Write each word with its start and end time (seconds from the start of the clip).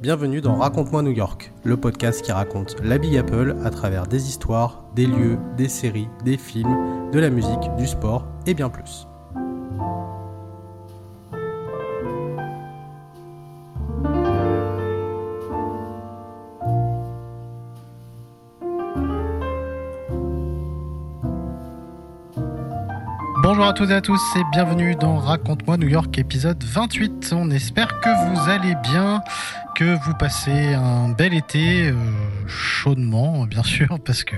Bienvenue 0.00 0.40
dans 0.40 0.54
Raconte-moi 0.54 1.02
New 1.02 1.10
York, 1.10 1.52
le 1.64 1.76
podcast 1.76 2.22
qui 2.22 2.30
raconte 2.30 2.76
la 2.84 2.98
Big 2.98 3.16
Apple 3.16 3.56
à 3.64 3.70
travers 3.70 4.06
des 4.06 4.28
histoires, 4.28 4.84
des 4.94 5.06
lieux, 5.06 5.38
des 5.56 5.68
séries, 5.68 6.06
des 6.24 6.36
films, 6.36 7.10
de 7.10 7.18
la 7.18 7.30
musique, 7.30 7.74
du 7.76 7.88
sport 7.88 8.24
et 8.46 8.54
bien 8.54 8.70
plus. 8.70 9.08
Bonjour 23.68 23.82
à 23.82 23.86
toutes 23.86 23.90
et 23.90 23.96
à 23.96 24.00
tous 24.00 24.36
et 24.36 24.44
bienvenue 24.50 24.94
dans 24.94 25.18
Raconte-moi 25.18 25.76
New 25.76 25.88
York 25.88 26.16
épisode 26.16 26.64
28. 26.64 27.34
On 27.36 27.50
espère 27.50 28.00
que 28.00 28.08
vous 28.08 28.48
allez 28.48 28.74
bien, 28.82 29.22
que 29.76 29.94
vous 30.06 30.14
passez 30.14 30.72
un 30.72 31.10
bel 31.10 31.34
été, 31.34 31.88
euh, 31.88 31.92
chaudement 32.48 33.46
bien 33.46 33.62
sûr, 33.62 33.98
parce 34.04 34.24
que 34.24 34.36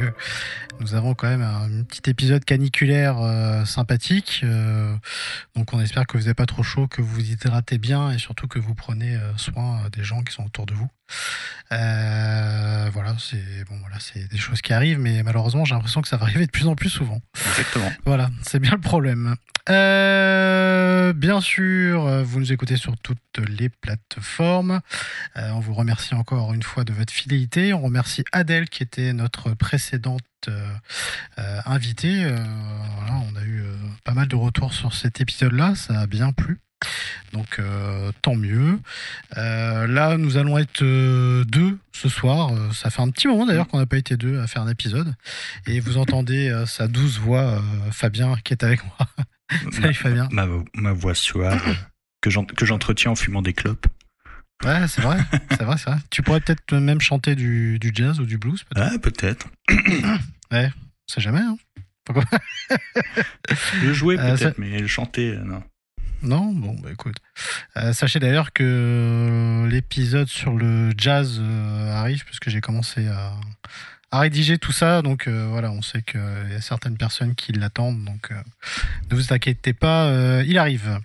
nous 0.81 0.95
avons 0.95 1.15
quand 1.15 1.29
même 1.29 1.43
un 1.43 1.83
petit 1.85 2.09
épisode 2.11 2.45
caniculaire 2.45 3.19
euh, 3.21 3.65
sympathique. 3.65 4.41
Euh, 4.45 4.95
donc 5.57 5.73
on 5.73 5.81
espère 5.81 6.07
que 6.07 6.19
vous 6.19 6.25
n'êtes 6.25 6.37
pas 6.37 6.47
trop 6.47 6.63
chaud, 6.63 6.87
que 6.87 7.03
vous 7.03 7.15
vous 7.15 7.31
hydratez 7.31 7.79
bien 7.79 8.11
et 8.11 8.19
surtout 8.19 8.49
que 8.49 8.59
vous 8.59 8.75
prenez 8.75 9.19
soin 9.37 9.83
des 9.93 10.05
gens 10.05 10.23
qui 10.23 10.33
sont 10.33 10.45
autour 10.45 10.67
de 10.67 10.75
vous. 10.75 10.89
voilà, 11.71 13.15
c'est 13.19 13.65
bon, 13.69 13.79
voilà, 13.81 13.97
c'est 13.99 14.29
des 14.31 14.39
choses 14.39 14.63
qui 14.63 14.73
arrivent, 14.73 14.99
mais 14.99 15.23
malheureusement 15.23 15.65
j'ai 15.65 15.75
l'impression 15.75 16.03
que 16.03 16.09
ça 16.09 16.17
va 16.17 16.25
arriver 16.25 16.47
de 16.47 16.51
plus 16.51 16.67
en 16.67 16.75
plus 16.75 16.91
souvent. 16.91 17.21
Exactement. 17.51 17.91
Voilà, 18.05 18.31
c'est 18.43 18.59
bien 18.59 18.73
le 18.73 18.81
problème. 18.81 19.37
Euh, 19.69 21.13
bien 21.13 21.41
sûr, 21.41 22.25
vous 22.25 22.41
nous 22.41 22.53
écoutez 22.53 22.77
sur 22.77 22.97
toutes 22.99 23.19
les 23.39 23.69
plateformes. 23.69 24.81
Euh, 25.37 25.51
on 25.51 25.61
vous 25.61 25.75
remercie 25.75 26.15
encore 26.15 26.53
une 26.55 26.63
fois 26.63 26.85
de 26.85 26.93
votre 26.93 27.13
fidélité. 27.13 27.73
On 27.73 27.81
remercie 27.81 28.00
Adèle 28.33 28.69
qui 28.69 28.83
était 28.83 29.13
notre 29.13 29.55
précédente 29.55 30.23
euh, 30.49 31.61
invitée. 31.67 32.25
on 32.27 33.37
a 33.37 33.43
eu 33.45 33.65
pas 34.05 34.13
mal 34.13 34.29
de 34.29 34.37
retours 34.37 34.73
sur 34.73 34.93
cet 34.95 35.21
épisode-là. 35.21 35.75
Ça 35.75 36.01
a 36.01 36.07
bien 36.07 36.33
plu. 36.33 36.59
Donc 37.33 37.61
tant 38.23 38.35
mieux. 38.35 38.81
là, 39.37 40.17
nous 40.17 40.39
allons 40.39 40.57
être 40.57 40.83
deux 40.83 41.79
ce 41.93 42.09
soir. 42.09 42.51
ça 42.73 42.89
fait 42.89 43.03
un 43.03 43.11
petit 43.11 43.29
moment 43.29 43.45
d'ailleurs 43.45 43.69
qu'on 43.69 43.79
n'a 43.79 43.87
pas 43.87 43.99
été 43.99 44.17
deux 44.17 44.41
à 44.41 44.47
faire 44.47 44.63
un 44.63 44.69
épisode. 44.69 45.15
Et 45.67 45.79
vous 45.81 45.99
entendez 45.99 46.65
sa 46.67 46.89
douce 46.89 47.19
voix, 47.19 47.63
Fabien, 47.93 48.37
qui 48.45 48.55
est 48.55 48.65
avec 48.65 48.81
moi. 48.85 49.09
Salut 49.73 49.95
Fabien. 49.95 50.29
Ma, 50.33 50.47
ma 50.75 50.93
voix 50.93 51.15
suave 51.15 51.77
que 52.21 52.31
j'entretiens 52.67 53.13
en 53.13 53.17
fumant 53.17 53.43
des 53.43 53.53
clopes. 53.53 53.87
Ouais, 54.65 54.87
c'est 54.89 55.01
vrai, 55.01 55.19
c'est 55.51 55.63
vrai, 55.63 55.77
c'est 55.79 55.91
vrai. 55.91 55.99
Tu 56.11 56.23
pourrais 56.23 56.41
peut-être 56.41 56.75
même 56.75 57.01
chanter 57.01 57.35
du, 57.35 57.79
du, 57.79 57.93
jazz 57.95 58.21
ou 58.21 58.27
du 58.27 58.39
blues, 58.39 58.63
peut-être. 58.65 58.93
Ah, 58.93 58.99
peut-être. 58.99 59.47
ouais, 60.53 60.71
c'est 61.07 61.21
jamais, 61.21 61.41
hein. 61.41 61.57
Pourquoi 62.05 62.25
Le 63.83 63.93
jouer 63.93 64.19
euh, 64.19 64.37
peut-être, 64.37 64.59
mais 64.59 64.79
le 64.79 64.87
chanter, 64.87 65.31
euh, 65.31 65.45
non. 65.45 65.63
Non, 66.23 66.53
bon, 66.53 66.75
bah 66.75 66.91
écoute. 66.93 67.17
Euh, 67.79 67.95
sachez 67.95 68.19
d'ailleurs 68.19 68.53
que 68.53 69.67
l'épisode 69.71 70.29
sur 70.29 70.55
le 70.55 70.93
jazz 70.97 71.41
arrive, 71.89 72.25
puisque 72.27 72.51
j'ai 72.51 72.61
commencé 72.61 73.07
à, 73.07 73.33
à 74.11 74.21
rédiger 74.21 74.59
tout 74.59 74.73
ça. 74.73 75.03
Donc 75.03 75.27
euh, 75.27 75.47
voilà, 75.51 75.71
on 75.71 75.83
sait 75.83 76.03
qu'il 76.03 76.21
y 76.51 76.55
a 76.55 76.61
certaines 76.61 76.97
personnes 76.97 77.35
qui 77.35 77.53
l'attendent. 77.53 78.05
Donc 78.05 78.31
euh, 78.31 78.35
ne 79.11 79.17
vous 79.17 79.33
inquiétez 79.33 79.73
pas, 79.73 80.07
euh, 80.07 80.45
il 80.47 80.59
arrive. 80.59 80.99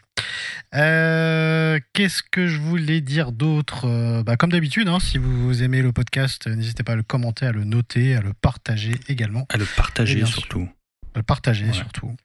Qu'est-ce 0.72 2.22
que 2.30 2.48
je 2.48 2.60
voulais 2.60 3.00
dire 3.00 3.32
d'autre? 3.32 4.24
Bah, 4.24 4.36
Comme 4.36 4.52
d'habitude, 4.52 4.90
hein, 4.90 5.00
si 5.00 5.18
vous 5.18 5.64
aimez 5.64 5.82
le 5.82 5.94
podcast, 5.94 6.48
n'hésitez 6.48 6.84
pas 6.84 6.94
à 6.94 6.96
le 6.96 7.04
commenter, 7.04 7.46
à 7.46 7.52
le 7.54 7.64
noter, 7.64 8.16
à 8.16 8.22
le 8.22 8.34
partager 8.34 8.96
également. 9.08 9.46
À 9.50 9.58
le 9.58 9.66
partager 9.66 10.26
surtout 10.26 10.70
le 11.16 11.24
partager 11.24 11.72
surtout. 11.74 12.16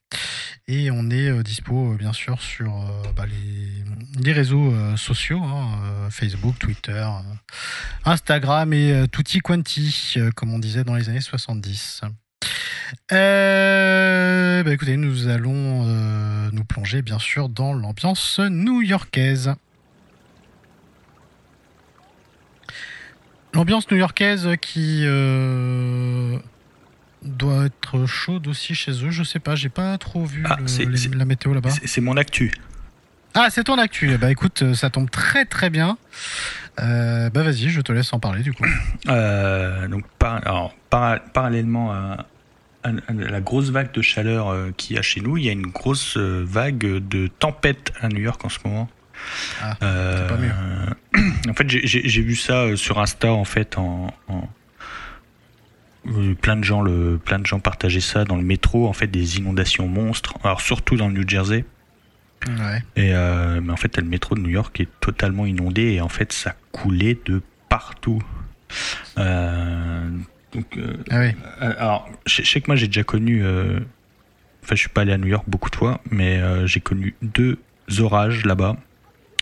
Et 0.73 0.91
on 0.93 1.11
est 1.11 1.29
euh, 1.29 1.43
dispo, 1.43 1.93
euh, 1.93 1.97
bien 1.97 2.13
sûr, 2.13 2.41
sur 2.41 2.73
euh, 2.77 3.13
bah, 3.17 3.25
les, 3.27 4.33
réseaux 4.33 4.73
sociaux 4.97 5.43
hein, 5.43 6.09
Facebook, 6.11 6.57
Twitter, 6.61 7.05
Instagram 8.05 8.73
et 8.73 9.07
tutti 9.11 9.41
quanti, 9.41 10.15
comme 10.37 10.55
on 10.55 10.61
disait 10.61 10.85
dans 10.85 10.95
les 10.95 11.09
années 11.09 11.21
70. 11.21 12.03
Bah, 13.11 14.73
écoutez, 14.73 14.97
nous 14.97 15.27
allons 15.27 15.85
nous 16.53 16.65
plonger, 16.65 17.03
bien 17.03 17.19
sûr, 17.19 17.49
dans 17.49 17.73
l'ambiance 17.73 18.39
new-yorkaise. 18.39 19.55
L'ambiance 23.53 23.91
new-yorkaise 23.91 24.51
qui 24.61 25.05
doit 27.23 27.67
être 27.67 28.07
chaude 28.07 28.47
aussi 28.49 28.75
chez 28.75 28.93
eux. 29.05 29.11
Je 29.11 29.23
sais 29.23 29.39
pas, 29.39 29.55
j'ai 29.55 29.69
pas 29.69 29.97
trop 29.99 30.25
vu 30.25 30.45
ah, 30.49 30.59
la 31.15 31.25
météo 31.25 31.55
là-bas. 31.55 31.71
C'est 31.85 32.01
mon 32.01 32.17
actu. 32.17 32.53
Ah, 33.35 33.49
c'est 33.51 33.65
ton 33.65 33.79
actu. 33.79 34.17
Bah 34.19 34.31
écoute, 34.31 34.63
euh, 34.63 34.75
ça 34.75 34.91
tombe 34.91 35.11
très 35.11 35.45
très 35.45 35.71
bien. 35.71 35.99
Euh, 36.81 37.31
bah 37.31 37.43
vas-y, 37.43 37.69
je 37.69 37.81
te 37.81 37.93
laisse 37.93 38.13
en 38.13 38.19
parler 38.19 38.43
du 38.43 38.53
coup. 38.53 38.65
Euh, 39.09 39.89
donc 39.89 40.05
alors, 40.21 40.75
parallèlement 40.91 41.93
à, 41.93 42.27
la 42.85 43.41
grosse 43.41 43.71
vague 43.71 43.93
de 43.93 44.03
chaleur 44.03 44.55
qu'il 44.77 44.97
y 44.97 44.99
a 44.99 45.03
chez 45.03 45.21
nous, 45.21 45.37
il 45.37 45.45
y 45.45 45.49
a 45.49 45.53
une 45.53 45.67
grosse 45.67 46.17
vague 46.17 46.79
de 46.79 47.27
tempête 47.27 47.93
à 48.01 48.09
New 48.09 48.21
York 48.21 48.45
en 48.45 48.49
ce 48.49 48.59
moment. 48.65 48.89
Ah, 49.63 49.75
pas 49.81 50.37
mieux. 50.37 51.23
en 51.49 51.55
fait, 51.55 51.69
j'ai 51.69 52.23
vu 52.23 52.37
ça 52.37 52.75
sur 52.77 52.99
Insta 52.99 53.33
en 53.33 53.45
fait 53.45 53.77
en 53.79 54.13
plein 56.41 56.57
de 56.57 56.65
gens 56.65 56.83
le 56.83 57.19
plein 57.19 57.39
de 57.39 57.47
gens 57.47 57.61
partageaient 57.61 58.01
ça 58.01 58.25
dans 58.25 58.37
le 58.37 58.43
métro 58.43 58.89
en 58.89 58.93
fait 58.93 59.07
des 59.07 59.39
inondations 59.39 59.87
monstres. 59.89 60.35
Alors 60.43 60.61
surtout 60.61 60.97
dans 60.97 61.09
le 61.09 61.15
New 61.15 61.29
Jersey. 61.29 61.65
Ouais. 62.47 62.83
et 62.97 63.13
euh, 63.13 63.61
mais 63.61 63.71
en 63.71 63.77
fait 63.77 63.99
le 63.99 64.05
métro 64.05 64.35
de 64.35 64.41
New 64.41 64.49
York 64.49 64.81
est 64.81 64.89
totalement 65.01 65.45
inondé 65.45 65.83
et 65.93 66.01
en 66.01 66.09
fait 66.09 66.33
ça 66.33 66.55
coulait 66.73 67.19
de 67.27 67.43
partout. 67.69 68.23
Euh, 69.19 70.09
donc 70.53 70.79
euh, 70.79 70.97
ah 71.11 71.21
oui. 71.21 71.33
alors 71.61 72.09
je, 72.25 72.43
sais 72.43 72.63
que 72.63 72.69
moi 72.69 72.77
j'ai 72.77 72.87
déjà 72.87 73.03
connu 73.03 73.45
enfin 73.45 74.75
je 74.75 74.77
suis 74.77 74.89
pas 74.89 75.03
allé 75.03 75.13
à 75.13 75.19
New 75.19 75.27
York 75.27 75.45
beaucoup 75.49 75.69
de 75.69 75.77
fois 75.77 76.01
mais 76.11 76.41
j'ai 76.67 76.81
connu 76.81 77.15
deux 77.21 77.59
orages 77.99 78.47
là-bas 78.47 78.77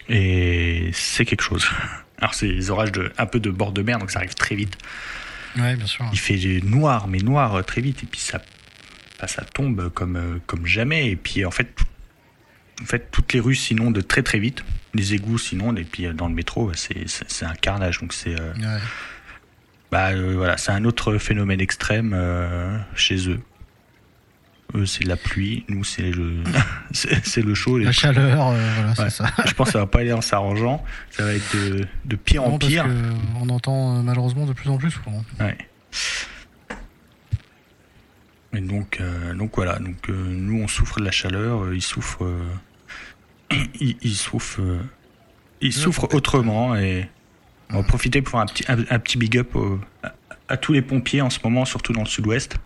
et 0.09 0.91
c'est 0.93 1.25
quelque 1.25 1.43
chose. 1.43 1.69
Alors 2.21 2.35
c'est 2.35 2.49
des 2.49 2.71
orages 2.71 2.91
de 2.91 3.13
un 3.17 3.27
peu 3.27 3.39
de 3.39 3.51
bord 3.51 3.71
de 3.71 3.83
mer 3.83 4.01
donc 4.01 4.11
ça 4.11 4.19
arrive 4.19 4.35
très 4.35 4.57
vite 4.57 4.77
bien 5.77 5.87
sûr. 5.87 6.07
Il 6.13 6.19
fait 6.19 6.61
noir, 6.63 7.09
mais 7.09 7.19
noir 7.19 7.57
euh, 7.57 7.63
très 7.63 7.81
vite. 7.81 8.03
Et 8.03 8.07
puis 8.07 8.21
ça, 8.21 8.41
bah, 9.21 9.27
ça 9.27 9.45
tombe 9.45 9.89
comme, 9.91 10.17
euh, 10.17 10.39
comme 10.47 10.67
jamais. 10.67 11.11
Et 11.11 11.17
puis 11.17 11.45
en 11.45 11.51
fait, 11.51 11.69
en 12.83 12.87
fait, 12.87 13.11
toutes 13.11 13.33
les 13.33 13.41
rues 13.41 13.55
s'inondent 13.55 14.07
très 14.07 14.23
très 14.23 14.39
vite. 14.39 14.65
Les 14.95 15.15
égouts 15.15 15.39
s'inondent. 15.39 15.79
Et 15.79 15.85
puis 15.85 16.07
euh, 16.07 16.13
dans 16.13 16.29
le 16.29 16.35
métro, 16.35 16.73
c'est 16.75 17.45
un 17.45 17.55
carnage. 17.55 18.01
Donc 18.01 18.13
c'est. 18.13 18.37
Bah 19.91 20.11
voilà, 20.15 20.59
c'est 20.59 20.73
un 20.73 20.85
autre 20.85 21.17
phénomène 21.17 21.63
extrême 21.63 22.15
chez 22.95 23.31
eux. 23.31 23.41
Eux, 24.75 24.85
c'est 24.85 25.05
la 25.05 25.17
pluie, 25.17 25.65
nous, 25.69 25.83
c'est 25.83 26.11
le, 26.11 26.43
c'est 26.93 27.43
le 27.43 27.55
chaud. 27.55 27.79
La 27.79 27.93
chaleur, 27.93 28.53
voilà, 28.53 28.95
c'est 28.95 29.11
ça. 29.11 29.27
Je 29.47 29.55
pense 29.55 29.69
que 29.69 29.73
ça 29.73 29.79
va 29.79 29.87
pas 29.87 30.01
aller 30.01 30.13
en 30.13 30.21
s'arrangeant. 30.21 30.85
Ça 31.11 31.25
va 31.25 31.33
être 31.33 31.57
de, 32.05 32.17
pire 32.17 32.45
en 32.45 32.59
pire. 32.59 32.87
on 33.41 33.49
entend 33.49 34.03
malheureusement 34.03 34.45
de 34.45 34.53
plus 34.53 34.69
en 34.69 34.77
plus 34.77 34.91
souvent. 34.91 35.25
Ouais. 35.41 35.57
Et 38.55 38.61
donc, 38.61 39.01
euh, 39.01 39.35
donc 39.35 39.53
voilà. 39.57 39.79
Donc, 39.79 40.09
euh, 40.09 40.13
nous, 40.13 40.63
on 40.63 40.69
souffre 40.69 41.01
de 41.01 41.05
la 41.05 41.11
chaleur. 41.11 41.65
Euh, 41.65 41.77
ils 41.77 41.83
souffrent. 41.83 42.29
ils, 43.81 43.97
ils, 44.03 44.15
souffrent. 44.15 44.61
ils 45.61 45.73
souffrent 45.73 46.13
autrement. 46.15 46.75
Et 46.77 47.09
on 47.71 47.77
va 47.77 47.83
profiter 47.83 48.23
pour 48.23 48.33
faire 48.33 48.41
un 48.41 48.47
petit, 48.47 48.65
un, 48.69 48.99
petit 48.99 49.19
big 49.19 49.37
up 49.39 49.57
à, 50.03 50.15
à 50.49 50.57
tous 50.57 50.73
les 50.73 50.83
pompiers 50.83 51.21
en 51.21 51.31
ce 51.31 51.39
moment, 51.45 51.65
surtout 51.65 51.93
dans 51.93 52.03
le 52.03 52.09
sud-ouest. 52.09 52.57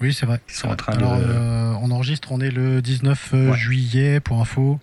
Oui, 0.00 0.12
c'est 0.12 0.26
vrai. 0.26 0.40
alors, 0.88 1.14
euh, 1.14 1.74
on 1.80 1.90
enregistre, 1.90 2.32
on 2.32 2.40
est 2.40 2.50
le 2.50 2.82
19 2.82 3.30
euh, 3.32 3.52
juillet, 3.54 4.20
pour 4.20 4.40
info. 4.40 4.78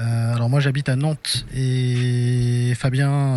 Euh, 0.00 0.34
alors 0.34 0.48
moi 0.48 0.58
j'habite 0.58 0.88
à 0.88 0.96
Nantes 0.96 1.44
et 1.54 2.72
Fabien 2.76 3.36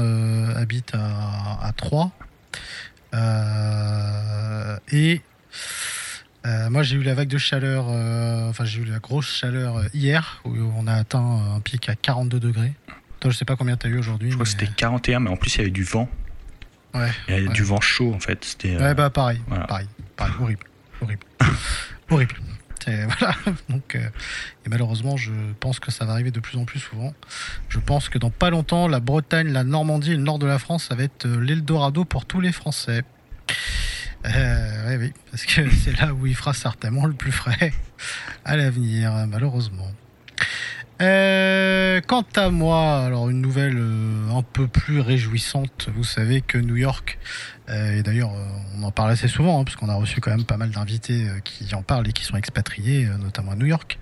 habite 0.56 0.96
à, 0.96 1.60
à 1.62 1.74
Troyes. 1.74 2.12
et 4.92 5.22
moi 6.70 6.82
j'ai 6.82 6.96
eu 6.96 7.04
la 7.04 7.14
vague 7.14 7.28
de 7.28 7.38
chaleur, 7.38 7.88
enfin 8.50 8.64
j'ai 8.64 8.82
eu 8.82 8.86
la 8.86 9.00
grosse 9.00 9.28
chaleur 9.28 9.84
hier 9.94 10.42
où 10.46 10.56
on 10.78 10.88
a 10.88 10.94
atteint 10.94 11.42
un 11.56 11.60
pic 11.60 11.90
à 11.90 11.96
42 11.96 12.40
degrés. 12.40 12.74
Toi 13.20 13.32
je 13.32 13.38
sais 13.38 13.46
pas 13.46 13.58
combien 13.58 13.76
tu 13.76 13.88
as 13.88 13.90
eu 13.90 14.00
aujourd'hui. 14.00 14.32
Je 14.32 14.36
crois 14.36 14.46
que 14.46 14.52
c'était 14.52 14.70
41 14.74 15.20
mais 15.20 15.30
en 15.30 15.36
plus 15.36 15.54
il 15.56 15.58
y 15.58 15.62
avait 15.62 15.72
du 15.72 15.84
vent. 15.84 16.10
Ouais. 16.94 17.12
Il 17.28 17.36
y 17.36 17.38
avait 17.38 17.50
du 17.50 17.64
vent 17.64 17.82
chaud 17.82 18.14
en 18.14 18.20
fait. 18.20 18.58
Ouais 18.64 18.96
bah 18.96 19.10
pareil, 19.10 19.42
pareil, 19.68 19.88
pareil, 20.16 20.34
horrible 20.40 20.66
horrible. 21.02 21.26
horrible. 22.10 22.36
Et 22.88 23.06
voilà. 23.20 23.36
Donc, 23.70 23.96
euh, 23.96 24.10
et 24.66 24.70
malheureusement, 24.70 25.18
je 25.18 25.32
pense 25.60 25.80
que 25.80 25.92
ça 25.92 26.06
va 26.06 26.14
arriver 26.14 26.32
de 26.32 26.40
plus 26.40 26.58
en 26.58 26.66
plus 26.66 26.80
souvent. 26.80 27.14
Je 27.70 27.80
pense 27.80 28.10
que 28.10 28.18
dans 28.18 28.30
pas 28.30 28.50
longtemps, 28.50 28.88
la 28.88 29.00
Bretagne, 29.00 29.52
la 29.52 29.64
Normandie 29.64 30.12
et 30.12 30.16
le 30.16 30.22
nord 30.22 30.40
de 30.40 30.48
la 30.48 30.60
France, 30.60 30.86
ça 30.86 30.96
va 30.96 31.04
être 31.04 31.26
euh, 31.26 31.40
l'Eldorado 31.40 32.06
pour 32.06 32.26
tous 32.26 32.42
les 32.42 32.52
Français. 32.52 33.04
Euh, 34.26 34.90
oui, 34.90 34.96
oui, 35.06 35.14
parce 35.32 35.46
que 35.46 35.70
c'est 35.84 36.00
là 36.00 36.14
où 36.14 36.26
il 36.26 36.36
fera 36.36 36.54
certainement 36.54 37.06
le 37.06 37.14
plus 37.14 37.32
frais 37.32 37.74
à 38.44 38.56
l'avenir, 38.56 39.12
malheureusement. 39.28 39.92
Quant 40.98 42.26
à 42.36 42.50
moi, 42.50 43.04
alors 43.04 43.30
une 43.30 43.42
nouvelle 43.42 43.78
un 44.32 44.44
peu 44.44 44.68
plus 44.68 45.02
réjouissante. 45.02 45.90
Vous 45.94 46.06
savez 46.06 46.40
que 46.40 46.58
New 46.58 46.78
York, 46.78 47.20
et 47.68 48.04
d'ailleurs 48.04 48.32
euh, 48.32 48.46
on 48.78 48.84
en 48.84 48.92
parle 48.92 49.12
assez 49.12 49.28
souvent, 49.28 49.60
hein, 49.60 49.64
parce 49.64 49.76
qu'on 49.76 49.90
a 49.90 49.96
reçu 49.96 50.22
quand 50.22 50.32
même 50.32 50.46
pas 50.46 50.58
mal 50.58 50.70
d'invités 50.70 51.28
euh, 51.28 51.40
qui 51.44 51.74
en 51.74 51.82
parlent 51.82 52.08
et 52.08 52.14
qui 52.14 52.24
sont 52.24 52.38
expatriés, 52.38 53.06
euh, 53.06 53.18
notamment 53.18 53.52
à 53.52 53.56
New 53.56 53.66
York. 53.66 54.00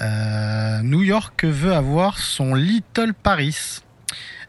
Euh, 0.00 0.82
New 0.82 1.02
York 1.02 1.44
veut 1.44 1.74
avoir 1.74 2.18
son 2.18 2.54
Little 2.54 3.14
Paris. 3.14 3.80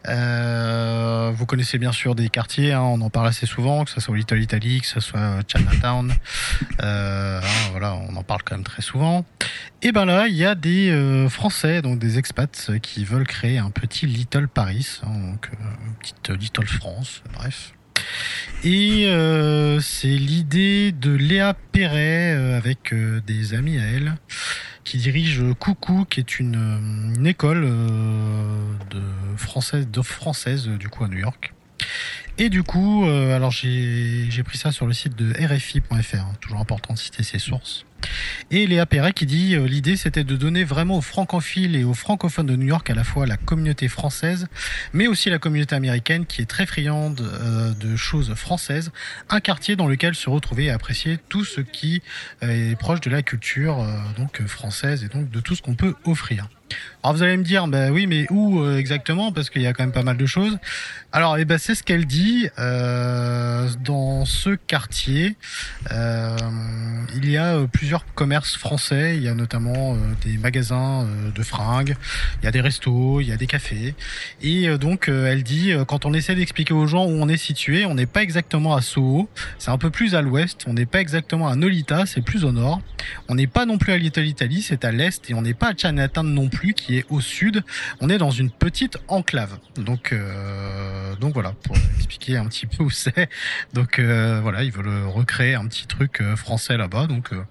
Euh, 0.08 1.30
vous 1.34 1.44
connaissez 1.46 1.78
bien 1.78 1.92
sûr 1.92 2.14
des 2.14 2.28
quartiers, 2.30 2.72
hein, 2.72 2.80
on 2.80 3.00
en 3.02 3.10
parle 3.10 3.28
assez 3.28 3.46
souvent, 3.46 3.84
que 3.84 3.90
ce 3.90 4.00
soit 4.00 4.16
Little 4.16 4.40
Italy, 4.40 4.80
que 4.80 4.86
ce 4.86 5.00
soit 5.00 5.40
Chinatown. 5.46 6.14
Euh, 6.82 7.40
hein, 7.40 7.68
voilà, 7.70 7.94
on 7.94 8.16
en 8.16 8.22
parle 8.22 8.42
quand 8.42 8.54
même 8.54 8.64
très 8.64 8.82
souvent. 8.82 9.24
Et 9.82 9.92
ben 9.92 10.06
là, 10.06 10.26
il 10.26 10.34
y 10.34 10.44
a 10.44 10.54
des 10.54 10.90
euh, 10.90 11.28
Français, 11.28 11.82
donc 11.82 11.98
des 11.98 12.18
expats, 12.18 12.66
euh, 12.70 12.78
qui 12.78 13.04
veulent 13.04 13.26
créer 13.26 13.58
un 13.58 13.70
petit 13.70 14.06
Little 14.06 14.48
Paris, 14.48 15.00
hein, 15.02 15.32
donc 15.32 15.50
euh, 15.52 15.64
une 15.86 15.94
petite 15.94 16.30
Little 16.30 16.66
France, 16.66 17.22
bref. 17.34 17.72
Et 18.62 19.06
euh, 19.06 19.80
c'est 19.80 20.08
l'idée 20.08 20.92
de 20.92 21.12
Léa 21.12 21.54
Perret 21.72 22.34
euh, 22.34 22.58
avec 22.58 22.92
euh, 22.92 23.22
des 23.26 23.54
amis 23.54 23.78
à 23.78 23.84
elle 23.84 24.16
qui 24.84 24.98
dirige 24.98 25.42
Coucou, 25.58 26.04
qui 26.04 26.20
est 26.20 26.40
une, 26.40 27.24
école 27.24 27.62
de 27.62 29.02
française, 29.36 29.88
de 29.88 30.02
française 30.02 30.66
du 30.66 30.88
coup 30.88 31.04
à 31.04 31.08
New 31.08 31.18
York. 31.18 31.54
Et 32.38 32.48
du 32.48 32.64
coup, 32.64 33.04
alors 33.04 33.52
j'ai 33.52 34.26
j'ai 34.30 34.42
pris 34.42 34.58
ça 34.58 34.72
sur 34.72 34.86
le 34.86 34.92
site 34.92 35.14
de 35.14 35.32
RFI.fr, 35.32 36.16
hein, 36.16 36.32
toujours 36.40 36.58
important 36.58 36.94
de 36.94 36.98
citer 36.98 37.22
ses 37.22 37.38
sources. 37.38 37.84
Et 38.50 38.66
Léa 38.66 38.86
Perret 38.86 39.12
qui 39.12 39.26
dit 39.26 39.54
euh, 39.54 39.66
l'idée 39.66 39.96
c'était 39.96 40.24
de 40.24 40.36
donner 40.36 40.64
vraiment 40.64 40.98
aux 40.98 41.02
francophiles 41.02 41.76
et 41.76 41.84
aux 41.84 41.94
francophones 41.94 42.46
de 42.46 42.56
New 42.56 42.66
York 42.66 42.88
à 42.90 42.94
la 42.94 43.04
fois 43.04 43.26
la 43.26 43.36
communauté 43.36 43.88
française, 43.88 44.48
mais 44.92 45.06
aussi 45.06 45.30
la 45.30 45.38
communauté 45.38 45.74
américaine 45.74 46.26
qui 46.26 46.42
est 46.42 46.46
très 46.46 46.66
friande 46.66 47.20
euh, 47.20 47.72
de 47.74 47.96
choses 47.96 48.34
françaises, 48.34 48.90
un 49.28 49.40
quartier 49.40 49.76
dans 49.76 49.86
lequel 49.86 50.14
se 50.14 50.28
retrouver 50.28 50.64
et 50.64 50.70
apprécier 50.70 51.18
tout 51.28 51.44
ce 51.44 51.60
qui 51.60 52.02
euh, 52.42 52.72
est 52.72 52.76
proche 52.76 53.00
de 53.00 53.10
la 53.10 53.22
culture 53.22 53.86
donc 54.16 54.42
française 54.46 55.04
et 55.04 55.08
donc 55.08 55.30
de 55.30 55.40
tout 55.40 55.54
ce 55.54 55.62
qu'on 55.62 55.74
peut 55.74 55.94
offrir. 56.04 56.48
Alors 57.02 57.16
vous 57.16 57.22
allez 57.22 57.36
me 57.36 57.44
dire, 57.44 57.66
bah 57.66 57.90
oui, 57.90 58.06
mais 58.06 58.26
où 58.30 58.60
euh, 58.60 58.76
exactement? 58.76 59.32
Parce 59.32 59.48
qu'il 59.48 59.62
y 59.62 59.66
a 59.66 59.72
quand 59.72 59.82
même 59.82 59.92
pas 59.92 60.02
mal 60.02 60.18
de 60.18 60.26
choses. 60.26 60.58
Alors, 61.12 61.38
eh 61.38 61.44
ben, 61.44 61.58
c'est 61.58 61.74
ce 61.74 61.82
qu'elle 61.82 62.04
dit. 62.04 62.48
Euh, 62.58 63.68
dans 63.82 64.24
ce 64.26 64.50
quartier, 64.50 65.36
euh, 65.92 66.36
il 67.16 67.30
y 67.30 67.38
a 67.38 67.58
plusieurs 67.72 68.04
commerces 68.14 68.56
français. 68.56 69.16
Il 69.16 69.22
y 69.22 69.28
a 69.28 69.34
notamment 69.34 69.96
des 70.24 70.36
magasins 70.36 71.06
de 71.34 71.42
fringues, 71.42 71.96
il 72.40 72.44
y 72.44 72.48
a 72.48 72.50
des 72.50 72.60
restos, 72.60 73.20
il 73.20 73.28
y 73.28 73.32
a 73.32 73.36
des 73.36 73.46
cafés. 73.46 73.94
Et 74.42 74.68
donc, 74.78 75.08
elle 75.08 75.42
dit, 75.42 75.72
quand 75.88 76.04
on 76.04 76.12
essaie 76.12 76.34
d'expliquer 76.34 76.74
aux 76.74 76.86
gens 76.86 77.06
où 77.06 77.10
on 77.10 77.28
est 77.28 77.36
situé, 77.36 77.84
on 77.86 77.94
n'est 77.94 78.06
pas 78.06 78.22
exactement 78.22 78.74
à 78.74 78.82
Soho. 78.82 79.28
C'est 79.58 79.70
un 79.70 79.78
peu 79.78 79.90
plus 79.90 80.14
à 80.14 80.22
l'ouest. 80.22 80.64
On 80.66 80.74
n'est 80.74 80.86
pas 80.86 81.00
exactement 81.00 81.48
à 81.48 81.56
Nolita, 81.56 82.06
c'est 82.06 82.22
plus 82.22 82.44
au 82.44 82.52
nord. 82.52 82.80
On 83.28 83.34
n'est 83.34 83.46
pas 83.46 83.66
non 83.66 83.78
plus 83.78 83.92
à 83.92 83.98
Little 83.98 84.26
Italy, 84.26 84.62
c'est 84.62 84.84
à 84.84 84.92
l'est. 84.92 85.30
Et 85.30 85.34
on 85.34 85.42
n'est 85.42 85.54
pas 85.54 85.70
à 85.70 85.74
Chinatown 85.76 86.32
non 86.32 86.48
plus, 86.48 86.59
qui 86.68 86.98
est 86.98 87.06
au 87.08 87.20
sud. 87.20 87.62
On 88.00 88.08
est 88.08 88.18
dans 88.18 88.30
une 88.30 88.50
petite 88.50 88.98
enclave. 89.08 89.58
Donc, 89.76 90.12
euh, 90.12 91.16
donc 91.16 91.34
voilà, 91.34 91.52
pour 91.64 91.76
expliquer 91.96 92.36
un 92.36 92.46
petit 92.46 92.66
peu 92.66 92.84
où 92.84 92.90
c'est. 92.90 93.28
Donc 93.72 93.98
euh, 93.98 94.40
voilà, 94.42 94.62
ils 94.64 94.72
veulent 94.72 95.06
recréer 95.06 95.54
un 95.54 95.66
petit 95.66 95.86
truc 95.86 96.20
euh, 96.20 96.36
français 96.36 96.76
là-bas. 96.76 97.06
Donc 97.06 97.32
euh, 97.32 97.42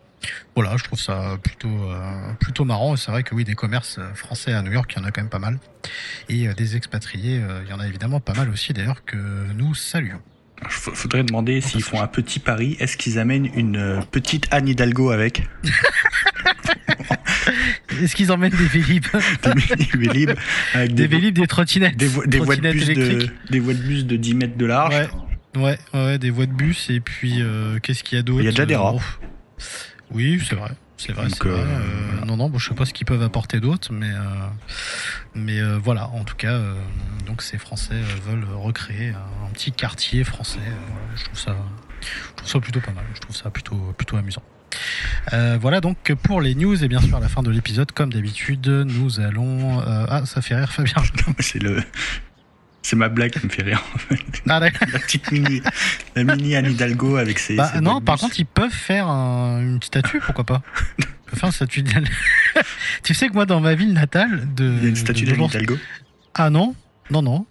voilà, 0.56 0.78
je 0.78 0.84
trouve 0.84 1.00
ça 1.00 1.38
plutôt 1.42 1.92
euh, 1.92 2.34
plutôt 2.40 2.66
marrant. 2.66 2.96
C'est 2.96 3.12
vrai 3.12 3.24
que 3.24 3.36
oui, 3.36 3.44
des 3.44 3.56
commerces 3.56 3.98
euh, 4.00 4.14
français 4.14 4.54
à 4.54 4.62
New 4.62 4.72
York, 4.72 4.92
il 4.96 5.00
y 5.00 5.04
en 5.04 5.06
a 5.06 5.12
quand 5.12 5.22
même 5.22 5.30
pas 5.30 5.40
mal. 5.40 5.60
Et 6.28 6.48
des 6.54 6.76
expatriés, 6.76 7.40
euh, 7.40 7.62
il 7.66 7.70
y 7.70 7.74
en 7.74 7.80
a 7.80 7.88
évidemment 7.88 8.20
pas 8.20 8.34
mal 8.34 8.50
aussi 8.50 8.74
d'ailleurs 8.74 9.04
que 9.06 9.18
nous 9.54 9.74
saluons. 9.76 10.22
Il 10.66 10.70
faudrait 10.70 11.24
demander 11.24 11.62
s'ils 11.62 11.84
font 11.84 12.02
un 12.02 12.08
petit 12.08 12.40
pari, 12.40 12.76
est-ce 12.80 12.98
qu'ils 12.98 13.18
amènent 13.20 13.50
une 13.56 13.78
euh, 13.78 14.02
petite 14.12 14.48
Anne 14.52 14.68
Hidalgo 14.68 15.12
avec? 15.12 15.44
Est-ce 18.02 18.16
qu'ils 18.16 18.32
emmènent 18.32 18.52
des 18.58 18.66
vélib? 18.68 19.06
Des 19.44 19.98
vélib 19.98 20.32
avec 20.74 20.94
Des 20.94 21.08
des, 21.08 21.08
vélib, 21.08 21.36
des 21.36 21.48
trottinettes. 21.48 21.98
Des, 21.98 22.08
vo- 22.08 22.26
des 22.26 22.40
voies 22.40 22.56
de 22.56 22.72
bus 22.72 22.88
de, 22.88 23.28
des 23.50 23.60
voies 23.60 23.74
de 23.74 23.80
bus 23.82 24.06
de 24.06 24.16
10 24.16 24.34
mètres 24.36 24.58
de 24.58 24.66
large. 24.66 24.94
Ouais, 24.96 25.10
ouais, 25.62 25.78
ouais, 25.94 26.18
des 26.20 26.30
voies 26.30 26.46
de 26.46 26.54
bus 26.54 26.90
et 26.90 27.00
puis 27.00 27.42
euh, 27.42 27.80
qu'est-ce 27.82 28.04
qu'il 28.04 28.18
y 28.18 28.20
a 28.20 28.24
d'autre? 28.24 28.42
Il 28.42 28.46
y 28.46 28.48
a 28.48 28.52
déjà 28.52 28.66
des 28.66 28.76
rats. 28.76 28.96
Euh, 28.96 29.64
Oui, 30.12 30.42
c'est 30.48 30.56
vrai. 30.56 30.72
C'est 31.00 31.14
vrai, 31.14 31.30
Donc, 31.30 31.46
vrai. 31.46 31.60
euh, 31.60 31.64
Euh, 32.22 32.26
non, 32.26 32.36
non, 32.36 32.50
bon, 32.50 32.58
je 32.60 32.68
sais 32.70 32.76
pas 32.76 32.86
ce 32.86 32.94
qu'ils 32.94 33.06
peuvent 33.08 33.24
apporter 33.24 33.60
d'autre, 33.62 33.94
mais 33.94 34.12
euh, 34.12 34.20
mais 35.34 35.62
voilà. 35.78 36.10
En 36.10 36.26
tout 36.26 36.36
cas, 36.36 36.60
donc 37.26 37.42
ces 37.42 37.58
Français 37.58 38.02
veulent 38.28 38.46
recréer 38.54 39.10
un, 39.12 39.50
petit 39.54 39.72
quartier 39.72 40.24
français. 40.26 40.60
Voilà, 40.60 41.16
je 41.16 41.24
trouve 41.24 41.40
ça, 41.40 41.56
je 42.02 42.36
trouve 42.36 42.50
ça 42.50 42.60
plutôt 42.60 42.82
pas 42.82 42.92
mal. 42.92 43.06
Je 43.16 43.20
trouve 43.22 43.36
ça 43.36 43.50
plutôt 43.50 43.94
plutôt 43.98 44.18
amusant. 44.18 44.44
Euh, 45.34 45.58
voilà 45.60 45.82
donc 45.82 46.14
pour 46.24 46.42
les 46.42 46.54
news 46.54 46.84
et 46.84 46.88
bien 46.88 47.02
sûr 47.02 47.18
à 47.18 47.20
la 47.20 47.30
fin 47.30 47.42
de 47.42 47.50
l'épisode, 47.50 47.92
comme 47.92 48.12
d'habitude, 48.14 48.68
nous 48.68 49.20
allons. 49.20 49.80
euh, 49.82 50.06
ah, 50.10 50.26
ça 50.26 50.42
fait 50.42 50.56
rire 50.56 50.72
Fabien. 50.72 51.02
C'est 51.40 51.60
le. 51.60 51.82
C'est 52.90 52.96
ma 52.96 53.08
blague 53.10 53.30
qui 53.32 53.46
me 53.46 53.52
fait 53.52 53.62
rire. 53.62 53.84
Ah, 54.50 54.60
d'accord. 54.60 54.88
la 54.92 54.98
petite 54.98 55.32
mini, 55.32 55.62
la 56.16 56.24
mini 56.24 56.56
Anne 56.56 56.72
Hidalgo 56.72 57.18
avec 57.18 57.38
ses. 57.38 57.56
Bah, 57.56 57.70
ses 57.72 57.82
non, 57.82 58.02
par 58.02 58.18
contre, 58.18 58.40
ils 58.40 58.48
peuvent 58.48 58.72
faire 58.72 59.08
un- 59.08 59.62
une 59.62 59.82
statue, 59.84 60.20
pourquoi 60.20 60.44
pas 60.44 60.64
Ils 60.98 61.06
peuvent 61.28 61.40
faire 61.40 61.50
une 61.50 61.54
statue 61.54 61.84
tu 63.04 63.14
sais 63.14 63.28
que 63.28 63.34
moi, 63.34 63.46
dans 63.46 63.60
ma 63.60 63.76
ville 63.76 63.94
natale, 63.94 64.52
de. 64.56 64.74
il 64.78 64.84
y 64.84 64.86
a 64.88 64.90
une 64.90 64.96
statue 64.96 65.26
d'Anne 65.26 65.44
Hidalgo. 65.44 65.78
Ah 66.34 66.50
non, 66.50 66.74
non, 67.12 67.22
non. 67.22 67.46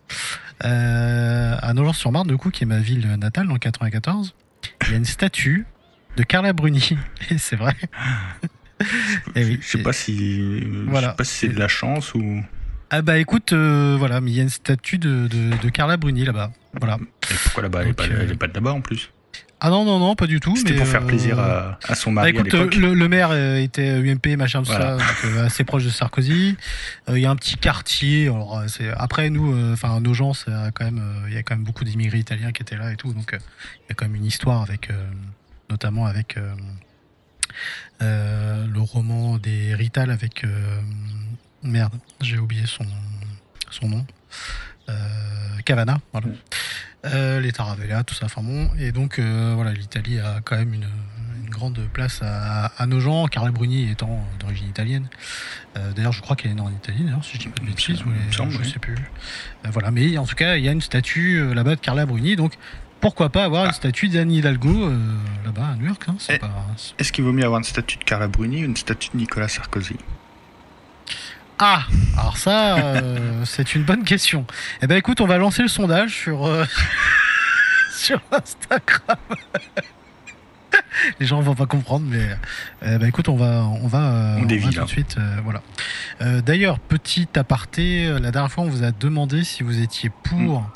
Euh, 0.64 1.56
à 1.62 1.72
Nogent-sur-Marne, 1.72 2.26
du 2.26 2.36
coup, 2.36 2.50
qui 2.50 2.64
est 2.64 2.66
ma 2.66 2.80
ville 2.80 3.06
natale, 3.16 3.46
dans 3.46 3.52
le 3.52 3.60
94, 3.60 4.34
il 4.86 4.90
y 4.90 4.94
a 4.94 4.96
une 4.96 5.04
statue 5.04 5.66
de 6.16 6.24
Carla 6.24 6.52
Bruni. 6.52 6.98
C'est 7.38 7.54
vrai. 7.54 7.76
Eh 9.36 9.44
oui. 9.44 9.58
Je 9.62 9.68
sais 9.68 9.82
pas 9.84 9.92
si. 9.92 10.64
Voilà. 10.88 11.06
Je 11.08 11.10
sais 11.12 11.16
pas 11.16 11.24
si 11.24 11.34
c'est 11.34 11.48
de 11.48 11.58
la 11.60 11.68
chance 11.68 12.12
ou. 12.14 12.42
Ah 12.90 13.02
bah 13.02 13.18
écoute, 13.18 13.52
euh, 13.52 13.96
voilà, 13.98 14.20
mais 14.20 14.30
il 14.30 14.36
y 14.36 14.40
a 14.40 14.42
une 14.44 14.48
statue 14.48 14.98
de, 14.98 15.28
de, 15.28 15.56
de 15.62 15.68
Carla 15.68 15.96
Bruni 15.98 16.24
là-bas. 16.24 16.50
Voilà. 16.80 16.96
Et 17.30 17.34
pourquoi 17.44 17.62
là-bas 17.64 17.80
Elle 17.82 17.88
est 17.88 17.90
Donc, 17.90 17.96
pas- 17.96 18.04
euh, 18.14 18.34
pas 18.34 18.46
de 18.48 18.54
là-bas 18.54 18.72
en 18.72 18.80
plus? 18.80 19.10
Ah 19.60 19.70
non, 19.70 19.84
non, 19.84 19.98
non, 19.98 20.14
pas 20.14 20.26
du 20.28 20.38
tout. 20.40 20.54
C'était 20.56 20.70
mais, 20.72 20.78
pour 20.78 20.86
faire 20.86 21.02
euh, 21.02 21.06
plaisir 21.06 21.38
à, 21.38 21.78
à 21.84 21.94
son 21.96 22.10
Bah 22.12 22.22
mari 22.22 22.30
écoute, 22.30 22.54
à 22.54 22.58
l'époque. 22.58 22.76
euh, 22.76 22.80
le, 22.80 22.94
le 22.94 23.08
maire 23.08 23.30
euh, 23.32 23.56
était 23.56 23.90
UMP, 24.00 24.36
machin, 24.38 24.60
tout 24.62 24.70
Voilà. 24.70 24.96
ça, 24.98 25.04
donc 25.26 25.36
assez 25.44 25.64
proche 25.64 25.84
de 25.84 25.90
Sarkozy. 25.90 26.56
Euh, 27.08 27.18
Il 27.18 27.22
y 27.22 27.26
a 27.26 27.30
un 27.30 27.36
petit 27.36 27.56
quartier. 27.56 28.26
Alors 28.28 28.62
c'est 28.68 28.88
après 28.96 29.28
nous, 29.30 29.52
euh, 29.52 29.72
enfin 29.74 30.00
nos 30.00 30.14
gens, 30.14 30.32
c'est 30.32 30.50
euh, 30.52 30.70
quand 30.72 30.84
même, 30.84 31.00
euh, 31.00 31.28
il 31.28 31.34
y 31.34 31.36
a 31.36 31.42
quand 31.42 31.56
même 31.56 31.64
beaucoup 31.64 31.84
d'immigrés 31.84 32.18
italiens 32.18 32.52
qui 32.52 32.62
étaient 32.62 32.76
là 32.76 32.92
et 32.92 32.96
tout, 32.96 33.12
donc 33.12 33.34
euh, 33.34 33.38
il 33.84 33.88
y 33.88 33.92
a 33.92 33.94
quand 33.94 34.04
même 34.06 34.14
une 34.14 34.24
histoire 34.26 34.62
avec, 34.62 34.90
euh, 34.90 34.94
notamment 35.68 36.06
avec 36.06 36.36
euh, 36.36 36.54
euh, 38.02 38.64
le 38.72 38.80
roman 38.80 39.38
des 39.38 39.74
Rital 39.74 40.10
avec 40.12 40.44
euh, 40.44 40.80
merde, 41.62 41.94
j'ai 42.20 42.38
oublié 42.38 42.66
son 42.66 42.86
son 43.70 43.88
nom. 43.88 44.06
Euh, 44.88 44.94
Cavana, 45.64 45.98
voilà. 46.12 46.28
Euh, 47.04 47.40
les 47.40 47.52
Taravella, 47.52 48.02
tout 48.04 48.14
ça, 48.14 48.26
enfin 48.26 48.42
bon. 48.42 48.70
Et 48.78 48.90
donc, 48.92 49.18
euh, 49.18 49.52
voilà, 49.54 49.72
l'Italie 49.72 50.18
a 50.18 50.40
quand 50.44 50.56
même 50.56 50.72
une, 50.74 50.88
une 51.44 51.50
grande 51.50 51.78
place 51.92 52.20
à, 52.22 52.66
à 52.78 52.86
nos 52.86 52.98
gens, 53.00 53.26
Carla 53.26 53.50
Bruni 53.50 53.90
étant 53.90 54.24
d'origine 54.40 54.66
italienne. 54.68 55.08
Euh, 55.76 55.92
d'ailleurs, 55.92 56.12
je 56.12 56.22
crois 56.22 56.34
qu'elle 56.36 56.52
est 56.52 56.54
née 56.54 56.60
en 56.62 56.70
Italie, 56.72 57.04
d'ailleurs, 57.04 57.24
si 57.24 57.34
je 57.34 57.40
dis 57.42 57.48
pas 57.48 57.60
de 57.60 57.66
bêtises, 57.66 58.02
ou 58.02 58.10
les- 58.10 58.32
semble, 58.36 58.52
je 58.52 58.58
oui. 58.58 58.70
sais 58.72 58.78
plus. 58.78 58.96
Voilà, 59.64 59.90
mais 59.90 60.16
en 60.18 60.26
tout 60.26 60.34
cas, 60.34 60.56
il 60.56 60.64
y 60.64 60.68
a 60.68 60.72
une 60.72 60.80
statue 60.80 61.54
là-bas 61.54 61.76
de 61.76 61.80
Carla 61.80 62.06
Bruni, 62.06 62.34
donc 62.36 62.54
pourquoi 63.00 63.28
pas 63.30 63.44
avoir 63.44 63.66
une 63.66 63.72
statue 63.72 64.08
d'Anne 64.08 64.32
Hidalgo 64.32 64.90
là-bas 65.44 65.68
à 65.68 65.74
New 65.76 65.86
York 65.86 66.02
hein, 66.08 66.16
c'est 66.18 66.34
Eh. 66.36 66.38
pas- 66.38 66.66
Est-ce 66.98 67.12
qu'il 67.12 67.22
vaut 67.24 67.32
mieux 67.32 67.44
avoir 67.44 67.58
une 67.58 67.64
statue 67.64 67.98
de 67.98 68.04
Carla 68.04 68.26
Bruni 68.26 68.62
ou 68.62 68.64
une 68.64 68.76
statue 68.76 69.10
de 69.12 69.18
Nicolas 69.18 69.48
Sarkozy? 69.48 69.96
Ah, 71.58 71.82
alors 72.16 72.36
ça, 72.36 72.78
euh, 72.78 73.42
c'est 73.44 73.74
une 73.74 73.82
bonne 73.82 74.04
question. 74.04 74.44
Eh 74.82 74.86
ben 74.86 74.96
écoute, 74.96 75.20
on 75.20 75.26
va 75.26 75.38
lancer 75.38 75.62
le 75.62 75.68
sondage 75.68 76.14
sur 76.14 76.46
euh, 76.46 76.64
sur 77.90 78.20
Instagram. 78.30 79.18
Les 81.20 81.26
gens 81.26 81.40
vont 81.40 81.54
pas 81.54 81.66
comprendre, 81.66 82.06
mais 82.08 82.28
euh, 82.82 82.98
bah 82.98 83.08
écoute, 83.08 83.28
on 83.28 83.36
va 83.36 83.64
on 83.64 83.86
va, 83.86 84.34
On 84.36 84.40
va 84.40 84.46
dévie, 84.46 84.70
tout 84.70 84.82
de 84.82 84.88
suite, 84.88 85.16
voilà. 85.44 85.62
D'ailleurs, 86.42 86.78
petit 86.78 87.28
aparté, 87.36 88.08
la 88.20 88.30
dernière 88.30 88.50
fois, 88.50 88.64
on 88.64 88.68
vous 88.68 88.82
a 88.84 88.90
demandé 88.90 89.44
si 89.44 89.62
vous 89.62 89.80
étiez 89.80 90.10
pour. 90.24 90.60
Mm. 90.60 90.66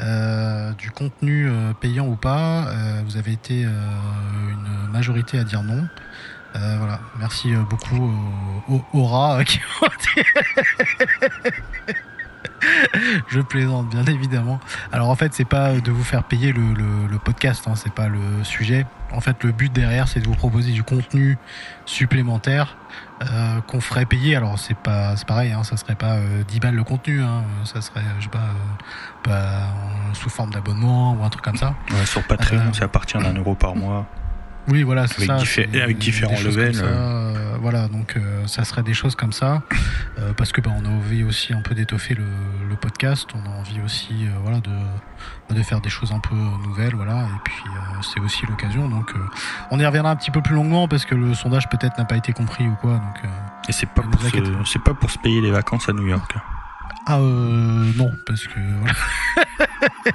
euh, 0.00 0.72
du 0.74 0.90
contenu 0.90 1.48
euh, 1.48 1.72
payant 1.72 2.06
ou 2.06 2.16
pas, 2.16 2.66
Euh, 2.68 3.02
vous 3.06 3.16
avez 3.16 3.32
été 3.32 3.62
une 3.62 4.90
majorité 4.92 5.38
à 5.38 5.44
dire 5.44 5.62
non. 5.62 5.86
Euh, 6.56 6.76
voilà, 6.78 7.00
merci 7.18 7.52
euh, 7.54 7.62
beaucoup 7.68 7.96
aux, 8.68 8.74
aux- 8.74 8.84
aux 8.92 9.04
rats 9.06 9.38
euh, 9.38 9.42
qui 9.44 9.60
ont 9.82 9.86
été- 9.86 10.24
Je 13.28 13.40
plaisante 13.40 13.90
bien 13.90 14.04
évidemment. 14.06 14.58
Alors 14.92 15.10
en 15.10 15.16
fait, 15.16 15.34
c'est 15.34 15.44
pas 15.44 15.72
de 15.72 15.90
vous 15.90 16.04
faire 16.04 16.22
payer 16.24 16.52
le, 16.52 16.72
le- 16.72 17.06
le 17.10 17.18
podcast, 17.18 17.64
hein, 17.66 17.74
c'est 17.74 17.92
pas 17.92 18.08
le 18.08 18.42
sujet. 18.42 18.86
En 19.12 19.20
fait, 19.20 19.42
le 19.44 19.52
but 19.52 19.72
derrière, 19.72 20.08
c'est 20.08 20.20
de 20.20 20.26
vous 20.26 20.34
proposer 20.34 20.72
du 20.72 20.82
contenu 20.82 21.36
supplémentaire 21.84 22.76
euh, 23.22 23.60
qu'on 23.62 23.80
ferait 23.80 24.06
payer. 24.06 24.36
Alors 24.36 24.58
c'est 24.58 24.76
pas, 24.76 25.16
c'est 25.16 25.26
pareil, 25.26 25.52
hein, 25.52 25.62
ça 25.64 25.76
serait 25.76 25.94
pas 25.94 26.14
euh, 26.14 26.42
10 26.44 26.60
balles 26.60 26.74
le 26.74 26.84
contenu, 26.84 27.22
hein, 27.22 27.42
ça 27.64 27.80
serait, 27.82 28.02
je 28.18 28.24
sais 28.24 28.30
pas, 28.30 28.48
euh, 29.28 29.60
sous 30.14 30.30
forme 30.30 30.50
d'abonnement 30.50 31.14
ou 31.14 31.24
un 31.24 31.28
truc 31.28 31.44
comme 31.44 31.56
ça. 31.56 31.74
Ouais, 31.90 32.06
sur 32.06 32.22
Patreon, 32.22 32.58
Euh, 32.58 32.70
c'est 32.72 32.84
à 32.84 32.88
partir 32.88 33.20
d'un 33.20 33.34
euro 33.34 33.54
par 33.54 33.76
mois. 33.76 34.06
Oui, 34.68 34.82
voilà, 34.82 35.06
c'est 35.06 35.26
ça. 35.26 35.36
diffé- 35.36 35.68
avec 35.82 35.98
différents 35.98 36.40
levels, 36.40 36.74
ça, 36.76 36.84
euh, 36.84 37.56
voilà, 37.60 37.86
donc 37.88 38.16
euh, 38.16 38.46
ça 38.46 38.64
serait 38.64 38.82
des 38.82 38.94
choses 38.94 39.14
comme 39.14 39.32
ça, 39.32 39.62
euh, 40.18 40.32
parce 40.32 40.52
que 40.52 40.60
bah, 40.62 40.70
on 40.80 40.84
a 40.86 40.88
envie 40.88 41.22
aussi 41.22 41.52
un 41.52 41.60
peu 41.60 41.74
d'étoffer 41.74 42.14
le, 42.14 42.24
le 42.68 42.74
podcast, 42.76 43.28
on 43.34 43.44
a 43.46 43.54
envie 43.54 43.80
aussi, 43.84 44.14
euh, 44.22 44.30
voilà, 44.42 44.60
de, 44.60 45.54
de 45.54 45.62
faire 45.62 45.80
des 45.82 45.90
choses 45.90 46.12
un 46.12 46.18
peu 46.18 46.34
nouvelles, 46.34 46.94
voilà, 46.94 47.24
et 47.24 47.40
puis 47.44 47.54
euh, 47.66 48.02
c'est 48.02 48.20
aussi 48.20 48.46
l'occasion. 48.46 48.88
Donc, 48.88 49.10
euh, 49.14 49.18
on 49.70 49.78
y 49.78 49.84
reviendra 49.86 50.12
un 50.12 50.16
petit 50.16 50.30
peu 50.30 50.40
plus 50.40 50.54
longuement 50.54 50.88
parce 50.88 51.04
que 51.04 51.14
le 51.14 51.34
sondage 51.34 51.68
peut-être 51.68 51.98
n'a 51.98 52.04
pas 52.06 52.16
été 52.16 52.32
compris 52.32 52.66
ou 52.66 52.74
quoi. 52.80 52.92
Donc, 52.94 53.18
euh, 53.24 53.28
Et 53.68 53.72
c'est 53.72 53.88
pas, 53.88 54.00
pour 54.02 54.20
se- 54.22 54.30
pas. 54.30 54.64
c'est 54.64 54.82
pas 54.82 54.94
pour 54.94 55.10
se 55.10 55.18
payer 55.18 55.40
les 55.42 55.50
vacances 55.50 55.88
à 55.88 55.92
New 55.92 56.06
York. 56.06 56.34
Ah 57.06 57.18
euh, 57.18 57.92
non, 57.96 58.10
parce 58.26 58.46
que 58.46 58.58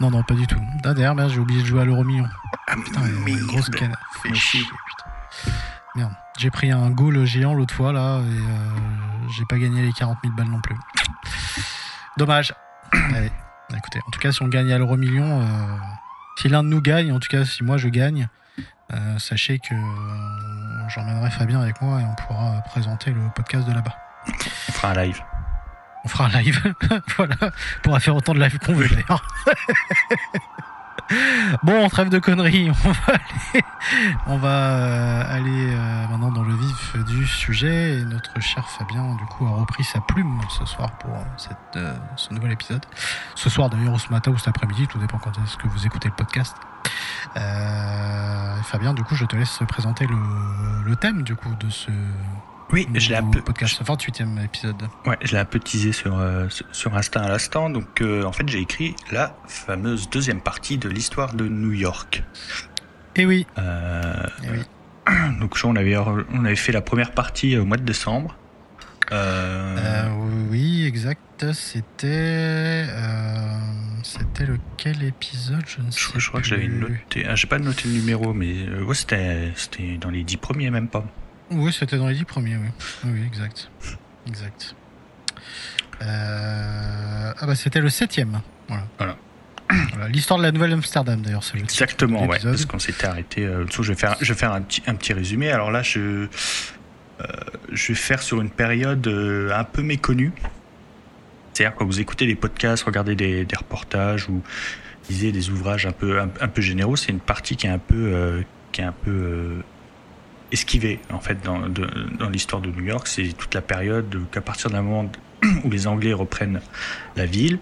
non, 0.00 0.10
non, 0.10 0.22
pas 0.22 0.34
du 0.34 0.46
tout. 0.46 0.60
Ah, 0.84 0.94
D'ailleurs, 0.94 1.14
merde, 1.14 1.30
j'ai 1.30 1.38
oublié 1.38 1.62
de 1.62 1.66
jouer 1.66 1.82
à 1.82 1.84
l'euro 1.84 2.04
million. 2.04 2.28
Ah, 2.66 2.74
Putain, 2.84 3.00
grosse 3.46 3.68
canne. 3.70 3.94
Fait 4.22 4.28
Moi 4.28 4.38
chier, 4.38 4.60
aussi. 4.60 4.70
putain. 4.70 5.52
Merde. 5.94 6.12
J'ai 6.38 6.50
pris 6.50 6.72
un 6.72 6.90
goal 6.90 7.24
géant 7.24 7.54
l'autre 7.54 7.74
fois, 7.74 7.92
là, 7.92 8.18
et 8.18 8.22
euh, 8.22 9.28
j'ai 9.36 9.44
pas 9.44 9.58
gagné 9.58 9.82
les 9.82 9.92
40 9.92 10.18
000 10.24 10.34
balles 10.34 10.48
non 10.48 10.60
plus. 10.60 10.76
Dommage. 12.16 12.52
Allez, 12.92 13.30
écoutez, 13.76 14.00
en 14.06 14.10
tout 14.10 14.18
cas, 14.18 14.32
si 14.32 14.42
on 14.42 14.48
gagne 14.48 14.72
à 14.72 14.78
l'euro 14.78 14.96
million, 14.96 15.40
euh, 15.40 15.44
si 16.40 16.48
l'un 16.48 16.64
de 16.64 16.68
nous 16.68 16.80
gagne, 16.80 17.12
en 17.12 17.20
tout 17.20 17.28
cas, 17.28 17.44
si 17.44 17.62
moi 17.62 17.76
je 17.76 17.88
gagne, 17.88 18.28
euh, 18.92 19.18
sachez 19.18 19.58
que 19.60 19.74
euh, 19.74 20.88
j'emmènerai 20.88 21.30
Fabien 21.30 21.60
avec 21.60 21.80
moi 21.80 22.00
et 22.00 22.04
on 22.04 22.14
pourra 22.14 22.60
présenter 22.66 23.12
le 23.12 23.20
podcast 23.34 23.66
de 23.68 23.72
là-bas. 23.72 23.94
On 24.68 24.72
fera 24.72 24.90
un 24.90 24.94
live. 25.04 25.20
On 26.04 26.08
fera 26.08 26.26
un 26.26 26.40
live. 26.40 26.74
voilà. 27.16 27.36
On 27.42 27.80
pourra 27.82 28.00
faire 28.00 28.16
autant 28.16 28.34
de 28.34 28.40
live 28.40 28.58
qu'on 28.58 28.74
veut 28.74 28.88
d'ailleurs. 28.88 29.26
bon, 31.62 31.88
trêve 31.88 32.08
de 32.08 32.18
conneries. 32.18 32.70
On 34.26 34.36
va 34.36 35.20
aller, 35.22 35.72
euh, 35.72 35.76
euh, 35.76 36.08
maintenant 36.08 36.30
dans 36.30 36.42
le 36.42 36.54
vif 36.54 36.96
du 37.04 37.26
sujet. 37.26 37.98
Et 37.98 38.04
notre 38.04 38.40
cher 38.40 38.68
Fabien, 38.68 39.14
du 39.14 39.24
coup, 39.26 39.46
a 39.46 39.50
repris 39.50 39.84
sa 39.84 40.00
plume 40.00 40.40
ce 40.48 40.64
soir 40.66 40.92
pour 40.98 41.16
cette, 41.36 41.56
euh, 41.76 41.96
ce 42.16 42.32
nouvel 42.32 42.52
épisode. 42.52 42.84
Ce 43.34 43.50
soir 43.50 43.70
d'ailleurs, 43.70 43.94
ou 43.94 43.98
ce 43.98 44.10
matin, 44.10 44.30
ou 44.30 44.38
cet 44.38 44.48
après-midi, 44.48 44.86
tout 44.86 44.98
dépend 44.98 45.18
quand 45.18 45.32
est-ce 45.42 45.56
que 45.56 45.68
vous 45.68 45.86
écoutez 45.86 46.08
le 46.08 46.14
podcast. 46.14 46.56
Fabien, 48.64 48.94
du 48.94 49.02
coup, 49.02 49.14
je 49.14 49.24
te 49.24 49.36
laisse 49.36 49.60
présenter 49.68 50.06
le, 50.06 50.16
le 50.84 50.96
thème 50.96 51.22
du 51.22 51.34
coup 51.34 51.54
de 51.60 51.68
ce 51.68 51.90
Oui, 52.72 52.88
je 52.94 53.10
l'ai 53.10 53.16
un 53.16 53.30
peu, 53.30 53.40
podcast, 53.40 53.80
28e 53.84 54.42
épisode. 54.44 54.82
ouais, 55.06 55.16
je 55.22 55.32
l'ai 55.32 55.38
un 55.38 55.44
peu 55.44 55.60
teasé 55.60 55.92
sur, 55.92 56.18
euh, 56.18 56.48
sur- 56.72 56.94
Insta 56.96 57.22
à 57.22 57.28
l'instant. 57.28 57.70
Donc, 57.70 58.00
euh, 58.00 58.24
en 58.24 58.32
fait, 58.32 58.48
j'ai 58.48 58.58
écrit 58.60 58.96
la 59.12 59.36
fameuse 59.46 60.10
deuxième 60.10 60.40
partie 60.40 60.78
de 60.78 60.88
l'histoire 60.88 61.34
de 61.34 61.46
New 61.46 61.72
York. 61.72 62.24
Et 63.16 63.26
oui, 63.26 63.46
Euh, 63.58 64.26
eh 64.42 64.48
oui. 64.50 64.60
donc, 65.40 65.56
on 65.62 65.76
avait, 65.76 65.96
on 65.96 66.44
avait 66.44 66.56
fait 66.56 66.72
la 66.72 66.80
première 66.80 67.12
partie 67.12 67.56
au 67.58 67.64
mois 67.64 67.76
de 67.76 67.84
décembre. 67.84 68.36
Euh, 69.12 69.76
Euh, 69.78 70.08
oui, 70.50 70.84
exact. 70.86 71.20
C'était. 71.52 72.86
c'était 74.02 74.46
lequel 74.46 75.02
épisode 75.02 75.62
Je 75.66 75.80
ne 75.82 75.90
sais 75.90 76.00
je, 76.14 76.18
je 76.20 76.28
crois 76.28 76.40
que 76.40 76.46
j'avais 76.46 76.66
plus. 76.68 76.78
noté. 76.78 77.26
Ah, 77.28 77.34
j'ai 77.34 77.46
pas 77.46 77.58
noté 77.58 77.88
le 77.88 77.94
numéro, 77.94 78.32
mais 78.32 78.68
ouais, 78.80 78.94
c'était, 78.94 79.52
c'était 79.56 79.96
dans 79.98 80.10
les 80.10 80.22
dix 80.24 80.36
premiers, 80.38 80.70
même 80.70 80.88
pas. 80.88 81.04
Oui, 81.50 81.72
c'était 81.72 81.98
dans 81.98 82.08
les 82.08 82.14
dix 82.14 82.24
premiers, 82.24 82.56
oui. 82.56 82.68
Oui, 83.04 83.22
exact. 83.26 83.70
Exact. 84.26 84.74
Euh, 86.02 87.32
Ah 87.40 87.46
bah 87.46 87.54
c'était 87.54 87.80
le 87.80 87.88
septième. 87.88 88.40
Voilà. 88.68 88.84
Voilà. 88.98 89.16
Voilà, 89.92 90.08
L'histoire 90.08 90.38
de 90.38 90.44
la 90.44 90.52
Nouvelle-Amsterdam, 90.52 91.20
d'ailleurs, 91.22 91.42
c'est 91.42 91.58
Exactement, 91.58 92.26
ouais, 92.26 92.38
parce 92.42 92.66
qu'on 92.66 92.78
s'était 92.78 93.06
arrêté. 93.06 93.44
euh, 93.44 93.64
dessous. 93.64 93.82
je 93.82 93.92
vais 93.92 93.98
faire, 93.98 94.16
je 94.20 94.32
vais 94.32 94.38
faire 94.38 94.52
un 94.52 94.60
petit, 94.60 94.82
un 94.86 94.94
petit 94.94 95.12
résumé. 95.14 95.50
Alors 95.50 95.70
là, 95.70 95.82
je, 95.82 96.00
euh, 97.20 97.26
je 97.72 97.88
vais 97.88 97.94
faire 97.94 98.22
sur 98.22 98.40
une 98.40 98.50
période 98.50 99.06
euh, 99.06 99.50
un 99.54 99.64
peu 99.64 99.82
méconnue. 99.82 100.32
C'est-à-dire 101.52 101.74
quand 101.76 101.86
vous 101.86 102.00
écoutez 102.00 102.26
des 102.26 102.34
podcasts, 102.34 102.84
regardez 102.84 103.14
des, 103.16 103.44
des 103.44 103.56
reportages 103.56 104.28
ou 104.28 104.42
lisez 105.08 105.32
des 105.32 105.48
ouvrages 105.50 105.86
un 105.86 105.92
peu, 105.92 106.20
un, 106.20 106.28
un 106.40 106.48
peu 106.48 106.60
généraux, 106.60 106.96
c'est 106.96 107.12
une 107.12 107.20
partie 107.20 107.56
qui 107.56 107.66
est 107.66 107.70
un 107.70 107.78
peu, 107.78 108.42
qui 108.72 108.80
est 108.80 108.84
un 108.84 108.92
peu 108.92 109.62
euh, 110.54 110.58
esquivée 110.58 111.00
en 111.12 111.20
fait 111.20 111.38
dans, 111.44 112.28
l'histoire 112.28 112.62
de 112.62 112.70
New 112.70 112.84
York. 112.84 113.06
C'est 113.08 113.36
toute 113.36 113.54
la 113.54 113.62
période 113.62 114.16
qu'à 114.30 114.40
partir 114.40 114.70
d'un 114.70 114.82
moment 114.82 115.10
où 115.64 115.70
les 115.70 115.86
Anglais 115.86 116.12
reprennent 116.12 116.60
la 117.16 117.26
ville 117.26 117.58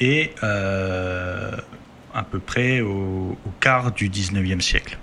et 0.00 0.32
euh, 0.42 1.52
à 2.14 2.22
peu 2.22 2.38
près 2.38 2.80
au, 2.80 3.36
au 3.46 3.50
quart 3.60 3.92
du 3.92 4.08
19e 4.08 4.60
siècle. 4.60 4.98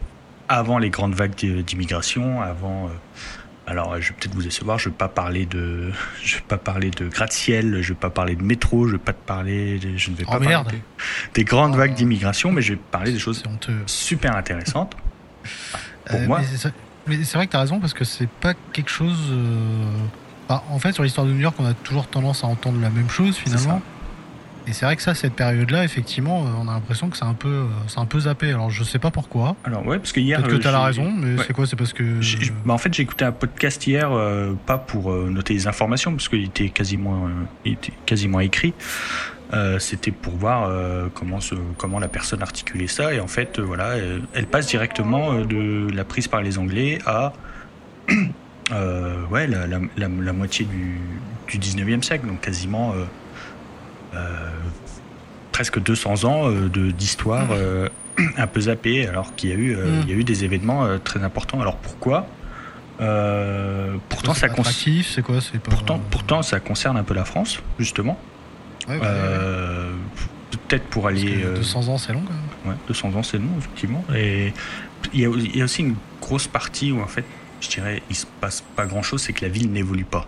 Avant 0.50 0.78
les 0.78 0.90
grandes 0.90 1.16
vagues 1.16 1.36
d'i- 1.36 1.64
d'immigration, 1.64 2.42
avant. 2.42 2.88
euh, 2.88 2.90
alors, 3.66 3.96
je 4.02 4.10
vais 4.10 4.16
peut-être 4.20 4.36
vous 4.36 4.44
décevoir, 4.44 4.78
je 4.78 4.90
ne 4.90 4.94
vais 4.94 4.98
pas 4.98 5.08
parler 5.08 5.46
de, 5.46 5.92
je 6.24 6.36
vais 6.36 6.42
pas 6.46 6.58
parler 6.58 6.92
de 6.92 7.08
gratte-ciel, 7.08 7.82
je 7.82 7.90
ne 7.92 7.96
vais 7.96 8.00
pas 8.00 8.10
parler 8.10 8.36
de 8.36 8.44
métro, 8.44 8.88
je 8.88 8.94
vais 8.94 8.98
pas 8.98 9.14
te 9.14 9.26
parler, 9.26 9.80
je 9.98 10.12
ne 10.12 10.16
vais 10.18 10.26
Oh, 10.28 10.32
pas 10.32 10.40
parler 10.40 10.72
des, 10.72 10.82
des 11.34 11.44
grandes 11.46 11.74
Oh. 11.76 11.78
vagues 11.78 11.94
d'immigration, 11.94 12.52
mais 12.52 12.62
je 12.62 12.74
vais 12.74 12.80
parler 12.92 13.14
des 13.14 13.20
choses 13.20 13.42
super 13.86 14.36
intéressantes. 14.36 14.98
Pour 16.06 16.20
moi. 16.22 16.42
Mais 17.08 17.24
c'est- 17.24 17.38
vrai 17.38 17.46
que 17.48 17.52
tu 17.52 17.58
as 17.58 17.62
raison 17.62 17.80
parce 17.80 17.94
que 17.94 18.04
c'est 18.06 18.30
pas 18.30 18.54
quelque 18.74 18.90
chose. 18.90 19.20
euh, 19.32 20.56
en 20.70 20.78
fait, 20.80 20.92
sur 20.94 21.04
l'histoire 21.04 21.26
de 21.26 21.32
New 21.32 21.40
York, 21.40 21.56
on 21.60 21.66
a 21.66 21.74
toujours 21.74 22.08
tendance 22.08 22.44
à 22.44 22.48
entendre 22.48 22.80
la 22.82 22.90
même 22.90 23.10
chose 23.10 23.36
finalement. 23.38 23.82
Et 24.66 24.72
c'est 24.72 24.86
vrai 24.86 24.96
que 24.96 25.02
ça, 25.02 25.14
cette 25.14 25.34
période-là, 25.34 25.84
effectivement, 25.84 26.44
euh, 26.46 26.50
on 26.62 26.70
a 26.70 26.74
l'impression 26.74 27.10
que 27.10 27.18
c'est 27.18 27.26
un 27.26 27.34
peu, 27.34 27.50
euh, 27.50 27.66
c'est 27.88 28.00
un 28.00 28.06
peu 28.06 28.22
zappé. 28.22 28.50
Alors, 28.52 28.70
je 28.70 28.84
sais 28.86 29.00
pas 29.00 29.12
pourquoi. 29.12 29.58
Alors, 29.66 29.86
ouais, 29.86 29.98
parce 30.00 30.14
que 30.14 30.22
hier. 30.22 30.38
Peut-être 30.40 30.52
que 30.52 30.56
euh, 30.56 30.60
tu 30.60 30.68
as 30.68 30.72
la 30.72 30.80
j'ai- 30.92 31.02
raison, 31.02 31.12
mais 31.12 31.36
ouais. 31.38 31.44
c'est 31.46 31.52
quoi? 31.54 31.66
C'est 31.68 31.76
parce 31.76 31.92
que. 31.92 32.22
J'ai- 32.22 32.40
j'ai- 32.42 32.54
bah, 32.66 32.74
en 32.74 32.78
fait, 32.78 32.94
j'ai 32.94 33.04
écouté 33.04 33.26
un 33.26 33.34
podcast 33.34 33.86
hier, 33.86 34.10
euh, 34.14 34.54
pas 34.66 34.78
pour 34.78 35.12
euh, 35.12 35.30
noter 35.30 35.54
les 35.54 35.68
informations, 35.68 36.12
parce 36.12 36.30
qu'il 36.30 36.46
était 36.46 36.70
quasiment, 36.70 37.26
euh, 37.26 37.30
il 37.66 37.74
était 37.74 37.92
quasiment 38.06 38.40
écrit. 38.40 38.74
Euh, 39.54 39.78
C'était 39.80 40.12
pour 40.12 40.36
voir 40.36 40.68
euh, 40.68 41.08
comment, 41.14 42.00
la 42.00 42.08
personne 42.08 42.42
articulait 42.42 42.88
ça. 42.88 43.14
Et 43.14 43.20
en 43.20 43.28
fait, 43.28 43.60
euh, 43.60 43.62
voilà, 43.64 43.96
elle 44.34 44.48
passe 44.48 44.68
directement 44.68 45.34
de 45.42 45.88
la 45.94 46.04
prise 46.04 46.28
par 46.28 46.42
les 46.42 46.58
Anglais 46.58 47.00
à 47.06 47.34
ouais, 49.32 49.48
la, 49.48 49.68
la, 49.68 49.80
la, 49.98 50.08
la 50.08 50.34
moitié 50.34 50.66
du, 50.66 51.00
du 51.48 51.60
19e 51.60 52.02
siècle, 52.02 52.28
donc 52.28 52.42
quasiment 52.42 52.94
presque 55.52 55.80
200 55.80 56.24
ans 56.26 56.50
d'histoire 56.98 57.48
euh, 57.52 57.88
un 58.38 58.48
peu 58.48 58.62
zappée, 58.62 59.08
alors 59.08 59.36
qu'il 59.36 59.50
y, 59.52 59.54
a 59.54 59.56
eu, 59.56 59.76
euh, 59.76 59.86
Mm. 59.86 60.02
il 60.04 60.10
y 60.10 60.14
a 60.14 60.16
eu 60.16 60.24
des 60.24 60.44
événements 60.44 60.88
très 61.04 61.24
importants. 61.24 61.62
Alors 61.62 61.78
pourquoi? 61.78 62.28
Euh, 63.02 63.96
Pourtant, 64.10 64.34
ça 64.34 64.50
quoi? 64.50 64.64
Pas. 65.60 65.72
pourtant, 66.12 66.42
ça 66.42 66.60
concerne 66.60 66.98
un 66.98 67.04
peu 67.04 67.14
la 67.14 67.26
France, 67.26 67.62
justement. 67.80 68.20
Ouais, 68.88 68.98
bah. 69.00 69.06
Euh, 69.08 69.94
Peut-être 70.68 70.86
pour 70.86 71.04
Parce 71.04 71.16
aller. 71.16 71.42
que 71.42 71.46
euh, 71.48 71.56
200 71.56 71.88
ans, 71.90 71.98
c'est 71.98 72.14
long 72.14 72.22
quand 72.26 72.34
même. 72.34 72.74
Ouais, 72.76 72.80
200 72.88 73.14
ans, 73.16 73.24
c'est 73.24 73.38
long, 73.40 73.50
effectivement. 73.58 74.04
Et 74.16 74.54
il 75.14 75.20
y, 75.20 75.26
a, 75.26 75.30
il 75.30 75.58
y 75.58 75.62
a 75.62 75.66
aussi 75.66 75.82
une 75.82 75.96
grosse 76.22 76.48
partie 76.48 76.92
où, 76.92 77.02
en 77.02 77.08
fait, 77.08 77.26
je 77.60 77.70
dirais, 77.70 78.02
il 78.10 78.16
se 78.16 78.26
passe 78.40 78.64
pas 78.76 78.86
grand-chose, 78.86 79.22
c'est 79.22 79.34
que 79.34 79.44
la 79.44 79.50
ville 79.50 79.72
n'évolue 79.72 80.06
pas. 80.06 80.28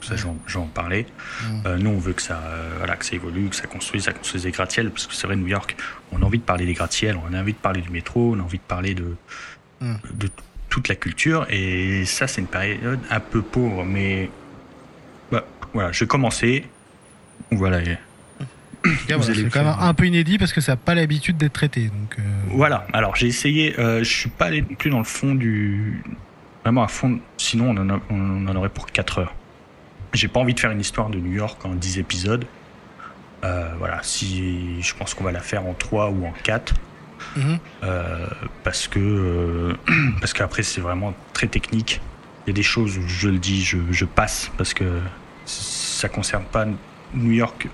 Ça, 0.00 0.14
Ouais. 0.14 0.20
j'en- 0.46 0.66
parlais. 0.66 1.06
Mm. 1.42 1.46
Euh, 1.66 1.76
nous, 1.78 1.90
on 1.90 1.98
veut 1.98 2.12
que 2.12 2.22
ça, 2.22 2.40
voilà, 2.78 2.96
que 2.96 3.04
ça 3.04 3.14
évolue, 3.14 3.48
que 3.48 3.56
ça 3.56 3.66
construise, 3.66 4.04
ça 4.04 4.12
construise 4.12 4.42
des 4.44 4.50
gratte-ciels, 4.50 4.90
parce 4.90 5.06
que 5.06 5.14
c'est 5.14 5.26
vrai, 5.26 5.36
New 5.36 5.46
York, 5.48 5.76
on 6.12 6.22
a 6.22 6.24
envie 6.24 6.38
de 6.38 6.44
parler 6.44 6.66
des 6.66 6.74
gratte-ciels, 6.74 7.18
on 7.28 7.32
a 7.34 7.40
envie 7.40 7.52
de 7.54 7.58
parler 7.58 7.80
du 7.80 7.90
métro, 7.90 8.34
on 8.36 8.40
a 8.40 8.42
envie 8.42 8.58
de 8.58 8.62
parler 8.62 8.94
de, 8.94 9.16
Mm. 9.80 9.94
de 10.14 10.28
toute 10.68 10.88
la 10.88 10.94
culture, 10.94 11.46
et 11.50 12.04
ça, 12.06 12.26
c'est 12.28 12.40
une 12.40 12.46
période 12.46 13.00
un 13.10 13.20
peu 13.20 13.42
pauvre, 13.42 13.84
mais 13.84 14.30
bah, 15.32 15.44
voilà, 15.72 15.90
je 15.92 16.00
vais 16.00 16.06
commencer. 16.08 16.64
Voilà, 17.50 17.80
cas, 19.08 19.16
c'est 19.22 19.48
quand 19.50 19.64
même 19.64 19.74
un 19.80 19.94
peu 19.94 20.06
inédit 20.06 20.38
parce 20.38 20.52
que 20.52 20.60
ça 20.60 20.72
n'a 20.72 20.76
pas 20.76 20.94
l'habitude 20.94 21.36
d'être 21.36 21.52
traité. 21.54 21.84
Donc, 21.88 22.16
euh, 22.18 22.22
Voilà, 22.50 22.86
alors 22.92 23.16
j'ai 23.16 23.26
essayé, 23.26 23.78
euh, 23.78 24.00
je 24.00 24.10
suis 24.12 24.28
pas 24.30 24.46
allé 24.46 24.62
plus 24.62 24.90
dans 24.90 24.98
le 24.98 25.04
fond 25.04 25.34
du. 25.34 26.02
Vraiment 26.64 26.82
à 26.82 26.88
fond, 26.88 27.18
sinon 27.36 27.70
on 27.70 27.76
en, 27.76 27.90
a- 27.90 28.00
on 28.10 28.46
en 28.46 28.56
aurait 28.56 28.68
pour 28.70 28.86
4 28.86 29.18
heures. 29.18 29.34
J'ai 30.14 30.28
pas 30.28 30.40
envie 30.40 30.54
de 30.54 30.60
faire 30.60 30.70
une 30.70 30.80
histoire 30.80 31.10
de 31.10 31.18
New 31.18 31.32
York 31.32 31.64
en 31.64 31.74
10 31.74 31.98
épisodes. 31.98 32.44
Euh, 33.44 33.68
voilà, 33.78 33.98
si 34.02 34.80
je 34.80 34.94
pense 34.94 35.12
qu'on 35.14 35.24
va 35.24 35.32
la 35.32 35.40
faire 35.40 35.66
en 35.66 35.74
3 35.74 36.10
ou 36.10 36.26
en 36.26 36.32
4. 36.42 36.74
Mhm. 37.36 37.58
parce 38.64 38.86
que 38.86 39.74
parce 40.20 40.32
qu'après 40.34 40.62
c'est 40.62 40.80
vraiment 40.80 41.14
très 41.32 41.46
technique. 41.46 42.00
Il 42.46 42.50
y 42.50 42.52
a 42.52 42.54
des 42.54 42.62
choses 42.62 42.98
où 42.98 43.08
je 43.08 43.28
le 43.30 43.38
dis, 43.38 43.62
je, 43.64 43.78
je 43.90 44.04
passe 44.04 44.50
parce 44.58 44.74
que 44.74 44.84
ça 45.46 46.08
concerne 46.10 46.44
pas 46.44 46.66
New 47.14 47.32
York 47.32 47.68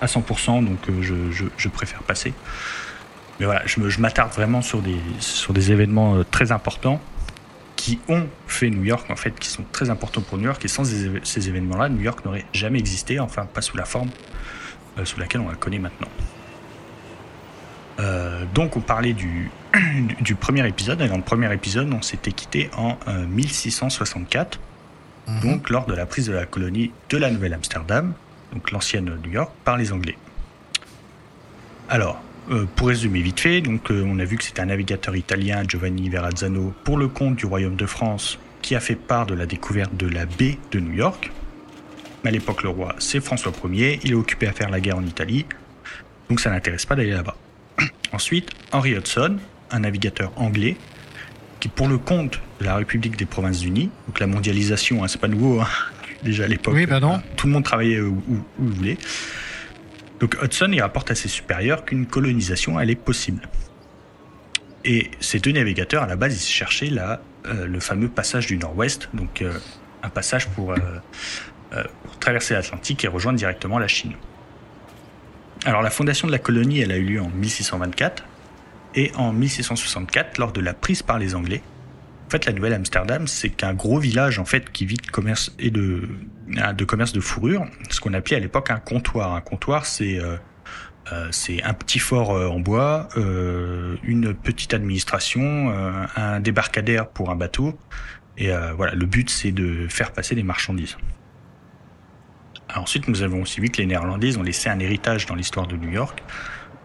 à 0.00 0.06
100%, 0.06 0.64
donc 0.64 0.78
je, 1.00 1.14
je, 1.56 1.68
préfère 1.68 2.02
passer. 2.02 2.32
Mais 3.38 3.46
voilà, 3.46 3.62
je, 3.66 4.00
m'attarde 4.00 4.32
vraiment 4.32 4.62
sur 4.62 4.82
des, 4.82 5.72
événements 5.72 6.24
très 6.30 6.50
importants 6.52 7.00
qui 7.82 7.98
ont 8.08 8.28
fait 8.46 8.70
New 8.70 8.84
York, 8.84 9.10
en 9.10 9.16
fait, 9.16 9.36
qui 9.36 9.48
sont 9.48 9.64
très 9.72 9.90
importants 9.90 10.20
pour 10.20 10.38
New 10.38 10.44
York. 10.44 10.64
Et 10.64 10.68
sans 10.68 10.84
ces, 10.84 11.48
événements-là, 11.48 11.88
New 11.88 12.00
York 12.00 12.24
n'aurait 12.24 12.44
jamais 12.52 12.78
existé, 12.78 13.18
enfin 13.18 13.44
pas 13.44 13.60
sous 13.60 13.76
la 13.76 13.84
forme 13.84 14.10
euh, 14.98 15.04
sous 15.04 15.18
laquelle 15.18 15.40
on 15.40 15.48
la 15.48 15.56
connaît 15.56 15.80
maintenant. 15.80 16.06
Euh, 17.98 18.44
donc 18.54 18.76
on 18.76 18.80
parlait 18.80 19.14
du, 19.14 19.50
du, 20.20 20.36
premier 20.36 20.64
épisode, 20.68 21.00
et 21.00 21.08
dans 21.08 21.16
le 21.16 21.24
premier 21.24 21.52
épisode, 21.52 21.92
on 21.92 22.02
s'était 22.02 22.30
quitté 22.30 22.70
en 22.76 22.96
1664, 23.28 24.60
mhm. 25.28 25.40
donc 25.40 25.70
lors 25.70 25.86
de 25.86 25.94
la 25.94 26.06
prise 26.06 26.26
de 26.26 26.32
la 26.32 26.46
colonie 26.46 26.92
de 27.10 27.16
la 27.16 27.30
Nouvelle-Amsterdam, 27.30 28.14
donc 28.52 28.70
l'ancienne 28.70 29.18
New 29.24 29.30
York, 29.30 29.52
par 29.64 29.76
les 29.76 29.92
Anglais. 29.92 30.16
Alors, 31.88 32.20
euh, 32.50 32.66
pour 32.76 32.88
résumer 32.88 33.20
vite 33.20 33.40
fait, 33.40 33.60
donc, 33.60 33.90
euh, 33.90 34.02
on 34.04 34.18
a 34.18 34.24
vu 34.24 34.36
que 34.36 34.44
c'était 34.44 34.60
un 34.60 34.66
navigateur 34.66 35.14
italien, 35.14 35.62
Giovanni 35.66 36.08
Verrazzano, 36.08 36.74
pour 36.84 36.98
le 36.98 37.08
compte 37.08 37.36
du 37.36 37.46
Royaume 37.46 37.76
de 37.76 37.86
France, 37.86 38.38
qui 38.62 38.74
a 38.74 38.80
fait 38.80 38.96
part 38.96 39.26
de 39.26 39.34
la 39.34 39.46
découverte 39.46 39.96
de 39.96 40.08
la 40.08 40.26
baie 40.26 40.58
de 40.70 40.80
New 40.80 40.92
York. 40.92 41.30
Mais 42.22 42.30
à 42.30 42.32
l'époque, 42.32 42.62
le 42.62 42.68
roi, 42.68 42.94
c'est 42.98 43.20
François 43.20 43.52
Ier, 43.70 44.00
il 44.04 44.12
est 44.12 44.14
occupé 44.14 44.46
à 44.46 44.52
faire 44.52 44.70
la 44.70 44.80
guerre 44.80 44.98
en 44.98 45.04
Italie, 45.04 45.46
donc 46.28 46.40
ça 46.40 46.50
n'intéresse 46.50 46.86
pas 46.86 46.94
d'aller 46.94 47.12
là-bas. 47.12 47.36
Ensuite, 48.12 48.50
Henry 48.72 48.96
Hudson, 48.96 49.38
un 49.70 49.78
navigateur 49.80 50.32
anglais, 50.36 50.76
qui 51.62 51.68
pour 51.68 51.86
le 51.86 51.96
compte 51.96 52.40
de 52.58 52.64
la 52.64 52.74
République 52.74 53.16
des 53.16 53.24
Provinces-Unies, 53.24 53.88
donc 54.08 54.18
la 54.18 54.26
mondialisation, 54.26 55.04
hein, 55.04 55.08
c'est 55.08 55.20
pas 55.20 55.28
nouveau, 55.28 55.60
hein, 55.60 55.68
déjà 56.24 56.44
à 56.44 56.48
l'époque, 56.48 56.74
oui, 56.74 56.88
non. 57.00 57.22
tout 57.36 57.46
le 57.46 57.52
monde 57.52 57.62
travaillait 57.62 58.00
où, 58.00 58.20
où 58.28 58.64
il 58.64 58.72
voulait, 58.72 58.98
donc 60.18 60.36
Hudson 60.42 60.72
y 60.72 60.80
rapporte 60.80 61.12
à 61.12 61.14
ses 61.14 61.28
supérieurs 61.28 61.84
qu'une 61.84 62.06
colonisation 62.06 62.80
elle 62.80 62.90
est 62.90 62.96
possible. 62.96 63.48
Et 64.84 65.12
ces 65.20 65.38
deux 65.38 65.52
navigateurs, 65.52 66.02
à 66.02 66.06
la 66.08 66.16
base, 66.16 66.34
ils 66.34 66.52
cherchaient 66.52 66.90
euh, 66.90 67.66
le 67.66 67.78
fameux 67.78 68.08
passage 68.08 68.48
du 68.48 68.58
Nord-Ouest, 68.58 69.08
donc 69.14 69.40
euh, 69.40 69.52
un 70.02 70.08
passage 70.08 70.48
pour, 70.48 70.72
euh, 70.72 71.84
pour 72.02 72.18
traverser 72.18 72.54
l'Atlantique 72.54 73.04
et 73.04 73.08
rejoindre 73.08 73.38
directement 73.38 73.78
la 73.78 73.86
Chine. 73.86 74.14
Alors 75.64 75.82
la 75.82 75.90
fondation 75.90 76.26
de 76.26 76.32
la 76.32 76.40
colonie, 76.40 76.80
elle 76.80 76.90
a 76.90 76.96
eu 76.96 77.04
lieu 77.04 77.20
en 77.20 77.28
1624, 77.28 78.24
et 78.94 79.12
en 79.16 79.32
1664, 79.32 80.38
lors 80.38 80.52
de 80.52 80.60
la 80.60 80.74
prise 80.74 81.02
par 81.02 81.18
les 81.18 81.34
Anglais, 81.34 81.62
en 82.26 82.30
fait, 82.30 82.46
la 82.46 82.52
Nouvelle-Amsterdam, 82.52 83.26
c'est 83.26 83.50
qu'un 83.50 83.74
gros 83.74 83.98
village 83.98 84.38
en 84.38 84.46
fait 84.46 84.72
qui 84.72 84.86
vit 84.86 84.96
de 84.96 85.10
commerce 85.10 85.54
et 85.58 85.70
de, 85.70 86.08
de 86.48 86.84
commerce 86.86 87.12
de 87.12 87.20
fourrure, 87.20 87.66
ce 87.90 88.00
qu'on 88.00 88.14
appelait 88.14 88.36
à 88.36 88.40
l'époque 88.40 88.70
un 88.70 88.78
comptoir. 88.78 89.34
Un 89.34 89.42
comptoir, 89.42 89.84
c'est 89.84 90.18
euh, 90.18 90.36
euh, 91.12 91.28
c'est 91.30 91.62
un 91.62 91.74
petit 91.74 91.98
fort 91.98 92.30
euh, 92.30 92.48
en 92.48 92.58
bois, 92.58 93.08
une 93.16 94.32
petite 94.32 94.72
administration, 94.72 95.74
un 96.16 96.40
débarcadère 96.40 97.08
pour 97.08 97.28
un 97.28 97.36
bateau, 97.36 97.78
et 98.38 98.50
voilà. 98.78 98.94
Le 98.94 99.04
but, 99.04 99.28
c'est 99.28 99.52
de 99.52 99.86
faire 99.88 100.12
passer 100.12 100.34
des 100.34 100.42
marchandises. 100.42 100.96
ensuite, 102.74 103.08
nous 103.08 103.22
avons 103.22 103.42
aussi 103.42 103.60
vu 103.60 103.68
que 103.68 103.76
les 103.76 103.86
Néerlandais 103.86 104.38
ont 104.38 104.42
laissé 104.42 104.70
un 104.70 104.78
héritage 104.78 105.26
dans 105.26 105.34
l'histoire 105.34 105.66
de 105.66 105.76
New 105.76 105.90
York, 105.90 106.22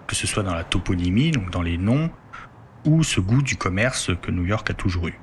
que 0.08 0.16
ce 0.16 0.26
soit 0.26 0.44
dans 0.44 0.56
la 0.56 0.64
toponymie, 0.64 1.32
donc 1.32 1.52
dans 1.52 1.62
les 1.62 1.78
noms, 1.78 2.10
ou 2.86 3.04
ce 3.04 3.20
goût 3.20 3.42
du 3.42 3.58
commerce 3.58 4.12
que 4.22 4.32
New 4.32 4.46
York 4.46 4.70
a 4.70 4.74
toujours 4.74 5.10
eu. 5.10 5.20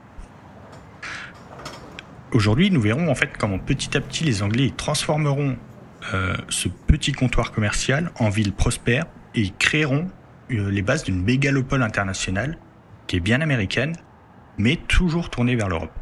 Aujourd'hui, 2.32 2.70
nous 2.70 2.80
verrons 2.80 3.10
en 3.10 3.14
fait 3.14 3.30
comment 3.38 3.58
petit 3.58 3.96
à 3.96 4.00
petit 4.00 4.24
les 4.24 4.42
Anglais 4.42 4.72
transformeront 4.76 5.56
euh, 6.12 6.34
ce 6.48 6.68
petit 6.68 7.12
comptoir 7.12 7.52
commercial 7.52 8.10
en 8.18 8.28
ville 8.28 8.52
prospère 8.52 9.06
et 9.34 9.50
créeront 9.58 10.08
euh, 10.50 10.70
les 10.70 10.82
bases 10.82 11.04
d'une 11.04 11.22
mégalopole 11.22 11.82
internationale 11.82 12.58
qui 13.06 13.16
est 13.16 13.20
bien 13.20 13.40
américaine, 13.40 13.94
mais 14.58 14.76
toujours 14.76 15.30
tournée 15.30 15.56
vers 15.56 15.68
l'Europe. 15.68 15.92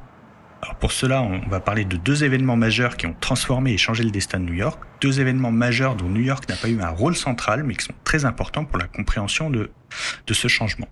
Alors 0.63 0.77
pour 0.77 0.93
cela, 0.93 1.23
on 1.23 1.41
va 1.49 1.59
parler 1.59 1.85
de 1.85 1.97
deux 1.97 2.23
événements 2.23 2.57
majeurs 2.57 2.97
qui 2.97 3.07
ont 3.07 3.17
transformé 3.19 3.73
et 3.73 3.79
changé 3.79 4.05
le 4.05 4.13
destin 4.13 4.39
de 4.39 4.45
New 4.45 4.55
York, 4.55 4.81
deux 5.01 5.21
événements 5.21 5.51
majeurs 5.51 5.97
dont 5.97 6.09
New 6.09 6.21
York 6.21 6.49
n'a 6.49 6.55
pas 6.55 6.69
eu 6.69 6.81
un 6.81 6.91
rôle 6.91 7.17
central, 7.17 7.65
mais 7.65 7.75
qui 7.75 7.85
sont 7.85 7.95
très 8.05 8.25
importants 8.25 8.65
pour 8.65 8.79
la 8.79 8.87
compréhension 8.87 9.51
de, 9.51 9.71
ce 10.31 10.47
changement. 10.47 10.89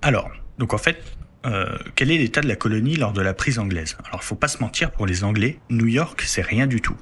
Alors, 0.00 0.30
donc 0.56 0.72
en 0.72 0.78
fait, 0.78 1.04
euh, 1.44 1.76
quel 1.94 2.10
est 2.10 2.16
l'état 2.16 2.40
de 2.40 2.48
la 2.48 2.56
colonie 2.56 2.96
lors 2.96 3.12
de 3.12 3.20
la 3.20 3.34
prise 3.34 3.58
anglaise? 3.58 3.98
Alors, 4.08 4.24
faut 4.24 4.34
pas 4.34 4.48
se 4.48 4.58
mentir, 4.58 4.90
pour 4.90 5.04
les 5.06 5.22
Anglais, 5.22 5.60
New 5.68 5.86
York, 5.86 6.22
c'est 6.22 6.42
rien 6.42 6.66
du 6.66 6.80
tout. 6.80 6.96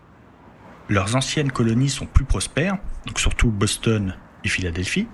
Leurs 0.89 1.15
anciennes 1.15 1.53
colonies 1.53 1.89
sont 1.89 2.07
plus 2.07 2.25
prospères, 2.25 2.77
donc 3.07 3.21
surtout 3.21 3.53
Boston 3.53 4.17
et 4.43 4.49
Philadelphie. 4.49 5.07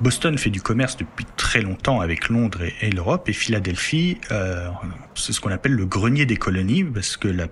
Boston 0.00 0.36
fait 0.36 0.50
du 0.50 0.60
commerce 0.60 0.96
depuis 0.96 1.26
très 1.36 1.62
longtemps 1.62 2.00
avec 2.00 2.28
Londres 2.28 2.62
et, 2.80 2.90
l'Europe, 2.90 3.28
et 3.28 3.32
Philadelphie, 3.32 4.18
euh, 4.30 4.68
c'est 5.14 5.32
ce 5.32 5.40
qu'on 5.40 5.50
appelle 5.50 5.72
le 5.72 5.86
grenier 5.86 6.26
des 6.26 6.36
colonies, 6.36 6.84
parce 6.84 7.16
que 7.16 7.28
la, 7.28 7.46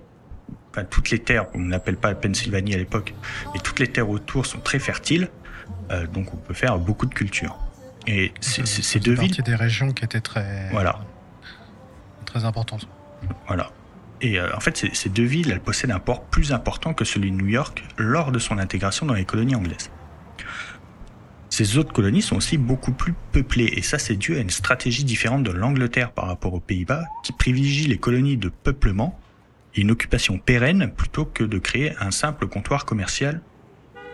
toutes 0.84 1.10
les 1.10 1.18
terres, 1.18 1.46
on 1.54 1.60
n'appelle 1.60 1.96
pas 1.96 2.08
la 2.08 2.14
Pennsylvanie 2.14 2.74
à 2.74 2.78
l'époque, 2.78 3.14
mais 3.54 3.60
toutes 3.60 3.78
les 3.78 3.88
terres 3.88 4.10
autour 4.10 4.46
sont 4.46 4.60
très 4.60 4.78
fertiles, 4.78 5.28
euh, 5.90 6.06
donc 6.06 6.34
on 6.34 6.36
peut 6.36 6.54
faire 6.54 6.78
beaucoup 6.78 7.06
de 7.06 7.14
cultures. 7.14 7.58
Et 8.06 8.32
ces 8.40 9.00
deux 9.00 9.14
villes. 9.14 9.40
des 9.42 9.54
régions 9.54 9.92
qui 9.92 10.04
étaient 10.04 10.20
très. 10.20 10.68
Voilà. 10.70 10.98
Très 12.26 12.44
importantes. 12.44 12.86
Voilà. 13.46 13.70
Et 14.20 14.38
euh, 14.38 14.54
en 14.54 14.60
fait, 14.60 14.86
ces 14.92 15.08
deux 15.08 15.24
villes, 15.24 15.50
elles 15.50 15.60
possèdent 15.60 15.90
un 15.90 15.98
port 15.98 16.24
plus 16.24 16.52
important 16.52 16.92
que 16.92 17.04
celui 17.04 17.30
de 17.30 17.36
New 17.36 17.48
York 17.48 17.82
lors 17.96 18.30
de 18.30 18.38
son 18.38 18.58
intégration 18.58 19.06
dans 19.06 19.14
les 19.14 19.24
colonies 19.24 19.54
anglaises. 19.54 19.90
Ces 21.56 21.78
autres 21.78 21.92
colonies 21.92 22.20
sont 22.20 22.34
aussi 22.34 22.58
beaucoup 22.58 22.90
plus 22.90 23.14
peuplées, 23.30 23.72
et 23.76 23.82
ça 23.82 23.96
c'est 23.96 24.16
dû 24.16 24.34
à 24.34 24.40
une 24.40 24.50
stratégie 24.50 25.04
différente 25.04 25.44
de 25.44 25.52
l'Angleterre 25.52 26.10
par 26.10 26.26
rapport 26.26 26.52
aux 26.52 26.58
Pays-Bas, 26.58 27.04
qui 27.22 27.32
privilégie 27.32 27.86
les 27.86 27.96
colonies 27.96 28.36
de 28.36 28.48
peuplement 28.48 29.16
et 29.76 29.82
une 29.82 29.92
occupation 29.92 30.36
pérenne 30.36 30.92
plutôt 30.92 31.26
que 31.26 31.44
de 31.44 31.58
créer 31.60 31.92
un 32.00 32.10
simple 32.10 32.48
comptoir 32.48 32.84
commercial 32.84 33.40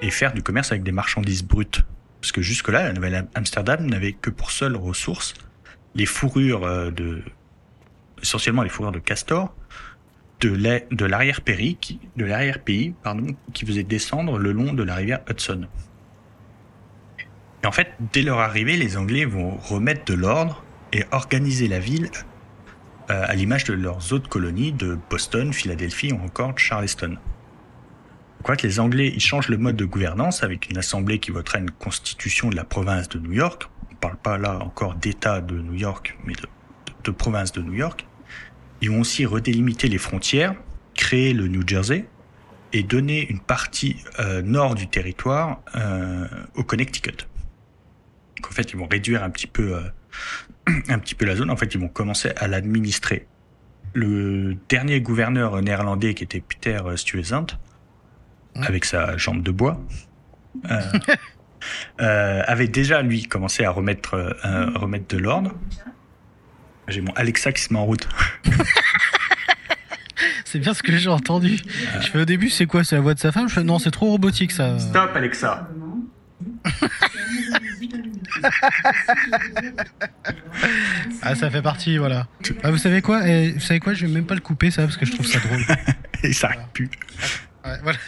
et 0.02 0.10
faire 0.10 0.34
du 0.34 0.42
commerce 0.42 0.70
avec 0.70 0.82
des 0.82 0.92
marchandises 0.92 1.42
brutes. 1.42 1.80
Parce 2.20 2.30
que 2.30 2.42
jusque-là, 2.42 2.82
la 2.82 2.92
Nouvelle-Amsterdam 2.92 3.86
n'avait 3.86 4.12
que 4.12 4.28
pour 4.28 4.50
seule 4.50 4.76
ressource 4.76 5.32
les 5.94 6.04
fourrures 6.04 6.66
euh, 6.66 6.90
de, 6.90 7.22
essentiellement 8.20 8.64
les 8.64 8.68
fourrures 8.68 8.92
de 8.92 8.98
castor, 8.98 9.54
de 10.42 11.06
l'arrière-pays, 11.06 11.78
de 12.16 12.24
l'arrière-pays, 12.26 12.92
pardon, 13.02 13.34
qui 13.54 13.64
faisait 13.64 13.82
descendre 13.82 14.38
le 14.38 14.52
long 14.52 14.74
de 14.74 14.82
la 14.82 14.94
rivière 14.94 15.20
Hudson. 15.26 15.68
Et 17.62 17.66
en 17.66 17.72
fait, 17.72 17.88
dès 18.12 18.22
leur 18.22 18.38
arrivée, 18.38 18.76
les 18.76 18.96
Anglais 18.96 19.24
vont 19.24 19.56
remettre 19.56 20.04
de 20.06 20.14
l'ordre 20.14 20.64
et 20.92 21.04
organiser 21.12 21.68
la 21.68 21.78
ville 21.78 22.10
euh, 23.10 23.24
à 23.26 23.34
l'image 23.34 23.64
de 23.64 23.74
leurs 23.74 24.12
autres 24.12 24.28
colonies 24.28 24.72
de 24.72 24.98
Boston, 25.10 25.52
Philadelphie 25.52 26.12
ou 26.12 26.24
encore 26.24 26.58
Charleston. 26.58 27.16
Quoi 28.42 28.56
que 28.56 28.66
les 28.66 28.80
Anglais 28.80 29.12
ils 29.14 29.20
changent 29.20 29.48
le 29.48 29.58
mode 29.58 29.76
de 29.76 29.84
gouvernance 29.84 30.42
avec 30.42 30.70
une 30.70 30.78
assemblée 30.78 31.18
qui 31.18 31.30
votera 31.30 31.58
une 31.58 31.70
constitution 31.70 32.48
de 32.48 32.56
la 32.56 32.64
province 32.64 33.08
de 33.08 33.18
New 33.18 33.32
York. 33.32 33.68
On 33.90 33.92
ne 33.92 33.98
parle 33.98 34.16
pas 34.16 34.38
là 34.38 34.58
encore 34.60 34.94
d'État 34.94 35.42
de 35.42 35.58
New 35.58 35.74
York, 35.74 36.16
mais 36.24 36.32
de, 37.04 37.10
province 37.10 37.52
de 37.52 37.60
New 37.60 37.74
York. 37.74 38.06
Ils 38.80 38.90
vont 38.90 39.00
aussi 39.00 39.26
redélimiter 39.26 39.88
les 39.88 39.98
frontières, 39.98 40.54
créer 40.94 41.34
le 41.34 41.48
New 41.48 41.66
Jersey 41.66 42.06
et 42.72 42.82
donner 42.82 43.28
une 43.28 43.40
partie 43.40 43.96
euh, 44.20 44.40
nord 44.40 44.74
du 44.74 44.88
territoire 44.88 45.60
euh, 45.74 46.26
au 46.54 46.62
Connecticut. 46.62 47.26
Donc 48.40 48.50
en 48.50 48.54
fait, 48.54 48.72
ils 48.72 48.76
vont 48.76 48.86
réduire 48.86 49.22
un 49.22 49.30
petit 49.30 49.46
peu, 49.46 49.76
euh, 49.76 50.72
un 50.88 50.98
petit 50.98 51.14
peu 51.14 51.26
la 51.26 51.36
zone. 51.36 51.50
En 51.50 51.56
fait, 51.56 51.74
ils 51.74 51.80
vont 51.80 51.88
commencer 51.88 52.30
à 52.36 52.48
l'administrer. 52.48 53.26
Le 53.92 54.56
dernier 54.68 55.00
gouverneur 55.00 55.60
néerlandais, 55.62 56.14
qui 56.14 56.24
était 56.24 56.40
Peter 56.40 56.78
Stuyvesant, 56.96 57.46
Mmh. 58.56 58.62
avec 58.64 58.84
sa 58.84 59.16
jambe 59.16 59.42
de 59.42 59.52
bois, 59.52 59.80
euh, 60.70 60.80
euh, 62.00 62.42
avait 62.46 62.66
déjà 62.66 63.00
lui 63.02 63.24
commencé 63.24 63.64
à 63.64 63.70
remettre, 63.70 64.14
euh, 64.14 64.70
remettre 64.74 65.06
de 65.08 65.18
l'ordre. 65.18 65.52
J'ai 66.88 67.00
mon 67.00 67.12
Alexa 67.12 67.52
qui 67.52 67.62
se 67.62 67.72
met 67.72 67.78
en 67.78 67.84
route. 67.84 68.08
c'est 70.44 70.58
bien 70.58 70.74
ce 70.74 70.82
que 70.82 70.96
j'ai 70.96 71.08
entendu. 71.08 71.60
Je 72.00 72.08
fais 72.08 72.18
au 72.18 72.24
début, 72.24 72.50
c'est 72.50 72.66
quoi? 72.66 72.82
C'est 72.82 72.96
la 72.96 73.02
voix 73.02 73.14
de 73.14 73.20
sa 73.20 73.30
femme? 73.30 73.48
Je 73.48 73.54
fais 73.54 73.62
non, 73.62 73.78
c'est 73.78 73.92
trop 73.92 74.06
robotique 74.06 74.50
ça. 74.50 74.76
Stop 74.80 75.10
Alexa. 75.14 75.68
ah, 81.22 81.34
ça 81.34 81.50
fait 81.50 81.62
partie, 81.62 81.98
voilà. 81.98 82.26
Ah, 82.62 82.70
vous 82.70 82.78
savez 82.78 83.02
quoi? 83.02 83.26
Et 83.28 83.52
Vous 83.52 83.60
savez 83.60 83.80
quoi? 83.80 83.94
Je 83.94 84.06
vais 84.06 84.12
même 84.12 84.26
pas 84.26 84.34
le 84.34 84.40
couper 84.40 84.70
ça 84.70 84.82
parce 84.82 84.96
que 84.96 85.06
je 85.06 85.12
trouve 85.12 85.26
ça 85.26 85.38
drôle. 85.40 85.64
Et 86.22 86.32
ça 86.32 86.48
arrive 86.48 86.60
plus. 86.72 86.90
Ouais, 87.64 87.78
voilà. 87.82 87.98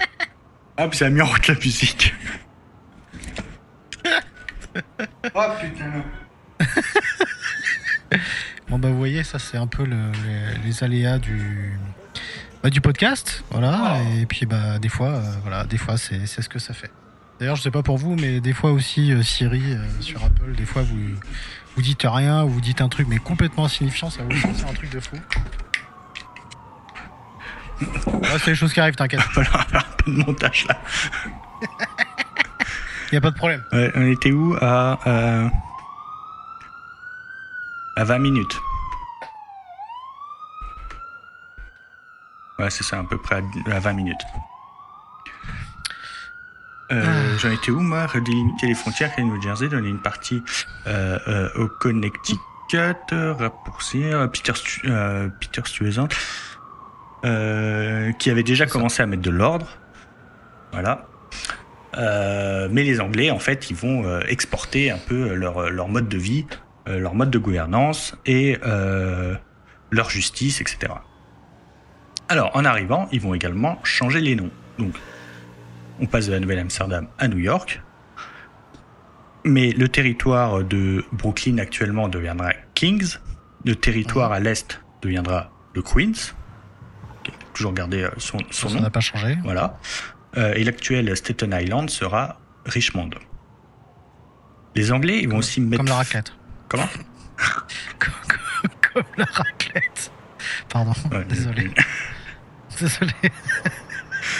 ah, 0.76 0.88
puis 0.88 0.98
ça 0.98 1.06
a 1.06 1.10
mis 1.10 1.20
en 1.20 1.26
route 1.26 1.46
la 1.48 1.54
musique. 1.54 2.14
Oh 5.34 5.42
putain. 5.58 6.04
Bon 8.68 8.78
bah 8.78 8.88
vous 8.90 8.98
voyez, 8.98 9.24
ça 9.24 9.38
c'est 9.38 9.56
un 9.56 9.66
peu 9.66 9.84
le- 9.86 10.12
les, 10.26 10.58
les 10.66 10.84
aléas 10.84 11.18
du 11.18 11.78
bah, 12.62 12.68
du 12.68 12.82
podcast, 12.82 13.42
voilà. 13.50 13.96
Oh. 14.02 14.18
Et 14.20 14.26
puis 14.26 14.44
bah 14.44 14.78
des 14.78 14.90
fois, 14.90 15.08
euh, 15.14 15.32
voilà, 15.42 15.64
des 15.64 15.78
fois 15.78 15.96
c'est 15.96 16.26
ce 16.26 16.48
que 16.48 16.58
ça 16.58 16.74
fait. 16.74 16.90
D'ailleurs, 17.38 17.56
je 17.56 17.62
sais 17.62 17.70
pas 17.70 17.82
pour 17.82 17.98
vous, 17.98 18.16
mais 18.16 18.40
des 18.40 18.54
fois 18.54 18.72
aussi 18.72 19.12
euh, 19.12 19.22
Siri 19.22 19.74
euh, 19.74 20.00
sur 20.00 20.24
Apple, 20.24 20.52
des 20.56 20.64
fois 20.64 20.80
vous 20.82 20.96
vous 21.76 21.82
dites 21.82 22.02
rien, 22.04 22.44
ou 22.44 22.48
vous 22.48 22.60
dites 22.62 22.80
un 22.80 22.88
truc 22.88 23.06
mais 23.08 23.18
complètement 23.18 23.66
insignifiant, 23.66 24.08
ça 24.08 24.22
vous 24.22 24.30
c'est 24.32 24.64
un 24.64 24.72
truc 24.72 24.88
de 24.90 25.00
fou. 25.00 25.16
Là, 28.22 28.38
c'est 28.38 28.52
les 28.52 28.54
choses 28.54 28.72
qui 28.72 28.80
arrivent, 28.80 28.96
t'inquiète. 28.96 29.20
Il 29.20 29.34
va 29.34 29.44
falloir 29.44 29.68
faire 29.68 29.80
un 29.80 29.96
peu 30.02 30.10
de 30.10 30.16
montage 30.16 30.66
là. 30.68 30.78
Y 33.12 33.16
a 33.16 33.20
pas 33.20 33.30
de 33.30 33.36
problème. 33.36 33.62
Ouais, 33.70 33.92
on 33.94 34.10
était 34.10 34.32
où 34.32 34.56
à, 34.60 34.98
euh, 35.06 35.48
à 37.96 38.04
20 38.04 38.18
minutes. 38.18 38.56
Ouais, 42.58 42.70
c'est 42.70 42.82
ça, 42.82 42.98
à 42.98 43.04
peu 43.04 43.16
près 43.18 43.44
à 43.70 43.78
20 43.78 43.92
minutes. 43.92 44.20
Euh, 46.92 47.02
Ah. 47.04 47.36
J'en 47.38 47.50
étais 47.50 47.70
où, 47.70 47.80
moi 47.80 48.06
Délimiter 48.14 48.66
les 48.68 48.74
frontières 48.74 49.08
avec 49.12 49.24
le 49.24 49.32
New 49.32 49.42
Jersey, 49.42 49.68
donner 49.68 49.88
une 49.88 50.00
partie 50.00 50.42
euh, 50.86 51.18
euh, 51.28 51.48
au 51.56 51.66
Connecticut, 51.68 52.38
raccourcir, 53.10 54.30
Peter, 54.30 54.52
Stu 54.54 54.82
euh, 54.86 55.28
Peter 55.40 55.62
Stuyvesant, 55.64 56.08
euh, 57.24 58.12
qui 58.12 58.30
avait 58.30 58.42
déjà 58.42 58.66
commencé 58.66 59.02
à 59.02 59.06
mettre 59.06 59.22
de 59.22 59.30
l'ordre. 59.30 59.66
Voilà. 60.72 61.06
Euh, 61.96 62.68
mais 62.70 62.82
les 62.82 63.00
Anglais, 63.00 63.30
en 63.30 63.38
fait, 63.38 63.70
ils 63.70 63.76
vont 63.76 64.04
euh, 64.04 64.20
exporter 64.28 64.90
un 64.90 64.98
peu 64.98 65.34
leur, 65.34 65.70
leur 65.70 65.88
mode 65.88 66.08
de 66.08 66.18
vie, 66.18 66.46
euh, 66.88 66.98
leur 66.98 67.14
mode 67.14 67.30
de 67.30 67.38
gouvernance 67.38 68.14
et 68.26 68.58
euh, 68.66 69.34
leur 69.90 70.10
justice, 70.10 70.60
etc. 70.60 70.92
Alors, 72.28 72.50
en 72.54 72.64
arrivant, 72.64 73.08
ils 73.12 73.20
vont 73.20 73.34
également 73.34 73.78
changer 73.84 74.20
les 74.20 74.34
noms. 74.36 74.50
Donc, 74.78 74.94
on 76.00 76.06
passe 76.06 76.26
de 76.26 76.32
la 76.32 76.40
Nouvelle-Amsterdam 76.40 77.08
à 77.18 77.28
New 77.28 77.38
York. 77.38 77.82
Mais 79.44 79.70
le 79.72 79.88
territoire 79.88 80.64
de 80.64 81.04
Brooklyn 81.12 81.58
actuellement 81.58 82.08
deviendra 82.08 82.50
Kings. 82.74 83.16
Le 83.64 83.74
territoire 83.76 84.32
à 84.32 84.40
l'est 84.40 84.80
deviendra 85.02 85.50
le 85.74 85.82
Queens. 85.82 86.34
Toujours 87.54 87.72
garder 87.72 88.02
euh, 88.02 88.10
son, 88.18 88.38
son 88.50 88.68
Ça 88.68 88.74
nom. 88.76 88.80
n'a 88.82 88.90
pas 88.90 89.00
changé. 89.00 89.38
Voilà. 89.44 89.78
Euh, 90.36 90.52
et 90.54 90.64
l'actuel 90.64 91.16
Staten 91.16 91.52
Island 91.58 91.88
sera 91.90 92.38
Richmond. 92.66 93.10
Les 94.74 94.92
Anglais, 94.92 95.20
ils 95.22 95.28
vont 95.28 95.38
aussi 95.38 95.60
mettre. 95.60 95.78
Comme 95.78 95.88
la 95.88 95.96
raclette. 95.96 96.32
Comment? 96.68 96.88
Comme, 97.98 98.12
comme- 98.28 98.70
comme 98.92 99.12
la 99.18 99.24
raclette. 99.26 100.10
Pardon, 100.68 100.92
Ouais, 101.12 101.24
désolé. 101.28 101.70
Désolé. 102.80 103.12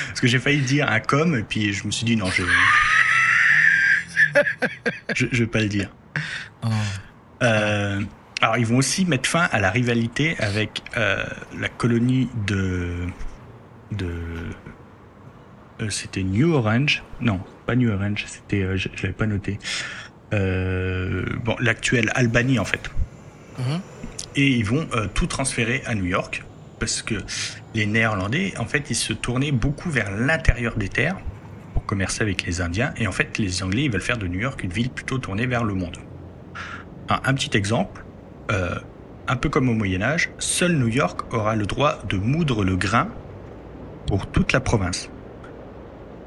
Parce 0.09 0.21
que 0.21 0.27
j'ai 0.27 0.39
failli 0.39 0.61
dire 0.61 0.91
un 0.91 1.01
com, 1.01 1.37
et 1.37 1.43
puis 1.43 1.73
je 1.73 1.87
me 1.87 1.91
suis 1.91 2.05
dit 2.05 2.17
non, 2.17 2.31
je. 2.31 2.43
je, 5.15 5.27
je 5.31 5.39
vais 5.45 5.51
pas 5.51 5.61
le 5.61 5.69
dire. 5.69 5.89
Non. 6.63 6.71
Euh, 7.43 8.01
alors, 8.41 8.57
ils 8.59 8.67
vont 8.67 8.77
aussi 8.77 9.05
mettre 9.05 9.29
fin 9.29 9.49
à 9.53 9.61
la 9.61 9.71
rivalité 9.71 10.37
avec 10.39 10.83
euh, 10.97 11.25
la 11.59 11.69
colonie 11.69 12.29
de. 12.47 13.07
de. 13.93 14.11
euh, 15.81 15.91
c'était 15.91 16.23
New 16.23 16.53
Orange. 16.55 17.03
Non, 17.21 17.41
pas 17.67 17.75
New 17.77 17.91
Orange, 17.91 18.25
c'était. 18.27 18.77
je 18.77 18.89
je 18.95 19.03
l'avais 19.03 19.15
pas 19.15 19.27
noté. 19.27 19.59
Bon, 20.33 21.57
l'actuelle 21.61 22.11
Albanie, 22.15 22.59
en 22.59 22.65
fait. 22.65 22.91
Mhm. 23.59 23.81
Et 24.35 24.49
ils 24.49 24.67
vont 24.67 24.87
tout 25.15 25.27
transférer 25.27 25.83
à 25.87 25.95
New 25.95 26.05
York. 26.05 26.45
Parce 26.87 27.03
que 27.03 27.17
les 27.75 27.85
Néerlandais, 27.85 28.55
en 28.61 28.65
fait, 28.65 28.91
ils 28.91 28.95
se 28.95 29.13
tournaient 29.13 29.51
beaucoup 29.51 29.91
vers 29.91 30.13
l'intérieur 30.13 30.77
des 30.77 30.89
terres 30.89 31.17
pour 31.75 31.85
commercer 31.85 32.23
avec 32.23 32.47
les 32.47 32.61
Indiens. 32.61 32.95
Et 32.97 33.09
en 33.09 33.13
fait, 33.13 33.39
les 33.39 33.65
Anglais, 33.65 33.83
ils 33.87 33.91
veulent 33.91 34.01
faire 34.01 34.19
de 34.19 34.29
New 34.29 34.39
York 34.39 34.63
une 34.63 34.71
ville 34.71 34.91
plutôt 34.91 35.19
tournée 35.19 35.47
vers 35.47 35.65
le 35.65 35.75
monde. 35.75 35.97
Un, 37.09 37.35
petit 37.35 37.57
exemple, 37.57 38.05
euh, 38.53 38.77
un 39.27 39.35
peu 39.35 39.49
comme 39.49 39.69
au 39.69 39.75
Moyen 39.75 40.01
Âge, 40.01 40.31
seul 40.39 40.77
New 40.77 40.87
York 40.87 41.35
aura 41.35 41.57
le 41.57 41.67
droit 41.67 41.99
de 42.09 42.19
moudre 42.19 42.65
le 42.65 42.77
grain 42.77 43.09
pour 44.07 44.29
toute 44.29 44.53
la 44.53 44.61
province 44.61 45.11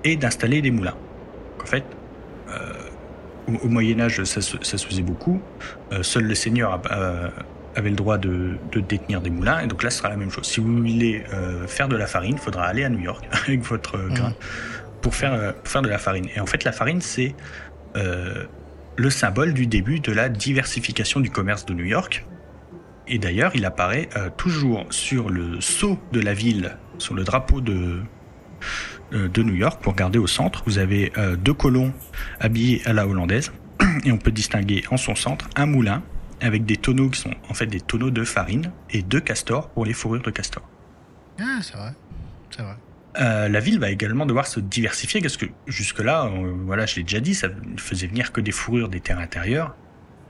et 0.04 0.18
d'installer 0.18 0.62
des 0.62 0.72
moulins. 0.72 0.98
En 1.64 1.66
fait, 1.68 1.86
euh, 2.50 2.74
au, 3.64 3.70
Moyen 3.70 4.02
Âge, 4.02 4.26
ça, 4.26 4.42
se- 4.42 4.58
faisait 4.58 5.04
beaucoup. 5.04 5.40
Euh, 5.94 6.04
seul 6.04 6.26
le 6.26 6.36
seigneur 6.36 6.82
avait 7.76 7.90
le 7.90 7.96
droit 7.96 8.18
de, 8.18 8.58
de 8.72 8.80
détenir 8.80 9.22
des 9.22 9.30
moulins, 9.30 9.60
et 9.60 9.68
donc 9.68 9.84
là, 9.84 9.90
ce 9.90 10.00
sera 10.00 10.10
la 10.10 10.18
même 10.18 10.32
chose. 10.32 10.46
Si 10.46 10.60
vous 10.60 10.78
voulez 10.78 11.24
euh, 11.34 11.68
faire 11.68 11.88
de 11.88 11.96
la 11.96 12.08
farine, 12.08 12.36
il 12.38 12.42
faudra 12.42 12.66
aller 12.66 12.84
à 12.84 12.90
New 12.90 13.00
York 13.00 13.28
avec 13.32 13.62
votre 13.62 13.96
euh, 13.96 14.10
grain 14.10 14.34
pour 15.02 15.16
faire, 15.16 15.34
euh, 15.34 15.52
pour 15.52 15.68
faire 15.68 15.82
de 15.82 15.90
la 15.90 15.98
farine. 15.98 16.28
Et 16.36 16.40
en 16.40 16.46
fait, 16.46 16.64
la 16.64 16.72
farine, 16.72 17.02
c'est 17.02 17.36
euh, 17.96 18.46
le 18.96 19.10
symbole 19.10 19.54
du 19.54 19.68
début 19.68 20.00
de 20.00 20.12
la 20.12 20.30
diversification 20.30 21.20
du 21.20 21.30
commerce 21.30 21.66
de 21.66 21.74
New 21.74 21.86
York. 21.86 22.26
Et 23.08 23.18
d'ailleurs, 23.18 23.52
il 23.56 23.66
apparaît 23.66 24.08
toujours 24.38 24.86
sur 24.92 25.30
le 25.30 25.60
sceau 25.62 25.98
de 26.12 26.20
la 26.20 26.36
ville, 26.36 26.78
sur 27.00 27.16
le 27.16 27.24
drapeau 27.24 27.60
de, 27.60 28.02
de 29.12 29.42
New 29.42 29.56
York, 29.56 29.82
pour 29.82 29.94
regarder 29.94 30.20
au 30.20 30.28
centre. 30.28 30.62
Vous 30.68 30.78
avez 30.78 31.12
deux 31.40 31.56
colons 31.56 31.92
habillés 32.40 32.84
à 32.86 32.94
la 32.94 33.08
hollandaise, 33.08 33.52
et 34.06 34.12
on 34.12 34.20
peut 34.20 34.30
distinguer 34.30 34.84
en 34.92 34.98
son 34.98 35.16
centre 35.16 35.50
un 35.56 35.66
moulin 35.66 36.04
avec 36.42 36.66
des 36.66 36.78
tonneaux 36.78 37.10
qui 37.10 37.20
sont 37.20 37.34
en 37.50 37.54
fait 37.54 37.68
des 37.68 37.82
tonneaux 37.82 38.12
de 38.12 38.24
farine 38.24 38.72
et 38.90 39.02
deux 39.02 39.20
castors 39.20 39.70
pour 39.70 39.86
les 39.86 39.94
fourrures 39.94 40.22
de 40.22 40.32
castor. 40.32 40.64
Ah, 41.40 41.60
c'est 41.62 41.76
vrai. 41.76 41.94
C'est 42.50 42.62
vrai. 42.62 42.76
Euh, 43.20 43.50
la 43.50 43.60
ville 43.60 43.80
va 43.80 43.90
également 43.90 44.26
devoir 44.26 44.48
se 44.48 44.60
diversifier 44.60 45.22
parce 45.22 45.38
que 45.38 45.46
jusque-là, 45.68 46.26
euh, 46.26 46.54
voilà, 46.66 46.86
je 46.86 46.98
l'ai 46.98 47.04
déjà 47.04 47.20
dit, 47.20 47.34
ça 47.34 47.48
ne 47.48 47.80
faisait 47.80 48.08
venir 48.08 48.32
que 48.32 48.42
des 48.42 48.52
fourrures 48.52 48.90
des 48.90 49.00
terres 49.00 49.20
intérieures. 49.20 49.76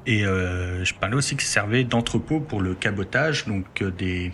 Et 0.06 0.26
euh, 0.26 0.84
je 0.86 0.94
parlais 0.94 1.16
aussi 1.16 1.36
que 1.36 1.44
ça 1.44 1.50
servait 1.50 1.84
d'entrepôt 1.84 2.40
pour 2.40 2.62
le 2.62 2.74
cabotage, 2.74 3.46
donc 3.46 3.84
des, 3.84 4.32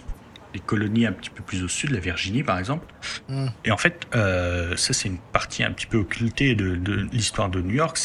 des 0.53 0.59
colonies 0.59 1.05
un 1.05 1.11
petit 1.11 1.31
peu 1.31 1.43
plus 1.43 1.63
au 1.63 1.67
sud, 1.67 1.89
la 1.91 1.99
Virginie 1.99 2.43
par 2.43 2.59
exemple. 2.59 2.85
Mm. 3.27 3.47
Et 3.65 3.71
en 3.71 3.77
fait, 3.77 4.07
ça 4.13 4.93
c'est 4.93 5.09
une 5.09 5.17
partie 5.17 5.63
un 5.63 5.71
petit 5.71 5.87
peu 5.87 5.97
occultée 5.97 6.55
de, 6.55 6.75
de 6.75 7.07
l'histoire 7.11 7.49
de 7.49 7.61
New 7.61 7.75
York. 7.75 7.97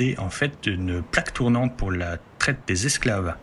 C'était 0.00 0.18
en 0.18 0.30
fait 0.30 0.66
une 0.66 1.02
plaque 1.02 1.34
tournante 1.34 1.76
pour 1.76 1.92
la 1.92 2.16
traite 2.38 2.60
des 2.66 2.86
esclaves. 2.86 3.34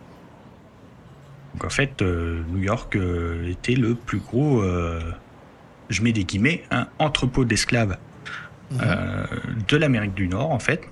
Donc 1.54 1.64
en 1.64 1.70
fait, 1.70 2.02
euh, 2.02 2.42
New 2.48 2.58
York 2.58 2.96
euh, 2.96 3.48
était 3.48 3.76
le 3.76 3.94
plus 3.94 4.18
gros, 4.18 4.60
euh, 4.60 5.00
je 5.88 6.02
mets 6.02 6.10
des 6.10 6.24
guillemets, 6.24 6.64
un 6.72 6.88
entrepôt 6.98 7.44
d'esclaves 7.44 7.96
Mhm. 8.70 8.80
de 9.68 9.76
l'Amérique 9.76 10.14
du 10.14 10.26
Nord 10.26 10.50
en 10.50 10.58
fait. 10.58 10.82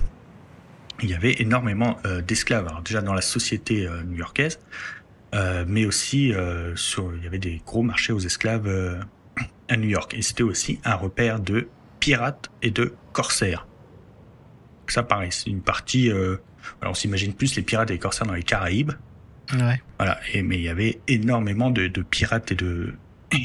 Il 1.02 1.10
y 1.10 1.14
avait 1.14 1.34
énormément 1.40 1.98
d'esclaves, 2.26 2.72
déjà 2.84 3.02
dans 3.02 3.12
la 3.12 3.20
société 3.20 3.86
new-yorkaise, 4.06 4.60
mais 5.66 5.84
aussi 5.84 6.32
sur, 6.74 7.12
il 7.14 7.24
y 7.24 7.26
avait 7.26 7.38
des 7.38 7.60
gros 7.66 7.82
marchés 7.82 8.14
aux 8.14 8.20
esclaves 8.20 8.98
à 9.68 9.76
New 9.76 9.88
York. 9.88 10.14
Et 10.14 10.22
c'était 10.22 10.42
aussi 10.42 10.80
un 10.84 10.94
repère 10.94 11.38
de 11.38 11.68
pirates 12.00 12.50
et 12.62 12.70
de 12.70 12.94
corsaires. 13.12 13.66
Ça 14.88 15.02
pareil, 15.02 15.30
c'est 15.32 15.50
une 15.50 15.62
partie. 15.62 16.10
Euh, 16.10 16.36
alors 16.80 16.92
on 16.92 16.94
s'imagine 16.94 17.32
plus 17.32 17.54
les 17.56 17.62
pirates 17.62 17.90
et 17.90 17.94
les 17.94 17.98
corsaires 17.98 18.26
dans 18.26 18.34
les 18.34 18.42
Caraïbes. 18.42 18.92
Ouais. 19.52 19.80
Voilà, 19.98 20.18
et, 20.32 20.42
mais 20.42 20.56
il 20.56 20.62
y 20.62 20.68
avait 20.68 21.00
énormément 21.08 21.70
de, 21.70 21.86
de 21.86 22.02
pirates 22.02 22.50
et 22.52 22.56
de, 22.56 22.94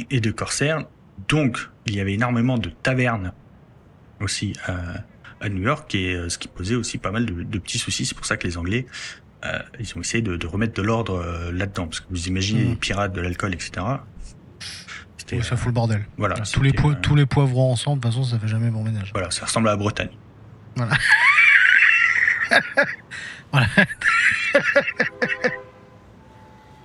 et 0.09 0.19
de 0.19 0.31
corsaires. 0.31 0.85
Donc, 1.27 1.59
il 1.85 1.95
y 1.95 1.99
avait 1.99 2.13
énormément 2.13 2.57
de 2.57 2.69
tavernes 2.69 3.33
aussi 4.19 4.53
à, 4.65 5.03
à 5.39 5.49
New 5.49 5.61
York, 5.61 5.93
et 5.93 6.15
euh, 6.15 6.29
ce 6.29 6.37
qui 6.39 6.47
posait 6.47 6.75
aussi 6.75 6.97
pas 6.97 7.11
mal 7.11 7.25
de, 7.27 7.43
de 7.43 7.59
petits 7.59 7.77
soucis. 7.77 8.05
C'est 8.07 8.15
pour 8.15 8.25
ça 8.25 8.37
que 8.37 8.47
les 8.47 8.57
Anglais, 8.57 8.87
euh, 9.45 9.59
ils 9.79 9.95
ont 9.95 10.01
essayé 10.01 10.23
de, 10.23 10.35
de 10.37 10.47
remettre 10.47 10.73
de 10.73 10.81
l'ordre 10.81 11.15
euh, 11.23 11.51
là-dedans. 11.51 11.85
Parce 11.87 11.99
que 11.99 12.07
vous 12.09 12.27
imaginez 12.27 12.63
Mhm. 12.63 12.69
les 12.71 12.75
pirates, 12.75 13.13
de 13.13 13.21
l'alcool, 13.21 13.53
etc. 13.53 13.71
Ça 15.43 15.55
fout 15.55 15.67
le 15.67 15.71
bordel. 15.71 16.05
voilà, 16.17 16.35
tous, 16.35 16.61
les 16.61 16.71
c'était, 16.71 16.81
po- 16.81 16.93
tous 16.95 17.15
les 17.15 17.25
poivrons 17.25 17.71
ensemble, 17.71 18.01
de 18.01 18.07
toute 18.07 18.15
façon, 18.15 18.25
ça 18.29 18.37
fait 18.39 18.47
jamais 18.49 18.69
bon 18.69 18.83
ménage. 18.83 19.11
voilà, 19.13 19.31
ça 19.31 19.45
ressemble 19.45 19.69
à 19.69 19.71
la 19.71 19.77
Bretagne. 19.77 20.09
Voilà. 20.75 20.91
Voilà. 23.51 23.67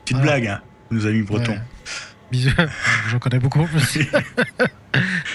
Petite 0.05 0.17
Voilà. 0.19 0.23
blague, 0.23 0.47
hein, 0.47 0.61
nos 0.91 1.07
amis 1.07 1.23
bretons. 1.23 1.53
Ouais. 1.53 1.61
Bisous. 2.31 2.51
J'en 3.09 3.19
connais 3.19 3.39
beaucoup 3.39 3.61
en 3.61 3.67
plus. 3.67 3.99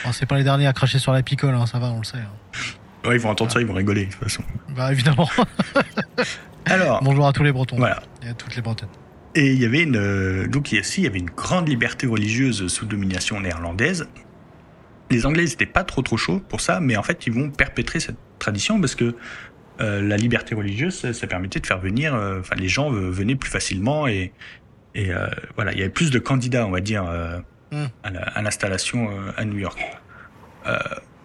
Bon, 0.04 0.12
c'est 0.12 0.26
pas 0.26 0.38
les 0.38 0.44
derniers 0.44 0.66
à 0.66 0.74
cracher 0.74 0.98
sur 0.98 1.14
la 1.14 1.22
picole, 1.22 1.54
hein, 1.54 1.68
ça 1.68 1.78
va, 1.78 1.92
on 1.92 2.00
le 2.00 2.04
sait. 2.04 2.18
hein. 2.18 2.60
Ouais, 3.08 3.16
ils 3.18 3.22
vont 3.22 3.30
entendre 3.30 3.52
ça, 3.52 3.62
ils 3.62 3.68
vont 3.68 3.76
rigoler, 3.76 4.06
de 4.08 4.12
toute 4.12 4.24
façon. 4.24 4.44
Bah 4.70 4.92
évidemment. 4.92 5.30
Alors, 6.66 7.04
Bonjour 7.04 7.28
à 7.28 7.32
tous 7.34 7.44
les 7.44 7.52
Bretons. 7.52 7.78
voilà. 7.78 8.02
Et 8.24 8.30
à 8.30 8.34
toutes 8.34 8.56
les 8.56 8.64
Bretonnes. 8.64 8.90
Et 9.36 9.52
il 9.54 9.62
y 9.62 9.66
avait 9.66 9.84
une, 9.84 9.98
euh, 9.98 10.48
donc 10.48 10.72
ici, 10.72 11.02
il 11.02 11.04
y 11.04 11.08
avait 11.08 11.20
une 11.20 11.30
grande 11.30 11.70
liberté 11.70 12.08
religieuse 12.08 12.68
sous 12.68 12.86
domination 12.88 13.40
néerlandaise. 13.40 14.08
Les 15.12 15.28
Anglais 15.28 15.44
n'étaient 15.46 15.66
pas 15.68 15.84
trop 15.84 16.02
trop 16.02 16.18
chauds 16.18 16.40
pour 16.40 16.60
ça, 16.62 16.80
mais 16.80 16.98
en 16.98 17.04
fait, 17.04 17.28
ils 17.28 17.34
vont 17.34 17.52
perpétrer 17.52 18.00
cette 18.00 18.18
tradition 18.40 18.80
parce 18.82 18.96
que 18.96 19.16
la 19.82 20.18
liberté 20.18 20.54
religieuse, 20.56 21.12
ça, 21.12 21.28
permettait 21.28 21.60
de 21.60 21.66
faire 21.66 21.80
venir, 21.80 22.14
enfin 22.40 22.56
les 22.56 22.68
gens 22.68 22.92
venaient 22.92 23.36
plus 23.36 23.50
facilement 23.50 24.08
et, 24.08 24.32
et 24.94 25.10
voilà, 25.56 25.72
il 25.72 25.80
y 25.80 25.82
avait 25.82 25.90
plus 25.90 26.12
de 26.12 26.20
candidats, 26.20 26.68
on 26.68 26.72
va 26.72 26.82
dire, 26.82 27.04
mm. 27.72 27.86
à 28.04 28.42
l'installation 28.42 29.10
à, 29.36 29.44
New 29.44 29.58
York. 29.58 29.80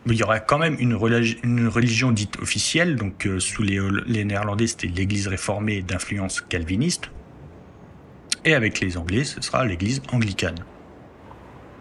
il 0.07 0.15
y 0.15 0.23
aurait 0.23 0.45
quand 0.47 0.59
même 0.59 0.77
une, 0.79 0.95
religion, 0.95 1.39
une 1.43 1.69
religion 1.69 2.13
dite 2.13 2.39
officielle, 2.41 2.97
donc 2.97 3.29
sous 3.39 3.63
les, 3.63 3.79
les 4.07 4.25
Néerlandais, 4.25 4.67
c'était 4.67 4.89
l'Église 4.89 5.29
réformée 5.29 5.83
d'influence 5.83 6.41
calviniste, 6.41 7.11
et 8.47 8.55
avec 8.55 8.81
les 8.81 8.97
Anglais, 8.97 9.25
ce 9.25 9.43
sera 9.43 9.67
l'Église 9.67 10.01
anglicane. 10.13 10.65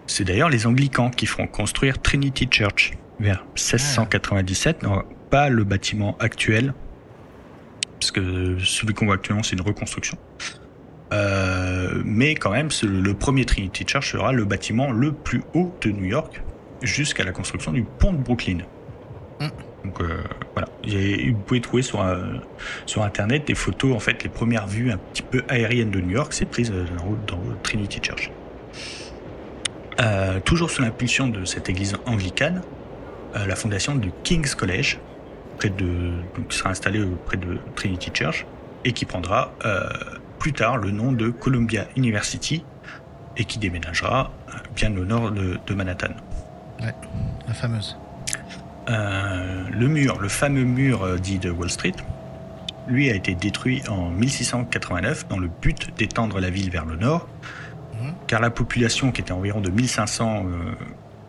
C'est 0.08 0.24
d'ailleurs 0.24 0.50
les 0.50 0.66
anglicans 0.66 1.10
qui 1.12 1.28
feront 1.28 1.48
construire 1.48 2.02
Trinity 2.02 2.48
Church 2.50 2.94
vers 3.20 3.46
1697, 3.56 4.84
non, 4.84 5.04
pas 5.30 5.50
le 5.50 5.64
bâtiment 5.64 6.18
actuel, 6.20 6.74
parce 8.00 8.12
que 8.12 8.58
celui 8.60 8.94
qu'on 8.94 9.06
voit 9.06 9.16
actuellement 9.16 9.44
c'est 9.44 9.56
une 9.56 9.62
reconstruction. 9.62 10.18
Euh, 11.14 12.02
mais 12.04 12.36
quand 12.36 12.52
même, 12.52 12.70
le 12.84 13.14
premier 13.14 13.46
Trinity 13.46 13.86
Church 13.88 14.12
sera 14.12 14.32
le 14.32 14.46
bâtiment 14.46 14.92
le 14.92 15.12
plus 15.12 15.44
haut 15.54 15.74
de 15.82 15.92
New 15.92 16.06
York 16.06 16.42
jusqu'à 16.82 17.24
la 17.24 17.32
construction 17.32 17.72
du 17.72 17.84
pont 17.84 18.12
de 18.12 18.18
Brooklyn. 18.18 18.60
Mm. 19.40 19.48
Donc 19.86 20.02
euh, 20.02 20.24
voilà, 20.54 20.68
vous 20.84 21.40
pouvez 21.46 21.62
trouver 21.62 21.84
sur, 21.84 22.02
euh, 22.02 22.38
sur 22.88 23.04
internet 23.04 23.46
des 23.46 23.54
photos, 23.54 23.96
en 23.96 24.00
fait, 24.00 24.24
les 24.24 24.30
premières 24.30 24.68
vues 24.68 24.92
un 24.92 24.98
petit 24.98 25.22
peu 25.22 25.44
aériennes 25.48 25.92
de 25.92 26.02
New 26.02 26.12
York, 26.12 26.34
c'est 26.34 26.46
prise 26.46 26.74
dans, 27.28 27.40
Trinity 27.62 28.00
Church. 28.02 28.32
Toujours 30.44 30.70
sous 30.70 30.82
l'impulsion 30.82 31.28
de 31.28 31.46
cette 31.46 31.70
église 31.70 31.96
anglicane, 32.06 32.62
la 33.34 33.56
fondation 33.56 33.96
du 33.96 34.12
King's 34.24 34.54
College, 34.54 35.00
près 35.58 35.70
de, 35.70 36.12
qui 36.50 36.58
sera 36.58 36.70
installée 36.70 37.04
près 37.26 37.38
de 37.38 37.58
Trinity 37.76 38.12
Church, 38.14 38.46
et 38.84 38.94
qui 38.94 39.06
prendra 39.06 39.52
euh, 39.66 39.90
plus 40.40 40.54
tard 40.54 40.78
le 40.78 40.92
nom 40.92 41.12
de 41.12 41.30
Columbia 41.30 41.86
University, 41.96 42.64
et 43.38 43.46
qui 43.46 43.60
déménagera 43.60 44.32
bien 44.76 44.96
au 44.96 45.04
nord 45.04 45.32
de, 45.32 45.74
Manhattan. 45.74 46.14
Ouais, 46.82 46.94
la 47.48 47.54
fameuse. 47.54 47.98
le 48.88 49.88
mur, 49.88 50.20
le 50.22 50.30
fameux 50.30 50.64
mur 50.64 51.20
dit 51.20 51.40
de 51.40 51.50
Wall 51.50 51.70
Street, 51.70 51.96
lui 52.88 53.10
a 53.10 53.16
été 53.16 53.36
détruit 53.36 53.82
en 53.90 54.10
1689 54.10 55.28
dans 55.28 55.40
le 55.40 55.48
but 55.48 55.90
d'étendre 55.98 56.40
la 56.40 56.50
ville 56.50 56.70
vers 56.70 56.86
le 56.86 56.96
nord, 56.96 57.28
car 58.28 58.42
la 58.42 58.50
population, 58.50 59.12
qui 59.12 59.22
était 59.22 59.32
environ 59.32 59.62
de 59.62 59.70
1500 59.70 60.46
euh, 60.46 60.76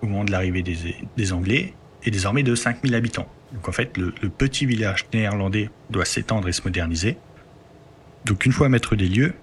au 0.03 0.07
moment 0.07 0.25
de 0.25 0.33
l'arrivée 0.33 0.63
des, 0.63 1.33
Anglais, 1.33 1.75
est 2.07 2.11
désormais 2.11 2.43
de 2.43 2.55
5000 2.55 2.95
habitants. 2.95 3.29
Donc 3.53 3.69
en 3.69 3.73
fait, 3.73 3.97
le, 3.97 4.13
petit 4.29 4.67
village 4.67 5.07
néerlandais 5.13 5.71
doit 5.91 6.05
s'étendre 6.05 6.49
et 6.49 6.53
se 6.53 6.63
moderniser. 6.63 7.17
Donc 8.25 8.45
une 8.45 8.53
fois 8.53 8.69
maître 8.69 8.97
des 8.97 9.09
lieux, 9.09 9.35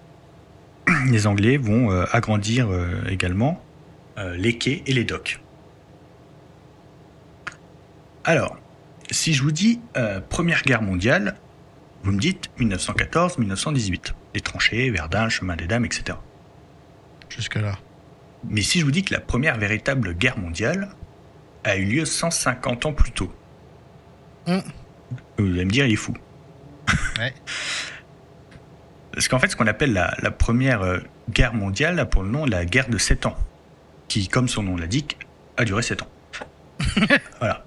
les 1.09 1.27
Anglais 1.27 1.57
vont 1.57 1.91
euh, 1.91 2.05
agrandir 2.11 2.69
euh, 2.69 2.87
également 3.09 3.61
les 4.35 4.59
quais 4.59 4.83
et 4.85 4.93
les 4.93 5.05
docks. 5.05 5.39
Alors, 8.25 8.55
si 9.09 9.33
je 9.33 9.41
vous 9.41 9.51
dis 9.51 9.79
Première 10.29 10.61
Guerre 10.61 10.83
mondiale, 10.83 11.35
vous 12.03 12.11
me 12.11 12.19
dites 12.19 12.51
1914-1918. 12.59 14.13
Les 14.35 14.41
tranchées, 14.41 14.91
Verdun, 14.91 15.29
chemin 15.29 15.55
des 15.55 15.65
dames, 15.65 15.83
etc 15.83 16.15
jusque-là. 17.35 17.77
Mais 18.47 18.61
si 18.61 18.79
je 18.79 18.85
vous 18.85 18.91
dis 18.91 19.03
que 19.03 19.13
la 19.13 19.19
première 19.19 19.57
véritable 19.57 20.13
guerre 20.13 20.37
mondiale 20.37 20.89
a 21.63 21.77
eu 21.77 21.85
lieu 21.85 22.05
150 22.05 22.85
ans 22.85 22.93
plus 22.93 23.11
tôt, 23.11 23.31
hum. 24.47 24.61
vous 25.37 25.45
allez 25.45 25.65
me 25.65 25.71
dire, 25.71 25.85
il 25.85 25.93
est 25.93 25.97
fou. 25.97 26.13
Ouais. 27.17 27.33
Parce 29.13 29.27
qu'en 29.27 29.39
fait, 29.39 29.47
ce 29.47 29.55
qu'on 29.55 29.67
appelle 29.67 29.93
la, 29.93 30.31
première 30.31 30.81
euh, 30.81 30.97
guerre 31.29 31.53
mondiale 31.53 31.99
a 31.99 32.05
pour 32.05 32.23
le 32.23 32.29
nom 32.29 32.45
la 32.45 32.65
guerre 32.65 32.89
de 32.89 32.97
7 32.97 33.27
ans, 33.27 33.37
qui, 34.07 34.27
comme 34.27 34.47
son 34.47 34.63
nom 34.63 34.75
l'indique, 34.75 35.19
a 35.55 35.65
duré 35.65 35.83
7 35.83 36.01
ans. 36.01 36.07
voilà. 37.39 37.63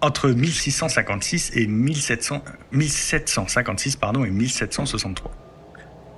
Entre 0.00 0.28
1656 0.28 1.52
et 1.56 1.66
1700, 1.66 2.44
1756 2.70 3.96
pardon, 3.96 4.24
et 4.24 4.30
1763. 4.30 5.32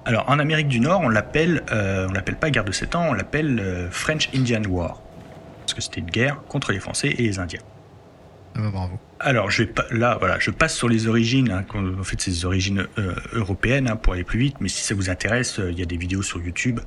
Alors 0.04 0.28
en 0.28 0.38
Amérique 0.38 0.68
du 0.68 0.80
Nord, 0.80 1.00
on 1.02 1.08
l'appelle, 1.08 1.62
euh, 1.72 2.06
on 2.08 2.12
l'appelle 2.12 2.36
pas 2.36 2.50
guerre 2.50 2.64
de 2.64 2.72
7 2.72 2.94
ans, 2.94 3.06
on 3.10 3.12
l'appelle 3.14 3.60
euh, 3.60 3.90
French 3.90 4.28
Indian 4.34 4.62
War, 4.68 5.00
parce 5.68 5.74
que 5.74 5.82
c'était 5.82 6.00
une 6.00 6.10
guerre 6.10 6.42
contre 6.48 6.72
les 6.72 6.80
Français 6.80 7.08
et 7.08 7.22
les 7.22 7.38
Indiens. 7.38 7.60
Ah 8.54 8.60
bah, 8.60 8.70
bravo. 8.72 8.98
Alors 9.20 9.50
je 9.50 9.62
vais 9.62 9.68
pas, 9.68 9.84
là 9.90 10.16
voilà, 10.18 10.38
je 10.38 10.50
passe 10.50 10.76
sur 10.76 10.88
les 10.88 11.08
origines, 11.08 11.50
hein, 11.50 11.64
en 11.74 12.04
fait 12.04 12.20
ces 12.20 12.44
origines 12.44 12.86
euh, 12.98 13.14
européennes 13.32 13.88
hein, 13.88 13.96
pour 13.96 14.12
aller 14.14 14.24
plus 14.24 14.38
vite, 14.38 14.56
mais 14.60 14.68
si 14.68 14.82
ça 14.82 14.94
vous 14.94 15.10
intéresse, 15.10 15.60
il 15.70 15.78
y 15.78 15.82
a 15.82 15.86
des 15.86 15.96
vidéos 15.96 16.22
sur 16.22 16.40
YouTube. 16.40 16.80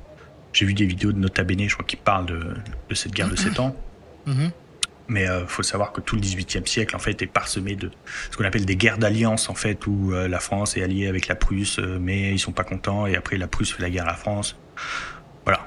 J'ai 0.52 0.66
vu 0.66 0.74
des 0.74 0.84
vidéos 0.84 1.12
de 1.12 1.18
Nota 1.18 1.44
Bene, 1.44 1.66
je 1.66 1.74
crois, 1.74 1.86
qui 1.86 1.96
parlent 1.96 2.26
de, 2.26 2.94
cette 2.94 3.12
guerre 3.12 3.30
de 3.30 3.36
7 3.36 3.60
ans. 3.60 3.74
Mm-hmm. 4.26 4.50
Mais 5.08 5.24
il 5.24 5.28
euh, 5.28 5.46
faut 5.46 5.62
savoir 5.62 5.92
que 5.92 6.00
tout 6.00 6.14
le 6.14 6.22
XVIIIe 6.22 6.66
siècle 6.66 6.94
en 6.96 6.98
fait 6.98 7.20
est 7.22 7.26
parsemé 7.26 7.74
de 7.74 7.90
ce 8.30 8.36
qu'on 8.36 8.44
appelle 8.44 8.64
des 8.64 8.76
guerres 8.76 8.98
d'alliance 8.98 9.48
en 9.48 9.54
fait 9.54 9.86
où 9.86 10.12
euh, 10.12 10.28
la 10.28 10.40
France 10.40 10.76
est 10.76 10.82
alliée 10.82 11.06
avec 11.06 11.28
la 11.28 11.34
Prusse, 11.34 11.78
euh, 11.78 11.98
mais 12.00 12.32
ils 12.32 12.38
sont 12.38 12.52
pas 12.52 12.64
contents 12.64 13.06
et 13.06 13.16
après 13.16 13.36
la 13.36 13.46
Prusse 13.46 13.72
fait 13.72 13.82
la 13.82 13.90
guerre 13.90 14.04
à 14.04 14.12
la 14.12 14.14
France. 14.14 14.56
Voilà. 15.44 15.66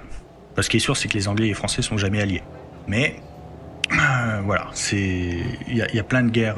Ce 0.59 0.69
qui 0.69 0.77
est 0.77 0.79
sûr, 0.79 0.95
c'est 0.95 1.09
que 1.09 1.15
les 1.15 1.27
Anglais 1.27 1.45
et 1.45 1.49
les 1.49 1.53
Français 1.53 1.81
sont 1.81 1.97
jamais 1.97 2.21
alliés. 2.21 2.41
Mais 2.87 3.19
voilà, 4.43 4.67
c'est 4.73 4.97
il 5.67 5.77
y, 5.77 5.99
a 5.99 6.03
plein 6.03 6.23
de 6.23 6.29
guerres 6.29 6.57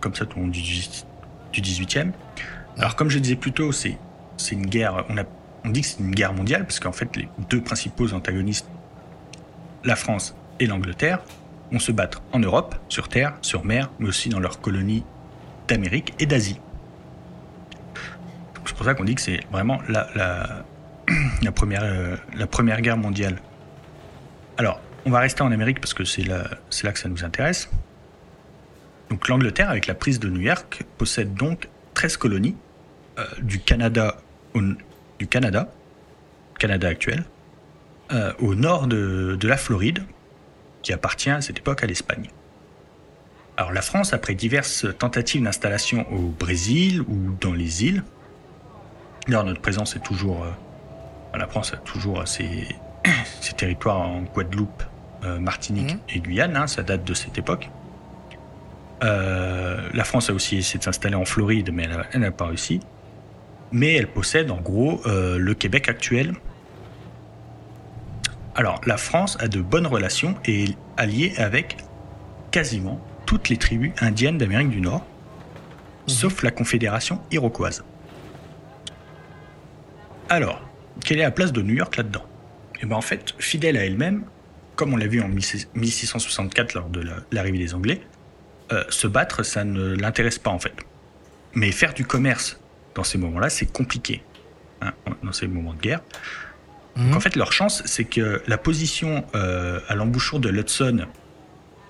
comme 0.00 0.14
ça 0.14 0.24
du, 0.24 0.50
du 0.50 1.60
18e. 1.60 2.12
Alors 2.78 2.96
comme 2.96 3.10
je 3.10 3.18
disais 3.18 3.36
plus 3.36 3.52
tôt, 3.52 3.72
c'est 3.72 3.96
c'est 4.36 4.54
une 4.54 4.66
guerre. 4.66 5.04
On 5.64 5.70
dit 5.70 5.80
que 5.80 5.86
c'est 5.86 6.00
une 6.00 6.14
guerre 6.14 6.32
mondiale 6.32 6.64
parce 6.64 6.80
qu'en 6.80 6.92
fait 6.92 7.16
les 7.16 7.28
deux 7.50 7.60
principaux 7.60 8.12
antagonistes, 8.12 8.68
la 9.84 9.96
France 9.96 10.34
et 10.60 10.66
l'Angleterre, 10.66 11.20
vont 11.72 11.78
se 11.78 11.92
battre 11.92 12.22
en 12.32 12.38
Europe, 12.38 12.74
sur 12.88 13.08
terre, 13.08 13.34
sur 13.42 13.64
mer, 13.64 13.90
mais 13.98 14.08
aussi 14.08 14.28
dans 14.28 14.40
leurs 14.40 14.60
colonies 14.60 15.04
d'Amérique 15.68 16.14
et 16.18 16.26
d'Asie. 16.26 16.60
C'est 18.66 18.74
pour 18.74 18.86
ça 18.86 18.94
qu'on 18.94 19.04
dit 19.04 19.14
que 19.14 19.20
c'est 19.20 19.40
vraiment 19.52 19.80
la, 19.88 20.08
la, 20.14 21.52
première, 21.52 21.82
euh, 21.84 22.16
la 22.34 22.46
première 22.46 22.80
guerre 22.80 22.96
mondiale. 22.96 23.36
Alors, 24.56 24.80
on 25.06 25.10
va 25.10 25.20
rester 25.20 25.42
en 25.42 25.52
Amérique 25.52 25.80
parce 25.80 25.94
que 25.94 26.04
c'est 26.04 26.22
là, 26.22 26.44
là 26.82 26.92
que 26.92 26.98
ça 26.98 27.08
nous 27.08 27.24
intéresse. 27.24 27.68
Donc 29.10 29.28
l'Angleterre, 29.28 29.70
avec 29.70 29.86
la 29.86 29.94
prise 29.94 30.18
de 30.18 30.28
New 30.28 30.40
York, 30.40 30.84
possède 30.98 31.34
donc 31.34 31.68
13 31.94 32.16
colonies 32.16 32.56
euh, 33.18 33.24
du 33.40 33.60
Canada 33.60 34.16
du 35.18 35.26
Canada, 35.26 35.68
Canada 36.58 36.88
actuel, 36.88 37.24
euh, 38.12 38.32
au 38.38 38.54
nord 38.54 38.86
de, 38.86 39.38
la 39.42 39.56
Floride, 39.56 40.04
qui 40.82 40.92
appartient 40.92 41.30
à 41.30 41.40
cette 41.40 41.58
époque 41.58 41.82
à 41.82 41.86
l'Espagne. 41.86 42.28
Alors 43.56 43.72
la 43.72 43.82
France, 43.82 44.12
après 44.12 44.34
diverses 44.34 44.86
tentatives 44.98 45.42
d'installation 45.42 46.06
au 46.12 46.28
Brésil 46.28 47.02
ou 47.02 47.34
dans 47.40 47.52
les 47.52 47.84
îles, 47.84 48.04
alors 49.28 49.44
notre 49.44 49.60
présence 49.60 49.96
est 49.96 50.02
toujours, 50.02 50.44
euh, 50.44 51.38
la 51.38 51.46
France 51.46 51.72
a 51.72 51.78
toujours 51.78 52.26
ses, 52.26 52.68
territoires 53.56 54.00
en 54.00 54.22
Guadeloupe, 54.22 54.82
Martinique 55.38 55.94
mmh. 55.94 56.00
et 56.10 56.20
Guyane, 56.20 56.56
hein, 56.56 56.66
ça 56.66 56.82
date 56.82 57.04
de 57.04 57.14
cette 57.14 57.38
époque. 57.38 57.70
Euh, 59.02 59.88
la 59.92 60.04
France 60.04 60.30
a 60.30 60.32
aussi 60.32 60.56
essayé 60.56 60.78
de 60.78 60.84
s'installer 60.84 61.16
en 61.16 61.24
Floride, 61.24 61.70
mais 61.72 61.88
elle 62.12 62.20
n'a 62.20 62.30
pas 62.30 62.46
réussi. 62.46 62.80
Mais 63.72 63.94
elle 63.94 64.06
possède 64.06 64.50
en 64.50 64.60
gros 64.60 65.02
le 65.04 65.52
Québec 65.54 65.88
actuel, 65.88 66.34
alors, 68.56 68.80
la 68.86 68.96
France 68.96 69.36
a 69.40 69.48
de 69.48 69.60
bonnes 69.60 69.86
relations 69.86 70.36
et 70.44 70.64
est 70.64 70.76
alliée 70.96 71.34
avec 71.38 71.78
quasiment 72.52 73.04
toutes 73.26 73.48
les 73.48 73.56
tribus 73.56 73.92
indiennes 74.00 74.38
d'Amérique 74.38 74.70
du 74.70 74.80
Nord, 74.80 75.04
mhm. 76.06 76.14
sauf 76.14 76.42
la 76.42 76.52
Confédération 76.52 77.20
iroquoise. 77.32 77.84
Alors, 80.28 80.62
quelle 81.04 81.18
est 81.18 81.22
la 81.22 81.32
place 81.32 81.52
de 81.52 81.62
New 81.62 81.74
York 81.74 81.96
là-dedans? 81.96 82.24
Eh 82.80 82.86
bien, 82.86 82.96
en 82.96 83.00
fait, 83.00 83.34
fidèle 83.38 83.76
à 83.76 83.84
elle-même, 83.84 84.24
comme 84.76 84.92
on 84.92 84.96
l'a 84.96 85.06
vu 85.06 85.20
en 85.20 85.28
1664 85.28 86.74
lors 86.74 86.88
de 86.88 87.04
l'arrivée 87.32 87.58
des 87.58 87.74
Anglais, 87.74 88.00
euh, 88.72 88.84
se 88.88 89.06
battre, 89.06 89.42
ça 89.42 89.64
ne 89.64 89.94
l'intéresse 89.94 90.38
pas 90.38 90.50
en 90.50 90.58
fait. 90.58 90.74
Mais 91.54 91.70
faire 91.70 91.94
du 91.94 92.04
commerce 92.04 92.58
dans 92.94 93.04
ces 93.04 93.18
moments-là, 93.18 93.50
c'est 93.50 93.70
compliqué. 93.70 94.22
Hein, 94.80 94.92
dans 95.22 95.32
ces 95.32 95.46
moments 95.46 95.72
de 95.72 95.80
guerre. 95.80 96.00
Donc 96.96 97.16
en 97.16 97.20
fait, 97.20 97.34
leur 97.36 97.52
chance, 97.52 97.82
c'est 97.86 98.04
que 98.04 98.42
la 98.46 98.58
position 98.58 99.24
euh, 99.34 99.80
à 99.88 99.94
l'embouchure 99.94 100.38
de 100.38 100.48
l'Hudson, 100.48 101.06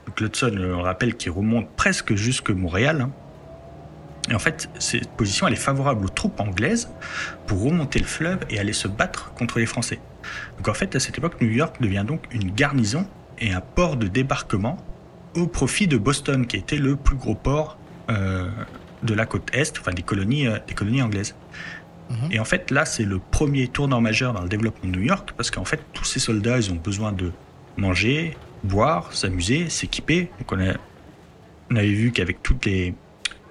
donc 0.06 0.20
l'Hudson, 0.20 0.56
on 0.56 0.82
rappelle, 0.82 1.14
qui 1.16 1.28
remonte 1.28 1.68
presque 1.76 2.14
jusque 2.14 2.50
Montréal, 2.50 3.02
hein, 3.02 3.12
et 4.30 4.34
en 4.34 4.38
fait, 4.38 4.70
cette 4.78 5.10
position, 5.10 5.46
elle 5.46 5.52
est 5.52 5.56
favorable 5.56 6.06
aux 6.06 6.08
troupes 6.08 6.40
anglaises 6.40 6.88
pour 7.46 7.62
remonter 7.62 7.98
le 7.98 8.06
fleuve 8.06 8.38
et 8.48 8.58
aller 8.58 8.72
se 8.72 8.88
battre 8.88 9.32
contre 9.34 9.58
les 9.58 9.66
Français. 9.66 10.00
Donc 10.56 10.68
en 10.68 10.74
fait, 10.74 10.96
à 10.96 11.00
cette 11.00 11.18
époque, 11.18 11.40
New 11.40 11.50
York 11.50 11.76
devient 11.80 12.04
donc 12.06 12.24
une 12.32 12.50
garnison 12.50 13.06
et 13.38 13.52
un 13.52 13.60
port 13.60 13.96
de 13.96 14.06
débarquement 14.06 14.78
au 15.34 15.46
profit 15.46 15.88
de 15.88 15.98
Boston, 15.98 16.46
qui 16.46 16.56
était 16.56 16.76
le 16.76 16.96
plus 16.96 17.16
gros 17.16 17.34
port 17.34 17.76
euh, 18.08 18.48
de 19.02 19.14
la 19.14 19.26
côte 19.26 19.50
est, 19.52 19.78
enfin 19.78 19.92
des 19.92 20.02
colonies, 20.02 20.46
des 20.66 20.74
colonies 20.74 21.02
anglaises. 21.02 21.34
Mhm. 22.08 22.32
Et 22.32 22.38
en 22.38 22.44
fait, 22.44 22.70
là, 22.70 22.84
c'est 22.84 23.04
le 23.04 23.18
premier 23.18 23.68
tournant 23.68 24.00
majeur 24.00 24.32
dans 24.32 24.42
le 24.42 24.48
développement 24.48 24.90
de 24.90 24.96
New 24.96 25.02
York, 25.02 25.32
parce 25.36 25.50
qu'en 25.50 25.64
fait, 25.64 25.80
tous 25.92 26.04
ces 26.04 26.20
soldats, 26.20 26.56
ils 26.56 26.70
ont 26.70 26.76
besoin 26.76 27.12
de 27.12 27.32
manger, 27.76 28.36
boire, 28.62 29.12
s'amuser, 29.12 29.68
s'équiper. 29.68 30.30
Donc 30.38 30.52
on, 30.52 30.60
a, 30.60 30.74
on 31.70 31.76
avait 31.76 31.92
vu 31.92 32.12
qu'avec 32.12 32.42
toutes 32.42 32.64
les, 32.64 32.94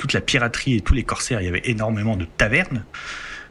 toute 0.03 0.11
la 0.11 0.19
piraterie 0.19 0.73
et 0.75 0.81
tous 0.81 0.93
les 0.93 1.03
corsaires, 1.03 1.39
il 1.39 1.45
y 1.45 1.47
avait 1.47 1.61
énormément 1.63 2.17
de 2.17 2.25
tavernes. 2.25 2.83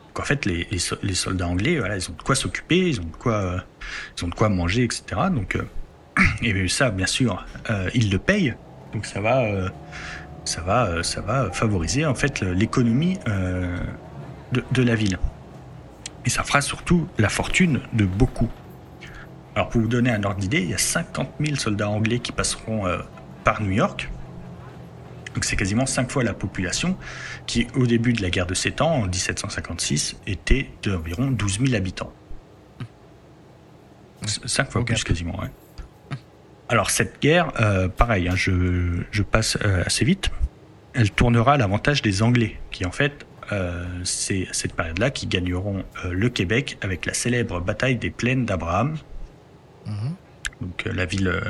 Donc 0.09 0.21
en 0.21 0.23
fait, 0.23 0.45
les, 0.45 1.15
soldats 1.15 1.49
anglais, 1.49 1.81
ils 1.81 2.11
ont 2.11 2.12
de 2.12 2.23
quoi 2.23 2.35
s'occuper, 2.35 2.91
ils 2.91 3.01
ont 3.01 3.05
de 3.05 3.17
quoi, 3.17 3.65
ils 4.19 4.25
ont 4.27 4.29
de 4.29 4.35
quoi 4.35 4.51
manger, 4.51 4.85
etc. 4.85 5.03
Donc, 5.35 5.57
euh, 5.57 5.62
et 6.43 6.69
ça, 6.69 6.91
bien 6.91 7.07
sûr, 7.07 7.43
euh, 7.71 7.88
ils 7.95 8.11
le 8.11 8.19
payent. 8.19 8.55
Donc 8.93 9.07
ça 9.07 9.23
va, 9.23 9.45
euh, 9.45 9.71
ça 10.45 10.61
va, 10.61 11.03
ça 11.03 11.23
va 11.23 11.51
favoriser 11.53 12.05
en 12.05 12.15
fait 12.15 12.43
l'économie 12.43 13.19
de, 14.53 14.62
de 14.73 14.83
la 14.83 14.95
ville. 14.95 15.19
Et 16.27 16.29
ça 16.29 16.45
fera 16.45 16.61
surtout 16.61 17.09
la 17.17 17.31
fortune 17.31 17.81
de 17.95 18.05
beaucoup. 18.05 18.51
Alors 19.55 19.71
pour 19.71 19.81
vous 19.81 19.88
donner 19.88 20.11
un 20.11 20.23
ordre 20.23 20.38
d'idée, 20.38 20.61
il 20.61 20.69
y 20.69 20.75
a 20.75 20.79
50 20.79 21.31
000 21.41 21.57
soldats 21.57 21.88
anglais 21.88 22.19
qui 22.19 22.33
passeront 22.33 22.85
par 23.43 23.62
New 23.62 23.71
York. 23.71 24.11
Donc 25.35 25.45
c'est 25.45 25.57
quasiment 25.57 25.87
5 25.87 26.11
fois 26.11 26.23
la 26.23 26.35
population 26.35 26.97
qui, 27.47 27.66
au 27.75 27.87
début 27.87 28.12
de 28.12 28.23
la 28.23 28.31
guerre 28.31 28.47
de 28.47 28.55
7 28.55 28.81
ans, 28.81 28.95
en 28.95 29.07
1756, 29.07 30.16
était 30.27 30.68
d'environ 30.83 31.31
12 31.31 31.61
000 31.61 31.75
habitants. 31.75 32.12
5 34.27 34.71
fois 34.71 34.85
plus 34.85 35.03
quasiment, 35.05 35.38
ouais. 35.40 35.51
Alors 36.68 36.90
cette 36.90 37.21
guerre, 37.21 37.53
euh, 37.61 37.88
pareil, 37.88 38.29
hein, 38.29 38.35
je, 38.35 39.23
passe 39.23 39.59
euh, 39.62 39.83
assez 39.85 40.05
vite, 40.05 40.31
elle 40.95 41.11
tournera 41.11 41.55
à 41.55 41.57
l'avantage 41.57 42.03
des 42.03 42.23
Anglais, 42.23 42.59
qui 42.71 42.87
en 42.87 42.90
fait, 42.90 43.27
euh, 43.51 43.85
c'est 44.05 44.49
à 44.49 44.53
cette 44.53 44.75
période-là 44.75 45.11
qui 45.11 45.27
gagneront 45.27 45.85
le 46.09 46.29
Québec 46.31 46.79
avec 46.81 47.05
la 47.05 47.12
célèbre 47.12 47.61
bataille 47.61 47.97
des 47.97 48.11
plaines 48.11 48.47
d'Abraham. 48.47 48.97
Mhm. 49.87 50.14
Donc 50.61 50.85
la 50.85 51.05
ville, 51.05 51.42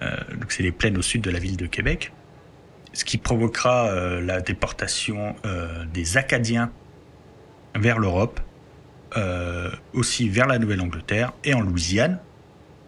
donc 0.00 0.52
c'est 0.52 0.62
les 0.62 0.70
plaines 0.72 0.98
au 0.98 1.02
sud 1.02 1.22
de 1.22 1.30
la 1.30 1.38
ville 1.38 1.56
de 1.56 1.66
Québec 1.66 2.12
ce 2.92 3.04
qui 3.04 3.18
provoquera 3.18 3.88
euh, 3.88 4.20
la 4.20 4.40
déportation 4.40 5.34
euh, 5.44 5.84
des 5.86 6.16
Acadiens 6.16 6.70
vers 7.74 7.98
l'Europe, 7.98 8.40
euh, 9.16 9.70
aussi 9.94 10.28
vers 10.28 10.46
la 10.46 10.58
Nouvelle-Angleterre 10.58 11.32
et 11.44 11.54
en 11.54 11.60
Louisiane, 11.60 12.18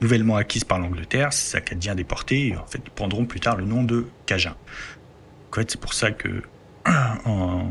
nouvellement 0.01 0.37
acquise 0.37 0.65
par 0.65 0.79
l'Angleterre. 0.79 1.33
Ces 1.33 1.57
Acadiens 1.57 1.95
déportés, 1.95 2.55
en 2.57 2.67
fait, 2.67 2.83
prendront 2.91 3.25
plus 3.25 3.41
tard 3.41 3.57
le 3.57 3.65
nom 3.65 3.83
de 3.83 4.07
Cajuns. 4.27 4.57
En 5.51 5.55
fait, 5.55 5.71
c'est 5.71 5.81
pour 5.81 5.95
ça 5.95 6.11
que 6.11 6.43
en, 7.25 7.71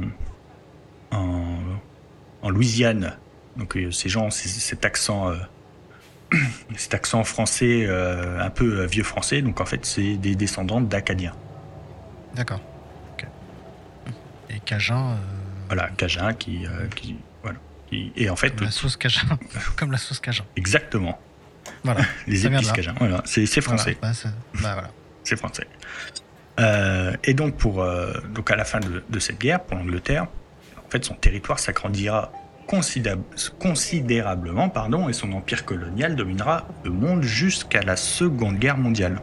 Louisiane, 2.49 3.17
donc 3.57 3.77
ces 3.91 4.09
gens, 4.09 4.29
cet 4.29 4.85
accent 4.85 5.31
cet 6.75 6.93
accent 6.93 7.23
français 7.23 7.87
un 7.87 8.49
peu 8.49 8.85
vieux 8.85 9.03
français. 9.03 9.41
Donc 9.41 9.61
en 9.61 9.65
fait, 9.65 9.85
c'est 9.85 10.17
des 10.17 10.35
descendants 10.35 10.81
d'Acadiens. 10.81 11.35
D'accord. 12.35 12.61
Et 14.49 14.59
Cajun. 14.59 15.11
Euh, 15.11 15.15
voilà, 15.67 15.89
Cajun 15.97 16.33
qui, 16.33 16.65
euh, 16.65 16.87
qui, 16.95 17.15
voilà, 17.41 17.57
et 17.91 18.29
en 18.29 18.35
fait. 18.35 18.51
Comme 18.55 18.65
la 18.65 18.71
sauce 18.71 18.97
Cajun. 18.97 19.39
Comme 19.75 19.91
la 19.91 19.97
sauce 19.97 20.19
Cajun. 20.19 20.45
Exactement. 20.55 21.19
Voilà. 21.83 22.01
Les 22.27 22.45
épices 22.45 22.71
Cajun. 22.71 22.93
Voilà, 22.99 23.21
c'est 23.25 23.45
français. 23.61 23.97
Bah, 24.01 24.11
voilà. 24.53 24.91
c'est 25.23 25.37
français. 25.37 25.67
Euh, 26.59 27.15
et 27.23 27.33
donc 27.33 27.57
pour 27.57 27.83
donc 28.29 28.51
à 28.51 28.55
la 28.55 28.63
fin 28.63 28.79
de, 28.79 29.03
de 29.09 29.19
cette 29.19 29.39
guerre 29.39 29.63
pour 29.63 29.75
l'Angleterre, 29.77 30.27
en 30.85 30.89
fait 30.89 31.03
son 31.03 31.15
territoire 31.15 31.57
s'agrandira 31.57 32.31
considérablement, 33.59 34.69
pardon, 34.69 35.09
et 35.09 35.13
son 35.13 35.31
empire 35.33 35.65
colonial 35.65 36.15
dominera 36.15 36.67
le 36.83 36.91
monde 36.91 37.23
jusqu'à 37.23 37.81
la 37.81 37.95
Seconde 37.95 38.57
Guerre 38.57 38.77
mondiale. 38.77 39.19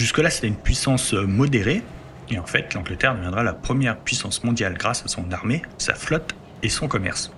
Jusque-là, 0.00 0.30
c'était 0.30 0.46
une 0.46 0.56
puissance 0.56 1.12
euh, 1.12 1.26
modérée, 1.26 1.82
et 2.30 2.38
en 2.38 2.46
fait, 2.46 2.72
l'Angleterre 2.72 3.14
deviendra 3.14 3.42
la 3.42 3.52
première 3.52 3.98
puissance 3.98 4.42
mondiale 4.44 4.72
grâce 4.78 5.04
à 5.04 5.08
son 5.08 5.30
armée, 5.30 5.60
sa 5.76 5.92
flotte 5.92 6.34
et 6.62 6.70
son 6.70 6.88
commerce. 6.88 7.30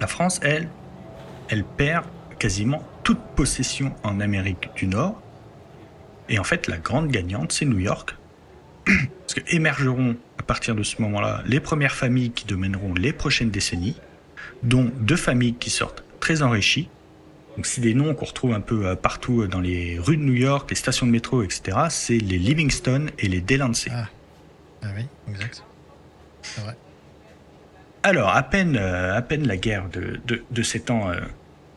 La 0.00 0.06
France, 0.06 0.40
elle, 0.42 0.70
elle 1.50 1.64
perd 1.64 2.06
quasiment 2.38 2.82
toute 3.04 3.20
possession 3.36 3.94
en 4.04 4.20
Amérique 4.20 4.70
du 4.74 4.86
Nord, 4.86 5.20
et 6.30 6.38
en 6.38 6.44
fait, 6.44 6.66
la 6.66 6.78
grande 6.78 7.08
gagnante, 7.08 7.52
c'est 7.52 7.66
New 7.66 7.80
York, 7.80 8.16
parce 8.86 9.34
que 9.34 9.54
émergeront 9.54 10.16
à 10.38 10.42
partir 10.42 10.74
de 10.74 10.82
ce 10.82 11.02
moment-là 11.02 11.42
les 11.44 11.60
premières 11.60 11.94
familles 11.94 12.30
qui 12.30 12.46
domineront 12.46 12.94
les 12.94 13.12
prochaines 13.12 13.50
décennies, 13.50 13.96
dont 14.62 14.90
deux 15.00 15.14
familles 15.16 15.56
qui 15.56 15.68
sortent 15.68 16.04
très 16.20 16.40
enrichies, 16.40 16.88
donc 17.56 17.66
c'est 17.66 17.80
des 17.80 17.94
noms 17.94 18.14
qu'on 18.14 18.26
retrouve 18.26 18.52
un 18.52 18.60
peu 18.60 18.86
euh, 18.86 18.94
partout 18.94 19.42
euh, 19.42 19.48
dans 19.48 19.60
les 19.60 19.98
rues 19.98 20.16
de 20.16 20.22
New 20.22 20.34
York, 20.34 20.70
les 20.70 20.76
stations 20.76 21.06
de 21.06 21.10
métro, 21.10 21.42
etc. 21.42 21.76
C'est 21.90 22.18
les 22.18 22.38
Livingston 22.38 23.06
et 23.18 23.28
les 23.28 23.40
Delancey. 23.40 23.90
Ah, 23.92 24.08
ah 24.82 24.88
oui, 24.96 25.06
exact. 25.28 25.64
C'est 26.42 26.60
vrai. 26.62 26.76
Alors, 28.02 28.34
à 28.34 28.42
peine, 28.42 28.76
euh, 28.76 29.16
à 29.16 29.22
peine 29.22 29.46
la 29.46 29.56
guerre 29.56 29.88
de, 29.90 30.20
de, 30.26 30.42
de 30.50 30.62
7 30.62 30.90
ans 30.90 31.12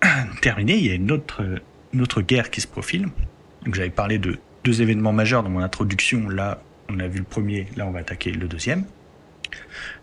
terminée, 0.41 0.77
il 0.77 0.85
y 0.85 0.91
a 0.91 0.93
une 0.93 1.11
autre, 1.11 1.43
une 1.93 2.01
autre 2.01 2.21
guerre 2.21 2.49
qui 2.49 2.61
se 2.61 2.67
profile. 2.67 3.07
Donc 3.65 3.75
j'avais 3.75 3.89
parlé 3.89 4.19
de 4.19 4.39
deux 4.63 4.81
événements 4.81 5.13
majeurs 5.13 5.43
dans 5.43 5.49
mon 5.49 5.59
introduction. 5.59 6.29
Là, 6.29 6.61
on 6.89 6.99
a 6.99 7.07
vu 7.07 7.19
le 7.19 7.25
premier, 7.25 7.67
là 7.75 7.85
on 7.87 7.91
va 7.91 7.99
attaquer 7.99 8.31
le 8.31 8.47
deuxième. 8.47 8.85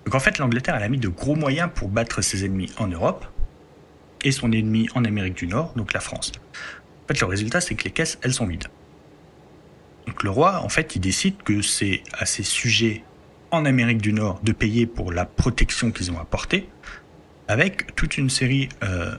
Donc 0.05 0.15
en 0.15 0.21
fait, 0.21 0.39
l'Angleterre 0.39 0.77
elle 0.77 0.83
a 0.83 0.89
mis 0.89 0.99
de 0.99 1.09
gros 1.09 1.37
moyens 1.37 1.71
pour 1.75 1.89
battre 1.89 2.23
ses 2.23 2.45
ennemis 2.45 2.71
en 2.79 2.87
Europe 2.89 3.27
et 4.23 4.33
son 4.33 4.53
ennemi 4.53 4.89
en 4.95 5.05
Amérique 5.05 5.35
du 5.35 5.47
Nord, 5.47 5.73
donc 5.77 5.93
la 5.93 6.01
France. 6.01 6.33
En 7.05 7.09
fait, 7.09 7.21
le 7.21 7.27
résultat, 7.27 7.61
c'est 7.61 7.75
que 7.75 7.85
les 7.85 7.91
caisses, 7.91 8.19
elles 8.23 8.35
sont 8.35 8.47
vides. 8.47 8.69
Donc 10.07 10.23
le 10.23 10.31
roi, 10.31 10.61
en 10.63 10.69
fait, 10.69 10.97
il 10.97 11.01
décide 11.01 11.37
que 11.43 11.63
c'est 11.63 12.03
à 12.13 12.27
ses 12.27 12.43
sujets 12.43 13.05
en 13.51 13.65
Amérique 13.65 14.01
du 14.01 14.13
Nord 14.13 14.41
de 14.43 14.53
payer 14.53 14.87
pour 14.87 15.13
la 15.13 15.25
protection 15.25 15.91
qu'ils 15.91 16.11
ont 16.11 16.19
apportée, 16.19 16.69
avec 17.49 17.95
toute 17.97 18.17
une 18.17 18.31
série 18.31 18.69
euh, 18.83 19.15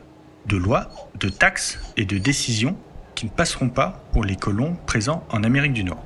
de 0.46 0.58
lois, 0.58 0.90
de 1.20 1.30
taxes 1.30 1.80
et 1.98 2.06
de 2.06 2.18
décisions 2.18 2.78
qui 3.16 3.26
ne 3.26 3.32
passeront 3.32 3.70
pas 3.70 4.04
pour 4.14 4.24
les 4.24 4.36
colons 4.36 4.78
présents 4.86 5.26
en 5.30 5.44
Amérique 5.44 5.74
du 5.74 5.84
Nord. 5.84 6.04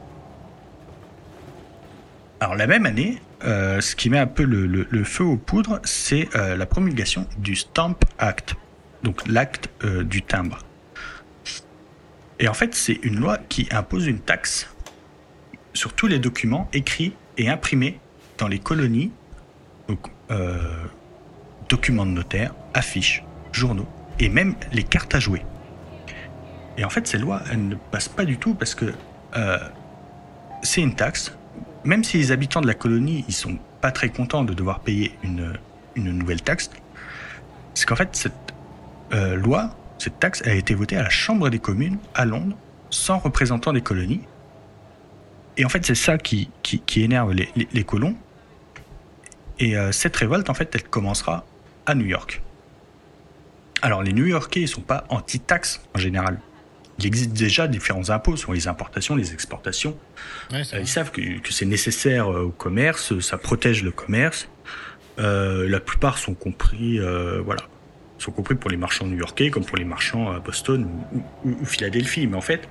Alors 2.39 2.55
la 2.55 2.67
même 2.67 2.86
année, 2.86 3.21
euh, 3.45 3.79
ce 3.79 3.95
qui 3.95 4.10
met 4.10 4.17
un 4.17 4.27
peu 4.27 4.43
le, 4.43 5.03
feu 5.03 5.23
aux 5.23 5.38
poudres, 5.38 5.79
c'est 5.84 6.27
euh, 6.36 6.58
la 6.58 6.65
promulgation 6.65 7.27
du 7.38 7.55
Stamp 7.55 7.95
Act, 8.17 8.55
donc 9.06 9.26
l'acte 9.28 9.70
euh, 9.84 10.04
du 10.04 10.24
timbre. 10.24 10.58
Et 12.39 12.50
en 12.50 12.54
fait, 12.54 12.76
c'est 12.76 13.00
une 13.04 13.18
loi 13.18 13.38
qui 13.38 13.68
impose 13.72 14.08
une 14.08 14.20
taxe 14.20 14.68
sur 15.74 15.94
tous 15.94 16.08
les 16.08 16.20
documents 16.20 16.68
écrits 16.74 17.13
et 17.38 17.48
imprimés 17.48 18.00
dans 18.39 18.48
les 18.48 18.60
colonies, 18.60 19.12
donc 19.88 20.00
euh, 20.32 20.58
documents 21.70 22.06
de 22.06 22.12
notaire, 22.12 22.54
affiches, 22.74 23.24
journaux 23.54 23.88
et 24.20 24.28
même 24.28 24.56
les 24.74 24.84
cartes 24.84 25.13
à 25.13 25.20
jouer. 25.20 25.44
Et 26.78 26.84
en 26.84 26.89
fait, 26.89 27.08
ces 27.08 27.20
lois, 27.20 27.41
elles 27.52 27.68
ne 27.68 27.76
passent 27.76 28.10
pas 28.10 28.26
du 28.26 28.38
tout 28.38 28.56
parce 28.56 28.74
que 28.74 28.91
euh, 29.36 29.60
c'est 30.63 30.82
une 30.82 30.96
taxe. 30.96 31.32
Même 31.84 32.04
si 32.04 32.18
les 32.18 32.32
habitants 32.32 32.62
de 32.62 32.68
la 32.68 32.74
colonie, 32.74 33.24
ils 33.28 33.34
sont 33.34 33.60
pas 33.82 33.91
très 33.91 34.10
contents 34.10 34.44
de 34.44 34.54
devoir 34.54 34.80
payer 34.80 35.15
une, 35.24 35.54
une 35.96 36.12
nouvelle 36.12 36.41
taxe, 36.41 36.72
c'est 37.76 37.86
qu'en 37.86 37.96
fait, 37.96 38.10
cette 38.15 38.44
euh, 39.13 39.36
loi, 39.36 39.76
cette 39.98 40.20
taxe 40.20 40.41
a 40.46 40.54
été 40.54 40.74
votée 40.74 40.98
à 40.98 41.04
la 41.04 41.10
Chambre 41.10 41.50
des 41.50 41.60
communes 41.60 41.98
à 42.13 42.26
Londres, 42.26 42.58
sans 42.89 43.18
représentant 43.18 43.74
des 43.74 43.82
colonies. 43.82 44.22
Et 45.58 45.65
en 45.65 45.70
fait, 45.70 45.86
c'est 45.86 45.96
ça 45.96 46.18
qui, 46.18 46.50
qui, 46.63 47.02
énerve 47.02 47.34
les, 47.34 47.84
colons. 47.84 48.15
Et 49.58 49.78
euh, 49.78 49.92
cette 49.94 50.15
révolte, 50.17 50.50
en 50.50 50.54
fait, 50.54 50.69
elle 50.75 50.84
commencera 50.84 51.46
à 51.86 51.96
New 51.96 52.06
York. 52.06 52.42
Alors, 53.82 54.04
les 54.04 54.12
New-Yorkais 54.12 54.62
ne 54.62 54.65
sont 54.65 54.82
pas 54.82 55.06
anti-taxes 55.10 55.82
en 55.96 56.00
général. 56.00 56.40
Il 57.00 57.06
existe 57.06 57.32
déjà 57.32 57.67
différents 57.67 58.10
impôts 58.10 58.36
sur 58.36 58.54
les 58.54 58.67
importations, 58.67 59.15
les 59.15 59.34
exportations. 59.34 59.98
Euh, 60.54 60.63
ils 60.73 60.88
savent 60.88 61.12
que, 61.12 61.40
que 61.40 61.54
c'est 61.54 61.65
nécessaire 61.65 62.27
au 62.27 62.50
commerce, 62.50 63.17
ça 63.19 63.38
protège 63.38 63.84
le 63.84 63.92
commerce. 63.92 64.50
la 65.17 65.79
plupart 65.79 66.17
sont 66.17 66.34
compris, 66.34 67.00
voilà, 67.46 67.62
sont 68.18 68.32
compris 68.32 68.56
pour 68.56 68.70
les 68.70 68.78
marchands 68.78 69.06
new-yorkais 69.06 69.50
comme 69.50 69.66
pour 69.66 69.78
les 69.78 69.86
marchands 69.86 70.32
à 70.32 70.40
Boston 70.40 70.88
ou, 71.44 71.66
Philadelphie. 71.66 72.28
Mais 72.28 72.38
en 72.38 72.42
fait, 72.42 72.68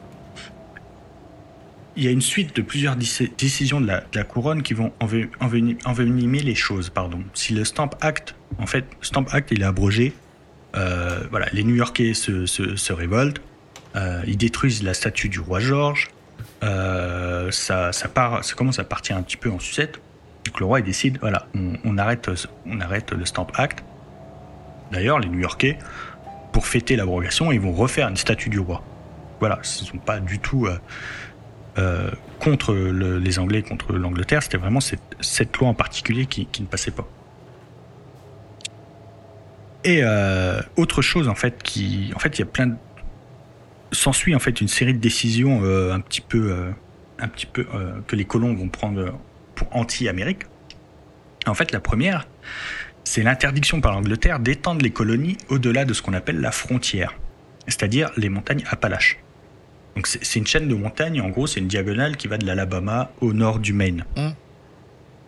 il 1.96 2.04
y 2.04 2.08
a 2.08 2.10
une 2.10 2.20
suite 2.20 2.56
de 2.56 2.62
plusieurs 2.62 2.96
décisions 2.96 3.80
de 3.80 3.86
la, 3.86 4.24
couronne 4.24 4.62
qui 4.62 4.74
vont 4.74 4.92
envenimer 5.00 6.40
les 6.40 6.54
choses. 6.54 6.90
Pardon. 6.90 7.22
Si 7.34 7.52
le 7.54 7.64
Stamp 7.64 7.90
Act, 8.00 8.34
en 8.58 8.66
fait, 8.66 8.84
Stamp 9.00 9.26
Act, 9.30 9.50
il 9.52 9.62
est 9.62 9.66
abrogé, 9.66 10.12
euh, 10.76 11.20
voilà, 11.30 11.46
les 11.52 11.62
New-Yorkais 11.62 12.14
se, 12.14 12.92
révoltent, 12.92 13.40
euh, 13.94 14.22
ils 14.26 14.36
détruisent 14.36 14.82
la 14.82 14.94
statue 14.94 15.28
du 15.28 15.38
roi 15.38 15.60
George, 15.60 16.10
euh, 16.64 17.50
ça, 17.52 17.92
commence 18.56 18.78
à 18.80 18.84
partir 18.84 19.16
un 19.16 19.22
petit 19.22 19.36
peu 19.36 19.50
en 19.50 19.60
sucette. 19.60 20.00
Donc 20.46 20.60
le 20.60 20.66
roi 20.66 20.80
décide, 20.80 21.18
voilà, 21.20 21.46
on 21.84 21.96
arrête 21.96 22.28
le 22.28 23.24
Stamp 23.24 23.46
Act. 23.54 23.84
D'ailleurs, 24.92 25.18
les 25.18 25.28
New-Yorkais, 25.28 25.78
pour 26.52 26.66
fêter 26.66 26.96
l'abrogation, 26.96 27.52
ils 27.52 27.60
vont 27.60 27.72
refaire 27.72 28.08
une 28.08 28.16
statue 28.16 28.48
du 28.48 28.58
roi. 28.58 28.82
Voilà, 29.40 29.58
ce 29.62 29.82
ne 29.82 29.88
sont 29.88 29.98
pas 29.98 30.20
du 30.20 30.38
tout 30.38 30.68
euh, 31.78 32.10
contre 32.38 32.74
les 32.74 33.38
Anglais, 33.38 33.62
contre 33.62 33.92
l'Angleterre. 33.92 34.42
C'était 34.42 34.58
vraiment 34.58 34.80
cette, 34.80 35.56
loi 35.56 35.68
en 35.68 35.74
particulier 35.74 36.26
qui, 36.26 36.48
ne 36.60 36.66
passait 36.66 36.92
pas. 36.92 37.06
Et 39.82 40.02
autre 40.76 41.02
chose 41.02 41.28
en 41.28 41.34
fait 41.34 41.62
qui, 41.62 42.12
en 42.14 42.18
fait, 42.18 42.38
il 42.38 42.40
y 42.40 42.42
a 42.42 42.46
plein 42.46 42.68
de 42.68 42.76
s'ensuit 43.94 44.34
en 44.34 44.38
fait 44.38 44.60
une 44.60 44.68
série 44.68 44.92
de 44.92 44.98
décisions 44.98 45.60
euh, 45.62 45.92
un 45.92 46.00
petit 46.00 46.20
peu, 46.20 46.50
euh, 46.50 46.70
un 47.18 47.28
petit 47.28 47.46
peu 47.46 47.66
euh, 47.74 48.00
que 48.06 48.16
les 48.16 48.24
colons 48.24 48.54
vont 48.54 48.68
prendre 48.68 49.18
pour 49.54 49.74
anti-Amérique. 49.74 50.42
En 51.46 51.54
fait, 51.54 51.72
la 51.72 51.80
première, 51.80 52.26
c'est 53.04 53.22
l'interdiction 53.22 53.80
par 53.80 53.92
l'Angleterre 53.92 54.40
d'étendre 54.40 54.82
les 54.82 54.90
colonies 54.90 55.36
au-delà 55.48 55.84
de 55.84 55.92
ce 55.92 56.02
qu'on 56.02 56.14
appelle 56.14 56.40
la 56.40 56.50
frontière, 56.50 57.14
c'est-à-dire 57.66 58.10
les 58.16 58.28
montagnes 58.28 58.64
Appalaches. 58.70 59.18
Donc 59.94 60.06
c'est 60.08 60.38
une 60.38 60.46
chaîne 60.46 60.66
de 60.66 60.74
montagnes, 60.74 61.20
en 61.20 61.28
gros 61.28 61.46
c'est 61.46 61.60
une 61.60 61.68
diagonale 61.68 62.16
qui 62.16 62.26
va 62.26 62.38
de 62.38 62.46
l'Alabama 62.46 63.12
au 63.20 63.32
nord 63.32 63.60
du 63.60 63.72
Maine. 63.72 64.04
Mmh. 64.16 64.30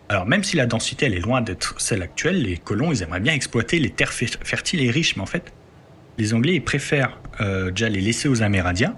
Alors 0.09 0.25
même 0.25 0.43
si 0.43 0.57
la 0.57 0.65
densité 0.65 1.05
elle 1.05 1.13
est 1.13 1.19
loin 1.19 1.41
d'être 1.41 1.79
celle 1.79 2.01
actuelle, 2.01 2.41
les 2.41 2.57
colons 2.57 2.91
ils 2.91 3.03
aimeraient 3.03 3.19
bien 3.19 3.33
exploiter 3.33 3.79
les 3.79 3.89
terres 3.89 4.11
fertiles 4.11 4.81
et 4.81 4.91
riches, 4.91 5.15
mais 5.15 5.21
en 5.21 5.27
fait 5.27 5.53
les 6.17 6.33
Anglais 6.33 6.55
ils 6.55 6.63
préfèrent 6.63 7.17
euh, 7.39 7.71
déjà 7.71 7.89
les 7.89 8.01
laisser 8.01 8.27
aux 8.27 8.41
Amérindiens 8.41 8.95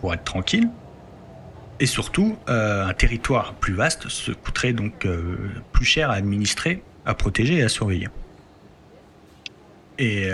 pour 0.00 0.12
être 0.12 0.24
tranquilles. 0.24 0.68
Et 1.80 1.86
surtout, 1.86 2.36
euh, 2.48 2.86
un 2.86 2.92
territoire 2.92 3.54
plus 3.54 3.72
vaste 3.72 4.08
se 4.08 4.32
coûterait 4.32 4.72
donc 4.72 5.06
euh, 5.06 5.36
plus 5.72 5.84
cher 5.84 6.10
à 6.10 6.14
administrer, 6.14 6.82
à 7.08 7.14
protéger 7.14 7.56
et 7.56 7.62
à 7.62 7.68
surveiller. 7.68 8.08
Et 9.98 10.30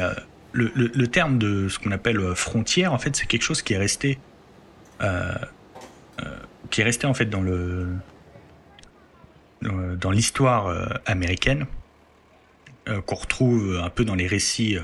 le, 0.52 1.06
terme 1.06 1.38
de 1.38 1.68
ce 1.68 1.78
qu'on 1.78 1.90
appelle 1.90 2.34
frontière, 2.34 2.92
en 2.92 2.98
fait, 2.98 3.16
c'est 3.16 3.24
quelque 3.24 3.42
chose 3.42 3.62
qui 3.62 3.72
est 3.72 3.78
resté, 3.78 4.18
qui 6.70 6.80
est 6.80 6.84
resté 6.84 7.06
en 7.06 7.14
fait 7.14 7.26
dans 7.26 7.40
le 7.40 7.88
dans 9.62 10.10
l'histoire 10.10 11.00
américaine, 11.06 11.64
qu'on 13.06 13.14
retrouve 13.14 13.80
un 13.82 13.88
peu 13.88 14.04
dans 14.04 14.14
les 14.14 14.26
récits 14.26 14.78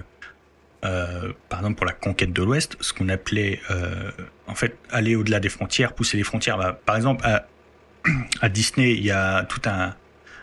euh, 0.82 1.32
par 1.51 1.59
exemple 1.59 1.76
pour 1.76 1.86
la 1.86 1.93
conquête 1.93 2.32
de 2.32 2.43
l'Ouest, 2.43 2.76
ce 2.80 2.95
qu'on 2.95 3.11
appelait 3.11 3.61
euh, 3.70 4.11
en 4.47 4.55
fait 4.55 4.78
aller 4.91 5.14
au-delà 5.14 5.38
des 5.38 5.51
frontières, 5.51 5.93
pousser 5.93 6.16
les 6.16 6.22
frontières. 6.22 6.57
Bah, 6.57 6.78
par 6.84 6.97
exemple, 6.97 7.24
à, 7.26 8.49
Disney, 8.49 8.95
il 8.95 9.05
y 9.05 9.11
a 9.11 9.45
tout 9.45 9.61
un, 9.66 9.95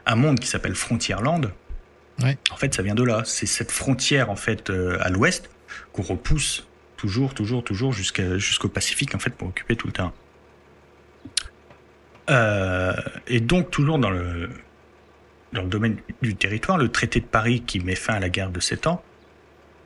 un 0.08 0.16
monde 0.16 0.39
qui 0.39 0.47
s'appelle 0.47 0.76
Frontierland. 0.76 1.51
Ouais. 2.24 2.38
En 2.49 2.55
fait, 2.55 2.74
ça 2.74 2.82
vient 2.82 2.95
de 2.95 3.03
là. 3.03 3.22
C'est 3.26 3.45
cette 3.45 3.72
frontière 3.72 4.32
en 4.32 4.36
fait 4.36 4.70
euh, 4.70 4.97
à 5.01 5.10
l'Ouest 5.10 5.49
qu'on 5.93 6.01
repousse 6.01 6.68
toujours, 6.95 7.36
toujours, 7.36 7.64
toujours 7.64 7.93
jusqu'à 7.93 8.38
jusqu'au 8.38 8.70
Pacifique 8.70 9.14
en 9.14 9.20
fait 9.20 9.30
pour 9.30 9.49
occuper 9.49 9.76
tout 9.76 9.88
le 9.88 9.93
terrain. 9.93 10.14
Euh, 12.30 12.93
et 13.28 13.39
donc 13.39 13.70
toujours 13.70 13.99
dans 13.99 14.10
le 14.10 14.49
dans 15.53 15.62
le 15.62 15.70
domaine 15.70 15.97
du 16.22 16.36
territoire, 16.36 16.78
le 16.78 16.89
traité 16.89 17.20
de 17.20 17.26
Paris 17.26 17.62
qui 17.66 17.80
met 17.80 17.95
fin 17.95 18.16
à 18.16 18.20
la 18.20 18.30
guerre 18.30 18.49
de 18.49 18.60
7 18.60 18.88
ans 18.88 19.03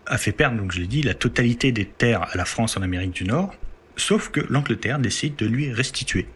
a 0.07 0.17
fait 0.17 0.31
perdre, 0.31 0.57
donc 0.57 0.71
je 0.71 0.79
l'ai 0.79 0.87
dit, 0.87 1.03
la 1.03 1.13
totalité 1.13 1.71
des 1.71 1.85
terres 1.85 2.23
à 2.23 2.35
la 2.35 2.45
France 2.45 2.75
en 2.77 2.81
Amérique 2.81 3.11
du 3.11 3.23
Nord, 3.23 3.53
sauf 3.95 4.29
que 4.29 4.41
l'Angleterre 4.49 4.97
décide 4.97 5.35
de 5.35 5.45
lui 5.45 5.71
restituer. 5.71 6.27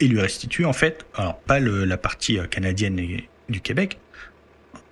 Et 0.00 0.08
lui 0.08 0.20
restitue 0.20 0.64
en 0.64 0.72
fait, 0.72 1.06
alors 1.14 1.38
pas 1.38 1.60
la 1.60 1.96
partie 1.96 2.38
euh, 2.38 2.46
canadienne 2.46 2.98
et, 2.98 3.28
du 3.48 3.60
Québec, 3.60 3.98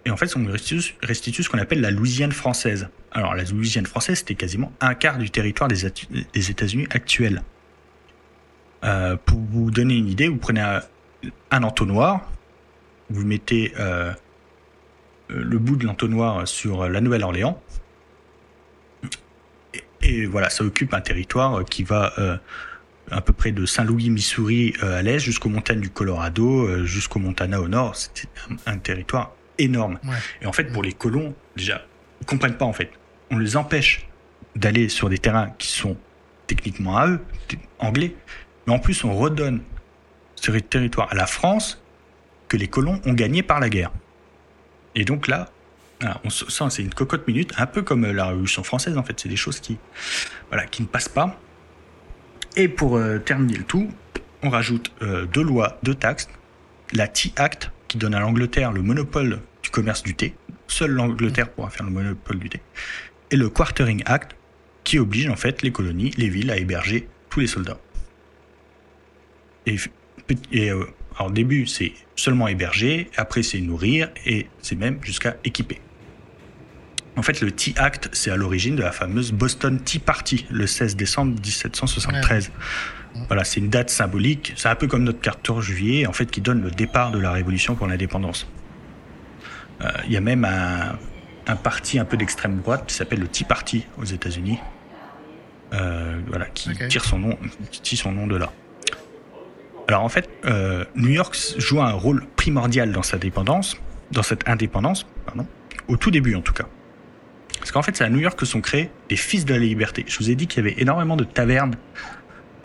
et 0.04 0.10
en 0.10 0.16
fait 0.16 0.36
on 0.36 0.40
lui 0.40 0.52
restitue, 0.52 1.42
ce 1.42 1.48
qu'on 1.48 1.58
appelle 1.58 1.80
la 1.80 1.90
Louisiane 1.90 2.32
française. 2.32 2.88
Alors 3.10 3.34
la 3.34 3.44
Louisiane 3.44 3.86
française 3.86 4.18
c'était 4.18 4.34
quasiment 4.34 4.72
un 4.80 4.94
quart 4.94 5.18
du 5.18 5.30
territoire 5.30 5.68
des, 5.68 5.86
États-Unis 6.50 6.86
actuels. 6.90 7.42
Euh, 8.84 9.16
pour 9.16 9.38
vous 9.38 9.70
donner 9.70 9.96
une 9.96 10.08
idée, 10.08 10.28
vous 10.28 10.36
prenez 10.36 10.60
un, 10.60 11.62
entonnoir, 11.62 12.30
vous 13.10 13.24
mettez 13.24 13.72
euh, 13.78 14.12
le 15.28 15.58
bout 15.58 15.76
de 15.76 15.86
l'entonnoir 15.86 16.48
sur 16.48 16.88
la 16.88 17.00
Nouvelle-Orléans, 17.00 17.60
et 20.02 20.26
voilà, 20.26 20.50
ça 20.50 20.64
occupe 20.64 20.94
un 20.94 21.00
territoire 21.00 21.64
qui 21.64 21.84
va 21.84 22.12
euh, 22.18 22.36
à 23.10 23.20
peu 23.20 23.32
près 23.32 23.52
de 23.52 23.66
Saint-Louis, 23.66 24.10
Missouri 24.10 24.74
euh, 24.82 24.98
à 24.98 25.02
l'est 25.02 25.18
jusqu'aux 25.18 25.48
montagnes 25.48 25.80
du 25.80 25.90
Colorado, 25.90 26.84
jusqu'au 26.84 27.18
Montana 27.18 27.60
au 27.60 27.68
nord. 27.68 27.96
C'est 27.96 28.28
un, 28.66 28.78
territoire 28.78 29.34
énorme. 29.58 29.98
Et 30.40 30.46
en 30.46 30.52
fait, 30.52 30.72
pour 30.72 30.82
les 30.82 30.92
colons, 30.92 31.34
déjà, 31.56 31.84
ils 32.20 32.26
comprennent 32.26 32.56
pas 32.56 32.64
en 32.64 32.72
fait. 32.72 32.90
On 33.30 33.38
les 33.38 33.56
empêche 33.56 34.06
d'aller 34.56 34.88
sur 34.88 35.08
des 35.08 35.18
terrains 35.18 35.50
qui 35.58 35.68
sont 35.68 35.96
techniquement 36.46 36.96
à 36.96 37.08
eux, 37.08 37.20
anglais, 37.78 38.14
mais 38.66 38.72
en 38.72 38.78
plus 38.78 39.04
on 39.04 39.14
redonne 39.14 39.62
ce 40.36 40.50
territoire 40.52 41.10
à 41.10 41.14
la 41.14 41.26
France 41.26 41.82
que 42.48 42.56
les 42.56 42.68
colons 42.68 43.00
ont 43.06 43.14
gagné 43.14 43.42
par 43.42 43.60
la 43.60 43.70
guerre. 43.70 43.92
Et 44.94 45.04
donc 45.04 45.28
là, 45.28 45.48
on 46.24 46.30
sent, 46.30 46.64
c'est 46.70 46.82
une 46.82 46.92
cocotte 46.92 47.26
minute, 47.26 47.52
un 47.56 47.66
peu 47.66 47.82
comme 47.82 48.04
euh, 48.04 48.12
la 48.12 48.26
Révolution 48.26 48.62
française 48.62 48.96
en 48.98 49.02
fait. 49.02 49.18
C'est 49.18 49.28
des 49.28 49.36
choses 49.36 49.60
qui, 49.60 49.78
voilà, 50.48 50.66
qui 50.66 50.82
ne 50.82 50.86
passent 50.86 51.08
pas. 51.08 51.38
Et 52.56 52.68
pour 52.68 52.96
euh, 52.96 53.18
terminer 53.18 53.56
le 53.56 53.64
tout, 53.64 53.90
on 54.42 54.50
rajoute 54.50 54.92
euh, 55.02 55.26
deux 55.26 55.42
lois, 55.42 55.78
deux 55.82 55.94
taxes. 55.94 56.28
La 56.92 57.08
Tea 57.08 57.32
Act 57.36 57.70
qui 57.88 57.96
donne 57.96 58.14
à 58.14 58.20
l'Angleterre 58.20 58.72
le 58.72 58.82
monopole 58.82 59.40
du 59.62 59.70
commerce 59.70 60.02
du 60.02 60.14
thé. 60.14 60.34
Seule 60.66 60.90
l'Angleterre 60.90 61.50
pourra 61.50 61.70
faire 61.70 61.86
le 61.86 61.92
monopole 61.92 62.38
du 62.38 62.48
thé. 62.48 62.60
Et 63.30 63.36
le 63.36 63.48
Quartering 63.48 64.02
Act 64.04 64.36
qui 64.84 64.98
oblige 64.98 65.28
en 65.28 65.36
fait 65.36 65.62
les 65.62 65.72
colonies, 65.72 66.10
les 66.16 66.28
villes 66.28 66.50
à 66.50 66.58
héberger 66.58 67.08
tous 67.30 67.40
les 67.40 67.46
soldats. 67.46 67.78
Et, 69.64 69.76
alors 70.70 71.26
au 71.26 71.30
début 71.30 71.66
c'est 71.66 71.92
seulement 72.16 72.48
héberger, 72.48 73.10
après 73.16 73.42
c'est 73.42 73.60
nourrir 73.60 74.10
et 74.26 74.46
c'est 74.60 74.76
même 74.76 74.98
jusqu'à 75.02 75.36
équiper. 75.44 75.80
En 77.16 77.22
fait, 77.22 77.40
le 77.40 77.52
Tea 77.52 77.74
Act, 77.76 78.08
c'est 78.12 78.30
à 78.30 78.36
l'origine 78.36 78.74
de 78.74 78.82
la 78.82 78.92
fameuse 78.92 79.32
Boston 79.32 79.78
Tea 79.80 79.98
Party, 79.98 80.46
le 80.50 80.66
16 80.66 80.96
décembre 80.96 81.34
1773. 81.34 82.50
Voilà, 83.28 83.44
c'est 83.44 83.60
une 83.60 83.68
date 83.68 83.90
symbolique. 83.90 84.54
C'est 84.56 84.68
un 84.68 84.74
peu 84.74 84.86
comme 84.86 85.04
notre 85.04 85.20
14 85.20 85.62
juillet, 85.62 86.06
en 86.06 86.12
fait, 86.12 86.30
qui 86.30 86.40
donne 86.40 86.62
le 86.62 86.70
départ 86.70 87.10
de 87.10 87.18
la 87.18 87.30
Révolution 87.30 87.74
pour 87.74 87.86
l'indépendance. 87.86 88.46
Euh, 89.82 89.90
il 90.06 90.12
y 90.12 90.16
a 90.16 90.20
même 90.20 90.44
un, 90.44 91.56
parti 91.56 91.98
un 91.98 92.04
peu 92.04 92.16
d'extrême 92.16 92.60
droite 92.60 92.84
qui 92.86 92.94
s'appelle 92.94 93.20
le 93.20 93.28
Tea 93.28 93.44
Party 93.44 93.86
aux 93.98 94.04
États-Unis, 94.04 94.58
euh, 95.74 96.18
voilà, 96.28 96.46
qui 96.46 96.70
tire 96.88 97.04
son 97.04 97.18
nom, 97.18 97.38
tire 97.70 97.98
son 97.98 98.12
nom 98.12 98.26
de 98.26 98.36
là. 98.36 98.50
Alors 99.88 100.02
en 100.02 100.08
fait, 100.08 100.30
euh, 100.46 100.84
New 100.94 101.10
York 101.10 101.36
joue 101.58 101.82
un 101.82 101.92
rôle 101.92 102.24
primordial 102.36 102.92
dans 102.92 103.02
sa 103.02 103.18
dépendance, 103.18 103.76
dans 104.12 104.22
cette 104.22 104.48
indépendance, 104.48 105.06
pardon, 105.26 105.46
au 105.88 105.96
tout 105.96 106.10
début 106.10 106.34
en 106.34 106.40
tout 106.40 106.54
cas. 106.54 106.66
Parce 107.62 107.70
qu'en 107.70 107.82
fait, 107.82 107.96
c'est 107.96 108.02
à 108.02 108.10
New 108.10 108.18
York 108.18 108.36
que 108.36 108.44
sont 108.44 108.60
créés 108.60 108.90
les 109.08 109.14
Fils 109.14 109.44
de 109.44 109.54
la 109.54 109.60
Liberté. 109.60 110.04
Je 110.08 110.18
vous 110.18 110.30
ai 110.30 110.34
dit 110.34 110.48
qu'il 110.48 110.64
y 110.64 110.68
avait 110.68 110.82
énormément 110.82 111.16
de 111.16 111.22
tavernes 111.22 111.76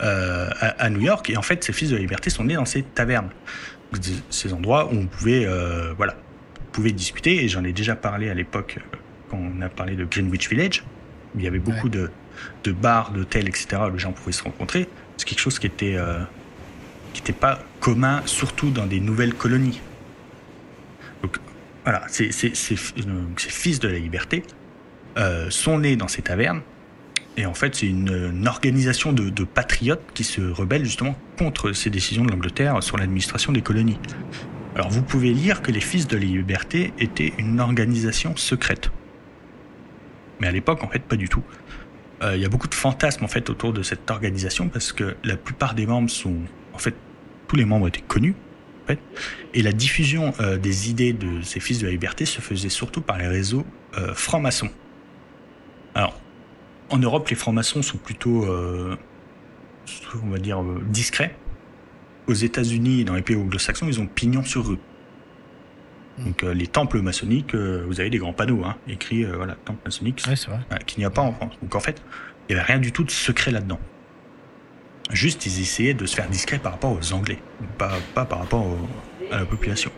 euh, 0.02 0.50
à, 0.60 0.90
New 0.90 1.00
York, 1.00 1.30
et 1.30 1.36
en 1.36 1.42
fait, 1.42 1.62
ces 1.62 1.72
Fils 1.72 1.90
de 1.90 1.94
la 1.94 2.00
Liberté 2.00 2.30
sont 2.30 2.42
nés 2.42 2.54
dans 2.54 2.64
ces 2.64 2.82
tavernes, 2.82 3.30
ces 4.28 4.52
endroits 4.52 4.86
où 4.86 4.96
on 4.96 5.06
pouvait, 5.06 5.46
euh, 5.46 5.92
voilà, 5.96 6.16
pouvait 6.72 6.90
discuter. 6.90 7.44
Et 7.44 7.48
j'en 7.48 7.62
ai 7.62 7.72
déjà 7.72 7.94
parlé 7.94 8.28
à 8.28 8.34
l'époque 8.34 8.78
euh, 8.78 8.96
quand 9.30 9.38
on 9.38 9.62
a 9.62 9.68
parlé 9.68 9.94
de 9.94 10.04
Greenwich 10.04 10.48
Village. 10.48 10.82
Où 11.36 11.38
il 11.38 11.44
y 11.44 11.46
avait 11.46 11.60
beaucoup 11.60 11.88
de, 11.88 12.10
de 12.64 12.72
bars, 12.72 13.12
d'hôtels, 13.12 13.48
etc. 13.48 13.82
où 13.88 13.92
les 13.92 14.00
gens 14.00 14.10
pouvaient 14.10 14.32
se 14.32 14.42
rencontrer. 14.42 14.88
C'est 15.16 15.28
quelque 15.28 15.38
chose 15.38 15.60
qui 15.60 15.68
était 15.68 15.94
euh, 15.94 16.18
qui 17.12 17.20
n'était 17.20 17.32
pas 17.32 17.60
commun, 17.78 18.22
surtout 18.26 18.70
dans 18.70 18.86
des 18.86 18.98
nouvelles 18.98 19.34
colonies. 19.34 19.80
Donc 21.22 21.38
voilà, 21.84 22.02
ces 22.08 22.32
fils 22.32 23.78
de 23.78 23.86
la 23.86 23.98
liberté 24.00 24.42
euh, 25.18 25.50
sont 25.50 25.80
nés 25.80 25.96
dans 25.96 26.06
ces 26.06 26.22
tavernes. 26.22 26.62
Et 27.36 27.46
en 27.46 27.54
fait, 27.54 27.74
c'est 27.74 27.86
une, 27.86 28.46
organisation 28.46 29.12
de, 29.12 29.44
patriotes 29.44 30.02
qui 30.14 30.22
se 30.22 30.40
rebellent 30.40 30.84
justement 30.84 31.16
contre 31.36 31.72
ces 31.72 31.90
décisions 31.90 32.24
de 32.24 32.30
l'Angleterre 32.30 32.82
sur 32.82 32.96
l'administration 32.98 33.52
des 33.52 33.62
colonies. 33.62 33.98
Alors 34.74 34.90
vous 34.90 35.02
pouvez 35.02 35.32
lire 35.32 35.62
que 35.62 35.72
les 35.72 35.80
Fils 35.80 36.06
de 36.06 36.16
la 36.16 36.24
Liberté 36.24 36.92
étaient 36.98 37.32
une 37.38 37.58
organisation 37.58 38.36
secrète. 38.36 38.90
Mais 40.40 40.46
à 40.46 40.52
l'époque, 40.52 40.84
en 40.84 40.88
fait, 40.88 41.00
pas 41.00 41.16
du 41.16 41.28
tout. 41.28 41.42
Euh, 42.22 42.36
il 42.36 42.42
y 42.42 42.44
a 42.44 42.48
beaucoup 42.48 42.68
de 42.68 42.74
fantasmes 42.74 43.24
en 43.24 43.28
fait 43.28 43.50
autour 43.50 43.72
de 43.72 43.82
cette 43.82 44.08
organisation 44.10 44.68
parce 44.68 44.92
que 44.92 45.16
la 45.24 45.36
plupart 45.36 45.74
des 45.74 45.86
membres 45.86 46.10
sont, 46.10 46.36
en 46.74 46.78
fait, 46.78 46.94
tous 47.48 47.56
les 47.56 47.64
membres 47.64 47.88
étaient 47.88 48.00
connus. 48.00 48.34
En 48.84 48.86
fait, 48.88 49.00
et 49.54 49.62
la 49.62 49.72
diffusion 49.72 50.32
euh, 50.40 50.58
des 50.58 50.90
idées 50.90 51.12
de 51.12 51.40
ces 51.42 51.58
Fils 51.58 51.80
de 51.80 51.86
la 51.86 51.92
Liberté 51.92 52.24
se 52.24 52.40
faisait 52.40 52.68
surtout 52.68 53.00
par 53.00 53.18
les 53.18 53.26
réseaux 53.26 53.66
francs-maçons. 54.14 54.70
Alors, 55.94 56.18
en 56.90 56.98
Europe, 56.98 57.28
les 57.28 57.36
francs-maçons 57.36 57.82
sont 57.82 57.98
plutôt, 57.98 58.44
euh, 58.44 58.96
on 60.22 60.30
va 60.30 60.38
dire, 60.38 60.62
euh, 60.62 60.82
discrets. 60.88 61.34
Aux 62.26 62.34
États-Unis 62.34 63.00
et 63.00 63.04
dans 63.04 63.14
les 63.14 63.22
pays 63.22 63.36
anglo-saxons, 63.36 63.86
ils 63.88 64.00
ont 64.00 64.06
pignon 64.06 64.44
sur 64.44 64.70
eux. 64.70 64.78
Mm. 66.18 66.24
Donc 66.24 66.42
les 66.42 66.66
temples 66.66 67.00
maçonniques, 67.00 67.54
vous 67.54 68.00
avez 68.00 68.10
des 68.10 68.18
grands 68.18 68.34
panneaux 68.34 68.64
hein, 68.64 68.76
écrits, 68.86 69.24
voilà, 69.24 69.54
temple 69.64 69.80
maçonnique, 69.86 70.22
ouais, 70.26 70.34
qu'il 70.86 70.98
n'y 70.98 71.04
a 71.06 71.10
pas 71.10 71.22
en 71.22 71.32
France. 71.32 71.54
Donc 71.62 71.74
en 71.74 71.80
fait, 71.80 72.02
il 72.48 72.54
n'y 72.54 72.60
avait 72.60 72.72
rien 72.72 72.80
du 72.80 72.92
tout 72.92 73.04
de 73.04 73.10
secret 73.10 73.50
là-dedans. 73.50 73.80
Juste, 75.10 75.46
ils 75.46 75.60
essayaient 75.62 75.94
de 75.94 76.04
se 76.04 76.14
faire 76.14 76.28
discret 76.28 76.58
par 76.58 76.72
rapport 76.72 76.92
aux 76.92 77.12
Anglais, 77.14 77.38
pas, 77.78 77.94
pas 78.14 78.26
par 78.26 78.40
rapport 78.40 78.66
à 79.30 79.38
la 79.38 79.46
population. 79.46 79.90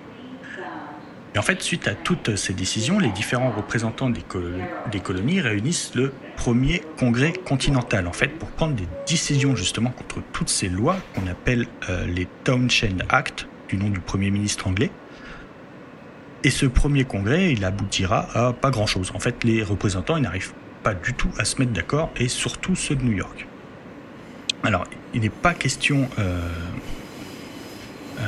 Et 1.35 1.39
en 1.39 1.43
fait, 1.43 1.63
suite 1.63 1.87
à 1.87 1.95
toutes 1.95 2.35
ces 2.35 2.55
décisions, 2.55 2.99
les 2.99 3.11
différents 3.11 3.53
représentants 3.53 4.11
des, 4.11 4.23
colonies 5.01 5.41
réunissent 5.41 5.95
le 5.95 6.13
premier 6.37 6.83
congrès 6.99 7.33
continental, 7.33 8.09
en 8.09 8.13
fait, 8.13 8.29
pour 8.29 8.49
prendre 8.49 8.75
des 8.75 8.89
décisions 9.07 9.55
justement 9.55 9.91
contre 9.91 10.23
toutes 10.33 10.49
ces 10.49 10.69
lois 10.69 10.97
qu'on 11.15 11.29
appelle 11.29 11.69
euh, 11.89 12.05
les 12.07 12.27
Townshend 12.43 13.05
Act, 13.09 13.47
du 13.69 13.77
nom 13.77 13.91
du 13.91 14.01
premier 14.01 14.33
ministre 14.33 14.67
anglais. 14.67 14.91
Et 16.43 16.51
ce 16.51 16.67
premier 16.67 17.05
congrès, 17.05 17.53
il 17.53 17.65
aboutira 17.65 18.27
à 18.35 18.53
pas 18.53 18.71
grand-chose. 18.71 19.13
En 19.15 19.21
fait, 19.21 19.45
les 19.45 19.63
représentants, 19.63 20.17
ils 20.17 20.23
n'arrivent 20.23 20.55
pas 20.83 20.95
du 20.95 21.15
tout 21.15 21.31
à 21.39 21.45
se 21.45 21.59
mettre 21.61 21.73
d'accord, 21.73 22.11
et 22.17 22.27
surtout 22.27 22.75
ceux 22.75 22.97
de 22.97 23.05
New 23.05 23.13
York. 23.13 23.47
Alors, 24.65 24.85
il 25.15 25.21
n'est 25.21 25.29
pas 25.29 25.55
question 25.55 26.09
euh, 26.19 26.49
euh, 28.21 28.25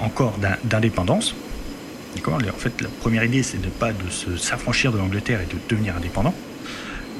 encore 0.00 0.34
d'indépendance, 0.64 1.36
en 2.26 2.58
fait, 2.58 2.80
la 2.80 2.88
première 2.88 3.24
idée, 3.24 3.42
c'est 3.42 3.60
de 3.60 3.68
pas 3.68 3.92
de 3.92 4.36
s'affranchir 4.36 4.92
de 4.92 4.98
l'Angleterre 4.98 5.40
et 5.40 5.46
de 5.46 5.58
devenir 5.68 5.96
indépendant. 5.96 6.34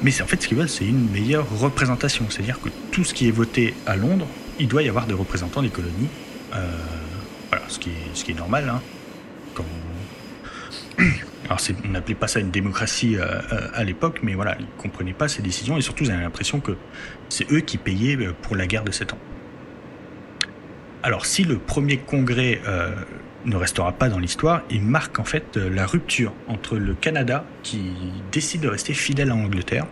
Mais 0.03 0.11
c'est 0.11 0.23
en 0.23 0.27
fait 0.27 0.41
ce 0.41 0.47
qu'ils 0.47 0.57
veulent, 0.57 0.69
c'est 0.69 0.85
une 0.85 1.09
meilleure 1.11 1.47
représentation. 1.59 2.25
C'est-à-dire 2.29 2.59
que 2.59 2.69
tout 2.91 3.03
ce 3.03 3.13
qui 3.13 3.27
est 3.27 3.31
voté 3.31 3.75
à 3.85 3.95
Londres, 3.95 4.27
il 4.59 4.67
doit 4.67 4.81
y 4.83 4.89
avoir 4.89 5.05
des 5.05 5.13
représentants 5.13 5.61
des 5.61 5.69
colonies. 5.69 6.09
Euh, 6.53 6.71
voilà, 7.49 7.65
ce 7.67 7.79
qui 7.79 7.89
est, 7.89 8.15
ce 8.15 8.23
qui 8.23 8.31
est 8.31 8.35
normal. 8.35 8.69
Hein. 8.69 8.81
Alors, 11.45 11.59
on 11.83 11.89
n'appelait 11.89 12.15
pas 12.15 12.27
ça 12.27 12.39
une 12.39 12.51
démocratie 12.51 13.17
euh, 13.17 13.25
euh, 13.51 13.67
à 13.73 13.83
l'époque, 13.83 14.21
mais 14.23 14.33
voilà, 14.35 14.55
ils 14.59 14.65
ne 14.65 14.81
comprenaient 14.81 15.13
pas 15.13 15.27
ces 15.27 15.41
décisions 15.41 15.77
et 15.77 15.81
surtout, 15.81 16.03
ils 16.03 16.11
avaient 16.11 16.23
l'impression 16.23 16.59
que 16.59 16.77
c'est 17.29 17.51
eux 17.51 17.59
qui 17.59 17.77
payaient 17.77 18.17
pour 18.41 18.55
la 18.55 18.67
guerre 18.67 18.83
de 18.83 18.91
7 18.91 19.13
ans. 19.13 19.19
Alors, 21.03 21.25
si 21.25 21.43
le 21.43 21.57
premier 21.57 21.97
congrès 21.97 22.61
ne 23.45 23.55
restera 23.55 23.91
pas 23.91 24.09
dans 24.09 24.19
l'histoire, 24.19 24.61
il 24.69 24.81
marque 24.81 25.19
en 25.19 25.23
fait 25.23 25.57
euh, 25.57 25.69
la 25.69 25.85
rupture 25.85 26.33
entre 26.47 26.77
le 26.77 26.93
Canada 26.93 27.45
qui 27.63 27.91
décide 28.31 28.61
de 28.61 28.67
rester 28.67 28.93
fidèle 28.93 29.31
à 29.31 29.35
l'Angleterre 29.35 29.85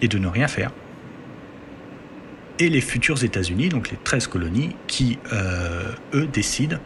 et 0.00 0.08
de 0.08 0.18
ne 0.18 0.26
rien 0.28 0.48
faire, 0.48 0.72
et 2.58 2.68
les 2.68 2.80
futurs 2.80 3.24
États-Unis, 3.24 3.70
donc 3.70 3.90
les 3.90 3.96
13 3.96 4.26
colonies, 4.26 4.76
qui, 4.86 5.18
euh, 5.32 5.92
eux, 6.14 6.26
décident 6.26 6.78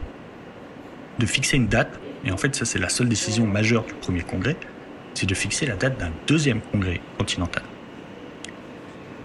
de 1.19 1.27
fixer 1.27 1.57
une 1.57 1.67
date, 1.67 1.99
et 2.25 2.31
en 2.31 2.37
fait 2.37 2.55
ça 2.55 2.65
c'est 2.65 2.79
la 2.79 2.89
seule 2.89 3.09
décision 3.09 3.47
majeure 3.47 3.85
du 3.85 3.95
premier 3.95 4.23
congrès, 4.23 4.57
c'est 5.15 5.27
de 5.27 5.35
fixer 5.35 5.67
la 5.67 5.77
date 5.77 5.99
d'un 5.99 6.13
deuxième 6.27 6.61
congrès 6.61 7.01
continental. 7.19 7.63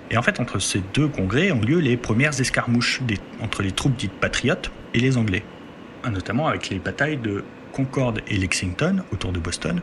Et 0.09 0.17
en 0.17 0.21
fait, 0.21 0.41
entre 0.41 0.59
ces 0.59 0.81
deux 0.93 1.07
congrès 1.07 1.51
ont 1.51 1.61
lieu 1.61 1.79
les 1.79 1.95
premières 1.95 2.37
escarmouches 2.39 3.01
entre 3.41 3.63
les 3.63 3.71
troupes 3.71 3.95
dites 3.95 4.11
patriotes 4.11 4.69
et 4.93 4.99
les 4.99 5.17
Anglais 5.17 5.43
notamment 6.09 6.47
avec 6.47 6.69
les 6.69 6.79
batailles 6.79 7.17
de 7.17 7.43
Concorde 7.73 8.21
et 8.27 8.37
Lexington 8.37 9.03
autour 9.13 9.31
de 9.31 9.39
Boston, 9.39 9.81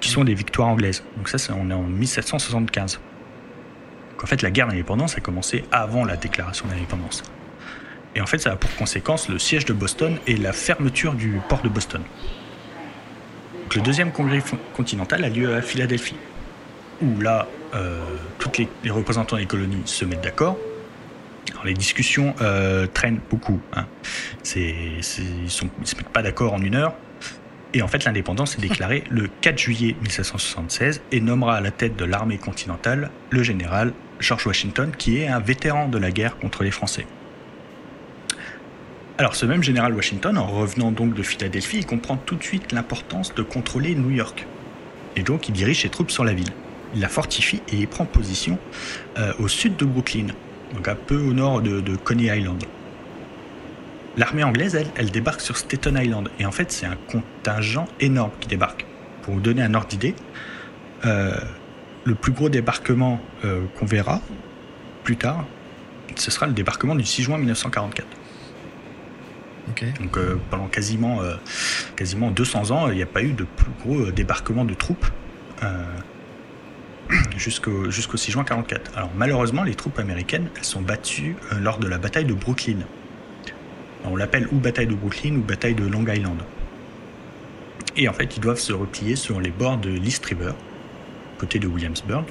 qui 0.00 0.08
sont 0.08 0.24
des 0.24 0.34
victoires 0.34 0.68
anglaises. 0.68 1.02
Donc 1.16 1.28
ça, 1.28 1.54
on 1.54 1.70
est 1.70 1.74
en 1.74 1.82
1775. 1.82 3.00
Donc 4.12 4.24
en 4.24 4.26
fait, 4.26 4.42
la 4.42 4.50
guerre 4.50 4.68
d'indépendance 4.68 5.16
a 5.16 5.20
commencé 5.20 5.64
avant 5.72 6.04
la 6.04 6.16
déclaration 6.16 6.66
d'indépendance. 6.68 7.22
Et 8.14 8.20
en 8.20 8.26
fait, 8.26 8.38
ça 8.38 8.52
a 8.52 8.56
pour 8.56 8.74
conséquence 8.76 9.28
le 9.28 9.38
siège 9.38 9.64
de 9.64 9.72
Boston 9.72 10.18
et 10.26 10.36
la 10.36 10.52
fermeture 10.52 11.14
du 11.14 11.40
port 11.48 11.62
de 11.62 11.68
Boston. 11.68 12.02
Le 13.74 13.80
deuxième 13.80 14.12
congrès 14.12 14.42
continental 14.76 15.24
a 15.24 15.28
lieu 15.28 15.52
à 15.52 15.60
Philadelphie, 15.60 16.16
où 17.02 17.20
là, 17.20 17.48
euh, 17.74 18.04
tous 18.38 18.52
les 18.84 18.90
représentants 18.90 19.36
des 19.36 19.46
colonies 19.46 19.82
se 19.84 20.04
mettent 20.04 20.22
d'accord 20.22 20.56
les 21.64 21.74
discussions 21.74 22.34
euh, 22.40 22.86
traînent 22.86 23.20
beaucoup. 23.30 23.60
Hein. 23.74 23.86
ils 24.56 24.96
ne 24.96 25.02
se 25.02 25.64
mettent 25.96 26.08
pas 26.12 26.22
d'accord 26.22 26.52
en 26.52 26.60
une 26.60 26.74
heure. 26.74 26.94
Et 27.72 27.82
en 27.82 27.88
fait, 27.88 28.04
l'indépendance 28.04 28.56
est 28.56 28.60
déclarée 28.60 29.04
le 29.10 29.28
4 29.40 29.58
juillet 29.58 29.96
1776 30.02 31.02
et 31.10 31.20
nommera 31.20 31.56
à 31.56 31.60
la 31.60 31.70
tête 31.70 31.96
de 31.96 32.04
l'armée 32.04 32.38
continentale 32.38 33.10
le 33.30 33.42
général 33.42 33.92
George 34.20 34.46
Washington, 34.46 34.92
qui 34.96 35.18
est 35.18 35.28
un 35.28 35.40
vétéran 35.40 35.88
de 35.88 35.98
la 35.98 36.10
guerre 36.10 36.38
contre 36.38 36.62
les 36.62 36.70
Français. 36.70 37.06
Alors, 39.18 39.36
ce 39.36 39.46
même 39.46 39.62
général 39.62 39.94
Washington, 39.94 40.36
en 40.38 40.46
revenant 40.46 40.90
donc 40.90 41.14
de 41.14 41.22
Philadelphie, 41.22 41.78
il 41.78 41.86
comprend 41.86 42.16
tout 42.16 42.36
de 42.36 42.42
suite 42.42 42.72
l'importance 42.72 43.34
de 43.34 43.42
contrôler 43.42 43.94
New 43.94 44.10
York. 44.10 44.46
Et 45.16 45.22
donc, 45.22 45.48
il 45.48 45.52
dirige 45.52 45.82
ses 45.82 45.88
troupes 45.88 46.10
sur 46.10 46.24
la 46.24 46.32
ville. 46.32 46.50
Il 46.94 47.00
la 47.00 47.08
fortifie 47.08 47.62
et 47.72 47.76
y 47.76 47.86
prend 47.86 48.04
position 48.06 48.58
euh, 49.18 49.32
au 49.38 49.48
sud 49.48 49.76
de 49.76 49.84
Brooklyn, 49.84 50.28
donc 50.74 50.88
un 50.88 50.94
peu 50.94 51.16
au 51.16 51.32
nord 51.32 51.62
de, 51.62 51.96
Coney 51.96 52.36
Island. 52.36 52.62
L'armée 54.16 54.44
anglaise, 54.44 54.74
elle, 54.74 54.88
elle 54.96 55.10
débarque 55.10 55.40
sur 55.40 55.56
Staten 55.56 55.96
Island. 55.96 56.28
Et 56.38 56.46
en 56.46 56.52
fait, 56.52 56.70
c'est 56.70 56.86
un 56.86 56.96
contingent 57.08 57.86
énorme 58.00 58.30
qui 58.40 58.48
débarque. 58.48 58.86
Pour 59.22 59.34
vous 59.34 59.40
donner 59.40 59.62
un 59.62 59.74
ordre 59.74 59.88
d'idée, 59.88 60.14
euh, 61.04 61.32
le 62.04 62.14
plus 62.14 62.32
gros 62.32 62.48
débarquement 62.48 63.20
euh, 63.44 63.64
qu'on 63.78 63.86
verra 63.86 64.20
plus 65.02 65.16
tard, 65.16 65.44
ce 66.16 66.30
sera 66.30 66.46
le 66.46 66.52
débarquement 66.52 66.94
du 66.94 67.04
6 67.04 67.22
juin 67.22 67.38
1944. 67.38 68.06
Donc 70.00 70.16
euh, 70.18 70.36
pendant 70.50 70.66
quasiment, 70.66 71.20
quasiment 71.96 72.30
200 72.30 72.70
ans, 72.70 72.88
il 72.90 72.96
n'y 72.96 73.02
a 73.02 73.06
pas 73.06 73.22
eu 73.22 73.32
de 73.32 73.44
plus 73.44 73.70
gros 73.82 74.10
débarquement 74.10 74.64
de 74.64 74.74
troupes 74.74 75.06
jusqu'au 77.36 78.16
6 78.16 78.32
juin 78.32 78.44
44. 78.44 78.96
Alors 78.96 79.10
malheureusement, 79.16 79.62
les 79.64 79.74
troupes 79.74 79.98
américaines 79.98 80.48
elles 80.56 80.64
sont 80.64 80.82
battues 80.82 81.36
euh, 81.52 81.60
lors 81.60 81.78
de 81.78 81.86
la 81.86 81.98
bataille 81.98 82.24
de 82.24 82.34
Brooklyn. 82.34 82.78
On 84.04 84.16
l'appelle 84.16 84.48
ou 84.52 84.56
bataille 84.56 84.86
de 84.86 84.94
Brooklyn 84.94 85.36
ou 85.36 85.42
bataille 85.42 85.74
de 85.74 85.86
Long 85.86 86.04
Island. 86.06 86.38
Et 87.96 88.08
en 88.08 88.12
fait, 88.12 88.36
ils 88.36 88.40
doivent 88.40 88.58
se 88.58 88.72
replier 88.72 89.16
sur 89.16 89.40
les 89.40 89.50
bords 89.50 89.78
de 89.78 89.88
l'East 89.88 90.24
River, 90.26 90.52
côté 91.38 91.58
de 91.58 91.66
Williamsburg. 91.66 92.24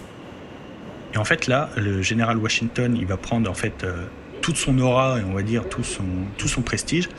Et 1.14 1.18
en 1.18 1.24
fait, 1.24 1.48
là, 1.48 1.70
le 1.78 2.02
général 2.02 2.38
Washington, 2.38 2.96
il 2.96 3.06
va 3.06 3.18
prendre 3.18 3.50
en 3.50 3.54
fait 3.54 3.84
euh, 3.84 4.06
toute 4.42 4.58
son 4.58 4.78
aura 4.80 5.20
et 5.20 5.24
on 5.24 5.34
va 5.34 5.42
dire 5.42 5.68
tout 5.70 5.84
son, 5.84 6.06
tout 6.38 6.48
son 6.48 6.62
prestige 6.62 7.10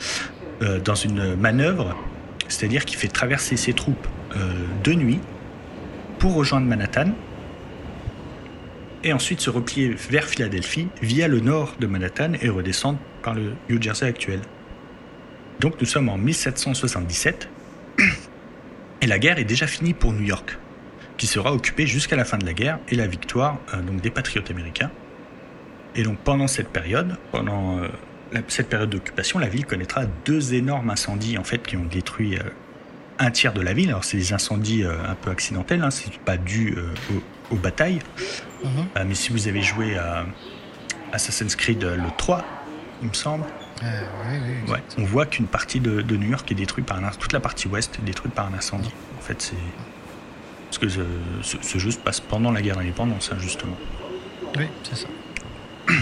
euh, 0.61 0.79
dans 0.79 0.95
une 0.95 1.35
manœuvre, 1.35 1.95
c'est-à-dire 2.47 2.85
qu'il 2.85 2.97
fait 2.97 3.07
traverser 3.07 3.57
ses 3.57 3.73
troupes 3.73 4.07
de 4.83 4.93
nuit 4.93 5.21
pour 6.19 6.35
rejoindre 6.35 6.67
Manhattan 6.67 7.13
et 9.05 9.13
ensuite 9.13 9.39
se 9.39 9.51
replier 9.51 9.89
vers 10.09 10.25
Philadelphie 10.25 10.87
via 11.01 11.27
le 11.27 11.39
nord 11.39 11.75
de 11.79 11.85
Manhattan 11.85 12.33
et 12.41 12.49
redescendre 12.49 12.97
par 13.21 13.35
le 13.35 13.53
New 13.69 13.79
Jersey 13.81 14.07
actuel. 14.07 14.41
Donc 15.59 15.79
nous 15.79 15.85
sommes 15.85 16.09
en 16.09 16.17
1777 16.17 17.47
et 19.01 19.07
la 19.07 19.19
guerre 19.19 19.37
est 19.37 19.45
déjà 19.45 19.67
finie 19.67 19.93
pour 19.93 20.11
New 20.11 20.23
York, 20.23 20.57
qui 21.17 21.27
sera 21.27 21.53
occupée 21.53 21.85
jusqu'à 21.85 22.15
la 22.15 22.25
fin 22.25 22.39
de 22.39 22.45
la 22.45 22.53
guerre 22.53 22.79
et 22.89 22.95
la 22.95 23.05
victoire 23.05 23.59
euh, 23.73 23.81
donc 23.81 24.01
des 24.01 24.09
patriotes 24.09 24.49
américains. 24.49 24.91
Et 25.95 26.01
donc 26.01 26.17
pendant 26.17 26.47
cette 26.47 26.69
période, 26.69 27.15
pendant 27.31 27.77
euh, 27.77 27.87
cette 28.47 28.69
période 28.69 28.89
d'occupation, 28.89 29.37
la 29.37 29.47
ville 29.47 29.67
connaîtra 29.67 30.05
deux 30.25 30.55
énormes 30.55 30.89
incendies 30.89 31.37
en 31.37 31.43
fait 31.43 31.59
qui 31.59 31.77
ont 31.77 31.85
détruit 31.85 32.37
euh, 32.37 32.43
un 33.19 33.29
tiers 33.29 33.53
de 33.53 33.61
la 33.61 33.73
ville. 33.73 33.89
Alors 33.89 34.03
c'est 34.03 34.17
des 34.17 34.33
incendies 34.33 34.83
un 34.83 35.15
peu 35.15 35.29
accidentels, 35.29 35.83
hein, 35.83 35.91
c'est 35.91 36.17
pas 36.17 36.35
dû 36.35 36.75
aux 37.51 37.55
batailles. 37.55 37.99
Mhm. 38.63 38.69
Euh, 38.97 39.03
mais 39.07 39.15
si 39.15 39.31
vous 39.31 39.47
avez 39.47 39.61
joué 39.61 39.97
à 39.97 40.25
Assassin's 41.11 41.55
Creed 41.55 41.83
euh, 41.83 41.95
le 41.95 42.09
3, 42.17 42.43
il 43.01 43.09
me 43.09 43.13
semble, 43.13 43.45
euh, 43.83 44.75
on 44.97 45.03
voit 45.03 45.25
qu'une 45.25 45.47
partie 45.47 45.79
de, 45.79 46.01
New 46.01 46.29
York 46.29 46.49
est 46.51 46.55
détruite 46.55 46.85
par 46.85 47.03
un 47.03 47.09
toute 47.09 47.33
la 47.33 47.41
partie 47.41 47.67
ouest 47.67 47.99
est 47.99 48.05
détruite 48.05 48.33
par 48.33 48.47
un 48.47 48.53
incendie. 48.53 48.93
En 49.17 49.21
fait, 49.21 49.41
c'est 49.41 49.55
parce 50.65 50.77
que 50.77 50.89
ce, 50.89 51.77
jeu 51.77 51.91
se 51.91 51.97
passe 51.97 52.19
pendant 52.19 52.51
la 52.51 52.61
guerre 52.61 52.77
d'indépendance, 52.77 53.31
hein, 53.31 53.37
justement. 53.39 53.77
Oui, 54.57 54.65
c'est 54.83 54.95
ça. 54.95 55.07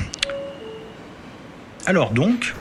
Alors 1.85 2.11
donc, 2.11 2.53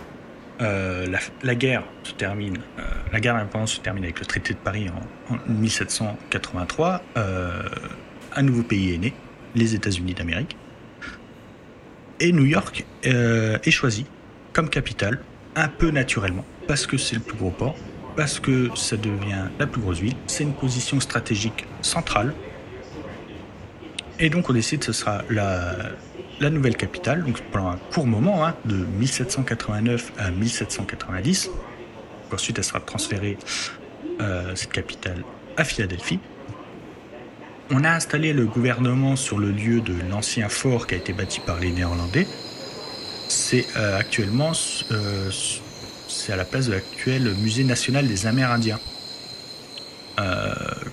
la, 0.58 1.54
guerre 1.54 1.84
se 2.02 2.12
termine, 2.12 2.58
la 3.12 3.20
guerre 3.20 3.34
d'indépendance 3.34 3.74
se 3.74 3.80
termine 3.80 4.04
avec 4.04 4.18
le 4.18 4.26
traité 4.26 4.54
de 4.54 4.58
Paris 4.58 4.88
en, 5.30 5.34
en 5.34 5.38
1783 5.48 7.02
un 8.36 8.42
nouveau 8.42 8.62
pays 8.62 8.94
est 8.94 8.98
né, 8.98 9.12
les 9.54 9.74
États-Unis 9.74 10.14
d'Amérique. 10.14 10.56
Et 12.20 12.32
New 12.32 12.44
York 12.44 12.84
euh, 13.06 13.58
est 13.64 13.70
choisi 13.70 14.06
comme 14.52 14.68
capitale, 14.68 15.20
un 15.56 15.68
peu 15.68 15.90
naturellement, 15.90 16.44
parce 16.68 16.86
que 16.86 16.96
c'est 16.96 17.16
le 17.16 17.22
plus 17.22 17.36
gros 17.36 17.50
port, 17.50 17.76
parce 18.16 18.38
que 18.38 18.70
ça 18.76 18.96
devient 18.96 19.48
la 19.58 19.66
plus 19.66 19.80
grosse 19.80 20.00
ville, 20.00 20.14
c'est 20.26 20.44
une 20.44 20.52
position 20.52 21.00
stratégique 21.00 21.66
centrale. 21.80 22.34
Et 24.18 24.30
donc 24.30 24.50
on 24.50 24.52
décide 24.52 24.80
que 24.80 24.86
ce 24.86 24.92
sera 24.92 25.22
la, 25.30 26.50
nouvelle 26.50 26.76
capitale, 26.76 27.24
donc 27.24 27.40
pendant 27.50 27.70
un 27.70 27.78
court 27.92 28.06
moment, 28.06 28.46
hein, 28.46 28.54
de 28.64 28.76
1789 28.76 30.12
à 30.18 30.30
1790. 30.30 31.50
Ensuite, 32.32 32.58
elle 32.58 32.64
sera 32.64 32.80
transférée 32.80 33.36
cette 34.54 34.72
capitale 34.72 35.22
à 35.56 35.64
Philadelphie. 35.64 36.18
On 37.70 37.84
a 37.84 37.90
installé 37.90 38.32
le 38.32 38.46
gouvernement 38.46 39.16
sur 39.16 39.38
le 39.38 39.50
lieu 39.50 39.80
de 39.80 39.94
l'ancien 40.10 40.48
fort 40.48 40.86
qui 40.86 40.94
a 40.94 40.98
été 40.98 41.12
bâti 41.12 41.40
par 41.40 41.58
les 41.58 41.70
Néerlandais. 41.70 42.26
C'est 43.28 43.66
actuellement 43.76 44.52
c'est 44.54 46.32
à 46.32 46.36
la 46.36 46.44
place 46.44 46.66
de 46.66 46.72
l'actuel 46.72 47.34
musée 47.36 47.64
national 47.64 48.06
des 48.06 48.26
Amérindiens 48.26 48.78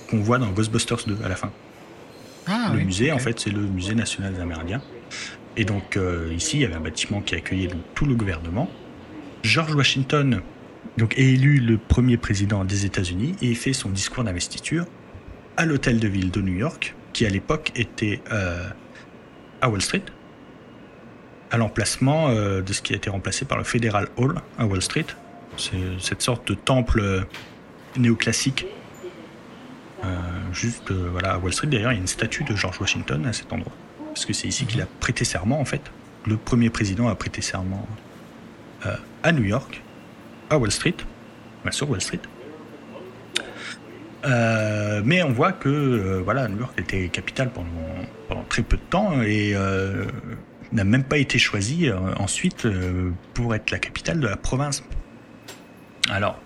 qu'on 0.08 0.20
voit 0.20 0.38
dans 0.38 0.50
Ghostbusters 0.50 1.04
2 1.06 1.18
à 1.24 1.28
la 1.28 1.36
fin. 1.36 1.52
Ah, 2.46 2.72
le 2.74 2.80
musée, 2.80 3.12
en 3.12 3.18
fait, 3.18 3.38
c'est 3.38 3.50
le 3.50 3.60
musée 3.60 3.94
national 3.94 4.34
des 4.34 4.40
Amérindiens. 4.40 4.82
Et 5.56 5.64
donc 5.64 5.96
euh, 5.96 6.32
ici, 6.34 6.56
il 6.56 6.62
y 6.62 6.64
avait 6.64 6.74
un 6.74 6.80
bâtiment 6.80 7.20
qui 7.20 7.34
accueillait 7.34 7.70
tout 7.94 8.06
le 8.06 8.14
gouvernement. 8.14 8.70
George 9.42 9.74
Washington 9.74 10.42
donc, 10.96 11.18
est 11.18 11.32
élu 11.32 11.60
le 11.60 11.78
premier 11.78 12.16
président 12.16 12.64
des 12.64 12.86
États-Unis 12.86 13.34
et 13.42 13.54
fait 13.54 13.72
son 13.72 13.90
discours 13.90 14.24
d'investiture 14.24 14.84
à 15.56 15.66
l'hôtel 15.66 15.98
de 15.98 16.08
ville 16.08 16.30
de 16.30 16.40
New 16.40 16.54
York, 16.54 16.94
qui 17.12 17.26
à 17.26 17.28
l'époque 17.28 17.72
était 17.74 18.20
euh, 18.32 18.68
à 19.60 19.68
Wall 19.68 19.82
Street, 19.82 20.02
à 21.50 21.56
l'emplacement 21.56 22.28
euh, 22.28 22.62
de 22.62 22.72
ce 22.72 22.82
qui 22.82 22.92
a 22.92 22.96
été 22.96 23.10
remplacé 23.10 23.44
par 23.44 23.58
le 23.58 23.64
Federal 23.64 24.08
Hall 24.16 24.36
à 24.58 24.66
Wall 24.66 24.82
Street. 24.82 25.06
C'est 25.56 25.76
cette 25.98 26.22
sorte 26.22 26.48
de 26.48 26.54
temple 26.54 27.26
néoclassique 27.96 28.66
juste 30.52 30.90
voilà, 30.90 31.34
à 31.34 31.38
Wall 31.38 31.52
Street. 31.52 31.66
D'ailleurs, 31.66 31.92
il 31.92 31.96
y 31.96 31.98
a 31.98 32.00
une 32.00 32.06
statue 32.06 32.44
de 32.44 32.54
George 32.54 32.80
Washington 32.80 33.26
à 33.26 33.32
cet 33.32 33.52
endroit 33.52 33.72
parce 34.10 34.26
que 34.26 34.32
c'est 34.32 34.48
ici 34.48 34.66
qu'il 34.66 34.80
a 34.82 34.86
prêté 34.86 35.24
serment 35.24 35.60
en 35.60 35.64
fait. 35.64 35.82
Le 36.26 36.36
premier 36.36 36.70
président 36.70 37.08
a 37.08 37.14
prêté 37.14 37.40
serment 37.40 37.88
euh, 38.86 38.94
à 39.22 39.32
New 39.32 39.44
York, 39.44 39.82
à 40.50 40.58
Wall 40.58 40.70
Street, 40.70 40.96
sur 41.70 41.88
Wall 41.88 42.00
Street. 42.00 42.20
Euh, 44.24 45.00
mais 45.04 45.22
on 45.22 45.32
voit 45.32 45.52
que 45.52 45.68
euh, 45.68 46.20
voilà, 46.22 46.48
New 46.48 46.58
York 46.58 46.78
était 46.78 47.08
capitale 47.08 47.50
pendant, 47.50 48.44
très 48.48 48.62
peu 48.62 48.76
de 48.76 48.82
temps 48.82 49.22
et 49.22 49.54
n'a 50.72 50.84
même 50.84 51.04
pas 51.04 51.18
été 51.18 51.38
choisi 51.38 51.90
ensuite 52.18 52.66
pour 53.34 53.54
être 53.54 53.70
la 53.70 53.78
capitale 53.78 54.20
de 54.20 54.28
la 54.28 54.36
province. 54.36 54.84
Alors, 56.08 56.40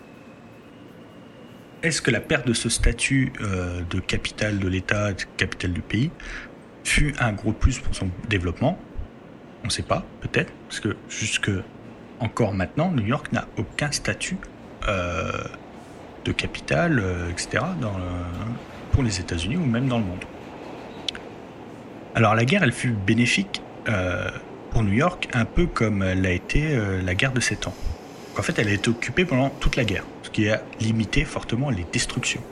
est-ce 1.82 2.00
que 2.00 2.10
la 2.10 2.20
perte 2.20 2.46
de 2.46 2.54
ce 2.54 2.68
statut 2.70 3.32
de 3.38 4.00
capitale 4.00 4.58
de 4.58 4.68
l'État, 4.68 5.12
de 5.12 5.22
capitale 5.36 5.72
du 5.72 5.82
pays, 5.82 6.10
fut 6.84 7.14
un 7.18 7.32
gros 7.32 7.52
plus 7.52 7.78
pour 7.78 7.94
son 7.94 8.10
développement? 8.28 8.78
On 9.62 9.66
ne 9.66 9.72
sait 9.72 9.82
pas, 9.82 10.04
peut-être, 10.20 10.52
parce 10.68 10.80
que 10.80 10.96
jusque 11.08 11.50
encore 12.20 12.54
maintenant, 12.54 12.90
New 12.90 13.06
York 13.06 13.32
n'a 13.32 13.46
aucun 13.56 13.92
statut 13.92 14.38
euh, 14.88 15.30
de 16.24 16.32
capitale, 16.32 16.98
euh, 16.98 17.30
etc., 17.30 17.64
dans 17.80 17.92
pour 18.92 19.02
les 19.02 19.18
États-Unis 19.18 19.56
ou 19.56 19.64
même 19.64 19.88
dans 19.88 19.98
le 19.98 20.04
monde. 20.04 20.24
Alors 22.14 22.34
la 22.36 22.44
guerre, 22.44 22.62
elle 22.62 22.72
fut 22.72 22.92
bénéfique 22.92 23.60
euh, 23.88 24.30
pour 24.70 24.84
New 24.84 24.92
York, 24.92 25.28
un 25.32 25.44
peu 25.44 25.66
comme 25.66 26.04
l'a 26.04 26.30
été 26.30 26.78
la 27.04 27.14
guerre 27.14 27.32
de 27.32 27.40
7 27.40 27.66
ans. 27.66 27.74
en 28.38 28.42
fait, 28.42 28.58
elle 28.58 28.68
a 28.68 28.72
été 28.72 28.88
occupée 28.88 29.24
pendant 29.24 29.50
toute 29.50 29.76
la 29.76 29.84
guerre, 29.84 30.04
ce 30.22 30.30
qui 30.30 30.48
a 30.48 30.62
limité 30.80 31.24
fortement 31.24 31.70
les 31.70 31.84
destructions. 31.92 32.42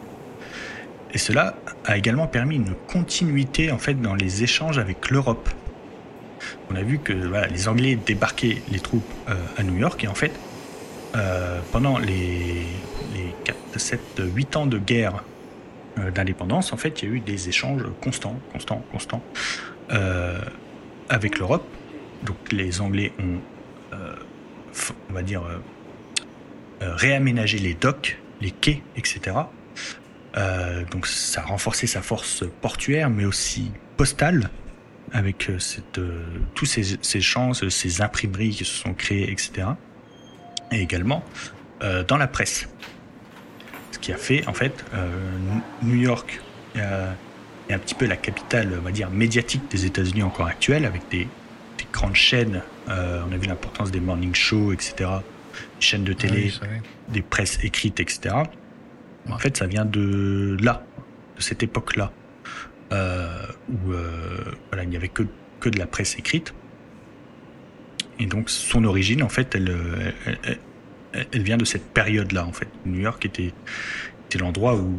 Et 1.15 1.19
cela 1.19 1.57
a 1.85 1.97
également 1.97 2.27
permis 2.27 2.57
une 2.57 2.75
continuité 2.89 3.71
en 3.71 3.79
fait 3.79 3.95
dans 4.01 4.15
les 4.15 4.43
échanges 4.43 4.79
avec 4.79 5.11
l'Europe. 5.11 5.49
On 6.71 6.77
a 6.77 6.83
vu 6.83 6.99
que 6.99 7.13
les 7.13 7.69
Anglais 7.69 7.99
débarquaient 8.07 8.63
les 8.71 8.81
troupes 8.81 9.05
euh, 9.29 9.35
à 9.57 9.63
New 9.63 9.77
York 9.77 10.03
et 10.05 10.09
en 10.09 10.15
fait, 10.15 10.33
euh, 11.15 11.61
pendant 11.71 11.99
les, 11.99 12.67
les 13.13 13.35
4, 13.45 13.79
7, 13.79 14.01
8 14.35 14.57
ans 14.57 14.67
de 14.67 14.79
guerre 14.79 15.25
euh, 15.99 16.11
d'indépendance, 16.11 16.73
en 16.73 16.77
fait, 16.77 17.03
il 17.03 17.09
y 17.09 17.13
a 17.13 17.15
eu 17.17 17.21
des 17.21 17.49
échanges 17.49 17.85
constants, 18.03 18.39
constants, 18.53 18.85
constants 18.91 19.23
avec 21.11 21.39
l'Europe. 21.39 21.67
Donc 22.23 22.37
les 22.51 22.81
Anglais 22.81 23.13
ont, 23.19 23.99
on 25.11 25.13
va 25.13 25.23
dire, 25.23 25.43
réaménagé 26.81 27.59
les 27.59 27.75
docks, 27.75 28.19
les 28.41 28.53
quais, 28.53 28.83
etc. 28.97 29.37
Euh, 30.37 30.85
donc 30.91 31.07
ça 31.07 31.43
a 31.43 31.45
renforcé 31.45 31.87
sa 31.87 32.03
force 32.03 32.45
portuaire, 32.61 33.11
mais 33.11 33.25
aussi 33.25 33.71
postale, 33.97 34.51
avec 35.13 35.51
euh, 35.51 35.59
euh, 35.99 36.25
tous 36.55 36.65
ces, 36.65 36.99
ces 37.03 37.21
ces 37.71 38.03
imprimeries 38.03 38.51
qui 38.51 38.65
se 38.65 38.75
sont 38.75 38.95
créées, 38.95 39.31
etc. 39.31 39.69
Et 40.71 40.81
également 40.81 41.23
dans 42.07 42.17
la 42.17 42.29
presse. 42.29 42.69
Qui 44.03 44.13
a 44.13 44.17
fait, 44.17 44.47
en 44.47 44.53
fait, 44.53 44.85
New 45.83 45.95
York 45.95 46.43
est 46.75 47.73
un 47.73 47.79
petit 47.79 47.95
peu 47.95 48.05
la 48.05 48.17
capitale, 48.17 48.73
on 48.79 48.83
va 48.83 48.91
dire, 48.91 49.09
médiatique 49.11 49.63
des 49.71 49.87
États-Unis 49.87 50.25
encore 50.25 50.47
actuelle, 50.47 50.85
avec 50.85 51.03
des, 51.09 51.29
des 51.79 51.87
grandes 51.93 52.17
chaînes. 52.17 52.63
on 52.89 52.91
a 52.93 53.37
vu 53.41 53.47
l'importance 53.47 53.91
des 53.91 54.01
morning 54.01 54.35
shows, 54.35 54.73
etc. 54.73 54.95
Des 54.99 55.87
chaînes 55.87 56.03
de 56.03 56.13
télé, 56.13 56.53
des 57.09 57.23
presses 57.23 57.63
écrites, 57.63 58.01
etc. 58.01 58.35
En 59.31 59.39
fait, 59.39 59.57
ça 59.57 59.67
vient 59.67 59.85
de 59.85 60.57
là, 60.61 60.85
de 61.37 61.43
cette 61.43 61.63
époque-là, 61.63 62.13
euh, 62.93 63.47
où 63.69 63.93
euh, 63.93 64.45
voilà, 64.69 64.85
il 64.85 64.89
n'y 64.89 64.97
avait 64.97 65.09
que, 65.09 65.23
que 65.61 65.69
de 65.69 65.79
la 65.79 65.87
presse 65.87 66.19
écrite. 66.19 66.55
Et 68.19 68.27
donc, 68.27 68.51
son 68.51 68.85
origine, 68.85 69.23
en 69.23 69.29
fait, 69.29 69.55
elle, 69.55 69.75
elle, 70.27 70.59
vient 71.33 71.57
de 71.57 71.65
cette 71.65 71.87
période-là, 71.93 72.47
en 72.47 72.53
fait. 72.53 72.69
New 72.87 73.01
York 73.01 73.25
était, 73.25 73.53
était 74.27 74.39
l'endroit 74.39 74.77
où, 74.77 74.97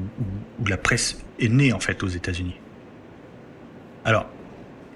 la 0.67 0.77
presse 0.77 1.23
est 1.39 1.49
née, 1.49 1.73
en 1.73 1.79
fait, 1.79 2.03
aux 2.03 2.07
États-Unis. 2.07 2.55
Alors, 4.05 4.27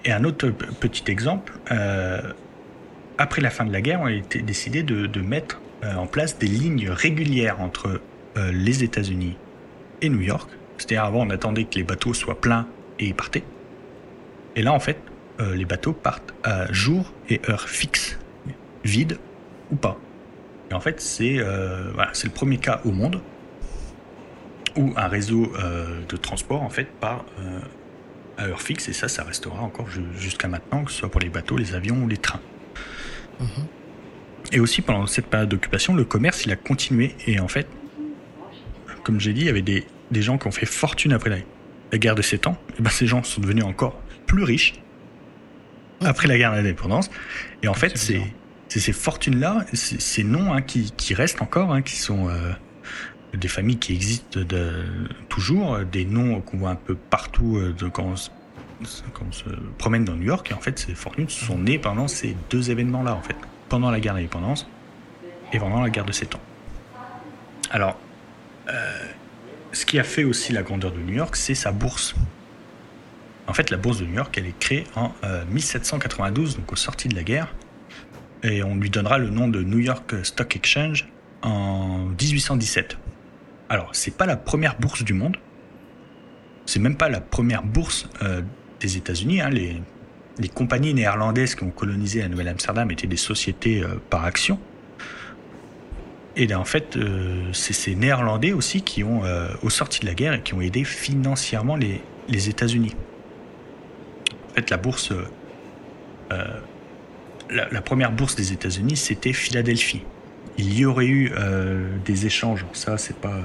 et 0.05 0.11
un 0.11 0.23
autre 0.23 0.49
petit 0.49 1.09
exemple, 1.11 1.53
euh, 1.71 2.21
après 3.17 3.41
la 3.41 3.49
fin 3.49 3.65
de 3.65 3.73
la 3.73 3.81
guerre, 3.81 4.01
on 4.01 4.05
a 4.05 4.13
été 4.13 4.41
décidé 4.41 4.83
de, 4.83 5.21
mettre 5.21 5.59
en 5.83 6.07
place 6.07 6.37
des 6.37 6.47
lignes 6.47 6.89
régulières 6.89 7.61
entre 7.61 8.01
euh, 8.37 8.51
les 8.51 8.83
États-Unis 8.83 9.35
et 10.01 10.09
New 10.09 10.21
York. 10.21 10.49
C'est-à-dire 10.77 11.03
avant, 11.03 11.25
on 11.25 11.29
attendait 11.29 11.63
que 11.63 11.75
les 11.75 11.83
bateaux 11.83 12.13
soient 12.13 12.39
pleins 12.39 12.67
et 12.99 13.07
ils 13.07 13.15
partaient. 13.15 13.43
Et 14.55 14.61
là, 14.61 14.73
en 14.73 14.79
fait, 14.79 14.97
euh, 15.39 15.55
les 15.55 15.65
bateaux 15.65 15.93
partent 15.93 16.33
à 16.43 16.71
jour 16.71 17.11
et 17.29 17.41
heure 17.49 17.67
fixe, 17.67 18.17
vide 18.83 19.17
ou 19.71 19.75
pas. 19.75 19.97
Et 20.69 20.73
en 20.73 20.79
fait, 20.79 20.99
c'est 20.99 21.37
euh, 21.39 21.91
voilà, 21.93 22.11
le 22.23 22.29
premier 22.29 22.57
cas 22.57 22.81
au 22.85 22.91
monde 22.91 23.21
où 24.75 24.93
un 24.95 25.07
réseau 25.07 25.51
de 26.07 26.17
transport 26.17 26.61
en 26.61 26.69
fait 26.69 26.85
part 26.99 27.25
à 28.37 28.45
heure 28.45 28.61
fixe 28.61 28.87
et 28.89 28.93
ça, 28.93 29.07
ça 29.07 29.23
restera 29.23 29.59
encore 29.61 29.87
jusqu'à 30.15 30.47
maintenant, 30.47 30.83
que 30.83 30.91
ce 30.91 30.99
soit 30.99 31.09
pour 31.09 31.19
les 31.19 31.29
bateaux, 31.29 31.57
les 31.57 31.73
avions 31.73 32.03
ou 32.03 32.07
les 32.07 32.17
trains. 32.17 32.41
Mhm. 33.39 33.47
Et 34.51 34.59
aussi 34.59 34.83
pendant 34.83 35.07
cette 35.07 35.25
période 35.25 35.49
d'occupation, 35.49 35.95
le 35.95 36.05
commerce 36.05 36.45
il 36.45 36.51
a 36.51 36.55
continué 36.55 37.15
et 37.25 37.39
en 37.39 37.47
fait 37.47 37.67
comme 39.07 39.21
j'ai 39.21 39.31
dit, 39.31 39.39
il 39.39 39.47
y 39.47 39.49
avait 39.49 39.61
des, 39.61 39.85
gens 40.15 40.37
qui 40.37 40.47
ont 40.47 40.51
fait 40.51 40.65
fortune 40.65 41.13
après 41.13 41.29
la, 41.93 41.97
guerre 41.97 42.13
de 42.13 42.21
7 42.21 42.47
ans. 42.47 42.57
Et 42.77 42.81
ben, 42.81 42.89
ces 42.89 43.07
gens 43.07 43.23
sont 43.23 43.39
devenus 43.39 43.63
encore 43.63 43.97
plus 44.25 44.43
riches 44.43 44.73
après 46.01 46.27
la 46.27 46.37
guerre 46.37 46.51
d'indépendance. 46.51 47.09
Et 47.63 47.69
en 47.69 47.73
fait, 47.73 47.97
c'est 47.97 48.21
ces 48.69 48.93
fortunes-là, 48.93 49.65
ces 49.73 50.23
noms 50.23 50.53
hein, 50.53 50.61
qui, 50.61 51.13
restent 51.13 51.41
encore, 51.41 51.73
hein, 51.73 51.81
qui 51.81 51.95
sont 51.95 52.29
euh, 52.29 52.51
des 53.33 53.47
familles 53.47 53.77
qui 53.77 53.93
existent 53.93 54.39
toujours, 55.29 55.79
des 55.79 56.05
noms 56.05 56.41
qu'on 56.41 56.57
voit 56.57 56.71
un 56.71 56.75
peu 56.75 56.95
partout 56.95 57.57
euh, 57.57 57.73
quand, 57.91 58.05
on 58.05 58.15
se, 58.85 59.43
promène 59.77 60.05
dans 60.05 60.15
New 60.15 60.25
York. 60.25 60.51
Et 60.51 60.53
en 60.53 60.59
fait, 60.59 60.79
ces 60.79 60.95
fortunes 60.95 61.29
sont 61.29 61.57
nées 61.57 61.79
pendant 61.79 62.07
ces 62.07 62.35
deux 62.49 62.71
événements-là, 62.71 63.15
en 63.15 63.21
fait, 63.21 63.35
pendant 63.69 63.91
la 63.91 63.99
guerre 63.99 64.13
d'indépendance 64.13 64.67
et 65.53 65.59
pendant 65.59 65.81
la 65.81 65.89
guerre 65.89 66.05
de 66.05 66.11
7 66.11 66.35
ans. 66.35 66.41
Alors, 67.71 67.97
euh, 68.69 69.05
ce 69.71 69.85
qui 69.85 69.99
a 69.99 70.03
fait 70.03 70.23
aussi 70.23 70.53
la 70.53 70.63
grandeur 70.63 70.91
de 70.91 70.99
New 70.99 71.13
York, 71.13 71.35
c'est 71.35 71.55
sa 71.55 71.71
bourse. 71.71 72.15
En 73.47 73.53
fait, 73.53 73.69
la 73.69 73.77
bourse 73.77 73.99
de 73.99 74.05
New 74.05 74.15
York, 74.15 74.37
elle 74.37 74.47
est 74.47 74.59
créée 74.59 74.85
en 74.95 75.13
1792, 75.49 76.53
euh, 76.53 76.57
donc 76.57 76.71
au 76.71 76.75
sorti 76.75 77.07
de 77.07 77.15
la 77.15 77.23
guerre, 77.23 77.53
et 78.47 78.63
on 78.63 78.75
lui 78.75 78.89
donnera 78.89 79.17
le 79.17 79.29
nom 79.29 79.47
de 79.47 79.61
New 79.61 79.79
York 79.79 80.15
Stock 80.23 80.55
Exchange 80.55 81.07
en 81.41 82.05
1817. 82.19 82.97
Alors, 83.69 83.89
c'est 83.93 84.15
pas 84.15 84.25
la 84.25 84.37
première 84.37 84.79
bourse 84.79 85.03
du 85.03 85.13
monde, 85.13 85.37
c'est 86.65 86.79
même 86.79 86.95
pas 86.95 87.09
la 87.09 87.21
première 87.21 87.63
bourse 87.63 88.09
euh, 88.21 88.41
des 88.79 88.97
États-Unis. 88.97 89.41
Hein. 89.41 89.49
Les, 89.49 89.81
compagnies 90.53 90.93
néerlandaises 90.93 91.55
qui 91.55 91.63
ont 91.63 91.71
colonisé 91.71 92.21
la 92.21 92.29
Nouvelle-Amsterdam 92.29 92.91
étaient 92.91 93.07
des 93.07 93.17
sociétés 93.17 93.83
par 94.09 94.23
action. 94.23 94.59
Et 96.37 96.53
en 96.53 96.65
fait, 96.65 96.95
euh, 96.95 97.49
c'est 97.51 97.73
ces 97.73 97.95
Néerlandais 97.95 98.53
aussi 98.53 98.83
qui 98.83 99.03
ont, 99.03 99.25
euh, 99.25 99.49
au 99.63 99.71
sorti 99.71 100.01
de 100.01 100.05
la 100.05 100.13
guerre, 100.13 100.43
qui 100.43 100.53
ont 100.53 100.61
aidé 100.61 100.83
financièrement 100.83 101.75
les 101.75 102.49
États-Unis. 102.49 102.95
En 104.51 104.53
fait, 104.53 104.69
la 104.69 104.77
bourse, 104.77 105.11
euh, 107.51 107.65
la, 107.71 107.81
première 107.81 108.11
bourse 108.11 108.35
des 108.35 108.53
États-Unis, 108.53 108.97
c'était 108.97 109.33
Philadelphie. 109.33 110.03
Il 110.57 110.77
y 110.77 110.85
aurait 110.85 111.05
eu 111.05 111.31
des 112.03 112.25
échanges. 112.25 112.65
Ça, 112.73 112.97
c'est 112.97 113.17
pas 113.17 113.41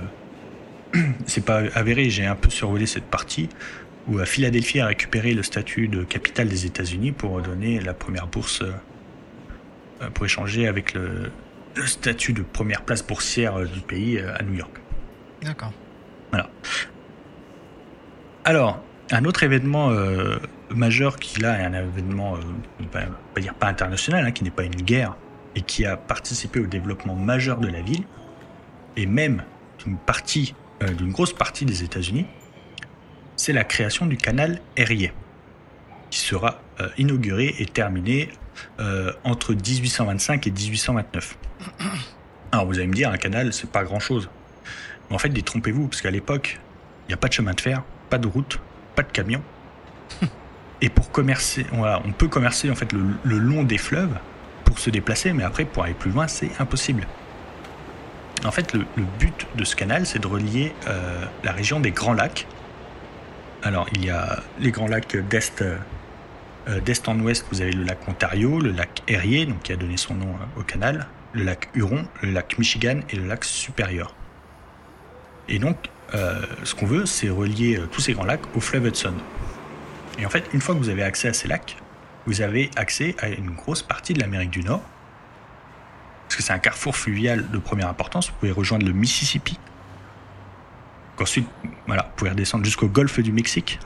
c'est 1.27 1.45
pas 1.45 1.63
avéré, 1.75 2.11
j'ai 2.11 2.27
un 2.27 2.35
peu 2.35 2.51
survolé 2.51 2.87
cette 2.87 3.05
partie 3.05 3.49
où 4.09 4.19
Philadelphie 4.25 4.81
a 4.81 4.87
récupéré 4.87 5.33
le 5.33 5.43
statut 5.43 5.89
de 5.89 6.03
capitale 6.05 6.49
des 6.49 6.67
États-Unis 6.67 7.13
pour 7.13 7.41
donner 7.41 7.81
la 7.81 7.95
première 7.95 8.27
bourse, 8.27 8.63
euh, 8.63 10.11
pour 10.11 10.25
échanger 10.25 10.67
avec 10.67 10.95
le, 10.95 11.31
statut 11.87 12.33
de 12.33 12.43
première 12.43 12.83
place 12.83 13.07
boursière 13.07 13.65
du 13.65 13.81
pays 13.81 14.19
à 14.19 14.43
New 14.43 14.55
York. 14.55 14.73
D'accord. 15.43 15.73
Voilà. 16.31 16.51
Alors, 18.45 18.83
un 19.13 19.25
autre 19.25 19.43
événement 19.43 19.91
majeur 20.75 21.19
qui 21.19 21.41
là 21.41 21.61
est 21.61 21.65
un 21.65 21.75
événement, 21.75 22.37
euh, 22.37 23.41
dire 23.41 23.55
pas 23.55 23.69
international, 23.69 24.27
hein, 24.27 24.33
qui 24.33 24.45
n'est 24.45 24.51
pas 24.51 24.65
une 24.65 24.83
guerre, 24.83 25.17
et 25.55 25.63
qui 25.63 25.85
a 25.85 25.97
participé 25.97 26.61
au 26.61 26.67
développement 26.67 27.15
majeur 27.15 27.59
de 27.59 27.69
la 27.69 27.81
ville, 27.81 28.05
et 28.97 29.07
même 29.07 29.43
d'une 29.79 29.97
partie, 29.97 30.55
euh, 30.83 30.93
d'une 30.93 31.13
grosse 31.13 31.33
partie 31.33 31.65
des 31.65 31.83
États-Unis, 31.83 32.27
c'est 33.37 33.53
la 33.53 33.65
création 33.65 34.07
du 34.07 34.17
canal 34.17 34.61
Erie, 34.77 35.11
qui 36.11 36.21
sera 36.21 36.61
euh, 36.81 36.89
inauguré 36.99 37.55
et 37.59 37.67
terminé 37.67 38.31
entre 39.25 39.55
1825 39.55 40.47
et 40.47 40.51
1829. 40.51 41.39
Alors 42.53 42.67
vous 42.67 42.75
allez 42.75 42.87
me 42.87 42.93
dire, 42.93 43.11
un 43.11 43.17
canal, 43.17 43.53
c'est 43.55 43.71
pas 43.71 43.83
grand-chose. 43.83 44.29
Mais 45.09 45.17
en 45.17 45.19
fait, 45.19 45.31
détrompez-vous, 45.31 45.89
parce 45.89 46.03
qu'à 46.03 46.11
l'époque, 46.11 46.61
il 47.05 47.09
n'y 47.09 47.15
a 47.15 47.17
pas 47.17 47.29
de 47.29 47.33
chemin 47.33 47.55
de 47.55 47.61
fer, 47.61 47.83
pas 48.11 48.19
de 48.19 48.29
route, 48.29 48.61
pas 48.95 49.03
de 49.03 49.13
camion. 49.13 49.43
Et 50.83 50.89
pour 50.89 51.13
commercer, 51.13 51.65
on, 51.73 52.13
peut 52.13 52.27
commercer 52.27 52.69
en 52.69 52.75
fait 52.75 52.93
le, 52.93 53.39
long 53.39 53.63
des 53.63 53.79
fleuves 53.79 54.19
pour 54.65 54.81
se 54.81 54.91
déplacer, 54.91 55.33
mais 55.33 55.45
après 55.45 55.65
pour 55.65 55.85
aller 55.85 55.95
plus 55.95 56.11
loin, 56.11 56.27
c'est 56.27 56.51
impossible. 56.59 57.07
En 58.45 58.51
fait, 58.51 58.73
le, 58.73 58.85
but 59.21 59.47
de 59.55 59.65
ce 59.65 59.77
canal, 59.77 60.07
c'est 60.07 60.19
de 60.19 60.27
relier 60.27 60.75
euh, 60.89 61.25
la 61.45 61.53
région 61.53 61.79
des 61.79 61.93
Grands 61.93 62.15
Lacs. 62.15 62.49
Alors, 63.63 63.87
il 63.93 64.05
y 64.05 64.11
a 64.11 64.41
les 64.59 64.73
Grands 64.73 64.89
Lacs 64.89 65.17
d'est, 65.17 65.63
euh, 65.63 66.81
d'est 66.81 67.09
en 67.09 67.19
ouest. 67.21 67.47
Vous 67.53 67.61
avez 67.61 67.71
le 67.71 67.85
lac 67.85 68.09
Ontario, 68.09 68.59
le 68.59 68.73
lac 68.73 69.03
Erie, 69.07 69.47
donc 69.47 69.63
qui 69.63 69.73
a 69.73 69.77
donné 69.77 69.97
son 69.97 70.15
nom 70.15 70.31
euh, 70.31 70.61
au 70.61 70.65
canal, 70.65 71.07
le 71.33 71.45
lac 71.45 71.69
Huron, 71.75 72.07
le 72.23 72.33
lac 72.33 72.59
Michigan 72.59 73.01
et 73.09 73.15
le 73.15 73.27
lac 73.29 73.45
Supérieur. 73.45 74.17
Et 75.49 75.61
donc, 75.61 75.77
ce 76.13 76.75
qu'on 76.75 76.87
veut, 76.87 77.07
c'est 77.07 77.31
relier 77.31 77.81
tous 77.91 78.01
ces 78.01 78.13
grands 78.13 78.25
lacs 78.25 78.43
au 78.55 78.61
fleuve 78.61 78.87
Hudson. 78.87 79.15
Et 80.19 80.27
en 80.27 80.29
fait, 80.29 80.45
une 80.53 80.61
fois 80.61 80.75
que 80.75 80.81
vous 80.81 80.89
avez 80.91 81.03
accès 81.03 81.29
à 81.29 81.33
ces 81.33 81.49
lacs, 81.49 81.77
vous 82.27 82.41
avez 82.41 82.71
accès 82.77 83.17
à 83.19 83.29
une 83.29 83.51
grosse 83.51 83.83
partie 83.83 84.13
de 84.13 84.21
l'Amérique 84.21 84.51
du 84.51 84.63
Nord. 84.63 84.83
Parce 86.25 86.37
que 86.37 86.43
c'est 86.43 86.53
un 86.53 86.59
carrefour 86.59 86.97
fluvial 86.97 87.51
de 87.51 87.59
première 87.59 87.89
importance. 87.89 88.29
Vous 88.29 88.35
pouvez 88.41 88.53
rejoindre 88.53 88.87
le 88.87 88.93
Mississippi. 88.93 89.59
Ensuite, 91.19 91.49
voilà, 91.87 92.03
vous 92.03 92.17
pouvez 92.17 92.31
redescendre 92.31 92.65
jusqu'au 92.65 92.89
golfe 92.89 93.21
du 93.21 93.33
Mexique. 93.33 93.79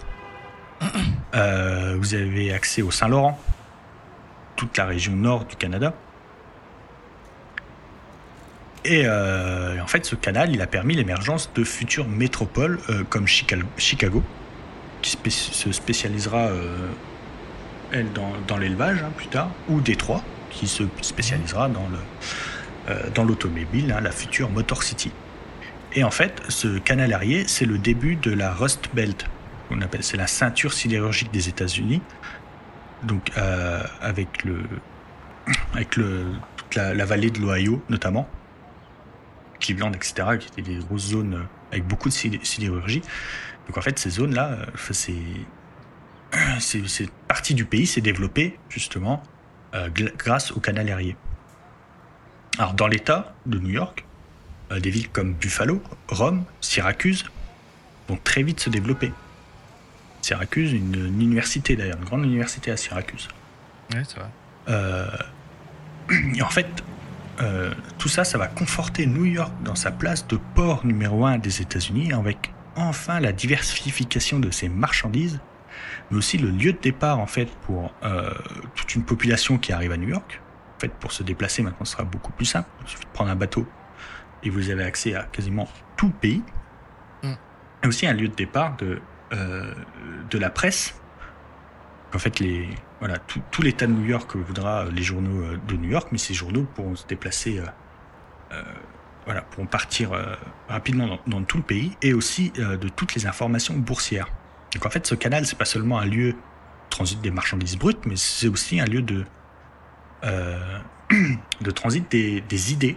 Euh, 1.35 1.97
vous 1.99 2.15
avez 2.15 2.53
accès 2.53 2.83
au 2.83 2.91
Saint-Laurent, 2.91 3.39
toute 4.57 4.77
la 4.79 4.87
région 4.87 5.13
nord 5.15 5.45
du 5.45 5.57
Canada. 5.57 5.93
Et, 8.87 9.03
euh, 9.05 9.83
en 9.83 9.87
fait, 9.89 10.07
ce 10.07 10.15
canal, 10.15 10.55
il 10.55 10.63
a 10.63 10.69
permis 10.69 10.95
l'émergence 10.95 11.51
de 11.55 11.65
futures 11.65 12.07
métropoles 12.07 12.79
euh, 12.89 13.03
comme 13.11 13.27
Chicago, 13.27 14.23
qui 15.03 15.19
se 15.29 15.73
spécialisera, 15.73 16.47
euh, 16.47 16.89
elle, 17.91 18.07
dans, 18.13 18.57
l'élevage 18.57 19.03
hein, 19.03 19.11
plus 19.17 19.27
tard, 19.27 19.51
ou 19.69 19.81
Détroit, 19.81 20.23
qui 20.51 20.69
se 20.69 20.85
spécialisera 21.03 21.69
dans 21.69 21.89
euh, 22.89 23.11
dans 23.13 23.25
l'automobile, 23.25 23.91
hein, 23.91 24.01
la 24.01 24.13
future 24.13 24.49
Motor 24.51 24.85
City. 24.85 25.11
Et 25.93 26.05
en 26.05 26.13
fait, 26.13 26.41
ce 26.49 26.79
canal 26.79 27.13
arrière, 27.13 27.45
c'est 27.49 27.67
le 27.67 27.79
début 27.79 28.15
de 28.15 28.33
la 28.33 28.53
Rust 28.53 28.91
Belt. 28.95 29.27
On 29.73 29.81
appelle, 29.83 30.05
c'est 30.05 30.17
la 30.17 30.29
ceinture 30.29 30.73
sidérurgique 30.73 31.33
des 31.33 31.49
États-Unis. 31.49 32.03
Donc, 33.03 33.33
avec 34.01 34.45
le, 34.45 34.61
avec 35.75 35.97
le, 35.97 36.27
toute 36.57 36.75
la, 36.77 37.05
vallée 37.05 37.31
de 37.31 37.41
l'Ohio, 37.41 37.83
notamment, 37.89 38.29
Cleveland, 39.59 39.93
etc., 39.93 40.39
qui 40.39 40.49
étaient 40.49 40.63
des 40.63 40.79
grosses 40.79 41.09
zones 41.09 41.47
avec 41.73 41.87
beaucoup 41.87 42.09
de 42.09 42.15
sidérurgie. 42.15 43.03
Donc 43.67 43.77
en 43.79 43.81
fait, 43.81 43.99
ces 43.99 44.11
zones-là, 44.11 44.53
euh, 44.53 44.67
c'est, 44.93 45.15
cette 46.87 47.11
partie 47.29 47.55
du 47.55 47.65
pays 47.65 47.87
s'est 47.87 48.01
développée 48.01 48.59
justement 48.69 49.23
euh, 49.75 49.89
grâce 50.17 50.53
au 50.53 50.61
canal 50.61 50.89
aérien. 50.89 51.15
Alors 52.59 52.75
dans 52.75 52.87
l'État 52.87 53.35
de 53.45 53.59
New 53.59 53.71
York, 53.71 54.05
euh, 54.71 54.81
des 54.81 54.91
villes 54.91 55.11
comme 55.11 55.35
Buffalo, 55.35 55.83
Rome, 56.09 56.45
Syracuse 56.61 57.25
vont 58.09 58.19
très 58.23 58.43
vite 58.43 58.61
se 58.61 58.71
développer. 58.71 59.13
Syracuse, 60.23 60.73
une, 60.73 61.07
université 61.21 61.77
d'ailleurs, 61.77 61.99
une 61.99 62.05
grande 62.05 62.25
université 62.25 62.71
à 62.71 62.77
Syracuse. 62.77 63.29
Oui, 63.95 64.01
c'est 64.05 64.19
vrai. 64.19 64.31
et 66.37 66.43
en 66.43 66.49
fait, 66.49 66.67
tout 67.99 68.09
ça, 68.09 68.25
ça 68.25 68.39
va 68.39 68.47
conforter 68.47 69.07
New 69.07 69.25
York 69.25 69.53
dans 69.65 69.75
sa 69.75 69.91
place 69.91 70.27
de 70.27 70.39
port 70.55 70.87
numéro 70.87 71.27
un 71.27 71.39
des 71.39 71.61
États-Unis 71.61 72.13
avec 72.13 72.53
enfin 72.77 73.21
la 73.21 73.33
diversification 73.33 74.39
de 74.39 74.51
ces 74.51 74.69
marchandises, 74.69 75.41
mais 76.11 76.19
aussi 76.19 76.39
le 76.39 76.51
lieu 76.51 76.73
de 76.73 76.79
départ 76.79 77.19
en 77.19 77.27
fait 77.27 77.49
pour 77.63 77.93
euh, 78.05 78.31
toute 78.75 78.95
une 78.95 79.03
population 79.03 79.59
qui 79.59 79.73
arrive 79.73 79.93
à 79.93 79.97
New 79.97 80.09
York. 80.09 80.41
En 80.77 80.81
fait, 80.81 80.93
pour 80.93 81.13
se 81.13 81.23
déplacer 81.23 81.63
maintenant, 81.63 81.87
ce 81.87 81.93
sera 81.93 82.05
beaucoup 82.05 82.33
plus 82.33 82.45
simple. 82.45 82.69
Il 82.83 82.89
suffit 82.89 83.05
de 83.05 83.11
prendre 83.11 83.31
un 83.31 83.37
bateau 83.37 83.67
et 84.43 84.51
vous 84.51 84.71
avez 84.71 84.85
accès 84.85 85.15
à 85.15 85.25
quasiment 85.25 85.69
tout 85.97 86.09
le 86.09 86.13
pays. 86.13 86.43
Mm. 87.23 87.33
Et 87.83 87.87
aussi 87.87 88.07
un 88.07 88.13
lieu 88.13 88.29
de 88.29 88.35
départ 88.35 88.77
de, 88.77 89.01
euh, 89.33 89.75
de 90.31 90.39
la 90.39 90.51
presse. 90.51 91.01
En 92.15 92.19
fait, 92.19 92.39
les, 92.41 92.69
tout, 93.51 93.63
l'État 93.63 93.87
de 93.87 93.93
New 93.93 94.07
York 94.07 94.37
voudra 94.37 94.87
les 94.87 95.03
journaux 95.03 95.43
euh, 95.43 95.59
de 95.69 95.77
New 95.77 95.91
York, 95.91 96.09
mais 96.13 96.19
ces 96.19 96.35
journaux 96.35 96.67
pourront 96.75 96.97
se 96.97 97.07
déplacer 97.07 97.61
voilà, 99.27 99.43
pourront 99.43 99.67
partir 99.67 100.13
euh, 100.13 100.35
rapidement 100.69 101.19
dans, 101.27 101.43
tout 101.43 101.59
le 101.59 101.63
pays 101.65 101.97
et 102.01 102.15
aussi 102.15 102.53
euh, 102.59 102.77
de 102.77 102.89
toutes 102.89 103.15
les 103.15 103.27
informations 103.27 103.75
boursières. 103.75 104.29
Donc 104.73 104.87
en 104.87 104.91
fait, 104.91 105.07
ce 105.07 105.17
canal, 105.17 105.45
c'est 105.47 105.59
pas 105.59 105.65
seulement 105.65 105.99
un 105.99 106.07
lieu 106.07 106.33
de 106.33 106.39
transit 106.91 107.21
des 107.21 107.33
marchandises 107.33 107.77
brutes, 107.77 108.07
mais 108.07 108.15
c'est 108.17 108.47
aussi 108.47 108.81
un 108.81 108.85
lieu 108.85 109.03
de, 109.03 109.25
euh, 110.25 110.79
transit 111.75 112.09
des, 112.11 112.41
des, 112.41 112.73
idées, 112.73 112.97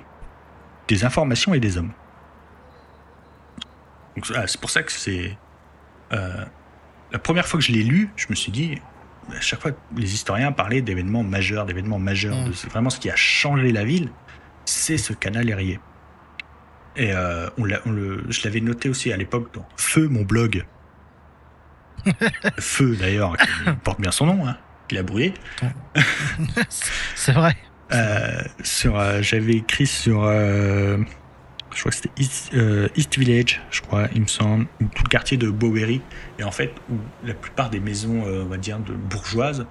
des 0.88 1.04
informations 1.04 1.54
et 1.56 1.60
des 1.60 1.78
hommes. 1.78 1.91
c'est 4.24 4.62
pour 4.62 4.70
ça 4.70 4.84
que 4.84 4.91
c'est 4.91 5.38
la 6.12 7.18
première 7.18 7.47
fois 7.47 7.60
que 7.60 7.66
je 7.66 7.72
l'ai 7.72 7.84
lu, 7.84 8.12
je 8.16 8.28
me 8.30 8.36
suis 8.36 8.52
dit, 8.52 8.80
à 9.36 9.42
chaque 9.42 9.62
fois 9.62 9.72
que 9.72 9.78
les 9.96 10.14
historiens 10.14 10.52
parlaient 10.52 10.82
d'événements 10.82 11.24
majeurs, 11.24 11.66
d'événements 11.66 12.00
majeurs, 12.00 12.36
mmh. 12.36 12.54
c'est 12.54 12.70
vraiment 12.70 12.90
ce 12.90 13.00
qui 13.00 13.10
a 13.10 13.16
changé 13.16 13.72
la 13.72 13.84
ville, 13.84 14.10
c'est 14.66 14.98
ce 14.98 15.14
canal 15.14 15.48
aérien. 15.48 15.80
Et 16.96 17.14
euh, 17.14 17.50
on, 17.58 17.66
le, 17.66 18.24
je 18.30 18.44
l'avais 18.44 18.62
noté 18.62 18.90
aussi 18.90 19.12
à 19.14 19.18
l'époque 19.18 19.54
dans 19.54 19.68
Feu, 19.78 20.08
mon 20.08 20.24
blog. 20.24 20.66
Feu, 22.60 22.96
d'ailleurs, 22.96 23.38
qui 23.38 23.48
porte 23.84 24.02
bien 24.02 24.12
son 24.12 24.26
nom, 24.26 24.48
hein, 24.48 24.58
qui 24.88 24.98
a 24.98 25.04
brûlé. 25.04 25.34
C'est 27.16 27.32
vrai. 27.32 27.56
Euh, 27.92 28.42
sur, 28.64 29.00
euh, 29.00 29.22
j'avais 29.22 29.54
écrit 29.54 29.88
sur, 29.88 30.24
je 31.74 31.80
crois 31.80 31.91
que 31.91 31.97
c'était 31.97 32.11
East, 32.95 33.17
Village, 33.17 33.61
je 33.72 33.82
crois, 33.82 34.07
il 34.13 34.22
me 34.22 34.28
semble, 34.28 34.67
tout 34.80 35.03
le 35.03 35.09
quartier 35.09 35.38
de 35.38 35.49
Bowery, 35.49 36.01
et 36.38 36.43
en 36.43 36.51
fait, 36.51 36.74
où 36.91 36.95
la 37.24 37.34
plupart 37.34 37.70
des 37.70 37.80
maisons, 37.80 38.24
on 38.24 38.45
va 38.45 38.57
dire, 38.57 38.80
de 38.80 38.93
bourgeoises 38.93 39.65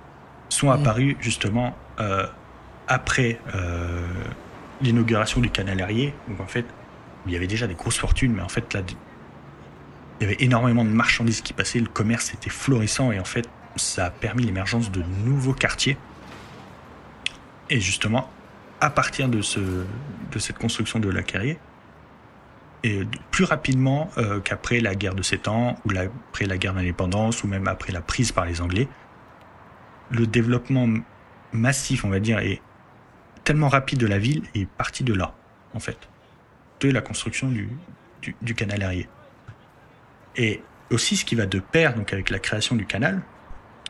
sont 0.48 0.70
apparues 0.70 1.16
justement 1.20 1.76
après 2.86 3.40
l'inauguration 4.80 5.40
du 5.40 5.50
canal 5.50 5.80
aérien. 5.80 6.12
Donc 6.28 6.40
en 6.40 6.46
fait, 6.46 6.64
il 7.26 7.32
y 7.32 7.36
avait 7.36 7.48
déjà 7.48 7.66
des 7.66 7.74
grosses 7.74 7.98
fortunes, 7.98 8.32
mais 8.32 8.42
en 8.42 8.48
fait, 8.48 8.72
là, 8.72 8.80
il 10.20 10.22
y 10.22 10.26
avait 10.26 10.42
énormément 10.42 10.84
de 10.84 10.90
marchandises 10.90 11.42
qui 11.42 11.52
passaient, 11.52 11.80
le 11.80 11.86
commerce 11.86 12.32
était 12.32 12.50
florissant, 12.50 13.12
et 13.12 13.20
en 13.20 13.24
fait, 13.24 13.48
ça 13.76 14.06
a 14.06 14.10
permis 14.10 14.44
l'émergence 14.44 14.90
de 14.90 15.02
nouveaux 15.24 15.52
quartiers. 15.52 15.96
Et 17.70 17.80
justement, 17.80 18.30
à 18.80 18.90
partir 18.90 19.28
de, 19.28 19.42
ce, 19.42 19.60
de 19.60 20.38
cette 20.38 20.58
construction 20.58 21.00
de 21.00 21.08
la 21.10 21.22
carrière, 21.22 21.56
et 22.84 23.02
plus 23.30 23.44
rapidement 23.44 24.10
euh, 24.18 24.40
qu'après 24.40 24.80
la 24.80 24.94
guerre 24.94 25.14
de 25.14 25.22
Sept 25.22 25.48
Ans, 25.48 25.76
ou 25.84 25.90
après 25.96 26.46
la 26.46 26.58
guerre 26.58 26.74
d'indépendance, 26.74 27.42
ou 27.42 27.48
même 27.48 27.68
après 27.68 27.92
la 27.92 28.00
prise 28.00 28.32
par 28.32 28.44
les 28.44 28.60
Anglais, 28.60 28.88
le 30.10 30.26
développement 30.26 30.88
massif, 31.52 32.04
on 32.04 32.08
va 32.08 32.20
dire, 32.20 32.38
et 32.38 32.62
tellement 33.44 33.68
rapide 33.68 33.98
de 33.98 34.06
la 34.06 34.18
ville 34.18 34.42
est 34.54 34.66
parti 34.66 35.04
de 35.04 35.14
là, 35.14 35.34
en 35.74 35.80
fait 35.80 36.08
de 36.80 36.90
la 36.90 37.00
construction 37.00 37.48
du, 37.48 37.68
du, 38.42 38.54
canal 38.54 38.82
aérien. 38.82 39.06
Et 40.36 40.62
aussi 40.90 41.16
ce 41.16 41.24
qui 41.24 41.34
va 41.34 41.46
de 41.46 41.58
pair 41.58 41.94
donc 41.94 42.12
avec 42.12 42.30
la 42.30 42.38
création 42.38 42.76
du 42.76 42.86
canal, 42.86 43.22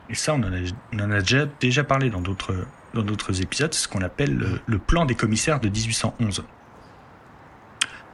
et 0.09 0.15
ça 0.15 0.33
on 0.33 0.41
en 0.41 1.11
a, 1.11 1.21
déjà, 1.59 1.83
parlé 1.83 2.09
dans 2.09 2.21
d'autres 2.21 3.41
épisodes, 3.41 3.73
c'est 3.73 3.83
ce 3.83 3.87
qu'on 3.87 4.01
appelle 4.01 4.59
le, 4.65 4.79
plan 4.79 5.05
des 5.05 5.15
commissaires 5.15 5.59
de 5.59 5.69
1811. 5.69 6.43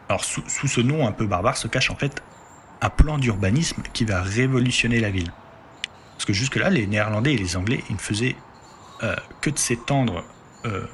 Alors 0.10 0.24
sous, 0.24 0.44
ce 0.48 0.82
nom 0.82 1.08
un 1.08 1.12
peu 1.12 1.26
barbare 1.26 1.58
se 1.58 1.68
cache 1.68 1.90
en 1.90 1.96
fait 1.96 2.22
un 2.82 2.90
plan 2.90 3.18
d'urbanisme 3.18 3.82
qui 3.94 4.06
va 4.06 4.22
révolutionner 4.22 5.00
la 5.00 5.10
ville. 5.10 5.32
Parce 6.14 6.26
que 6.26 6.34
jusque-là, 6.34 6.70
les 6.70 6.86
Néerlandais 6.88 7.34
et 7.34 7.38
les 7.38 7.58
Anglais, 7.58 7.84
ne 7.90 7.98
faisaient 7.98 8.36
euh, 9.04 9.16
que 9.42 9.50
de 9.50 9.58
s'étendre 9.58 10.24
euh, 10.66 10.86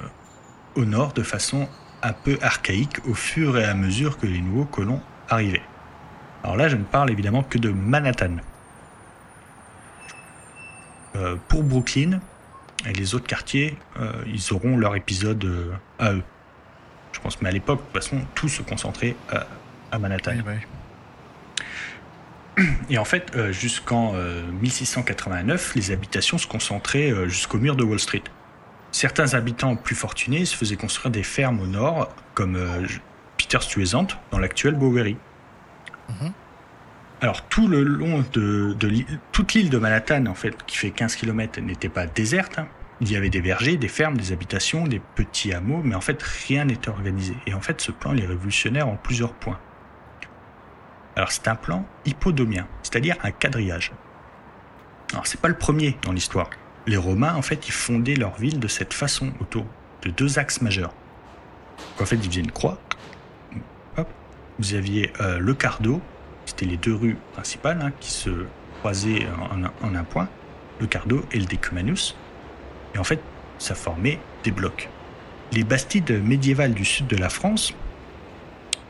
au 0.74 0.84
nord 0.84 1.12
de 1.12 1.22
façon 1.22 1.68
un 2.02 2.12
peu 2.12 2.38
archaïque 2.40 2.98
au 3.06 3.14
fur 3.14 3.58
et 3.58 3.64
à 3.64 3.74
mesure 3.74 4.18
que 4.18 4.26
les 4.26 4.40
nouveaux 4.40 4.64
colons 4.64 5.00
arrivaient. 5.28 5.62
Alors 6.42 6.56
là, 6.56 6.68
je 6.68 6.76
ne 6.76 6.84
parle 6.84 7.10
évidemment 7.10 7.42
que 7.42 7.58
de 7.58 7.70
Manhattan. 7.70 8.36
Euh, 11.14 11.36
pour 11.48 11.62
Brooklyn 11.62 12.20
et 12.86 12.92
les 12.92 13.14
autres 13.14 13.26
quartiers, 13.26 13.76
ils 14.26 14.52
auront 14.52 14.76
leur 14.76 14.96
épisode 14.96 15.78
à 16.00 16.14
eux. 16.14 16.24
Je 17.12 17.20
pense, 17.20 17.40
mais 17.40 17.48
à 17.48 17.52
l'époque, 17.52 17.80
de 17.80 17.84
toute 17.84 18.02
façon, 18.02 18.22
tout 18.34 18.48
se 18.48 18.62
concentrait 18.62 19.16
à, 19.90 19.98
Manhattan. 19.98 20.32
Et 22.90 22.98
en 22.98 23.04
fait, 23.04 23.32
euh, 23.34 23.52
jusqu'en 23.52 24.12
1689, 24.60 25.70
euh, 25.70 25.72
les 25.76 25.90
habitations 25.90 26.38
se 26.38 26.46
concentraient 26.46 27.10
euh, 27.10 27.28
jusqu'au 27.28 27.58
mur 27.58 27.76
de 27.76 27.84
Wall 27.84 27.98
Street. 27.98 28.22
Certains 28.90 29.34
habitants 29.34 29.76
plus 29.76 29.94
fortunés 29.94 30.44
se 30.44 30.56
faisaient 30.56 30.76
construire 30.76 31.10
des 31.10 31.22
fermes 31.22 31.60
au 31.60 31.66
nord, 31.66 32.10
comme 32.34 32.58
Peter 33.38 33.58
Stuyvesant, 33.60 34.06
dans 34.30 34.38
l'actuel 34.38 34.74
Bowery. 34.74 35.16
Mhm. 36.10 36.32
Alors 37.22 37.42
tout 37.42 37.68
le 37.68 37.84
long 37.84 38.22
de, 38.32 38.76
toute 39.30 39.54
l'île 39.54 39.70
de 39.70 39.78
Manhattan, 39.78 40.26
en 40.26 40.34
fait, 40.34 40.62
qui 40.66 40.76
fait 40.76 40.90
15 40.90 41.16
km, 41.16 41.60
n'était 41.60 41.88
pas 41.88 42.06
déserte. 42.06 42.60
Il 43.02 43.10
y 43.10 43.16
avait 43.16 43.30
des 43.30 43.40
vergers, 43.40 43.76
des 43.76 43.88
fermes, 43.88 44.16
des 44.16 44.30
habitations, 44.30 44.86
des 44.86 45.00
petits 45.00 45.52
hameaux, 45.52 45.80
mais 45.82 45.96
en 45.96 46.00
fait 46.00 46.22
rien 46.22 46.64
n'était 46.64 46.88
organisé. 46.88 47.34
Et 47.48 47.52
en 47.52 47.60
fait, 47.60 47.80
ce 47.80 47.90
plan 47.90 48.14
est 48.14 48.24
révolutionnaire 48.24 48.86
en 48.86 48.94
plusieurs 48.94 49.34
points. 49.34 49.58
Alors 51.16 51.32
c'est 51.32 51.48
un 51.48 51.56
plan 51.56 51.84
hypodomien, 52.06 52.68
c'est-à-dire 52.84 53.16
un 53.24 53.32
quadrillage. 53.32 53.92
Alors 55.12 55.26
c'est 55.26 55.40
pas 55.40 55.48
le 55.48 55.58
premier 55.58 55.98
dans 56.02 56.12
l'histoire. 56.12 56.48
Les 56.86 56.96
Romains, 56.96 57.34
en 57.34 57.42
fait, 57.42 57.66
ils 57.66 57.72
fondaient 57.72 58.14
leur 58.14 58.36
ville 58.36 58.60
de 58.60 58.68
cette 58.68 58.94
façon, 58.94 59.32
autour 59.40 59.66
de 60.02 60.10
deux 60.10 60.38
axes 60.38 60.62
majeurs. 60.62 60.94
en 62.00 62.06
fait, 62.06 62.16
ils 62.16 62.30
faisaient 62.30 62.40
une 62.40 62.52
croix. 62.52 62.78
Vous 64.60 64.74
aviez 64.74 65.12
euh, 65.20 65.40
le 65.40 65.54
Cardo, 65.54 66.00
c'était 66.46 66.66
les 66.66 66.76
deux 66.76 66.94
rues 66.94 67.16
principales 67.32 67.80
hein, 67.82 67.90
qui 67.98 68.10
se 68.10 68.30
croisaient 68.78 69.26
en, 69.50 69.94
un 69.94 70.04
point, 70.04 70.28
le 70.78 70.86
Cardo 70.86 71.24
et 71.32 71.40
le 71.40 71.46
Decumanus. 71.46 72.16
Et 72.94 72.98
en 72.98 73.04
fait, 73.04 73.20
ça 73.58 73.74
formait 73.74 74.18
des 74.44 74.50
blocs. 74.50 74.88
Les 75.52 75.64
bastides 75.64 76.22
médiévales 76.22 76.74
du 76.74 76.84
sud 76.84 77.06
de 77.06 77.16
la 77.16 77.28
France, 77.28 77.74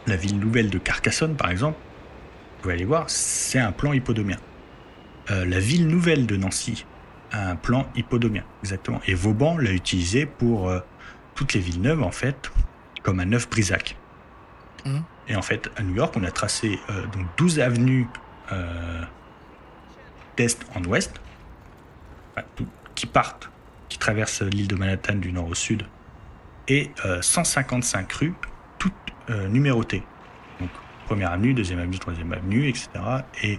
la 0.06 0.16
ville 0.16 0.38
nouvelle 0.38 0.70
de 0.70 0.78
Carcassonne 0.78 1.36
par 1.36 1.50
exemple, 1.50 1.78
vous 2.62 2.62
pouvez 2.62 2.74
aller 2.74 2.84
voir, 2.84 3.10
c'est 3.10 3.58
un 3.58 3.72
plan 3.72 3.92
hippodomien. 3.92 4.38
Euh, 5.30 5.44
la 5.44 5.60
ville 5.60 5.86
nouvelle 5.86 6.26
de 6.26 6.36
Nancy 6.36 6.84
a 7.30 7.50
un 7.50 7.56
plan 7.56 7.88
hippodomien, 7.96 8.44
exactement. 8.62 9.00
Et 9.06 9.14
Vauban 9.14 9.56
l'a 9.56 9.72
utilisé 9.72 10.26
pour 10.26 10.68
euh, 10.68 10.80
toutes 11.34 11.54
les 11.54 11.60
villes 11.60 11.80
neuves, 11.80 12.02
en 12.02 12.10
fait, 12.10 12.50
comme 13.02 13.20
un 13.20 13.24
neuf 13.24 13.48
Brisac. 13.48 13.96
Mmh. 14.84 14.98
Et 15.28 15.36
en 15.36 15.42
fait, 15.42 15.70
à 15.76 15.82
New 15.82 15.94
York, 15.94 16.14
on 16.16 16.24
a 16.24 16.30
tracé 16.30 16.78
euh, 16.90 17.06
donc 17.06 17.26
12 17.36 17.60
avenues 17.60 18.06
d'est 20.36 20.58
en 20.74 20.84
ouest, 20.84 21.20
qui 22.94 23.06
partent, 23.06 23.50
qui 23.92 23.98
traversent 23.98 24.42
l'île 24.42 24.68
de 24.68 24.74
Manhattan 24.74 25.16
du 25.16 25.32
nord 25.32 25.48
au 25.48 25.54
sud, 25.54 25.84
et 26.68 26.90
155 27.20 28.12
rues, 28.12 28.34
toutes 28.78 28.94
numérotées 29.28 30.02
première 31.12 31.32
avenue, 31.32 31.52
deuxième 31.52 31.78
avenue, 31.78 31.98
troisième 31.98 32.32
avenue, 32.32 32.68
etc. 32.68 32.88
Et 33.42 33.58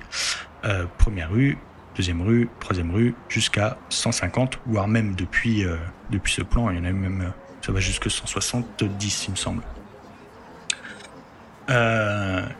euh, 0.66 0.86
première 0.98 1.30
rue, 1.30 1.56
deuxième 1.96 2.24
rue, 2.24 2.50
troisième 2.60 2.90
rue, 2.90 3.14
jusqu'à 3.30 3.78
150, 3.90 4.60
voire 4.66 4.88
même 4.88 5.14
depuis, 5.14 5.64
euh, 5.64 5.78
depuis 6.10 6.34
ce 6.34 6.42
plan, 6.42 6.72
il 6.72 6.78
y 6.78 6.80
en 6.80 6.86
a 6.86 6.92
même, 6.92 7.22
euh, 7.22 7.30
ça 7.62 7.72
va 7.72 7.80
jusqu'à 7.80 8.10
170, 8.10 9.26
il 9.28 9.32
me 9.32 9.36
semble. 9.36 9.62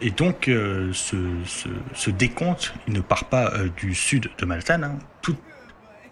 et 0.02 0.12
donc, 0.12 0.44
ce, 0.46 1.28
ce, 1.94 2.10
décompte, 2.12 2.76
il 2.88 2.94
ne 2.94 3.02
part 3.02 3.26
pas 3.26 3.52
du 3.76 3.96
sud 3.96 4.30
de 4.38 4.46
Manhattan. 4.46 4.84
Hein. 4.84 5.00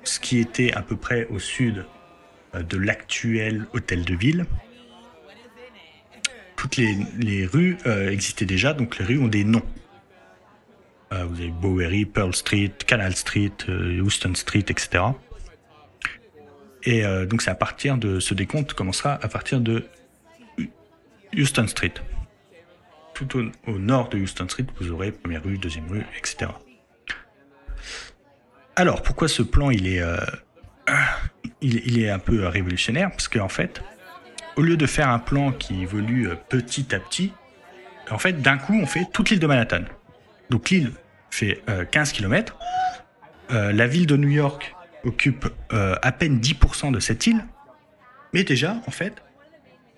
Ce 0.03 0.19
qui 0.19 0.39
était 0.39 0.73
à 0.73 0.81
peu 0.81 0.95
près 0.95 1.27
au 1.27 1.39
sud 1.39 1.85
de 2.53 2.77
l'actuel 2.77 3.67
hôtel 3.73 4.03
de 4.03 4.15
ville, 4.15 4.45
toutes 6.61 6.77
les, 6.77 7.45
rues 7.47 7.77
euh, 7.87 8.11
existaient 8.11 8.45
déjà, 8.45 8.73
donc 8.73 8.99
les 8.99 9.05
rues 9.05 9.17
ont 9.17 9.27
des 9.27 9.43
noms. 9.43 9.65
Euh, 11.11 11.25
vous 11.25 11.39
avez 11.39 11.49
Bowery, 11.49 12.05
Pearl 12.05 12.35
Street, 12.35 12.71
Canal 12.85 13.15
Street, 13.15 13.51
euh, 13.67 13.99
Houston 13.99 14.35
Street, 14.35 14.65
etc. 14.67 15.05
Et 16.83 17.03
donc 17.27 17.43
c'est 17.43 17.51
à 17.51 17.55
partir 17.55 17.95
de 17.95 18.19
ce 18.19 18.33
décompte 18.33 18.73
commencera 18.73 19.13
à 19.13 19.27
partir 19.27 19.61
de 19.61 19.85
Houston 21.37 21.67
Street. 21.67 21.93
Tout 23.13 23.51
au, 23.67 23.77
nord 23.77 24.09
de 24.09 24.17
Houston 24.17 24.47
Street, 24.49 24.65
vous 24.79 24.91
aurez 24.91 25.11
première 25.11 25.43
rue, 25.43 25.59
deuxième 25.59 25.87
rue, 25.87 26.03
etc. 26.17 26.49
Alors 28.75 29.01
pourquoi 29.01 29.27
ce 29.27 29.43
plan 29.43 29.69
il 29.69 29.87
est 29.87 30.01
il, 31.61 31.81
il, 31.85 32.01
est 32.03 32.09
un 32.09 32.19
peu 32.19 32.47
révolutionnaire? 32.47 33.11
Parce 33.11 33.27
qu'en 33.27 33.49
fait, 33.49 33.81
au 34.55 34.61
lieu 34.61 34.77
de 34.77 34.85
faire 34.85 35.09
un 35.09 35.19
plan 35.19 35.51
qui 35.51 35.81
évolue 35.81 36.29
euh, 36.29 36.35
petit 36.35 36.93
à 36.93 36.99
petit, 36.99 37.33
en 38.09 38.17
fait, 38.17 38.41
d'un 38.41 38.57
coup, 38.57 38.73
on 38.73 38.85
fait 38.85 39.05
toute 39.11 39.29
l'île 39.29 39.39
de 39.39 39.47
Manhattan. 39.47 39.83
Donc 40.49 40.69
l'île 40.69 40.91
fait 41.29 41.63
15 41.91 42.09
euh, 42.09 42.13
km. 42.13 42.57
Euh, 43.51 43.71
la 43.71 43.87
ville 43.87 44.05
de 44.05 44.17
New 44.17 44.29
York 44.29 44.75
occupe 45.03 45.47
à 45.71 46.11
peine 46.11 46.39
10% 46.39 46.91
de 46.91 46.99
cette 46.99 47.25
île. 47.25 47.43
Mais 48.33 48.43
déjà, 48.43 48.75
en 48.85 48.91
fait, 48.91 49.15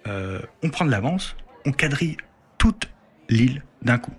on 0.06 0.70
prend 0.70 0.86
de 0.86 0.92
l'avance, 0.92 1.36
on 1.66 1.74
quadrille 1.74 2.16
toute 2.58 2.90
l'île 3.28 3.64
d'un 3.82 3.98
coup. 3.98 4.14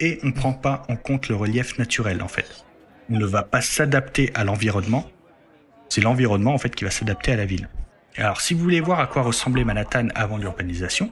Et 0.00 0.18
on 0.24 0.28
ne 0.28 0.32
prend 0.32 0.54
pas 0.54 0.82
en 0.88 0.96
compte 0.96 1.28
le 1.28 1.36
relief 1.36 1.78
naturel, 1.78 2.20
en 2.20 2.26
fait. 2.26 2.64
Ne 3.08 3.24
va 3.24 3.42
pas 3.42 3.60
s'adapter 3.60 4.30
à 4.34 4.44
l'environnement. 4.44 5.08
C'est 5.88 6.00
l'environnement, 6.00 6.54
en 6.54 6.58
fait, 6.58 6.74
qui 6.74 6.84
va 6.84 6.90
s'adapter 6.90 7.32
à 7.32 7.36
la 7.36 7.44
ville. 7.44 7.68
Alors, 8.16 8.40
si 8.40 8.54
vous 8.54 8.60
voulez 8.60 8.80
voir 8.80 9.00
à 9.00 9.06
quoi 9.06 9.22
ressemblait 9.22 9.64
Manhattan 9.64 10.08
avant 10.14 10.36
l'urbanisation, 10.36 11.10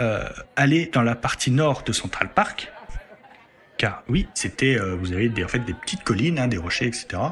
euh, 0.00 0.28
allez 0.56 0.86
dans 0.86 1.02
la 1.02 1.14
partie 1.14 1.50
nord 1.50 1.82
de 1.84 1.92
Central 1.92 2.28
Park, 2.32 2.72
car 3.76 4.02
oui, 4.08 4.28
c'était, 4.34 4.78
euh, 4.78 4.96
vous 4.96 5.12
avez 5.12 5.28
des, 5.28 5.44
en 5.44 5.48
fait 5.48 5.60
des 5.60 5.74
petites 5.74 6.02
collines, 6.02 6.38
hein, 6.38 6.48
des 6.48 6.56
rochers, 6.56 6.86
etc. 6.86 7.22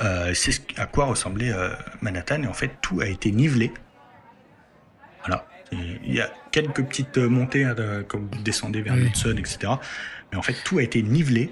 Euh, 0.00 0.32
c'est 0.34 0.62
à 0.76 0.86
quoi 0.86 1.04
ressemblait 1.04 1.52
Manhattan, 2.00 2.42
et 2.42 2.46
en 2.46 2.54
fait 2.54 2.70
tout 2.80 3.00
a 3.00 3.06
été 3.06 3.30
nivelé. 3.30 3.72
Voilà. 5.20 5.46
Il 5.72 6.14
y 6.14 6.20
a 6.20 6.30
quelques 6.52 6.84
petites 6.84 7.18
montées 7.18 7.64
hein, 7.64 7.74
comme 8.06 8.28
vous 8.30 8.42
descendez 8.42 8.80
vers 8.80 8.96
Hudson, 8.96 9.36
etc. 9.36 9.74
Mais 10.30 10.38
en 10.38 10.42
fait 10.42 10.56
tout 10.64 10.78
a 10.78 10.82
été 10.82 11.02
nivelé. 11.02 11.50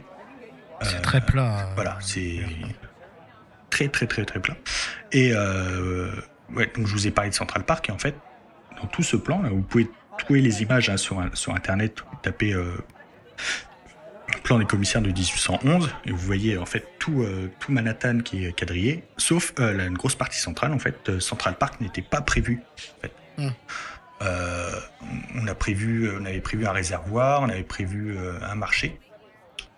C'est 0.84 1.02
très 1.02 1.20
plat. 1.20 1.70
Voilà, 1.74 1.98
c'est 2.00 2.40
très 3.70 3.88
très 3.88 4.06
très 4.06 4.24
très 4.24 4.40
plat. 4.40 4.56
Et 5.12 5.32
ouais, 6.54 6.70
donc 6.76 6.86
je 6.86 6.92
vous 6.92 7.06
ai 7.06 7.10
parlé 7.10 7.30
de 7.30 7.34
Central 7.34 7.64
Park, 7.64 7.88
et 7.88 7.92
en 7.92 7.98
fait, 7.98 8.14
dans 8.80 8.86
tout 8.86 9.02
ce 9.02 9.16
plan, 9.16 9.42
vous 9.42 9.62
pouvez 9.62 9.88
trouver 10.18 10.40
les 10.40 10.62
images 10.62 10.90
hein, 10.90 10.96
sur, 10.96 11.22
sur 11.34 11.54
Internet, 11.54 12.00
vous 12.10 12.18
tapez 12.22 12.52
euh, 12.52 12.76
plan 14.42 14.58
des 14.58 14.64
commissaires 14.64 15.02
de 15.02 15.10
1811, 15.10 15.90
et 16.04 16.10
vous 16.10 16.18
voyez 16.18 16.58
en 16.58 16.66
fait 16.66 16.86
tout, 16.98 17.22
euh, 17.22 17.50
tout 17.60 17.72
Manhattan 17.72 18.18
qui 18.20 18.46
est 18.46 18.52
quadrillé, 18.52 19.04
sauf 19.16 19.52
euh, 19.58 19.86
une 19.86 19.96
grosse 19.96 20.14
partie 20.14 20.38
centrale. 20.38 20.72
En 20.72 20.78
fait, 20.78 21.18
Central 21.20 21.56
Park 21.56 21.80
n'était 21.80 22.02
pas 22.02 22.20
prévu. 22.20 22.62
Hmm. 23.38 23.48
on, 25.34 25.46
a 25.46 25.54
prévu, 25.54 26.10
on 26.20 26.24
avait 26.26 26.40
prévu 26.40 26.66
un 26.66 26.72
réservoir, 26.72 27.42
on 27.42 27.48
avait 27.48 27.62
prévu 27.62 28.16
un 28.42 28.54
marché, 28.54 29.00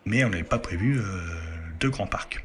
mais 0.04 0.24
on 0.24 0.30
n'avait 0.30 0.42
pas 0.42 0.58
prévu 0.58 1.00
deux 1.80 1.90
grands 1.90 2.06
parcs. 2.06 2.44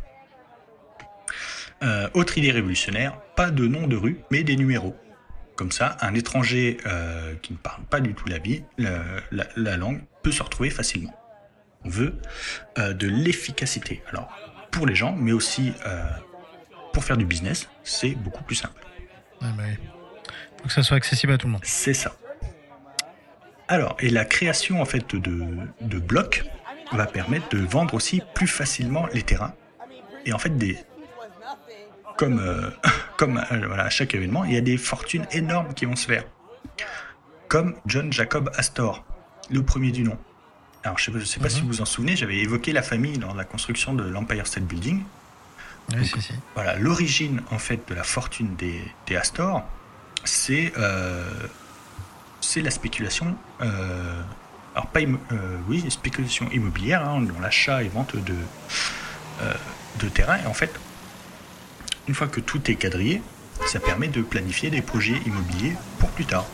Euh, 1.81 2.09
autre 2.13 2.37
idée 2.37 2.51
révolutionnaire, 2.51 3.19
pas 3.35 3.51
de 3.51 3.65
nom 3.67 3.87
de 3.87 3.95
rue, 3.95 4.19
mais 4.31 4.43
des 4.43 4.55
numéros. 4.55 4.95
Comme 5.55 5.71
ça, 5.71 5.97
un 6.01 6.13
étranger 6.13 6.77
euh, 6.85 7.35
qui 7.41 7.53
ne 7.53 7.57
parle 7.57 7.83
pas 7.83 7.99
du 7.99 8.13
tout 8.13 8.27
la, 8.27 8.37
vie, 8.37 8.63
la, 8.77 9.77
langue 9.77 10.01
peut 10.23 10.31
se 10.31 10.43
retrouver 10.43 10.69
facilement. 10.69 11.13
On 11.85 11.89
veut 11.89 12.15
euh, 12.77 12.93
de 12.93 13.07
l'efficacité. 13.07 14.01
Alors, 14.11 14.29
pour 14.71 14.85
les 14.87 14.95
gens, 14.95 15.15
mais 15.15 15.31
aussi 15.31 15.73
pour 16.93 17.03
faire 17.03 17.17
du 17.17 17.25
business, 17.25 17.69
c'est 17.83 18.11
beaucoup 18.11 18.43
plus 18.43 18.55
simple. 18.55 18.81
Bah 19.41 19.47
Faut 20.57 20.67
que 20.67 20.73
ça 20.73 20.83
soit 20.83 20.97
accessible 20.97 21.33
à 21.33 21.37
tout 21.37 21.47
le 21.47 21.53
monde. 21.53 21.61
C'est 21.63 21.93
ça. 21.93 22.15
Alors, 23.67 23.97
et 23.99 24.09
la 24.09 24.25
création 24.25 24.81
en 24.81 24.85
fait 24.85 25.15
de, 25.15 25.45
de 25.81 25.99
blocs 25.99 26.43
va 26.91 27.05
permettre 27.05 27.49
de 27.49 27.59
vendre 27.59 27.93
aussi 27.93 28.21
plus 28.33 28.47
facilement 28.47 29.07
les 29.13 29.23
terrains. 29.23 29.53
Et 30.25 30.33
en 30.33 30.39
fait, 30.39 30.57
des, 30.57 30.77
comme, 32.17 32.39
euh, 32.39 32.69
comme 33.17 33.37
euh, 33.37 33.67
voilà, 33.67 33.85
à 33.85 33.89
chaque 33.89 34.13
événement, 34.13 34.43
il 34.45 34.53
y 34.53 34.57
a 34.57 34.61
des 34.61 34.77
fortunes 34.77 35.25
énormes 35.31 35.73
qui 35.73 35.85
vont 35.85 35.95
se 35.95 36.05
faire. 36.05 36.23
comme 37.47 37.75
John 37.85 38.11
Jacob 38.13 38.51
Astor, 38.55 39.03
le 39.49 39.63
premier 39.63 39.91
du 39.91 40.03
nom. 40.03 40.17
Alors, 40.83 40.97
je 40.97 41.11
ne 41.11 41.19
sais, 41.23 41.39
pas 41.39 41.49
si 41.49 41.57
mhm. 41.57 41.63
vous 41.63 41.73
vous 41.73 41.81
en 41.81 41.85
souvenez, 41.85 42.15
j'avais 42.15 42.37
évoqué 42.37 42.71
la 42.71 42.81
famille 42.81 43.17
dans 43.17 43.33
la 43.33 43.43
construction 43.43 43.93
de 43.93 44.03
l'Empire 44.03 44.47
State 44.47 44.63
Building. 44.63 45.03
Oui, 45.93 46.11
Voilà, 46.53 46.75
l'origine 46.75 47.41
en 47.49 47.57
fait 47.57 47.81
de 47.89 47.95
la 47.95 48.03
fortune 48.03 48.55
des, 48.55 48.79
des 49.07 49.15
Astor, 49.15 49.63
c'est 50.23 50.71
euh, 50.77 51.27
c'est 52.41 52.61
la 52.61 52.69
spéculation. 52.69 53.35
Euh, 54.79 54.97
alors 54.97 55.17
euh, 55.31 55.57
oui, 55.67 55.85
spéculation 55.89 56.49
immobilière 56.51 57.07
hein, 57.07 57.21
dans 57.21 57.39
l'achat 57.39 57.83
et 57.83 57.89
vente 57.89 58.15
de 58.15 58.35
de 59.99 60.09
terrain. 60.09 60.37
Et 60.43 60.47
en 60.47 60.53
fait, 60.53 60.73
une 62.07 62.13
fois 62.13 62.27
que 62.27 62.41
tout 62.41 62.69
est 62.69 62.75
quadrillé, 62.75 63.21
ça 63.67 63.79
permet 63.79 64.07
de 64.07 64.21
planifier 64.21 64.69
des 64.69 64.81
projets 64.81 65.17
immobiliers 65.25 65.75
pour 65.99 66.09
plus 66.09 66.25
tard 66.25 66.45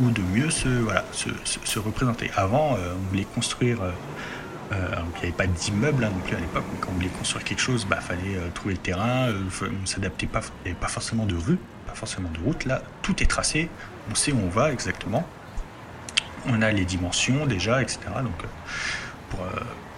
ou 0.00 0.10
de 0.10 0.22
mieux 0.22 0.50
se, 0.50 1.78
représenter. 1.78 2.30
Avant, 2.36 2.74
euh, 2.74 2.94
on 2.94 3.10
voulait 3.10 3.26
construire, 3.34 3.82
euh, 3.82 3.90
euh, 4.72 4.88
il 5.16 5.20
n'y 5.20 5.22
avait 5.24 5.32
pas 5.32 5.46
d'immeuble 5.46 6.04
hein, 6.04 6.12
à 6.30 6.40
l'époque, 6.40 6.64
quand 6.80 6.90
on 6.90 6.94
voulait 6.94 7.08
construire 7.08 7.44
quelque 7.44 7.60
chose, 7.60 7.82
il 7.84 7.88
bah, 7.88 8.00
fallait 8.00 8.38
trouver 8.54 8.74
le 8.74 8.80
terrain, 8.80 9.28
on 9.30 9.80
ne 9.80 9.86
s'adaptait 9.86 10.26
pas, 10.26 10.40
il 10.66 10.74
pas 10.74 10.88
forcément 10.88 11.26
de 11.26 11.34
rue, 11.34 11.58
pas 11.86 11.94
forcément 11.94 12.30
de 12.30 12.38
route. 12.44 12.64
Là, 12.64 12.82
tout 13.02 13.22
est 13.22 13.26
tracé, 13.26 13.68
on 14.10 14.14
sait 14.14 14.32
où 14.32 14.38
on 14.44 14.50
va 14.50 14.72
exactement. 14.72 15.26
On 16.46 16.62
a 16.62 16.70
les 16.72 16.84
dimensions 16.84 17.46
déjà, 17.46 17.82
etc. 17.82 18.00
Donc, 18.22 18.42
pour, 19.30 19.40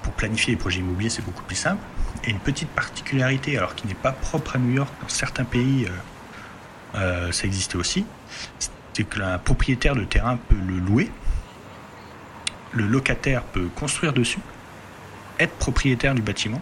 pour 0.02 0.12
planifier 0.14 0.54
les 0.54 0.58
projets 0.58 0.80
immobiliers, 0.80 1.10
c'est 1.10 1.24
beaucoup 1.24 1.42
plus 1.44 1.56
simple. 1.56 1.82
Et 2.24 2.30
une 2.30 2.38
petite 2.38 2.68
particularité, 2.70 3.56
alors 3.58 3.74
qui 3.74 3.86
n'est 3.86 3.94
pas 3.94 4.12
propre 4.12 4.56
à 4.56 4.58
New 4.58 4.72
York, 4.72 4.90
dans 5.00 5.08
certains 5.08 5.44
pays, 5.44 5.88
ça 6.94 7.44
existait 7.44 7.76
aussi, 7.76 8.04
c'est 8.58 9.04
que 9.04 9.18
le 9.18 9.38
propriétaire 9.38 9.94
de 9.94 10.04
terrain 10.04 10.38
peut 10.48 10.56
le 10.56 10.78
louer, 10.78 11.10
le 12.72 12.86
locataire 12.86 13.42
peut 13.42 13.68
construire 13.74 14.12
dessus, 14.12 14.40
être 15.38 15.54
propriétaire 15.54 16.14
du 16.14 16.22
bâtiment, 16.22 16.60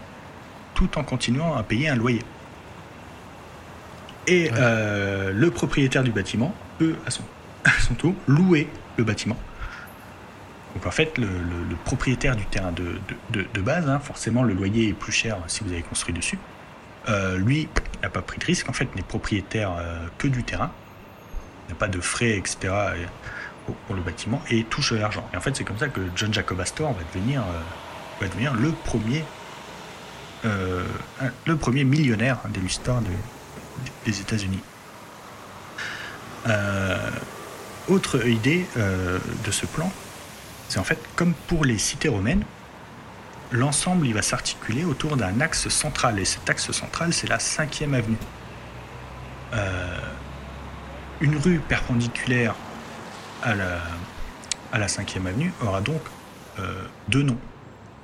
tout 0.73 0.97
en 0.97 1.03
continuant 1.03 1.55
à 1.55 1.63
payer 1.63 1.89
un 1.89 1.95
loyer. 1.95 2.23
Et 4.27 4.49
euh, 4.53 5.31
le 5.33 5.51
propriétaire 5.51 6.03
du 6.03 6.11
bâtiment 6.11 6.53
peut, 6.77 6.95
à 7.05 7.11
son, 7.11 7.23
tour, 7.97 8.13
louer 8.27 8.69
le 8.97 9.03
bâtiment. 9.03 9.37
Donc 10.75 10.85
en 10.85 10.91
fait, 10.91 11.17
le, 11.17 11.27
propriétaire 11.85 12.35
du 12.35 12.45
terrain 12.45 12.71
de, 12.71 13.61
base, 13.61 13.89
hein, 13.89 13.99
forcément 13.99 14.43
le 14.43 14.53
loyer 14.53 14.89
est 14.89 14.93
plus 14.93 15.11
cher 15.11 15.37
si 15.47 15.63
vous 15.63 15.71
avez 15.71 15.81
construit 15.81 16.13
dessus. 16.13 16.37
Euh, 17.07 17.37
lui 17.37 17.67
n'a 18.03 18.09
pas 18.09 18.21
pris 18.21 18.39
de 18.39 18.45
risque, 18.45 18.69
en 18.69 18.73
fait, 18.73 18.95
n'est 18.95 19.01
propriétaire 19.01 19.71
euh, 19.79 20.05
que 20.17 20.27
du 20.27 20.43
terrain 20.43 20.71
n'y 21.69 21.73
a 21.73 21.79
pas 21.79 21.87
de 21.87 22.01
frais, 22.01 22.37
etc. 22.37 22.73
pour 23.87 23.95
le 23.95 24.01
bâtiment 24.01 24.41
et 24.49 24.63
touche 24.63 24.91
l'argent. 24.91 25.27
Et 25.33 25.37
en 25.37 25.41
fait, 25.41 25.55
c'est 25.55 25.63
comme 25.63 25.77
ça 25.77 25.87
que 25.87 26.01
John 26.15 26.33
Jacob 26.33 26.59
Astor 26.59 26.93
va 26.93 27.03
devenir, 27.13 27.41
euh, 27.41 28.21
va 28.21 28.27
devenir 28.27 28.53
le 28.53 28.71
premier, 28.71 29.23
euh, 30.45 30.83
le 31.45 31.55
premier 31.55 31.83
millionnaire 31.83 32.39
de 32.49 32.59
l'histoire 32.59 33.01
des 34.05 34.19
États-Unis. 34.19 34.61
Euh, 36.47 37.09
autre 37.87 38.25
idée 38.27 38.65
de 38.75 39.51
ce 39.51 39.65
plan, 39.65 39.91
c'est 40.69 40.79
en 40.79 40.85
fait 40.85 40.99
comme 41.15 41.33
pour 41.33 41.65
les 41.65 41.77
cités 41.77 42.07
romaines, 42.07 42.43
l'ensemble 43.51 44.07
il 44.07 44.13
va 44.13 44.21
s'articuler 44.21 44.85
autour 44.85 45.17
d'un 45.17 45.41
axe 45.41 45.67
central 45.67 46.19
et 46.19 46.25
cet 46.25 46.49
axe 46.49 46.71
central 46.71 47.11
c'est 47.11 47.27
la 47.27 47.39
5 47.39 47.81
avenue 47.93 48.17
une 51.21 51.37
rue 51.37 51.59
perpendiculaire 51.59 52.55
à 53.43 53.55
la, 53.55 53.79
à 54.71 54.77
la 54.77 54.87
5e 54.87 55.25
avenue 55.27 55.51
aura 55.61 55.81
donc 55.81 56.01
euh, 56.59 56.83
deux 57.07 57.23
noms. 57.23 57.37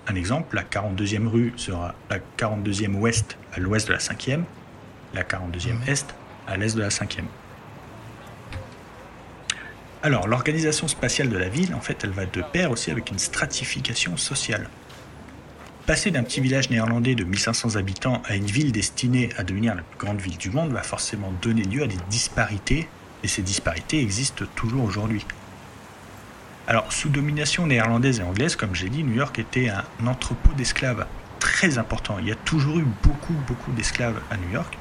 Un 0.08 0.16
exemple, 0.16 0.56
la 0.56 0.64
42e 0.64 1.28
rue 1.28 1.54
sera 1.56 1.96
la 2.10 2.20
42e 2.38 2.94
ouest 2.96 3.38
à 3.54 3.60
l'ouest 3.60 3.88
de 3.88 3.94
la 3.94 4.00
5e, 4.00 4.42
la 5.14 5.24
42e 5.24 5.74
mhm. 5.74 5.82
est 5.88 6.16
à 6.48 6.58
l'est 6.58 6.76
de 6.76 6.82
la 6.82 6.90
5e. 6.90 7.24
Alors, 10.06 10.28
l'organisation 10.28 10.88
spatiale 10.88 11.30
de 11.30 11.38
la 11.38 11.50
ville, 11.50 11.74
en 11.74 11.82
fait, 11.82 12.04
elle 12.04 12.12
va 12.12 12.28
de 12.28 12.44
pair 12.44 12.70
aussi 12.70 12.92
avec 12.92 13.10
une 13.10 13.18
stratification 13.18 14.18
sociale. 14.18 14.70
Passer 15.88 16.12
d'un 16.12 16.22
petit 16.22 16.42
village 16.42 16.70
néerlandais 16.70 17.16
de 17.16 17.24
1500 17.24 17.76
habitants 17.76 18.22
à 18.26 18.36
une 18.36 18.46
ville 18.46 18.72
destinée 18.72 19.32
à 19.36 19.44
devenir 19.44 19.74
la 19.74 19.82
plus 19.82 19.98
grande 19.98 20.22
ville 20.22 20.38
du 20.38 20.52
monde 20.52 20.72
va 20.72 20.84
forcément 20.84 21.34
donner 21.42 21.64
lieu 21.64 21.82
à 21.82 21.88
des 21.88 21.98
disparités 22.08 22.88
et 23.24 23.28
ces 23.28 23.42
disparités 23.42 24.00
existent 24.00 24.46
toujours 24.54 24.84
aujourd'hui. 24.84 25.26
Alors, 26.68 26.94
sous 26.94 27.10
domination 27.10 27.66
néerlandaise 27.66 28.20
et 28.20 28.24
anglaise, 28.24 28.56
comme 28.56 28.76
j'ai 28.76 28.90
dit, 28.90 29.04
New 29.04 29.16
York 29.16 29.40
était 29.40 29.70
un 29.70 30.06
entrepôt 30.06 30.54
d'esclaves 30.54 31.08
très 31.40 31.80
important. 31.80 32.18
Il 32.20 32.28
y 32.28 32.32
a 32.32 32.36
toujours 32.36 32.78
eu 32.78 32.86
beaucoup, 33.02 33.34
beaucoup 33.48 33.72
d'esclaves 33.72 34.22
à 34.30 34.38
New 34.38 34.52
York. 34.52 34.78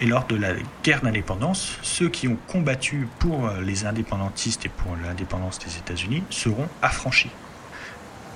Et 0.00 0.06
lors 0.06 0.26
de 0.26 0.36
la 0.36 0.54
guerre 0.82 1.02
d'indépendance, 1.02 1.78
ceux 1.82 2.08
qui 2.08 2.26
ont 2.26 2.38
combattu 2.46 3.06
pour 3.18 3.50
les 3.62 3.84
indépendantistes 3.84 4.64
et 4.64 4.70
pour 4.70 4.96
l'indépendance 4.96 5.58
des 5.58 5.76
États-Unis 5.76 6.22
seront 6.30 6.68
affranchis. 6.80 7.30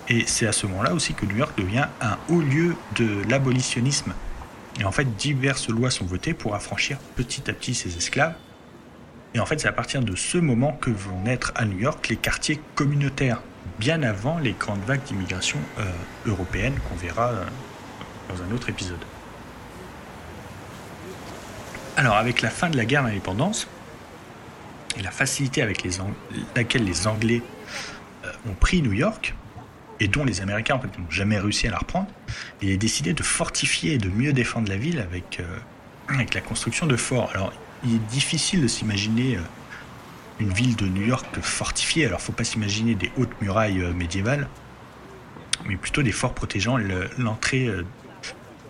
Et 0.09 0.25
c'est 0.27 0.47
à 0.47 0.53
ce 0.53 0.67
moment-là 0.67 0.93
aussi 0.93 1.15
que 1.15 1.25
New 1.25 1.37
York 1.37 1.57
devient 1.57 1.87
un 2.03 2.19
haut 2.29 2.43
lieu 2.43 2.77
de 2.97 3.23
l'abolitionnisme. 3.31 4.12
Et 4.79 4.85
en 4.85 4.93
fait, 4.93 5.17
diverses 5.17 5.69
lois 5.69 5.91
sont 5.91 6.05
votées 6.05 6.35
pour 6.35 6.55
affranchir 6.55 6.99
petit 7.17 7.49
à 7.49 7.55
petit 7.55 7.75
ces 7.75 7.97
esclaves 7.97 8.35
et 9.35 9.41
en 9.41 9.47
fait, 9.47 9.61
c'est 9.61 9.69
à 9.69 9.73
partir 9.73 10.01
de 10.01 10.15
ce 10.15 10.39
moment 10.39 10.73
que 10.81 10.91
vont 10.91 11.21
naître 11.23 11.53
à 11.57 11.65
New 11.65 11.79
York 11.79 12.09
les 12.09 12.17
quartiers 12.17 12.61
communautaires, 12.77 13.43
bien 13.81 14.03
avant 14.05 14.39
les 14.39 14.53
grandes 14.53 14.85
vagues 14.87 15.03
d'immigration 15.03 15.59
euh, 15.79 15.85
européenne 16.27 16.75
qu'on 16.89 16.95
verra 16.95 17.31
euh, 17.31 17.45
dans 18.29 18.43
un 18.45 18.55
autre 18.55 18.69
épisode. 18.69 19.05
Alors, 21.97 22.16
avec 22.16 22.42
la 22.42 22.51
fin 22.51 22.70
de 22.70 22.76
la 22.76 22.84
guerre 22.84 23.05
d'indépendance 23.05 23.68
et 24.99 25.03
la 25.03 25.11
facilité 25.11 25.62
avec 25.62 25.86
laquelle 26.55 26.84
les 26.84 27.07
Anglais 27.07 27.42
euh, 28.24 28.32
ont 28.49 28.55
pris 28.55 28.82
New 28.82 28.92
York, 28.92 29.34
et 30.01 30.09
dont 30.09 30.24
les 30.24 30.40
Américains 30.40 30.74
n'ont 30.76 31.11
jamais 31.11 31.38
réussi 31.38 31.68
à 31.68 31.70
la 31.70 31.78
reprendre, 31.78 32.09
il 32.61 32.70
est 32.70 32.76
décidé 32.76 33.12
de 33.12 33.22
fortifier 33.22 33.95
et 33.95 33.99
de 33.99 34.09
mieux 34.09 34.32
défendre 34.32 34.68
la 34.68 34.76
ville 34.76 34.99
avec, 34.99 35.40
avec 36.09 36.34
la 36.34 36.40
construction 36.40 36.86
de 36.86 36.97
forts. 36.97 37.30
Alors, 37.32 37.53
il 37.84 37.97
est 37.97 38.07
difficile 38.11 38.62
de 38.62 38.66
s'imaginer 38.66 39.36
euh, 39.36 39.40
une 40.40 40.53
ville 40.53 40.76
de 40.76 40.86
New 40.86 41.07
York 41.07 41.26
fortifiée. 41.40 42.07
Alors, 42.07 42.20
faut 42.20 42.32
pas 42.32 42.45
s'imaginer 42.45 42.95
des 42.95 43.11
hautes 43.16 43.40
murailles 43.40 43.80
euh, 43.80 43.92
médiévales, 43.92 44.49
mais 45.66 45.76
plutôt 45.76 46.03
des 46.03 46.12
forts 46.12 46.34
protégeant 46.34 46.78
l'entrée, 47.18 47.66
euh, 47.66 47.84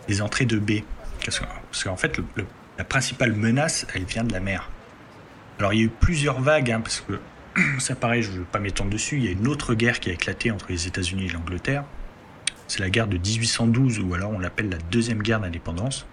les 0.08 0.22
entrées 0.22 0.46
de 0.46 0.58
baie. 0.58 0.84
Parce 1.24 1.84
qu'en 1.84 1.96
fait, 1.96 2.20
la 2.78 2.84
principale 2.84 3.32
menace, 3.32 3.86
elle 3.94 4.04
vient 4.04 4.24
de 4.24 4.32
la 4.32 4.40
mer. 4.40 4.70
Alors, 5.58 5.72
il 5.72 5.78
y 5.78 5.82
a 5.82 5.86
eu 5.86 5.90
plusieurs 5.90 6.40
vagues, 6.40 6.70
hein, 6.70 6.80
parce 6.80 7.00
que 7.00 7.20
ça 7.78 7.94
paraît, 7.94 8.22
je 8.22 8.32
ne 8.32 8.38
veux 8.38 8.44
pas 8.44 8.58
m'étendre 8.58 8.90
dessus. 8.90 9.16
Il 9.16 9.24
y 9.24 9.28
a 9.28 9.30
une 9.30 9.46
autre 9.46 9.74
guerre 9.74 10.00
qui 10.00 10.10
a 10.10 10.12
éclaté 10.12 10.50
entre 10.50 10.66
les 10.68 10.86
États-Unis 10.86 11.26
et 11.26 11.28
l'Angleterre. 11.28 11.84
C'est 12.66 12.80
la 12.80 12.90
guerre 12.90 13.06
de 13.06 13.18
1812, 13.18 14.00
ou 14.00 14.14
alors 14.14 14.30
on 14.30 14.38
l'appelle 14.38 14.70
la 14.70 14.78
deuxième 14.90 15.22
guerre 15.22 15.40
d'indépendance. 15.40 16.06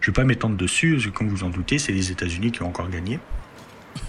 Je 0.00 0.10
ne 0.10 0.14
vais 0.14 0.22
pas 0.22 0.26
m'étendre 0.26 0.56
dessus, 0.56 0.94
parce 0.94 1.06
que 1.06 1.10
comme 1.10 1.28
vous 1.28 1.44
en 1.44 1.50
doutez, 1.50 1.78
c'est 1.78 1.92
les 1.92 2.10
États-Unis 2.10 2.52
qui 2.52 2.62
ont 2.62 2.68
encore 2.68 2.88
gagné. 2.88 3.20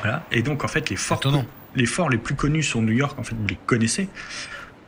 voilà. 0.00 0.24
Et 0.30 0.42
donc, 0.42 0.64
en 0.64 0.68
fait, 0.68 0.90
les 0.90 0.96
forts, 0.96 1.20
les 1.74 1.86
forts 1.86 2.10
les 2.10 2.18
plus 2.18 2.34
connus 2.34 2.62
sur 2.62 2.80
New 2.82 2.92
York, 2.92 3.18
en 3.18 3.24
fait, 3.24 3.34
vous 3.34 3.46
les 3.46 3.58
connaissez. 3.66 4.08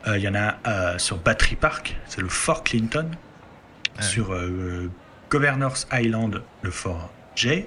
Euh, 0.06 0.18
il 0.18 0.22
y 0.22 0.28
en 0.28 0.34
a 0.34 0.58
euh, 0.66 0.98
sur 0.98 1.16
Battery 1.18 1.56
Park, 1.56 1.96
c'est 2.06 2.20
le 2.20 2.28
Fort 2.28 2.62
Clinton. 2.62 3.10
Ah 3.98 4.02
sur 4.02 4.32
euh, 4.32 4.90
Governor's 5.30 5.86
Island, 5.92 6.42
le 6.62 6.70
Fort 6.70 7.10
J, 7.34 7.64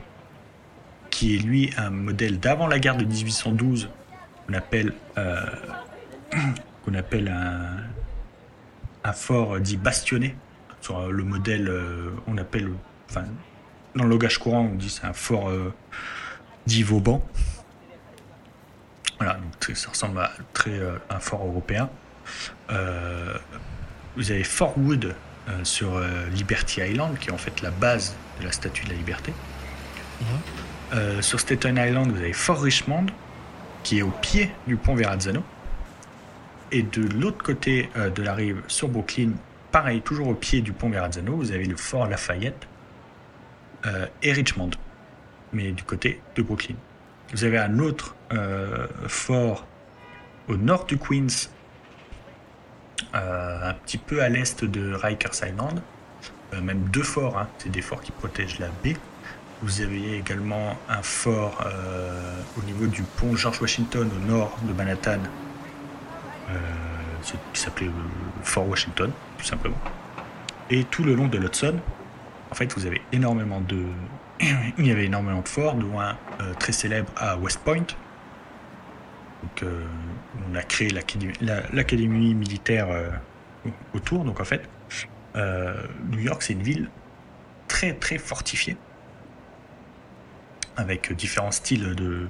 qui 1.09 1.35
est 1.35 1.39
lui 1.39 1.73
un 1.77 1.89
modèle 1.89 2.39
d'avant 2.39 2.67
la 2.67 2.79
guerre 2.79 2.97
de 2.97 3.05
1812, 3.05 3.89
qu'on 4.47 4.53
appelle, 4.53 4.93
qu'on 6.85 6.93
appelle 6.93 7.27
un, 9.03 9.13
fort 9.13 9.59
dit 9.59 9.77
bastionné 9.77 10.35
sur 10.81 11.11
le 11.11 11.23
modèle, 11.23 11.67
euh, 11.67 12.11
on 12.27 12.37
appelle, 12.37 12.69
enfin, 13.09 13.25
dans 13.95 14.03
le 14.03 14.09
langage 14.09 14.37
courant, 14.37 14.61
on 14.71 14.75
dit 14.75 14.89
c'est 14.89 15.05
un 15.05 15.13
fort 15.13 15.49
euh, 15.49 15.73
dit 16.65 16.83
Vauban. 16.83 17.25
Voilà, 19.17 19.33
donc 19.33 19.75
ça 19.75 19.89
ressemble 19.89 20.19
à 20.19 20.31
très, 20.53 20.79
euh, 20.79 20.97
un 21.09 21.19
fort 21.19 21.45
européen. 21.45 21.89
vous 22.69 24.31
avez 24.31 24.43
Fort 24.43 24.77
Wood 24.77 25.15
sur 25.63 25.99
Liberty 26.33 26.81
Island, 26.81 27.17
qui 27.19 27.29
est 27.29 27.31
en 27.31 27.37
fait 27.37 27.61
la 27.61 27.71
base 27.71 28.15
de 28.39 28.45
la 28.45 28.51
Statue 28.51 28.85
de 28.85 28.91
la 28.91 28.95
Liberté. 28.95 29.33
Mhm. 30.21 31.21
sur 31.21 31.39
Staten 31.39 31.77
Island, 31.77 32.11
vous 32.11 32.17
avez 32.17 32.33
Fort 32.33 32.61
Richmond, 32.61 33.05
qui 33.83 33.99
est 33.99 34.01
au 34.01 34.11
pied 34.21 34.51
du 34.67 34.75
pont 34.75 34.95
Verrazzano. 34.95 35.43
Et 36.71 36.83
de 36.83 37.01
l'autre 37.01 37.43
côté 37.43 37.89
de 37.95 38.21
la 38.21 38.33
rive, 38.33 38.61
sur 38.67 38.89
Brooklyn, 38.89 39.31
pareil, 39.71 40.01
toujours 40.01 40.27
au 40.27 40.33
pied 40.33 40.61
du 40.61 40.73
pont 40.73 40.89
Verrazzano, 40.89 41.35
vous 41.35 41.51
avez 41.51 41.65
le 41.65 41.77
fort 41.77 42.07
Lafayette 42.07 42.67
euh, 43.85 44.07
et 44.23 44.33
Richmond, 44.33 44.71
mais 45.53 45.71
du 45.71 45.83
côté 45.83 46.21
de 46.35 46.41
Brooklyn. 46.41 46.75
Vous 47.33 47.43
avez 47.43 47.59
un 47.59 47.79
autre 47.79 48.15
fort 49.07 49.65
au 50.49 50.57
nord 50.57 50.85
du 50.85 50.97
Queens, 50.97 51.49
un 53.13 53.73
petit 53.73 53.97
peu 53.97 54.21
à 54.21 54.29
l'est 54.29 54.63
de 54.63 54.93
Rikers 54.93 55.47
Island. 55.47 55.81
même 56.61 56.81
deux 56.91 57.03
forts, 57.03 57.37
hein. 57.37 57.47
c'est 57.57 57.69
des 57.69 57.81
forts 57.81 58.01
qui 58.01 58.11
protègent 58.11 58.59
la 58.59 58.69
baie. 58.83 58.97
Vous 59.61 59.81
avez 59.81 60.17
également 60.17 60.77
un 60.87 61.01
fort 61.01 61.65
au 62.57 62.61
niveau 62.63 62.87
du 62.87 63.01
pont 63.01 63.35
George 63.35 63.61
Washington 63.61 64.09
au 64.15 64.27
nord 64.31 64.57
de 64.63 64.71
Manhattan, 64.71 65.19
qui 67.23 67.59
s'appelait 67.59 67.91
Fort 68.43 68.69
Washington, 68.69 69.11
tout 69.37 69.45
simplement. 69.45 69.77
Et 70.69 70.83
tout 70.85 71.03
le 71.03 71.13
long 71.13 71.27
de 71.27 71.37
l'Hudson, 71.37 71.75
en 72.51 72.55
fait, 72.55 72.73
vous 72.75 72.85
avez 72.85 73.01
énormément 73.11 73.61
de. 73.61 73.85
Il 74.77 74.87
y 74.87 74.91
avait 74.91 75.05
énormément 75.05 75.41
de 75.41 75.47
forts, 75.47 75.75
dont 75.75 75.99
un 75.99 76.17
euh, 76.41 76.53
très 76.59 76.71
célèbre 76.71 77.11
à 77.17 77.37
West 77.37 77.59
Point. 77.63 77.85
Donc, 79.43 79.63
euh, 79.63 79.85
on 80.49 80.55
a 80.55 80.61
créé 80.61 80.89
l'académie 80.89 82.33
militaire 82.33 82.89
euh, 82.89 83.09
autour. 83.93 84.23
Donc, 84.25 84.39
en 84.39 84.45
fait, 84.45 84.67
New 85.35 86.19
York, 86.19 86.41
c'est 86.41 86.53
une 86.53 86.63
ville 86.63 86.89
très, 87.67 87.93
très 87.93 88.17
fortifiée, 88.17 88.77
avec 90.75 91.13
différents 91.13 91.51
styles 91.51 91.95
de, 91.95 92.27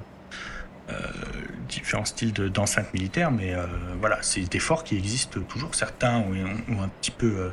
différents 1.68 2.04
styles 2.04 2.32
d'enceinte 2.32 2.92
militaire, 2.92 3.30
mais 3.30 3.54
voilà, 4.00 4.18
c'est 4.22 4.42
des 4.42 4.58
forts 4.58 4.84
qui 4.84 4.96
existent 4.96 5.40
toujours. 5.40 5.74
Certains 5.74 6.18
ont, 6.18 6.82
un 6.82 6.88
petit 7.00 7.10
peu 7.10 7.52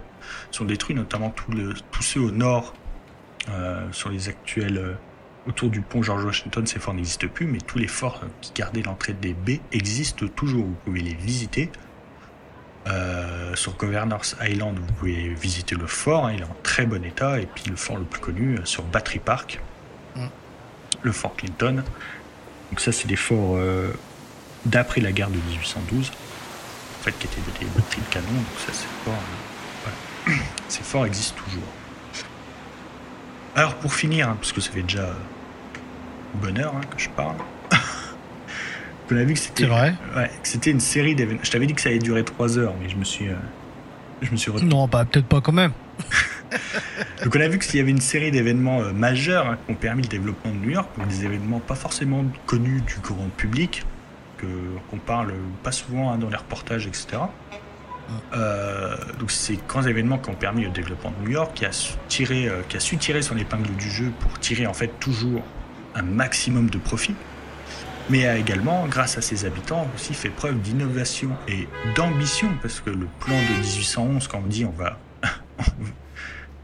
sont 0.52 0.66
détruits, 0.66 0.96
notamment 0.96 1.30
tous 1.30 2.02
ceux 2.02 2.20
au 2.20 2.32
nord 2.32 2.74
euh, 3.50 3.88
sur 3.94 4.10
les 4.10 4.28
actuels 4.28 4.78
euh, 4.78 4.94
autour 5.48 5.70
du 5.70 5.82
pont 5.82 6.04
George 6.04 6.24
Washington, 6.24 6.66
ces 6.68 6.80
forts 6.80 6.94
n'existent 6.94 7.28
plus, 7.28 7.46
mais 7.46 7.60
tous 7.60 7.78
les 7.78 7.88
forts 7.88 8.22
qui 8.42 8.52
gardaient 8.54 8.82
l'entrée 8.82 9.14
des 9.14 9.34
baies 9.34 9.62
existent 9.72 10.28
toujours. 10.28 10.66
Vous 10.66 10.78
pouvez 10.86 11.02
les 11.02 11.14
visiter. 11.14 11.72
Euh, 12.88 13.54
sur 13.56 13.76
Governor's 13.76 14.38
Island, 14.42 14.78
vous 14.80 14.94
pouvez 14.94 15.30
visiter 15.34 15.76
le 15.76 15.88
fort, 15.88 16.28
hein, 16.28 16.34
il 16.34 16.42
est 16.42 16.46
en 16.46 16.56
très 16.64 16.86
bon 16.86 17.04
état. 17.04 17.40
Et 17.40 17.46
puis 17.46 17.66
le 17.70 17.76
fort 17.76 17.98
le 17.98 18.06
plus 18.06 18.22
connu, 18.22 18.58
sur 18.64 18.84
Battery 18.84 19.20
Park, 19.20 19.60
mm. 20.16 20.28
le 21.02 21.12
fort 21.12 21.36
Clinton. 21.36 21.84
Donc 22.72 22.80
ça, 22.80 22.92
c'est 22.92 23.08
des 23.08 23.16
forts 23.16 23.58
d'après 24.66 25.02
la 25.02 25.12
guerre 25.12 25.30
de 25.30 25.38
1812, 25.38 26.12
en 26.12 27.04
fait, 27.04 27.12
qui 27.18 27.28
étaient 27.28 27.42
des 27.60 27.66
batteries 27.76 28.02
de 28.02 28.14
canon. 28.14 28.28
Donc 28.28 28.60
ça, 28.66 28.74
c'est 28.74 28.88
fort. 29.04 30.36
Ces 30.68 30.84
forts 30.84 31.06
existent 31.06 31.42
toujours. 31.46 31.68
Alors 33.56 33.76
pour 33.76 33.94
finir, 33.94 34.30
hein, 34.30 34.38
parce 34.40 34.52
que 34.52 34.62
ça 34.62 34.72
fait 34.72 34.84
déjà 34.84 35.16
bonne 36.38 36.58
heure 36.60 36.74
hein, 36.76 36.82
que 36.96 37.02
je 37.02 37.10
parle. 37.10 37.36
on 39.12 39.18
a 39.18 39.24
vu 39.24 39.34
que 39.34 39.40
c'était. 39.40 39.66
vrai. 39.66 39.96
c'était 40.44 40.72
une 40.72 40.80
série 40.80 41.16
d'événements. 41.16 41.44
Je 41.44 41.52
t'avais 41.52 41.68
dit 41.68 41.74
que 41.74 41.82
ça 41.82 41.90
allait 41.90 42.00
durer 42.00 42.24
3 42.24 42.58
heures, 42.58 42.76
mais 42.82 42.90
je 42.90 42.96
me 42.96 43.04
suis. 43.04 43.30
Euh, 43.30 43.36
je 44.22 44.32
me 44.32 44.38
suis 44.38 44.52
Non, 44.64 44.88
bah, 44.88 45.06
peut-être 45.06 45.28
pas 45.28 45.42
quand 45.42 45.52
même. 45.52 45.72
Donc 47.24 47.36
on 47.36 47.42
a 47.42 47.48
vu 47.48 47.60
qu'il 47.60 47.76
y 47.76 47.80
avait 47.80 47.92
une 47.92 48.02
série 48.02 48.32
d'événements 48.32 48.82
euh, 48.82 48.94
majeurs 48.94 49.48
hein, 49.48 49.58
qui 49.66 49.74
ont 49.74 49.76
permis 49.76 50.04
le 50.04 50.08
développement 50.08 50.52
de 50.52 50.58
New 50.58 50.70
York, 50.70 50.90
des 51.10 51.26
événements 51.26 51.60
pas 51.60 51.76
forcément 51.76 52.24
connus 52.46 52.82
du 52.82 52.96
grand 53.02 53.30
public, 53.36 53.86
que 54.38 54.46
qu'on 54.90 54.98
parle 54.98 55.34
pas 55.64 55.72
souvent 55.72 56.16
dans 56.18 56.30
les 56.30 56.38
reportages, 56.38 56.88
etc. 56.88 57.18
Euh, 58.34 58.96
donc 59.20 59.32
ces 59.32 59.60
grands 59.68 59.84
événements 59.84 60.18
qui 60.18 60.30
ont 60.30 60.36
permis 60.36 60.64
le 60.64 60.70
développement 60.70 61.12
de 61.12 61.26
New 61.26 61.32
York, 61.32 61.52
qui 61.56 61.66
a, 61.66 61.72
tiré, 62.08 62.48
euh, 62.48 62.62
qui 62.70 62.78
a 62.78 62.80
su 62.80 62.98
tirer 62.98 63.22
son 63.22 63.38
épingle 63.38 63.76
du 63.76 63.90
jeu 63.90 64.12
pour 64.20 64.40
tirer 64.40 64.66
en 64.66 64.74
fait 64.74 64.92
toujours 65.00 65.42
maximum 66.02 66.70
de 66.70 66.78
profit, 66.78 67.16
mais 68.10 68.26
a 68.26 68.38
également, 68.38 68.88
grâce 68.88 69.18
à 69.18 69.22
ses 69.22 69.46
habitants, 69.46 69.88
aussi 69.96 70.14
fait 70.14 70.30
preuve 70.30 70.60
d'innovation 70.62 71.30
et 71.48 71.68
d'ambition, 71.96 72.50
parce 72.62 72.80
que 72.80 72.90
le 72.90 73.08
plan 73.20 73.36
de 73.36 73.60
1811, 73.60 74.28
quand 74.28 74.42
on 74.44 74.48
dit 74.48 74.66
on 74.66 74.72
va... 74.72 74.98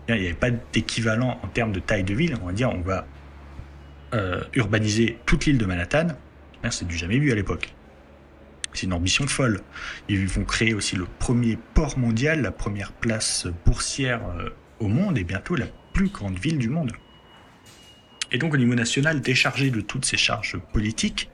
il 0.08 0.16
n'y 0.16 0.26
avait 0.26 0.34
pas 0.34 0.52
d'équivalent 0.52 1.40
en 1.44 1.48
termes 1.48 1.72
de 1.72 1.80
taille 1.80 2.04
de 2.04 2.14
ville, 2.14 2.38
on 2.42 2.48
va 2.48 2.54
dire 2.54 2.70
on 2.70 2.82
va 2.82 3.06
euh, 4.14 4.42
urbaniser 4.54 5.18
toute 5.26 5.46
l'île 5.46 5.58
de 5.58 5.66
Manhattan, 5.66 6.08
c'est 6.70 6.88
du 6.88 6.98
jamais 6.98 7.20
vu 7.20 7.32
à 7.32 7.36
l'époque. 7.36 7.74
C'est 8.74 8.86
une 8.86 8.94
ambition 8.94 9.28
folle. 9.28 9.62
Ils 10.10 10.28
vont 10.28 10.46
créer 10.46 10.74
aussi 10.74 10.96
le 10.96 11.06
premier 11.20 11.58
port 11.74 11.98
mondial, 11.98 12.42
la 12.42 12.52
première 12.52 12.92
place 12.92 13.48
boursière 13.66 14.22
euh, 14.40 14.50
au 14.80 14.88
monde 14.88 15.18
et 15.18 15.24
bientôt 15.24 15.56
la 15.56 15.68
plus 15.94 16.08
grande 16.08 16.38
ville 16.40 16.58
du 16.58 16.70
monde. 16.70 16.92
Et 18.34 18.40
donc 18.40 18.54
au 18.54 18.58
niveau 18.58 18.74
national, 18.74 19.22
déchargée 19.22 19.70
de 19.70 19.80
toutes 19.80 20.06
ces 20.06 20.18
charges 20.18 20.58
politiques, 20.58 21.30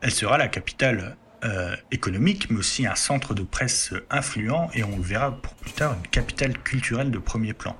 elle 0.00 0.10
sera 0.10 0.38
la 0.38 0.48
capitale 0.48 1.16
euh, 1.44 1.76
économique, 1.90 2.50
mais 2.50 2.58
aussi 2.58 2.86
un 2.86 2.94
centre 2.94 3.34
de 3.34 3.42
presse 3.42 3.92
influent 4.10 4.70
et 4.74 4.82
on 4.82 4.96
le 4.96 5.02
verra 5.02 5.40
pour 5.40 5.54
plus 5.54 5.72
tard, 5.72 5.94
une 5.94 6.08
capitale 6.08 6.58
culturelle 6.58 7.10
de 7.10 7.18
premier 7.18 7.52
plan. 7.52 7.76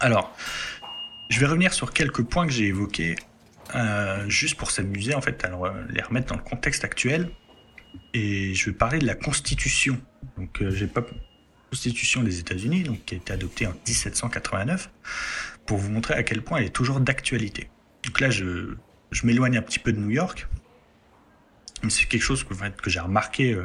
Alors, 0.00 0.34
je 1.28 1.38
vais 1.38 1.46
revenir 1.46 1.74
sur 1.74 1.92
quelques 1.92 2.22
points 2.22 2.46
que 2.46 2.52
j'ai 2.52 2.66
évoqués 2.66 3.16
euh, 3.74 4.28
juste 4.28 4.56
pour 4.56 4.70
s'amuser 4.70 5.14
en 5.14 5.20
fait, 5.20 5.44
alors 5.44 5.72
les 5.90 6.02
remettre 6.02 6.28
dans 6.28 6.36
le 6.36 6.42
contexte 6.42 6.84
actuel. 6.84 7.30
Et 8.14 8.54
je 8.54 8.70
vais 8.70 8.76
parler 8.76 8.98
de 8.98 9.06
la 9.06 9.14
Constitution. 9.14 10.00
Donc 10.36 10.62
euh, 10.62 10.70
j'ai 10.70 10.86
pas 10.86 11.02
Constitution 11.70 12.22
des 12.22 12.38
États-Unis, 12.38 12.84
donc 12.84 13.04
qui 13.04 13.14
a 13.14 13.18
été 13.18 13.32
adoptée 13.32 13.66
en 13.66 13.72
1789, 13.86 14.90
pour 15.66 15.78
vous 15.78 15.90
montrer 15.90 16.14
à 16.14 16.22
quel 16.22 16.42
point 16.42 16.58
elle 16.58 16.66
est 16.66 16.70
toujours 16.70 17.00
d'actualité. 17.00 17.68
Donc 18.04 18.20
là, 18.20 18.30
je, 18.30 18.74
m'éloigne 19.22 19.56
un 19.56 19.62
petit 19.62 19.78
peu 19.78 19.92
de 19.92 19.98
New 19.98 20.10
York, 20.10 20.46
mais 21.82 21.90
c'est 21.90 22.06
quelque 22.06 22.22
chose 22.22 22.44
que, 22.44 22.90
j'ai 22.90 23.00
remarqué, 23.00 23.54
euh, 23.54 23.64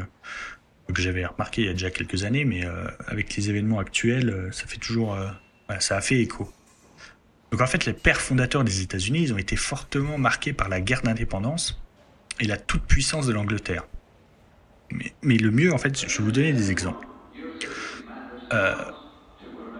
que 0.93 1.01
j'avais 1.01 1.25
remarqué 1.25 1.63
il 1.63 1.67
y 1.67 1.69
a 1.69 1.73
déjà 1.73 1.91
quelques 1.91 2.23
années, 2.23 2.45
mais 2.45 2.63
avec 3.07 3.35
les 3.35 3.49
événements 3.49 3.79
actuels, 3.79 4.49
ça 4.51 4.65
fait 4.65 4.77
toujours, 4.77 5.17
ça 5.79 5.97
a 5.97 6.01
fait 6.01 6.19
écho. 6.19 6.51
Donc 7.51 7.61
en 7.61 7.67
fait, 7.67 7.85
les 7.85 7.93
pères 7.93 8.21
fondateurs 8.21 8.63
des 8.63 8.81
États-Unis, 8.81 9.23
ils 9.23 9.33
ont 9.33 9.37
été 9.37 9.55
fortement 9.55 10.17
marqués 10.17 10.53
par 10.53 10.69
la 10.69 10.81
guerre 10.81 11.01
d'indépendance 11.01 11.81
et 12.39 12.45
la 12.45 12.57
toute-puissance 12.57 13.25
de 13.25 13.33
l'Angleterre. 13.33 13.85
Mais, 15.21 15.37
le 15.37 15.51
mieux, 15.51 15.71
en 15.73 15.77
fait, 15.77 16.07
je 16.07 16.17
vais 16.17 16.23
vous 16.23 16.31
donner 16.31 16.53
des 16.53 16.71
exemples. 16.71 17.07
Euh, 18.53 18.75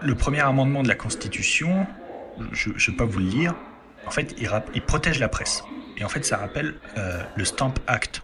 le 0.02 0.14
premier 0.14 0.40
amendement 0.40 0.82
de 0.82 0.88
la 0.88 0.94
Constitution, 0.94 1.86
je 2.52 2.70
ne 2.70 2.74
vais 2.74 2.92
pas 2.96 3.04
vous 3.04 3.18
le 3.18 3.26
lire, 3.26 3.54
en 4.06 4.10
fait, 4.10 4.34
il, 4.38 4.82
protège 4.82 5.18
la 5.18 5.28
presse. 5.28 5.62
Et 5.96 6.04
en 6.04 6.08
fait, 6.08 6.24
ça 6.24 6.36
rappelle 6.36 6.74
euh, 6.96 7.22
le 7.36 7.44
Stamp 7.44 7.74
Act, 7.86 8.22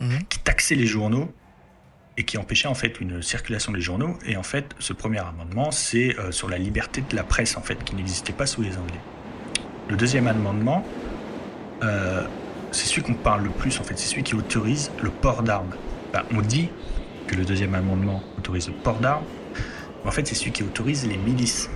mhm. 0.00 0.24
qui 0.28 0.38
taxait 0.40 0.74
les 0.74 0.86
journaux 0.86 1.32
et 2.16 2.24
qui 2.24 2.38
empêchait 2.38 2.68
en 2.68 2.74
fait 2.74 3.00
une 3.00 3.22
circulation 3.22 3.72
des 3.72 3.80
journaux. 3.80 4.16
Et 4.26 4.36
en 4.36 4.42
fait, 4.42 4.74
ce 4.78 4.92
premier 4.92 5.18
amendement, 5.18 5.70
c'est 5.70 6.18
euh, 6.18 6.32
sur 6.32 6.48
la 6.48 6.58
liberté 6.58 7.02
de 7.08 7.16
la 7.16 7.24
presse, 7.24 7.56
en 7.56 7.62
fait, 7.62 7.82
qui 7.84 7.94
n'existait 7.94 8.32
pas 8.32 8.46
sous 8.46 8.62
les 8.62 8.76
Anglais. 8.76 9.00
Le 9.88 9.96
deuxième 9.96 10.26
amendement, 10.26 10.84
euh, 11.82 12.26
c'est 12.72 12.86
celui 12.86 13.02
qu'on 13.02 13.14
parle 13.14 13.44
le 13.44 13.50
plus, 13.50 13.78
en 13.80 13.84
fait, 13.84 13.98
c'est 13.98 14.08
celui 14.08 14.22
qui 14.22 14.34
autorise 14.34 14.90
le 15.02 15.10
port 15.10 15.42
d'armes. 15.42 15.74
on 16.32 16.40
dit 16.40 16.68
que 17.26 17.36
le 17.36 17.44
deuxième 17.44 17.74
amendement 17.74 18.22
autorise 18.38 18.68
le 18.68 18.74
port 18.74 18.98
d'armes, 18.98 19.24
mais 20.02 20.08
en 20.08 20.12
fait, 20.12 20.26
c'est 20.26 20.34
celui 20.34 20.52
qui 20.52 20.62
autorise 20.62 21.06
les 21.06 21.16
milices. 21.16 21.70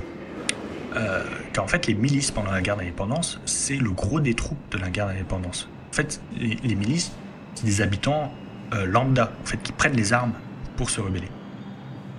Euh, 0.97 1.25
car 1.53 1.65
en 1.65 1.69
fait, 1.69 1.87
les 1.87 1.95
milices 1.95 2.31
pendant 2.31 2.51
la 2.51 2.63
guerre 2.63 2.77
d'indépendance, 2.77 3.41
c'est 3.45 3.77
le 3.77 3.91
gros 3.91 4.21
des 4.21 4.35
troupes 4.35 4.59
de 4.71 4.79
la 4.79 4.91
guerre 4.91 5.07
d'indépendance. 5.07 5.69
En 5.91 5.93
fait, 5.95 6.21
les 6.39 6.75
milices, 6.75 7.13
c'est 7.55 7.67
des 7.67 7.81
habitants 7.81 8.33
euh, 8.75 8.87
lambda, 8.87 9.33
en 9.43 9.47
fait, 9.47 9.59
qui 9.59 9.73
prennent 9.73 9.97
les 9.97 10.13
armes 10.13 10.33
pour 10.77 10.91
se 10.91 11.01
rebeller. 11.01 11.29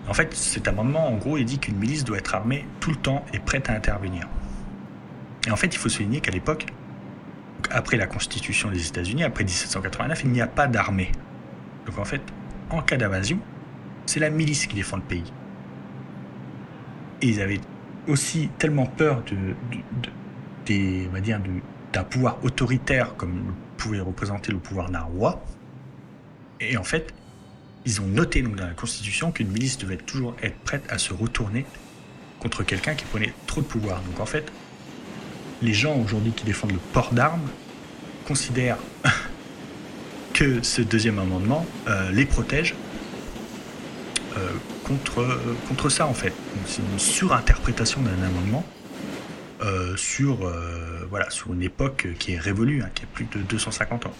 En 0.07 0.13
fait, 0.13 0.33
cet 0.33 0.67
amendement, 0.67 1.07
en 1.07 1.17
gros, 1.17 1.37
il 1.37 1.45
dit 1.45 1.59
qu'une 1.59 1.77
milice 1.77 2.03
doit 2.03 2.17
être 2.17 2.33
armée 2.33 2.65
tout 2.79 2.89
le 2.89 2.95
temps 2.95 3.23
et 3.33 3.39
prête 3.39 3.69
à 3.69 3.73
intervenir. 3.73 4.27
Et 5.47 5.51
en 5.51 5.55
fait, 5.55 5.67
il 5.67 5.77
faut 5.77 5.89
souligner 5.89 6.19
qu'à 6.19 6.31
l'époque, 6.31 6.65
après 7.69 7.97
la 7.97 8.07
Constitution 8.07 8.71
des 8.71 8.87
États-Unis, 8.87 9.23
après 9.23 9.43
1789, 9.43 10.23
il 10.23 10.31
n'y 10.31 10.41
a 10.41 10.47
pas 10.47 10.67
d'armée. 10.67 11.11
Donc 11.85 11.99
en 11.99 12.05
fait, 12.05 12.21
en 12.69 12.81
cas 12.81 12.97
d'invasion, 12.97 13.39
c'est 14.05 14.19
la 14.19 14.29
milice 14.29 14.65
qui 14.65 14.75
défend 14.75 14.97
le 14.97 15.03
pays. 15.03 15.31
Et 17.21 17.27
ils 17.27 17.41
avaient 17.41 17.61
aussi 18.07 18.49
tellement 18.57 18.85
peur 18.85 19.23
de, 19.23 19.55
d'un 21.93 22.03
pouvoir 22.03 22.37
autoritaire 22.43 23.15
comme 23.15 23.53
pouvait 23.77 23.99
représenter 23.99 24.51
le 24.51 24.59
pouvoir 24.59 24.89
d'un 24.89 25.01
roi, 25.01 25.41
et 26.59 26.77
en 26.77 26.83
fait, 26.83 27.13
ils 27.85 28.01
ont 28.01 28.05
noté 28.05 28.41
donc, 28.41 28.55
dans 28.55 28.67
la 28.67 28.73
Constitution 28.73 29.31
qu'une 29.31 29.49
milice 29.49 29.77
devait 29.77 29.97
toujours 29.97 30.35
être 30.43 30.57
prête 30.59 30.83
à 30.89 30.97
se 30.97 31.13
retourner 31.13 31.65
contre 32.39 32.63
quelqu'un 32.63 32.95
qui 32.95 33.05
prenait 33.05 33.33
trop 33.47 33.61
de 33.61 33.65
pouvoir. 33.65 34.01
Donc 34.01 34.19
en 34.19 34.25
fait, 34.25 34.51
les 35.61 35.73
gens 35.73 35.95
aujourd'hui 35.97 36.31
qui 36.31 36.45
défendent 36.45 36.73
le 36.73 36.79
port 36.93 37.13
d'armes 37.13 37.47
considèrent 38.27 38.77
que 40.33 40.61
ce 40.61 40.81
deuxième 40.81 41.19
amendement 41.19 41.65
euh, 41.87 42.11
les 42.11 42.25
protège 42.25 42.75
euh, 44.37 44.51
contre, 44.89 45.39
contre 45.67 45.89
ça 45.89 46.07
en 46.07 46.13
fait. 46.13 46.33
C'est 46.65 46.81
une 46.81 46.99
surinterprétation 46.99 48.01
d'un 48.01 48.21
amendement 48.23 48.65
sur, 49.95 50.51
voilà, 51.09 51.29
sur 51.29 51.53
une 51.53 51.61
époque 51.61 52.07
qui 52.17 52.33
est 52.33 52.39
révolue, 52.39 52.81
hein, 52.81 52.89
qui 52.93 53.03
a 53.03 53.07
plus 53.07 53.25
de 53.25 53.39
250 53.39 54.05
ans. 54.05 54.13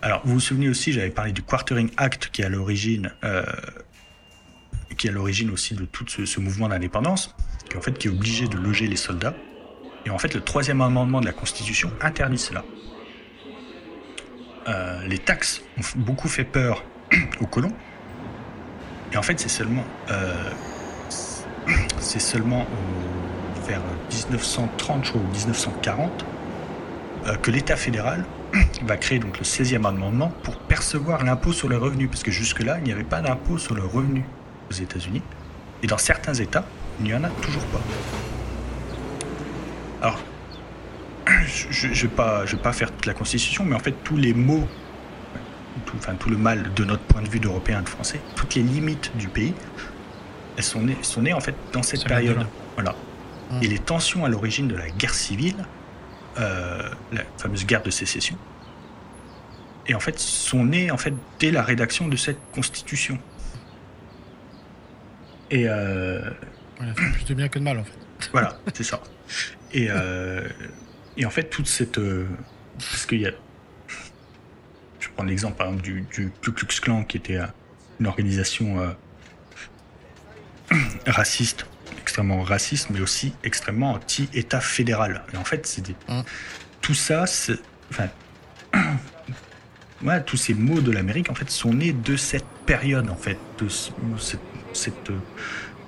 Alors, 0.00 0.22
vous 0.24 0.34
vous 0.34 0.40
souvenez 0.40 0.68
aussi, 0.68 0.92
j'avais 0.92 1.10
parlé 1.10 1.32
du 1.32 1.42
Quartering 1.42 1.90
Act 1.96 2.30
qui 2.32 2.42
est 2.42 2.44
à 2.44 2.48
l'origine, 2.48 3.12
qui 4.96 5.06
est 5.06 5.10
à 5.10 5.12
l'origine 5.12 5.50
aussi 5.50 5.74
de 5.74 5.84
tout 5.84 6.06
ce, 6.08 6.24
ce 6.24 6.40
mouvement 6.40 6.68
d'indépendance, 6.68 7.34
qui 7.68 7.76
en 7.76 7.80
fait 7.80 7.98
qui 7.98 8.08
est 8.08 8.10
obligé 8.10 8.48
de 8.48 8.56
loger 8.56 8.86
les 8.86 8.96
soldats. 8.96 9.34
Et 10.06 10.10
en 10.10 10.18
fait, 10.18 10.34
le 10.34 10.40
troisième 10.40 10.80
amendement 10.80 11.20
de 11.20 11.26
la 11.26 11.32
Constitution 11.32 11.92
interdit 12.00 12.38
cela. 12.38 12.64
Euh, 14.68 15.06
les 15.06 15.18
taxes 15.18 15.62
ont 15.78 15.98
beaucoup 16.00 16.28
fait 16.28 16.44
peur 16.44 16.84
aux 17.40 17.46
colons. 17.46 17.72
Et 19.12 19.16
en 19.16 19.22
fait, 19.22 19.40
c'est 19.40 19.48
seulement, 19.48 19.84
euh, 20.10 20.34
seulement 21.96 22.66
vers 23.66 23.80
1930 24.10 25.14
ou 25.14 25.18
1940 25.18 26.24
euh, 27.26 27.34
que 27.36 27.50
l'État 27.50 27.76
fédéral 27.76 28.24
va 28.84 28.96
créer 28.96 29.18
donc 29.18 29.38
le 29.38 29.44
16e 29.44 29.86
amendement 29.86 30.32
pour 30.42 30.58
percevoir 30.58 31.24
l'impôt 31.24 31.52
sur 31.52 31.68
le 31.68 31.76
revenu, 31.76 32.08
parce 32.08 32.22
que 32.22 32.30
jusque-là, 32.30 32.78
il 32.78 32.84
n'y 32.84 32.92
avait 32.92 33.04
pas 33.04 33.20
d'impôt 33.20 33.58
sur 33.58 33.74
le 33.74 33.82
revenu 33.82 34.24
aux 34.70 34.74
États-Unis. 34.74 35.22
Et 35.82 35.86
dans 35.86 35.98
certains 35.98 36.34
États, 36.34 36.64
il 37.00 37.06
n'y 37.06 37.14
en 37.14 37.24
a 37.24 37.28
toujours 37.28 37.64
pas. 37.66 37.80
Alors, 40.02 40.18
je 41.46 41.86
ne 41.86 41.92
vais, 41.92 42.46
je 42.46 42.56
vais 42.56 42.62
pas 42.62 42.72
faire 42.72 42.90
toute 42.90 43.06
la 43.06 43.14
Constitution, 43.14 43.64
mais 43.64 43.74
en 43.74 43.80
fait, 43.80 43.94
tous 44.04 44.16
les 44.16 44.34
mots, 44.34 44.66
tout, 45.86 45.96
enfin, 45.96 46.14
tout 46.14 46.30
le 46.30 46.36
mal 46.36 46.72
de 46.74 46.84
notre 46.84 47.02
point 47.02 47.22
de 47.22 47.28
vue 47.28 47.40
d'Européens 47.40 47.80
et 47.80 47.84
de 47.84 47.88
Français, 47.88 48.20
toutes 48.36 48.54
les 48.54 48.62
limites 48.62 49.16
du 49.16 49.28
pays, 49.28 49.54
elles 50.56 50.64
sont 50.64 50.82
nées, 50.82 50.96
sont 51.02 51.22
nées 51.22 51.32
en 51.32 51.40
fait 51.40 51.54
dans 51.72 51.82
cette 51.82 52.04
période. 52.04 52.46
Voilà. 52.74 52.94
Hum. 53.50 53.62
Et 53.62 53.68
les 53.68 53.78
tensions 53.78 54.24
à 54.24 54.28
l'origine 54.28 54.68
de 54.68 54.76
la 54.76 54.88
guerre 54.90 55.14
civile, 55.14 55.64
euh, 56.38 56.90
la 57.12 57.22
fameuse 57.36 57.66
guerre 57.66 57.82
de 57.82 57.90
sécession, 57.90 58.36
et 59.88 59.94
en 59.94 60.00
fait, 60.00 60.18
sont 60.18 60.64
nées 60.64 60.90
en 60.90 60.98
fait 60.98 61.14
dès 61.38 61.50
la 61.50 61.62
rédaction 61.62 62.08
de 62.08 62.16
cette 62.16 62.38
Constitution. 62.52 63.18
Et 65.50 65.64
euh, 65.66 66.20
plus 66.94 67.24
de 67.24 67.34
bien 67.34 67.48
que 67.48 67.58
de 67.58 67.64
mal 67.64 67.78
en 67.78 67.84
fait. 67.84 67.98
Voilà, 68.32 68.58
c'est 68.74 68.84
ça. 68.84 69.00
Et, 69.72 69.88
euh, 69.90 70.46
et 71.16 71.24
en 71.24 71.30
fait, 71.30 71.44
toute 71.44 71.66
cette. 71.66 71.98
Euh, 71.98 72.26
parce 72.78 73.06
qu'il 73.06 73.20
y 73.20 73.26
a. 73.26 73.32
Je 75.00 75.08
prends 75.14 75.24
l'exemple 75.24 75.56
par 75.56 75.68
exemple 75.68 75.82
du, 75.82 76.04
du, 76.12 76.30
Ku 76.42 76.52
Klux 76.52 76.80
Klan 76.80 77.04
qui 77.04 77.16
était 77.16 77.36
euh, 77.36 77.46
une 78.00 78.06
organisation 78.06 78.80
euh, 78.80 78.90
raciste, 81.06 81.66
extrêmement 82.00 82.42
raciste, 82.42 82.90
mais 82.90 83.00
aussi 83.00 83.32
extrêmement 83.44 83.92
anti-État 83.92 84.60
fédéral. 84.60 85.22
Et 85.32 85.36
en 85.36 85.44
fait, 85.44 85.66
c'est 85.66 85.88
mmh. 85.88 86.22
tout 86.80 86.94
ça, 86.94 87.26
c'est. 87.26 87.58
Enfin. 87.90 88.08
tous 90.26 90.36
ces 90.36 90.54
mots 90.54 90.80
de 90.80 90.92
l'Amérique 90.92 91.28
en 91.28 91.34
fait 91.34 91.50
sont 91.50 91.74
nés 91.74 91.92
de 91.92 92.16
cette 92.16 92.46
période 92.66 93.10
en 93.10 93.16
fait, 93.16 93.36
de 93.58 93.68
cette, 93.68 94.38
cette 94.72 95.10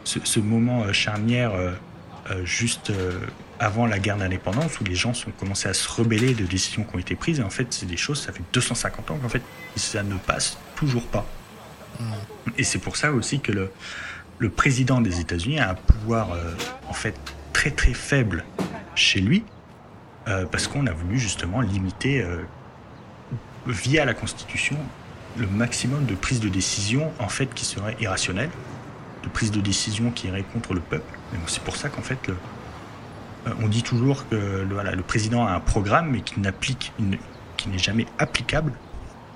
ce, 0.03 0.19
ce, 0.24 0.41
moment 0.41 0.93
charnière 0.93 1.53
euh, 2.31 2.45
juste 2.45 2.91
euh, 2.91 3.19
avant 3.61 3.87
la 3.87 3.99
guerre 3.99 4.16
d'indépendance 4.16 4.81
où 4.81 4.85
les 4.85 4.95
gens 4.95 5.12
ont 5.27 5.31
commencé 5.39 5.69
à 5.69 5.74
se 5.74 5.89
rebeller 5.89 6.35
de 6.35 6.45
décisions 6.45 6.82
qui 6.82 6.97
ont 6.97 6.99
été 6.99 7.15
prises. 7.15 7.39
Et 7.41 7.43
en 7.43 7.51
fait, 7.51 7.69
c'est 7.70 7.87
des 7.87 7.97
choses, 7.97 8.20
ça 8.20 8.32
fait 8.32 8.43
250 8.53 9.11
ans 9.11 9.19
qu'en 9.19 9.28
fait, 9.28 9.43
ça 9.77 10.03
ne 10.03 10.16
passe 10.16 10.59
toujours 10.74 11.07
pas. 11.07 11.27
Mm. 12.01 12.05
Et 12.59 12.65
c'est 12.65 12.78
pour 12.78 12.97
ça 12.97 13.12
aussi 13.12 13.41
que 13.41 13.53
le, 13.53 13.70
le 14.39 14.49
président 14.49 15.01
des 15.01 15.20
États-Unis 15.20 15.61
a 15.61 15.70
un 15.70 15.74
pouvoir 15.74 16.32
euh, 16.32 16.53
en 16.89 16.95
fait 16.95 17.15
très 17.53 17.70
très 17.70 17.95
faible 17.95 18.45
chez 18.95 19.20
lui 19.20 19.45
parce 20.53 20.69
qu'on 20.69 20.87
a 20.87 20.93
voulu 20.93 21.19
justement 21.19 21.61
limiter 21.61 22.24
via 23.66 24.05
la 24.05 24.15
Constitution 24.15 24.77
le 25.37 25.49
maximum 25.49 26.07
de 26.07 26.15
prises 26.15 26.39
de 26.39 26.49
décision 26.49 27.11
en 27.19 27.28
fait 27.28 27.53
qui 27.53 27.65
seraient 27.65 27.97
irrationnelles, 28.01 28.51
de 29.24 29.28
prises 29.28 29.51
de 29.51 29.61
décision 29.61 30.12
qui 30.12 30.28
iraient 30.28 30.45
contre 30.45 30.73
le 30.73 30.81
peuple 30.81 31.19
c'est 31.47 31.62
pour 31.62 31.77
ça 31.77 31.89
qu'en 31.89 32.03
fait, 32.03 32.27
le, 32.27 32.35
euh, 32.35 32.37
on 33.62 33.69
dit 33.69 33.83
toujours 33.83 34.29
que 34.29 34.35
le, 34.35 34.75
voilà, 34.75 34.93
le 34.93 35.03
président 35.03 35.47
a 35.47 35.53
un 35.53 35.61
programme, 35.61 36.11
mais 36.11 36.21
qui 36.21 36.41
n'applique, 36.41 36.93
qui 37.57 37.69
n'est 37.69 37.79
jamais 37.79 38.07
applicable, 38.19 38.73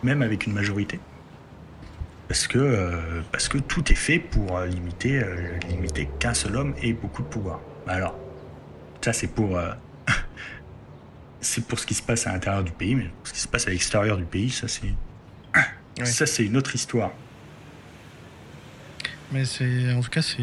même 0.02 0.22
avec 0.22 0.46
une 0.46 0.52
majorité. 0.52 1.00
Parce 2.28 2.46
que, 2.46 2.58
euh, 2.58 3.22
parce 3.32 3.48
que 3.48 3.58
tout 3.58 3.92
est 3.92 3.96
fait 3.96 4.18
pour 4.18 4.56
euh, 4.56 4.66
limiter, 4.66 5.22
limiter 5.68 6.08
qu'un 6.18 6.34
seul 6.34 6.56
homme 6.56 6.74
ait 6.82 6.92
beaucoup 6.92 7.22
de 7.22 7.28
pouvoir. 7.28 7.60
Alors, 7.86 8.18
ça 9.02 9.12
c'est 9.12 9.28
pour, 9.28 9.60
c'est 11.40 11.66
pour 11.66 11.78
ce 11.78 11.86
qui 11.86 11.94
se 11.94 12.02
passe 12.02 12.26
à 12.26 12.32
l'intérieur 12.32 12.64
du 12.64 12.72
pays, 12.72 12.94
mais 12.94 13.10
ce 13.24 13.32
qui 13.32 13.40
se 13.40 13.48
passe 13.48 13.66
à 13.66 13.70
l'extérieur 13.70 14.16
du 14.16 14.24
pays, 14.24 14.50
ça 14.50 14.68
c'est, 14.68 14.94
ça 16.04 16.26
c'est 16.26 16.44
une 16.44 16.56
autre 16.56 16.74
histoire. 16.74 17.12
Mais 19.32 19.44
c'est, 19.44 19.92
en 19.92 20.00
tout 20.00 20.10
cas, 20.10 20.22
c'est 20.22 20.38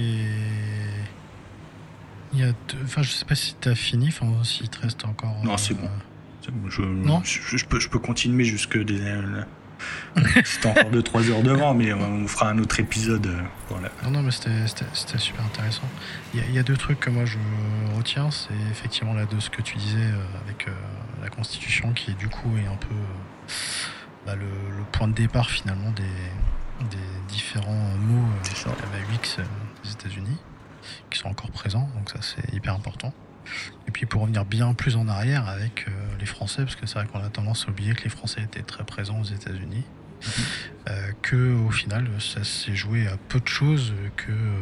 il 2.33 2.39
y 2.39 2.43
a 2.43 2.53
Enfin, 2.83 3.01
je 3.01 3.11
sais 3.11 3.25
pas 3.25 3.35
si 3.35 3.55
tu 3.59 3.69
as 3.69 3.75
fini, 3.75 4.07
enfin, 4.09 4.43
s'il 4.43 4.69
te 4.69 4.79
reste 4.79 5.05
encore. 5.05 5.35
Non, 5.43 5.57
c'est 5.57 5.73
bon. 5.73 5.85
Euh, 5.85 6.69
je, 6.69 6.81
non 6.81 7.21
je, 7.23 7.65
peux, 7.65 7.79
je 7.79 7.89
peux 7.89 7.99
continuer 7.99 8.43
jusque 8.43 8.77
des. 8.77 8.99
c'est 10.45 10.65
encore 10.65 10.91
2-3 10.91 11.31
heures 11.31 11.43
devant, 11.43 11.73
mais 11.73 11.93
on 11.93 12.27
fera 12.27 12.49
un 12.49 12.57
autre 12.59 12.79
épisode. 12.79 13.25
Euh, 13.27 13.41
voilà. 13.69 13.89
Non, 14.03 14.11
non, 14.11 14.21
mais 14.23 14.31
c'était 14.31 15.17
super 15.17 15.45
intéressant. 15.45 15.87
Il 16.33 16.53
y, 16.53 16.59
a, 16.59 16.63
deux 16.63 16.77
trucs 16.77 16.99
que 16.99 17.09
moi 17.09 17.25
je 17.25 17.37
retiens. 17.95 18.29
C'est 18.31 18.53
effectivement 18.71 19.13
là 19.13 19.25
de 19.25 19.39
ce 19.39 19.49
que 19.49 19.61
tu 19.61 19.77
disais 19.77 19.97
euh, 19.97 20.45
avec 20.45 20.67
la 21.21 21.29
Constitution, 21.29 21.93
qui 21.93 22.13
du 22.13 22.27
coup 22.27 22.51
est 22.57 22.67
un 22.67 22.77
peu 22.77 22.95
bah, 24.25 24.35
le, 24.35 24.47
point 24.91 25.07
de 25.07 25.13
départ 25.13 25.49
finalement 25.49 25.91
des, 25.91 26.03
des 26.89 26.97
différents 27.27 27.95
mots 27.99 28.27
de 28.43 28.69
la 28.69 29.15
UX 29.15 29.37
des 29.83 29.91
États-Unis 29.91 30.37
qui 31.11 31.19
sont 31.19 31.29
encore 31.29 31.51
présents, 31.51 31.89
donc 31.95 32.09
ça 32.09 32.19
c'est 32.21 32.53
hyper 32.53 32.73
important. 32.73 33.13
Et 33.87 33.91
puis 33.91 34.05
pour 34.05 34.21
revenir 34.21 34.45
bien 34.45 34.73
plus 34.73 34.95
en 34.95 35.07
arrière 35.07 35.47
avec 35.47 35.85
euh, 35.87 35.91
les 36.19 36.25
Français, 36.25 36.63
parce 36.63 36.75
que 36.75 36.85
c'est 36.85 36.95
vrai 36.95 37.07
qu'on 37.07 37.23
a 37.23 37.29
tendance 37.29 37.65
à 37.67 37.71
oublier 37.71 37.93
que 37.93 38.03
les 38.03 38.09
Français 38.09 38.41
étaient 38.41 38.61
très 38.61 38.83
présents 38.83 39.19
aux 39.19 39.25
États-Unis, 39.25 39.83
euh, 40.89 41.11
que 41.21 41.53
au 41.53 41.71
final 41.71 42.07
ça 42.19 42.43
s'est 42.43 42.75
joué 42.75 43.07
à 43.07 43.17
peu 43.17 43.39
de 43.39 43.47
choses, 43.47 43.93
que 44.15 44.31
euh, 44.31 44.59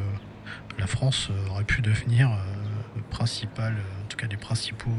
la 0.78 0.88
France 0.88 1.30
aurait 1.50 1.66
pu 1.66 1.82
devenir 1.82 2.30
le 2.96 3.02
principal, 3.02 3.74
en 3.74 4.08
tout 4.08 4.18
cas 4.18 4.28
des 4.28 4.38
principaux 4.38 4.96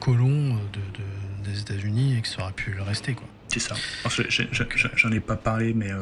colons 0.00 0.54
de, 0.72 1.48
des 1.48 1.60
États-Unis 1.60 2.16
et 2.16 2.20
que 2.20 2.28
ça 2.28 2.42
aurait 2.42 2.52
pu 2.52 2.72
le 2.72 2.82
rester 2.82 3.14
quoi. 3.14 3.28
C'est 3.46 3.60
ça. 3.60 3.76
J'en 4.96 5.12
ai 5.12 5.20
pas 5.20 5.36
parlé, 5.36 5.74
mais 5.74 5.92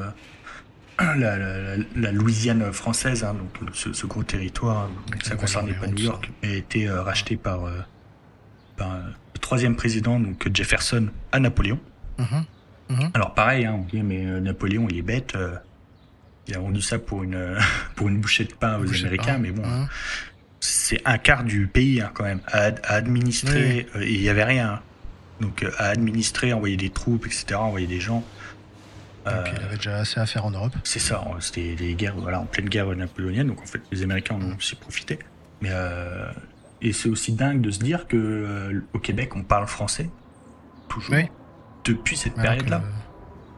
la, 1.16 2.12
Louisiane 2.12 2.72
française, 2.72 3.24
hein, 3.24 3.34
donc 3.34 3.74
ce, 3.74 4.06
gros 4.06 4.22
territoire, 4.22 4.90
ça 5.22 5.34
ne 5.34 5.40
concernait 5.40 5.72
pas 5.72 5.86
New 5.86 6.04
York, 6.04 6.30
a 6.42 6.46
été 6.48 6.88
euh, 6.88 7.02
racheté 7.02 7.36
par, 7.36 7.64
euh, 7.64 7.78
par, 8.76 8.96
le 8.96 9.40
troisième 9.40 9.76
président, 9.76 10.20
donc 10.20 10.48
Jefferson, 10.52 11.08
à 11.32 11.40
Napoléon. 11.40 11.78
Mm-hmm. 12.18 12.44
Mm-hmm. 12.90 13.10
Alors 13.14 13.34
pareil, 13.34 13.64
hein, 13.64 13.76
on 13.78 13.84
dit 13.84 14.02
mais 14.02 14.26
euh, 14.26 14.40
Napoléon 14.40 14.86
il 14.90 14.98
est 14.98 15.02
bête, 15.02 15.36
il 16.46 16.54
a 16.54 16.58
vendu 16.58 16.82
ça 16.82 16.98
pour 16.98 17.22
une 17.22 17.56
pour 17.96 18.08
une 18.08 18.20
bouchée 18.20 18.44
de 18.44 18.52
pain 18.52 18.78
aux 18.78 18.94
Américains, 18.94 19.38
mais 19.38 19.50
bon, 19.50 19.62
mm-hmm. 19.62 19.86
c'est 20.60 21.00
un 21.04 21.18
quart 21.18 21.44
du 21.44 21.66
pays 21.66 22.00
hein, 22.00 22.10
quand 22.12 22.24
même 22.24 22.40
à, 22.46 22.66
administrer. 22.92 23.86
il 24.00 24.20
n'y 24.20 24.28
avait 24.28 24.44
rien, 24.44 24.80
donc 25.40 25.64
à 25.78 25.86
administrer, 25.86 26.52
envoyer 26.52 26.76
des 26.76 26.90
troupes, 26.90 27.26
etc., 27.26 27.54
envoyer 27.54 27.86
des 27.86 28.00
gens. 28.00 28.24
Euh, 29.26 29.44
il 29.56 29.64
avait 29.64 29.76
déjà 29.76 29.98
assez 29.98 30.20
à 30.20 30.26
faire 30.26 30.44
en 30.44 30.50
Europe. 30.50 30.72
C'est 30.84 30.98
ça, 30.98 31.24
c'était 31.40 31.76
les 31.78 31.94
guerres, 31.94 32.16
voilà, 32.16 32.40
en 32.40 32.44
pleine 32.44 32.68
guerre 32.68 32.94
napoléonienne, 32.94 33.48
donc 33.48 33.60
en 33.60 33.66
fait 33.66 33.80
les 33.92 34.02
Américains 34.02 34.34
en 34.34 34.42
ont 34.42 34.56
aussi 34.56 34.74
profité. 34.74 35.18
Mais 35.60 35.68
euh, 35.70 36.30
et 36.80 36.92
c'est 36.92 37.08
aussi 37.08 37.32
dingue 37.32 37.60
de 37.60 37.70
se 37.70 37.78
dire 37.78 38.08
que 38.08 38.16
euh, 38.16 38.80
au 38.92 38.98
Québec 38.98 39.36
on 39.36 39.42
parle 39.42 39.66
français 39.66 40.10
toujours 40.88 41.14
depuis 41.84 42.16
cette 42.16 42.34
période-là. 42.34 42.82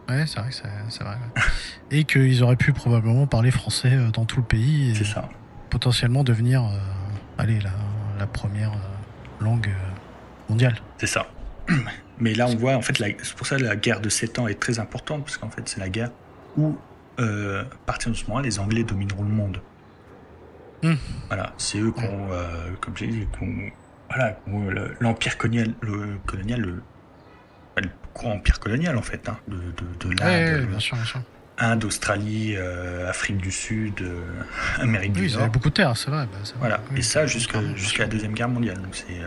Ouais, 0.08 0.26
c'est 0.26 0.38
vrai, 0.38 0.50
c'est 0.90 1.02
vrai. 1.02 1.16
et 1.90 2.04
qu'ils 2.04 2.42
auraient 2.42 2.56
pu 2.56 2.74
probablement 2.74 3.26
parler 3.26 3.50
français 3.50 3.96
dans 4.12 4.26
tout 4.26 4.36
le 4.36 4.44
pays. 4.44 4.94
C'est 4.94 5.04
ça. 5.04 5.28
Potentiellement 5.70 6.24
devenir, 6.24 6.62
allez, 7.38 7.58
la, 7.60 7.70
la 8.18 8.26
première 8.26 8.72
langue 9.40 9.70
mondiale. 10.50 10.76
C'est 10.98 11.06
ça. 11.06 11.26
Mais 12.18 12.34
là, 12.34 12.46
on 12.48 12.56
voit, 12.56 12.74
en 12.74 12.82
fait, 12.82 12.96
c'est 12.96 13.34
pour 13.34 13.46
ça 13.46 13.56
que 13.56 13.62
la 13.62 13.76
guerre 13.76 14.00
de 14.00 14.08
7 14.08 14.38
ans 14.38 14.48
est 14.48 14.60
très 14.60 14.78
importante, 14.78 15.24
parce 15.24 15.36
qu'en 15.36 15.50
fait, 15.50 15.68
c'est 15.68 15.80
la 15.80 15.88
guerre 15.88 16.10
où, 16.56 16.76
euh, 17.18 17.62
à 17.62 17.86
partir 17.86 18.10
de 18.10 18.16
ce 18.16 18.26
moment 18.26 18.40
les 18.40 18.58
Anglais 18.58 18.84
domineront 18.84 19.24
le 19.24 19.30
monde. 19.30 19.60
Hmm. 20.82 20.94
Voilà, 21.28 21.54
c'est 21.56 21.78
eux 21.78 21.92
qui 21.92 22.04
ont, 22.04 22.28
euh, 22.30 22.70
comme 22.80 22.96
j'ai 22.96 23.06
dit, 23.06 23.26
voilà, 24.08 24.38
l'empire 25.00 25.38
colonial, 25.38 25.74
le, 25.80 26.18
colonial, 26.26 26.60
le, 26.60 26.82
empire 28.22 28.60
colonial, 28.60 28.96
en 28.96 29.02
fait, 29.02 29.28
hein, 29.28 29.36
de, 29.48 29.56
de, 29.56 30.08
de 30.08 30.66
bien 30.66 30.78
sûr, 30.78 30.96
bien 30.96 31.04
sûr. 31.04 31.20
Inde, 31.58 31.84
Australie, 31.84 32.56
Afrique 33.08 33.38
du 33.38 33.50
Sud, 33.50 34.04
Amérique 34.78 35.12
du 35.12 35.28
Nord. 35.30 35.42
Oui, 35.42 35.48
beaucoup 35.48 35.68
de 35.68 35.74
terre, 35.74 35.96
c'est 35.96 36.10
vrai. 36.10 36.26
Bah, 36.26 36.38
voilà, 36.58 36.80
et 36.96 37.02
ça 37.02 37.26
jusqu'à 37.26 37.60
la 37.98 38.06
Deuxième 38.06 38.34
Guerre 38.34 38.48
mondiale. 38.48 38.80
Donc 38.80 38.94
c'est. 38.94 39.20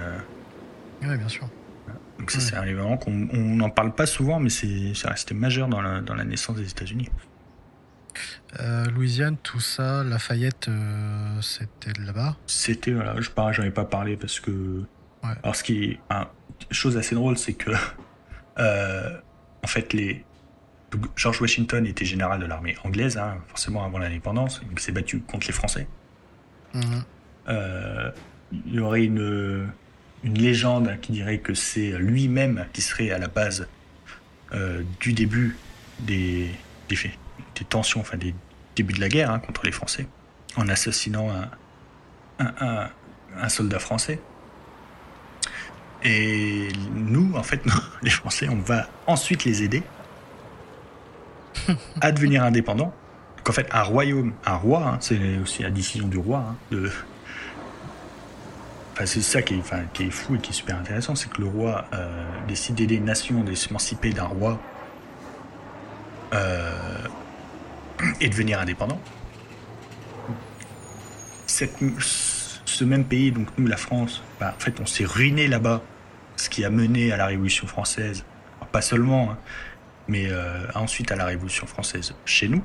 Oui, 1.01 1.17
bien 1.17 1.27
sûr. 1.27 1.49
Donc 2.19 2.31
ça, 2.31 2.39
c'est 2.39 2.55
un 2.55 2.63
événement 2.63 2.97
qu'on 2.97 3.11
n'en 3.11 3.69
parle 3.69 3.93
pas 3.93 4.05
souvent, 4.05 4.39
mais 4.39 4.49
c'est 4.49 4.93
resté 5.07 5.33
majeur 5.33 5.67
dans 5.67 5.81
la, 5.81 6.01
dans 6.01 6.15
la 6.15 6.25
naissance 6.25 6.57
des 6.57 6.69
États-Unis. 6.69 7.09
Euh, 8.59 8.85
Louisiane, 8.85 9.37
tout 9.37 9.59
ça, 9.59 10.03
Lafayette, 10.03 10.67
euh, 10.69 11.41
c'était 11.41 11.99
là-bas? 12.01 12.35
C'était, 12.47 12.91
voilà, 12.91 13.15
je 13.19 13.29
j'en 13.51 13.63
ai 13.63 13.71
pas 13.71 13.85
parlé 13.85 14.17
parce 14.17 14.39
que. 14.39 14.83
Alors, 15.21 15.55
ce 15.55 15.63
qui 15.63 15.83
est. 15.83 15.99
Une 16.09 16.75
chose 16.75 16.97
assez 16.97 17.15
drôle, 17.15 17.37
c'est 17.37 17.53
que. 17.53 17.71
Euh, 18.59 19.15
en 19.63 19.67
fait, 19.67 19.93
les. 19.93 20.25
George 21.15 21.39
Washington 21.39 21.85
était 21.85 22.05
général 22.05 22.39
de 22.39 22.47
l'armée 22.47 22.75
anglaise, 22.83 23.15
hein, 23.15 23.37
forcément 23.49 23.85
avant 23.85 23.99
l'indépendance, 23.99 24.63
il 24.71 24.79
s'est 24.79 24.91
battu 24.91 25.19
contre 25.19 25.45
les 25.45 25.53
Français. 25.53 25.87
Mhm. 26.73 27.03
il 28.65 28.73
y 28.73 28.79
aurait 28.79 29.03
une, 29.03 29.69
une 30.23 30.37
légende 30.37 30.97
qui 31.01 31.11
dirait 31.11 31.39
que 31.39 31.53
c'est 31.53 31.91
lui-même 31.97 32.65
qui 32.73 32.81
serait 32.81 33.11
à 33.11 33.17
la 33.17 33.27
base 33.27 33.67
du 34.99 35.13
début 35.13 35.57
des, 35.99 36.49
des 36.89 36.95
faits 36.95 37.11
des 37.57 37.65
tensions, 37.65 38.01
enfin 38.01 38.17
des 38.17 38.33
débuts 38.75 38.93
de 38.93 39.01
la 39.01 39.09
guerre 39.09 39.31
hein, 39.31 39.39
contre 39.39 39.65
les 39.65 39.71
Français, 39.71 40.07
en 40.55 40.67
assassinant 40.69 41.29
un, 42.39 42.89
un, 43.39 43.49
soldat 43.49 43.79
français. 43.79 44.19
Et 46.03 46.67
nous, 46.93 47.33
en 47.35 47.43
fait, 47.43 47.61
les 48.03 48.09
Français, 48.09 48.47
on 48.49 48.57
va 48.57 48.87
ensuite 49.07 49.45
les 49.45 49.63
aider 49.63 49.83
à 52.01 52.11
devenir 52.11 52.43
indépendants. 52.43 52.93
qu'en 53.43 53.53
fait, 53.53 53.67
un 53.71 53.83
royaume, 53.83 54.33
un 54.45 54.55
roi, 54.55 54.87
hein, 54.87 54.97
c'est 55.01 55.37
aussi 55.39 55.63
la 55.63 55.71
décision 55.71 56.07
du 56.07 56.17
roi. 56.17 56.45
Hein, 56.49 56.55
de... 56.71 56.91
Enfin, 58.97 59.05
c'est 59.05 59.21
ça 59.21 59.43
qui 59.43 59.53
est, 59.53 59.59
enfin, 59.59 59.83
qui 59.93 60.05
est, 60.05 60.09
fou 60.09 60.37
et 60.37 60.39
qui 60.39 60.49
est 60.49 60.55
super 60.55 60.75
intéressant, 60.75 61.13
c'est 61.13 61.29
que 61.29 61.39
le 61.39 61.47
roi 61.47 61.85
euh, 61.93 62.25
décide 62.47 62.73
d'aider 62.73 62.95
une 62.95 63.05
nation, 63.05 63.43
de 63.43 63.53
s'émanciper 63.53 64.11
d'un 64.11 64.23
roi 64.23 64.59
euh, 66.33 67.03
et 68.21 68.27
devenir 68.27 68.59
indépendant. 68.59 68.99
Cette, 71.45 71.77
ce 71.99 72.83
même 72.85 73.05
pays, 73.05 73.31
donc 73.31 73.49
nous, 73.59 73.67
la 73.67 73.77
France, 73.77 74.23
bah, 74.39 74.55
en 74.57 74.59
fait, 74.59 74.79
on 74.79 74.87
s'est 74.87 75.05
ruiné 75.05 75.47
là-bas, 75.47 75.83
ce 76.35 76.49
qui 76.49 76.65
a 76.65 76.71
mené 76.71 77.11
à 77.11 77.17
la 77.17 77.27
Révolution 77.27 77.67
française. 77.67 78.25
pas 78.71 78.81
seulement, 78.81 79.29
hein, 79.29 79.37
mais 80.07 80.25
euh, 80.27 80.65
ensuite 80.73 81.11
à 81.11 81.15
la 81.15 81.25
Révolution 81.25 81.67
française 81.67 82.15
chez 82.25 82.47
nous. 82.47 82.63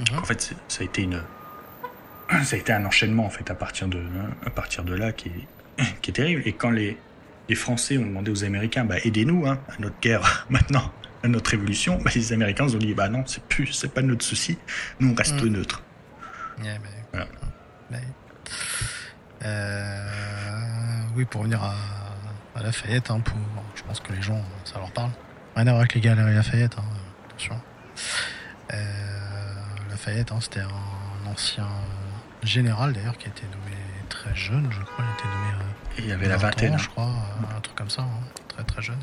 Mhm. 0.00 0.18
En 0.18 0.24
fait, 0.24 0.54
ça 0.68 0.82
a 0.82 0.84
été 0.84 1.00
une, 1.00 1.22
ça 2.44 2.56
a 2.56 2.58
été 2.58 2.72
un 2.72 2.84
enchaînement 2.84 3.26
en 3.26 3.30
fait 3.30 3.50
à 3.50 3.54
partir 3.54 3.88
de, 3.88 4.02
à 4.44 4.50
partir 4.50 4.84
de 4.84 4.94
là 4.94 5.12
qui 5.12 5.28
est, 5.28 5.84
qui 6.02 6.10
est 6.10 6.14
terrible. 6.14 6.42
Et 6.44 6.52
quand 6.52 6.70
les, 6.70 6.96
les 7.48 7.54
Français 7.54 7.98
ont 7.98 8.06
demandé 8.06 8.30
aux 8.30 8.44
Américains, 8.44 8.84
bah, 8.84 8.96
aidez-nous 9.04 9.46
hein, 9.46 9.58
à 9.68 9.80
notre 9.80 9.98
guerre 10.00 10.46
maintenant 10.50 10.92
notre 11.26 11.54
évolution, 11.54 11.98
bah, 12.02 12.10
les 12.14 12.32
Américains 12.32 12.68
ont 12.68 12.78
dit 12.78 12.94
bah 12.94 13.08
non, 13.08 13.24
c'est 13.26 13.42
plus, 13.44 13.66
c'est 13.72 13.92
pas 13.92 14.02
notre 14.02 14.24
souci, 14.24 14.58
nous 15.00 15.10
on 15.10 15.14
reste 15.14 15.42
mm. 15.42 15.48
neutre. 15.48 15.82
Euh, 19.44 20.08
oui, 21.14 21.24
pour 21.24 21.44
venir 21.44 21.62
à, 21.62 21.74
à 22.56 22.62
Lafayette, 22.62 23.10
hein, 23.10 23.20
pour, 23.20 23.36
je 23.76 23.82
pense 23.82 24.00
que 24.00 24.12
les 24.12 24.22
gens, 24.22 24.42
ça 24.64 24.78
leur 24.78 24.90
parle. 24.90 25.10
Rien 25.54 25.66
à 25.66 25.70
voir 25.70 25.80
avec 25.80 25.94
les 25.94 26.00
galeries 26.00 26.34
Lafayette, 26.34 26.76
hein, 26.78 26.84
attention. 27.28 27.60
Euh, 28.72 28.76
Lafayette, 29.90 30.32
hein, 30.32 30.38
c'était 30.40 30.60
un 30.60 31.30
ancien 31.30 31.68
général 32.48 32.92
d'ailleurs 32.92 33.16
qui 33.16 33.26
a 33.26 33.30
été 33.30 33.42
nommé 33.46 33.76
très 34.08 34.34
jeune, 34.34 34.68
je 34.70 34.80
crois. 34.82 35.04
Il 35.04 35.08
a 35.08 35.14
été 35.14 35.24
nommé. 35.24 35.62
Euh, 35.62 35.98
il 35.98 36.06
y 36.06 36.12
avait 36.12 36.28
la 36.28 36.36
vingtaine, 36.36 36.78
je 36.78 36.88
crois, 36.88 37.10
un 37.56 37.60
truc 37.60 37.76
comme 37.76 37.90
ça, 37.90 38.06
très 38.48 38.64
très 38.64 38.82
jeune 38.82 38.98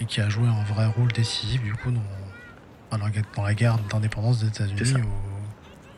et 0.00 0.06
qui 0.06 0.20
a 0.20 0.28
joué 0.28 0.46
un 0.48 0.64
vrai 0.64 0.86
rôle 0.86 1.12
décisif 1.12 1.62
du 1.62 1.72
coup 1.74 1.90
dans, 1.90 2.98
dans 2.98 3.42
la 3.42 3.54
guerre 3.54 3.78
d'indépendance 3.90 4.40
des 4.40 4.48
États-Unis 4.48 5.02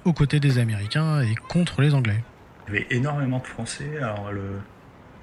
aux 0.04 0.12
côtés 0.12 0.40
des 0.40 0.58
Américains 0.58 1.20
et 1.22 1.34
contre 1.34 1.82
les 1.82 1.94
Anglais. 1.94 2.22
Il 2.68 2.74
y 2.74 2.76
avait 2.76 2.86
énormément 2.90 3.38
de 3.38 3.46
Français. 3.46 3.96
Alors 3.98 4.30
le, 4.32 4.60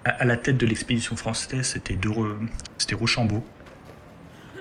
à, 0.03 0.25
la 0.25 0.37
tête 0.37 0.57
de 0.57 0.65
l'expédition 0.65 1.15
française, 1.15 1.65
c'était 1.65 1.97
c'était 2.77 2.95
Rochambeau. 2.95 3.45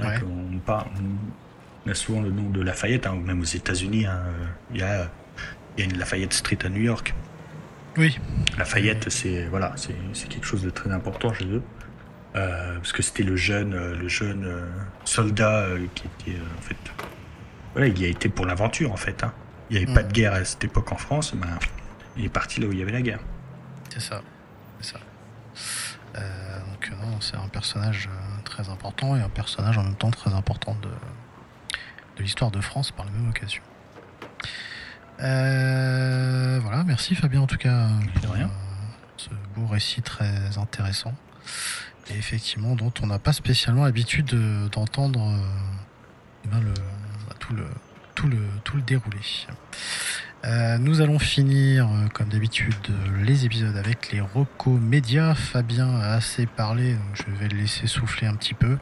On, 0.00 1.90
a 1.90 1.94
souvent 1.94 2.20
le 2.20 2.30
nom 2.30 2.48
de 2.50 2.60
Lafayette, 2.60 3.06
hein, 3.06 3.16
même 3.24 3.40
aux 3.40 3.44
États-Unis, 3.44 4.06
hein, 4.06 4.22
il 4.70 4.78
y, 4.78 4.82
a, 4.82 5.10
y 5.78 5.82
a 5.82 5.84
une 5.84 5.98
Lafayette 5.98 6.32
Street 6.32 6.58
à 6.64 6.68
New 6.68 6.82
York. 6.82 7.14
Oui. 7.96 8.18
Lafayette, 8.58 9.10
c'est 9.10 9.46
voilà, 9.46 9.74
c'est 9.76 10.28
quelque 10.28 10.46
chose 10.46 10.62
de 10.62 10.70
très 10.70 10.90
important 10.90 11.32
chez 11.32 11.46
eux. 11.46 11.62
Euh, 12.34 12.76
parce 12.76 12.92
que 12.92 13.02
c'était 13.02 13.24
le 13.24 13.36
jeune, 13.36 13.74
euh, 13.74 13.94
le 13.94 14.08
jeune 14.08 14.44
euh, 14.46 14.66
soldat 15.04 15.66
qui 15.94 16.04
était 16.06 16.38
en 16.40 16.62
fait, 16.62 16.76
voilà, 17.74 17.88
il 17.88 18.00
y 18.00 18.06
a 18.06 18.08
été 18.08 18.30
pour 18.30 18.46
l'aventure 18.46 18.90
en 18.90 18.96
fait. 18.96 19.22
Hein. 19.22 19.34
Il 19.68 19.76
n'y 19.76 19.84
avait 19.84 19.92
pas 19.92 20.02
de 20.02 20.08
mm. 20.08 20.12
guerre 20.12 20.32
à 20.32 20.44
cette 20.44 20.64
époque 20.64 20.92
en 20.92 20.96
France, 20.96 21.34
ben, 21.34 21.58
il 22.16 22.24
est 22.24 22.30
parti 22.30 22.60
là 22.60 22.68
où 22.68 22.72
il 22.72 22.78
y 22.78 22.82
avait 22.82 22.92
la 22.92 23.02
guerre. 23.02 23.20
C'est 23.90 24.00
ça, 24.00 24.22
c'est 24.80 24.94
ça. 24.94 25.00
donc 26.14 26.90
non, 27.02 27.20
c'est 27.20 27.36
un 27.36 27.48
personnage 27.48 28.08
très 28.44 28.70
important 28.70 29.14
et 29.16 29.20
un 29.20 29.28
personnage 29.28 29.76
en 29.76 29.84
même 29.84 29.96
temps 29.96 30.10
très 30.10 30.32
important 30.32 30.74
de, 30.80 30.88
de 30.88 32.22
l'histoire 32.22 32.50
de 32.50 32.62
France 32.62 32.92
par 32.92 33.04
la 33.04 33.12
même 33.12 33.28
occasion. 33.28 33.62
Voilà, 35.22 36.84
merci 36.86 37.14
Fabien 37.14 37.42
en 37.42 37.46
tout 37.46 37.56
cas 37.56 37.88
pour 38.22 38.34
rien. 38.34 38.50
ce 39.16 39.30
beau 39.54 39.66
récit 39.66 40.02
très 40.02 40.58
intéressant 40.58 41.14
et 42.10 42.18
effectivement 42.18 42.74
dont 42.74 42.92
on 43.02 43.06
n'a 43.06 43.18
pas 43.18 43.32
spécialement 43.32 43.84
l'habitude 43.84 44.34
d'entendre 44.70 45.20
euh, 45.20 45.38
eh 46.44 46.60
le, 46.60 46.74
tout, 47.38 47.54
le, 47.54 47.64
tout, 48.14 48.28
le, 48.28 48.38
tout 48.64 48.76
le 48.76 48.82
déroulé. 48.82 49.18
Euh, 50.44 50.76
nous 50.78 51.00
allons 51.00 51.20
finir, 51.20 51.86
euh, 51.86 52.08
comme 52.12 52.28
d'habitude, 52.28 52.74
les 53.22 53.44
épisodes 53.44 53.76
avec 53.76 54.10
les 54.10 54.20
Rocco 54.20 54.70
Média. 54.72 55.36
Fabien 55.36 55.94
a 56.00 56.14
assez 56.14 56.46
parlé, 56.46 56.94
donc 56.94 57.14
je 57.14 57.30
vais 57.38 57.48
le 57.48 57.58
laisser 57.58 57.86
souffler 57.86 58.26
un 58.26 58.34
petit 58.34 58.54
peu. 58.54 58.78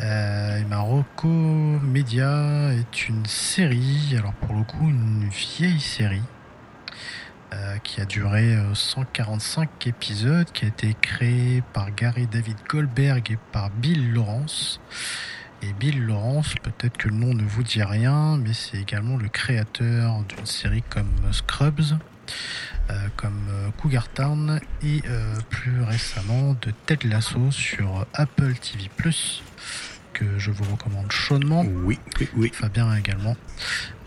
Euh, 0.00 0.62
ma 0.68 0.78
Rocco 0.78 1.28
Média 1.28 2.70
est 2.74 3.08
une 3.08 3.24
série, 3.24 4.14
alors 4.18 4.34
pour 4.34 4.54
le 4.54 4.62
coup, 4.62 4.88
une 4.88 5.28
vieille 5.28 5.80
série 5.80 6.22
euh, 7.54 7.78
qui 7.78 8.02
a 8.02 8.04
duré 8.04 8.58
145 8.74 9.62
euh, 9.62 9.88
épisodes, 9.88 10.46
qui 10.52 10.66
a 10.66 10.68
été 10.68 10.94
créé 11.00 11.62
par 11.72 11.94
Gary 11.94 12.26
David 12.26 12.56
Goldberg 12.68 13.30
et 13.30 13.38
par 13.52 13.70
Bill 13.70 14.12
Lawrence. 14.12 14.80
Et 15.62 15.72
Bill 15.72 16.04
Lawrence, 16.04 16.54
peut-être 16.62 16.98
que 16.98 17.08
le 17.08 17.14
nom 17.14 17.32
ne 17.32 17.44
vous 17.44 17.62
dit 17.62 17.82
rien, 17.82 18.36
mais 18.36 18.52
c'est 18.52 18.76
également 18.76 19.16
le 19.16 19.28
créateur 19.28 20.22
d'une 20.24 20.44
série 20.44 20.82
comme 20.90 21.10
Scrubs, 21.32 21.96
comme 23.16 23.48
Cougar 23.78 24.08
Town 24.10 24.60
et 24.84 25.00
plus 25.48 25.82
récemment 25.82 26.54
de 26.60 26.72
Ted 26.84 27.08
Lasso 27.08 27.50
sur 27.50 28.06
Apple 28.12 28.52
TV⁇ 28.54 28.90
que 30.16 30.38
je 30.38 30.50
vous 30.50 30.64
recommande 30.64 31.12
chaudement. 31.12 31.62
Oui, 31.62 31.98
oui, 32.18 32.28
oui. 32.36 32.50
Fabien 32.52 32.94
également. 32.94 33.36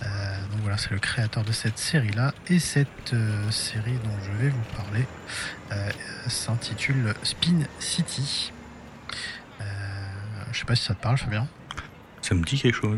Euh, 0.02 0.08
donc 0.52 0.62
voilà, 0.62 0.78
c'est 0.78 0.90
le 0.90 0.98
créateur 0.98 1.44
de 1.44 1.52
cette 1.52 1.78
série-là. 1.78 2.34
Et 2.48 2.58
cette 2.58 3.14
euh, 3.14 3.52
série 3.52 3.98
dont 4.04 4.18
je 4.24 4.44
vais 4.44 4.50
vous 4.50 4.76
parler 4.76 5.06
euh, 5.72 5.92
s'intitule 6.28 7.14
Spin 7.22 7.60
City. 7.80 8.52
je 10.52 10.58
sais 10.58 10.66
pas 10.66 10.76
si 10.76 10.84
ça 10.84 10.96
te 10.96 11.02
parle, 11.02 11.18
Fabien. 11.18 11.48
Ça 12.24 12.34
me 12.34 12.44
dit 12.44 12.60
quelque 12.60 12.76
chose. 12.76 12.98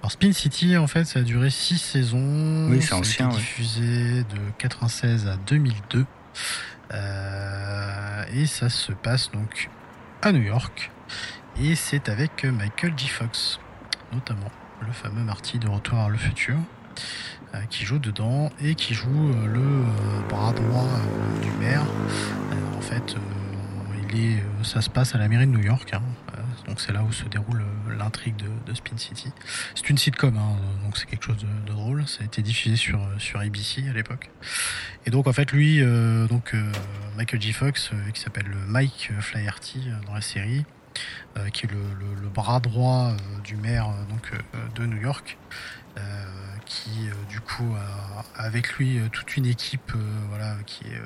Alors 0.00 0.12
Spin 0.12 0.32
City, 0.32 0.76
en 0.76 0.86
fait, 0.86 1.04
ça 1.04 1.20
a 1.20 1.22
duré 1.22 1.50
6 1.50 1.78
saisons. 1.78 2.68
Oui, 2.70 2.80
c'est 2.80 2.94
ancien. 2.94 3.28
diffusé 3.30 4.22
de 4.22 4.38
96 4.58 5.26
à 5.26 5.36
2002. 5.38 6.06
et 8.32 8.46
ça 8.46 8.70
se 8.70 8.92
passe 8.92 9.32
donc 9.32 9.70
à 10.22 10.30
New 10.30 10.42
York. 10.42 10.92
Et 11.60 11.76
c'est 11.76 12.08
avec 12.08 12.44
Michael 12.44 12.94
J. 12.96 13.06
Fox, 13.06 13.60
notamment, 14.12 14.50
le 14.84 14.92
fameux 14.92 15.22
Marty 15.22 15.60
de 15.60 15.68
Retour 15.68 15.98
à 15.98 16.08
le 16.08 16.16
futur, 16.16 16.56
euh, 17.54 17.60
qui 17.70 17.84
joue 17.84 18.00
dedans 18.00 18.50
et 18.60 18.74
qui 18.74 18.92
joue 18.92 19.08
euh, 19.08 19.46
le 19.46 19.60
euh, 19.60 20.28
bras 20.28 20.52
droit 20.52 20.88
du 21.40 21.50
maire. 21.64 21.84
en 22.76 22.80
fait, 22.80 23.14
il 24.10 24.20
est, 24.20 24.44
ça 24.64 24.82
se 24.82 24.90
passe 24.90 25.14
à 25.14 25.18
la 25.18 25.28
mairie 25.28 25.46
de 25.46 25.52
New 25.52 25.62
York. 25.62 25.94
Hein. 25.94 26.02
donc 26.66 26.80
c'est 26.80 26.92
là 26.92 27.04
où 27.04 27.12
se 27.12 27.24
déroule 27.24 27.62
l'intrigue 27.98 28.34
de, 28.36 28.74
Spin 28.74 28.96
City. 28.96 29.30
C'est 29.76 29.88
une 29.88 29.98
sitcom, 29.98 30.36
hein, 30.36 30.56
donc 30.82 30.96
c'est 30.98 31.06
quelque 31.06 31.24
chose 31.24 31.36
de, 31.36 31.72
drôle. 31.72 32.08
Ça 32.08 32.22
a 32.22 32.24
été 32.24 32.42
diffusé 32.42 32.74
sur, 32.74 33.00
sur 33.18 33.38
ABC 33.38 33.88
à 33.88 33.92
l'époque. 33.92 34.28
Et 35.06 35.10
donc 35.10 35.28
en 35.28 35.32
fait 35.32 35.52
lui, 35.52 35.80
donc 36.28 36.56
Michael 37.16 37.40
J. 37.40 37.52
Fox, 37.52 37.92
qui 38.12 38.20
s'appelle 38.20 38.50
Mike 38.66 39.12
Flaherty 39.20 39.90
dans 40.06 40.14
la 40.14 40.20
série, 40.20 40.64
qui 41.52 41.66
est 41.66 41.70
le, 41.70 42.28
bras 42.28 42.60
droit 42.60 43.12
du 43.44 43.56
maire 43.56 43.88
donc, 44.08 44.32
de 44.74 44.86
New 44.86 45.00
York. 45.00 45.36
qui 46.66 47.08
du 47.28 47.40
coup 47.40 47.74
a 47.76 48.24
avec 48.42 48.74
lui 48.74 49.00
toute 49.12 49.36
une 49.36 49.46
équipe 49.46 49.92
qui 50.66 50.84
est 50.86 51.00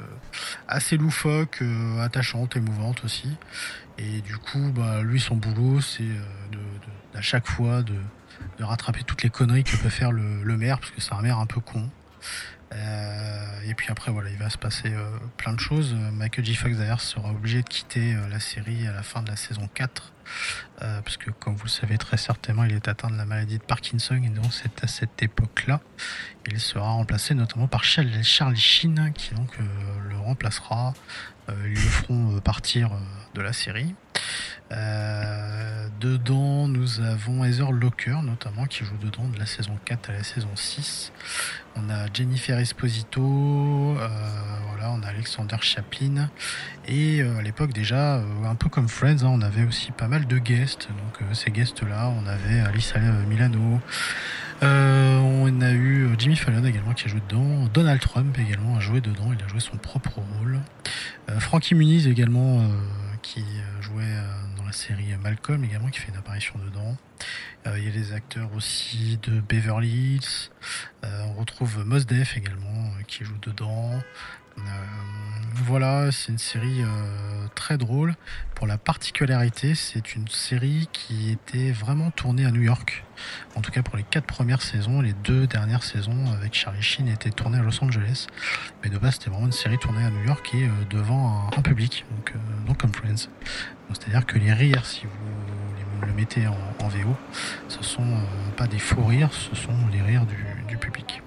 assez 0.67 0.97
loufoque, 0.97 1.63
attachante, 2.01 2.57
émouvante 2.57 3.05
aussi. 3.05 3.37
Et 3.99 4.21
du 4.21 4.37
coup, 4.37 4.71
bah, 4.75 5.03
lui 5.03 5.21
son 5.21 5.37
boulot 5.37 5.81
c'est 5.81 6.05
à 7.15 7.21
chaque 7.21 7.47
fois 7.47 7.83
de, 7.83 7.95
rattraper 8.61 9.03
toutes 9.03 9.23
les 9.23 9.31
conneries 9.31 9.65
que 9.65 9.77
peut 9.77 9.89
faire 9.89 10.13
le 10.13 10.57
maire 10.57 10.79
parce 10.79 10.93
que 10.93 11.01
c'est 11.01 11.15
un 11.15 11.23
maire 11.23 11.39
un 11.39 11.47
peu 11.47 11.61
con. 11.61 11.91
Euh, 12.75 13.61
et 13.67 13.75
puis 13.75 13.91
après, 13.91 14.11
voilà, 14.11 14.31
il 14.31 14.37
va 14.37 14.51
se 14.51 14.59
passer 14.59 14.93
euh, 14.93 15.19
plein 15.37 15.53
de 15.53 15.61
choses. 15.61 15.95
Michael 16.13 16.45
J. 16.45 16.55
Fox 16.55 16.77
d'ailleurs 16.77 17.01
sera 17.01 17.31
obligé 17.31 17.63
de 17.63 17.69
quitter 17.69 18.15
euh, 18.15 18.29
la 18.29 18.41
série 18.41 18.87
à 18.87 18.93
la 18.93 19.03
fin 19.03 19.23
de 19.23 19.29
la 19.29 19.37
saison 19.37 19.69
4. 19.75 20.13
parce 20.79 21.17
que 21.17 21.31
comme 21.31 21.57
vous 21.57 21.65
le 21.65 21.71
savez 21.71 21.97
très 21.97 22.19
certainement, 22.19 22.65
il 22.65 22.75
est 22.75 22.89
atteint 22.89 23.09
de 23.09 23.17
la 23.17 23.25
maladie 23.25 23.59
de 23.59 23.63
Parkinson 23.63 24.21
et 24.23 24.29
donc 24.29 24.53
c'est 24.53 24.85
à 24.85 24.87
cette 24.87 25.23
époque-là. 25.23 25.81
Il 26.47 26.61
sera 26.61 26.91
remplacé 26.91 27.35
notamment 27.35 27.67
par 27.67 27.85
Charlie 27.85 28.23
Sheen 28.23 29.13
qui 29.15 29.35
donc 29.35 29.51
le 29.59 30.17
remplacera. 30.19 30.95
Ils 31.65 31.75
le 31.75 31.77
feront 31.77 32.41
partir 32.41 32.91
de 33.35 33.41
la 33.41 33.53
série. 33.53 33.95
Euh, 34.71 35.89
dedans, 36.01 36.69
nous 36.69 37.01
avons 37.01 37.45
Heather 37.45 37.73
Locker, 37.73 38.17
notamment, 38.23 38.67
qui 38.67 38.85
joue 38.85 38.97
dedans 38.99 39.27
de 39.29 39.39
la 39.39 39.47
saison 39.47 39.79
4 39.85 40.11
à 40.11 40.13
la 40.13 40.23
saison 40.23 40.51
6. 40.55 41.13
On 41.77 41.89
a 41.89 42.13
Jennifer 42.13 42.59
Esposito, 42.59 43.23
euh, 43.99 44.09
Alexander 45.19 45.57
Chaplin. 45.61 46.31
Et 46.87 47.21
euh, 47.21 47.39
à 47.39 47.43
l'époque, 47.43 47.73
déjà, 47.73 48.23
un 48.45 48.55
peu 48.55 48.69
comme 48.69 48.89
Friends, 48.89 49.25
hein, 49.25 49.31
on 49.31 49.43
avait 49.43 49.65
aussi 49.65 49.91
pas 49.91 50.07
mal 50.07 50.27
de 50.27 50.39
guests. 50.39 50.89
Donc, 50.89 51.29
ces 51.35 51.51
guests-là, 51.51 52.09
on 52.09 52.27
avait 52.27 52.61
Alice 52.61 52.95
Milano. 53.29 53.81
on 54.63 55.61
a 55.61 55.73
eu 55.73 56.09
Jimmy 56.19 56.37
Fallon 56.37 56.65
également 56.65 56.95
qui 56.95 57.07
a 57.07 57.09
joué 57.09 57.21
dedans. 57.29 57.69
Donald 57.75 58.01
Trump 58.01 58.39
également 58.39 58.77
a 58.77 58.81
joué 58.81 59.01
dedans. 59.01 59.33
Il 59.37 59.45
a 59.45 59.49
joué 59.49 59.61
son 59.61 59.77
propre 59.77 60.21
rôle. 60.39 60.61
Frankie 61.41 61.75
Muniz 61.75 62.07
également 62.07 62.67
qui 63.23 63.45
jouait 63.81 64.15
la 64.69 64.73
série 64.73 65.17
Malcolm 65.23 65.65
également 65.65 65.89
qui 65.89 65.99
fait 65.99 66.11
une 66.11 66.19
apparition 66.19 66.55
dedans. 66.59 66.95
Euh, 67.67 67.79
il 67.79 67.85
y 67.85 67.89
a 67.89 67.91
les 67.91 68.13
acteurs 68.13 68.51
aussi 68.55 69.19
de 69.23 69.41
Beverly 69.41 69.89
Hills. 69.89 70.51
Euh, 71.05 71.25
on 71.29 71.41
retrouve 71.41 71.87
Mos 71.87 72.05
Def 72.05 72.37
également 72.37 72.85
euh, 72.99 73.03
qui 73.07 73.25
joue 73.25 73.39
dedans. 73.41 73.99
Voilà, 75.67 76.11
c'est 76.13 76.33
une 76.33 76.39
série 76.39 76.83
très 77.55 77.77
drôle. 77.79 78.15
Pour 78.55 78.67
la 78.67 78.79
particularité, 78.79 79.75
c'est 79.75 80.15
une 80.15 80.29
série 80.29 80.89
qui 80.93 81.31
était 81.31 81.73
vraiment 81.73 82.11
tournée 82.11 82.47
à 82.47 82.51
New 82.51 82.63
York. 82.63 83.05
En 83.55 83.61
tout 83.61 83.71
cas 83.71 83.83
pour 83.83 83.97
les 83.97 84.05
quatre 84.05 84.27
premières 84.27 84.63
saisons, 84.63 85.01
les 85.01 85.13
deux 85.13 85.47
dernières 85.47 85.83
saisons 85.83 86.33
avec 86.33 86.55
Charlie 86.55 86.83
Sheen 86.83 87.09
étaient 87.09 87.31
tournées 87.31 87.59
à 87.59 87.63
Los 87.63 87.83
Angeles. 87.83 88.27
Mais 88.83 88.91
de 88.91 88.99
base, 88.99 89.15
c'était 89.15 89.31
vraiment 89.31 89.47
une 89.47 89.53
série 89.53 89.79
tournée 89.79 90.05
à 90.05 90.11
New 90.11 90.25
York 90.25 90.49
et 90.55 90.69
devant 90.91 91.51
un, 91.57 91.63
public, 91.63 92.05
donc, 92.11 92.35
donc 92.67 92.79
comme 92.79 92.93
Friends. 92.93 93.29
C'est-à-dire 93.93 94.27
que 94.27 94.39
les 94.39 94.53
rires, 94.53 94.85
si 94.85 95.07
vous 95.07 96.07
le 96.07 96.13
mettez 96.13 96.47
en, 96.47 96.89
VO, 96.89 97.17
ce 97.69 97.83
sont 97.83 98.03
euh, 98.03 98.51
pas 98.57 98.67
des 98.67 98.79
faux 98.79 99.05
rires, 99.05 99.31
ce 99.33 99.55
sont 99.55 99.75
les 99.93 100.01
rires 100.01 100.25
du, 100.27 100.77
public. 100.79 101.23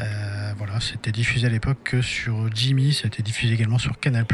Euh, 0.00 0.52
voilà, 0.56 0.80
c'était 0.80 1.12
diffusé 1.12 1.46
à 1.46 1.50
l'époque 1.50 1.78
que 1.84 2.02
sur 2.02 2.54
Jimmy, 2.54 2.92
ça 2.92 3.04
a 3.04 3.06
été 3.08 3.22
diffusé 3.22 3.54
également 3.54 3.78
sur 3.78 3.98
Canal+, 3.98 4.26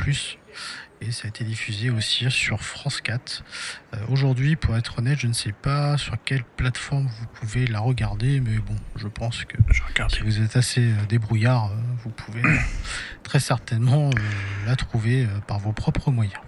et 1.00 1.10
ça 1.10 1.22
a 1.24 1.28
été 1.28 1.44
diffusé 1.44 1.90
aussi 1.90 2.30
sur 2.30 2.60
France 2.62 3.00
4. 3.00 3.44
Euh, 3.94 3.98
aujourd'hui, 4.08 4.56
pour 4.56 4.76
être 4.76 4.98
honnête, 4.98 5.18
je 5.18 5.26
ne 5.26 5.32
sais 5.32 5.52
pas 5.52 5.96
sur 5.96 6.16
quelle 6.24 6.44
plateforme 6.44 7.06
vous 7.06 7.26
pouvez 7.26 7.66
la 7.66 7.80
regarder, 7.80 8.40
mais 8.40 8.58
bon, 8.58 8.76
je 8.96 9.08
pense 9.08 9.44
que 9.44 9.56
si 10.08 10.20
vous 10.20 10.42
êtes 10.42 10.56
assez 10.56 10.90
débrouillard, 11.08 11.70
vous 12.02 12.10
pouvez 12.10 12.42
très 13.22 13.40
certainement 13.40 14.10
la 14.66 14.76
trouver 14.76 15.26
par 15.46 15.58
vos 15.58 15.72
propres 15.72 16.10
moyens. 16.10 16.40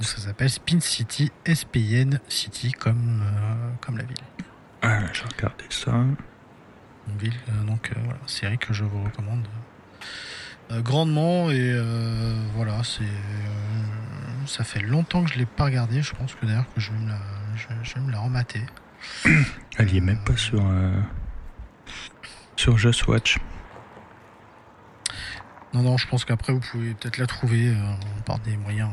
Ça 0.00 0.16
s'appelle 0.18 0.48
Spin 0.48 0.80
City, 0.80 1.30
SPN 1.46 2.20
City, 2.28 2.72
comme, 2.72 3.22
euh, 3.22 3.70
comme 3.82 3.98
la 3.98 4.04
ville. 4.04 4.16
Ah, 4.82 5.00
j'ai 5.12 5.24
regardé 5.24 5.64
ça. 5.68 5.92
Une 7.08 7.18
ville, 7.18 7.34
euh, 7.48 7.64
donc 7.64 7.90
euh, 7.90 8.00
voilà, 8.04 8.20
série 8.26 8.58
que 8.58 8.72
je 8.72 8.84
vous 8.84 9.02
recommande 9.04 9.46
grandement. 10.70 11.50
Et 11.50 11.74
voilà, 12.54 12.84
c'est 12.84 13.02
ça 14.46 14.62
fait 14.62 14.80
longtemps 14.80 15.24
que 15.24 15.32
je 15.32 15.38
l'ai 15.38 15.46
pas 15.46 15.64
regardé. 15.64 16.00
Je 16.00 16.14
pense 16.14 16.34
que 16.34 16.46
d'ailleurs 16.46 16.72
que 16.72 16.80
je 16.80 16.92
vais 16.92 16.98
me 16.98 17.08
la, 17.08 17.18
je, 17.82 17.94
vais 17.94 18.00
me 18.00 18.12
la 18.12 18.20
remater. 18.20 18.62
Elle 19.78 19.92
y 19.92 19.96
est 19.96 20.00
même 20.00 20.22
pas 20.24 20.36
sur, 20.36 20.64
sur 22.54 22.78
Just 22.78 23.08
Watch. 23.08 23.38
Non, 25.74 25.82
non, 25.82 25.96
je 25.96 26.06
pense 26.06 26.24
qu'après 26.24 26.52
vous 26.52 26.60
pouvez 26.60 26.94
peut-être 26.94 27.18
la 27.18 27.26
trouver 27.26 27.74
par 28.24 28.38
des 28.38 28.56
moyens 28.56 28.90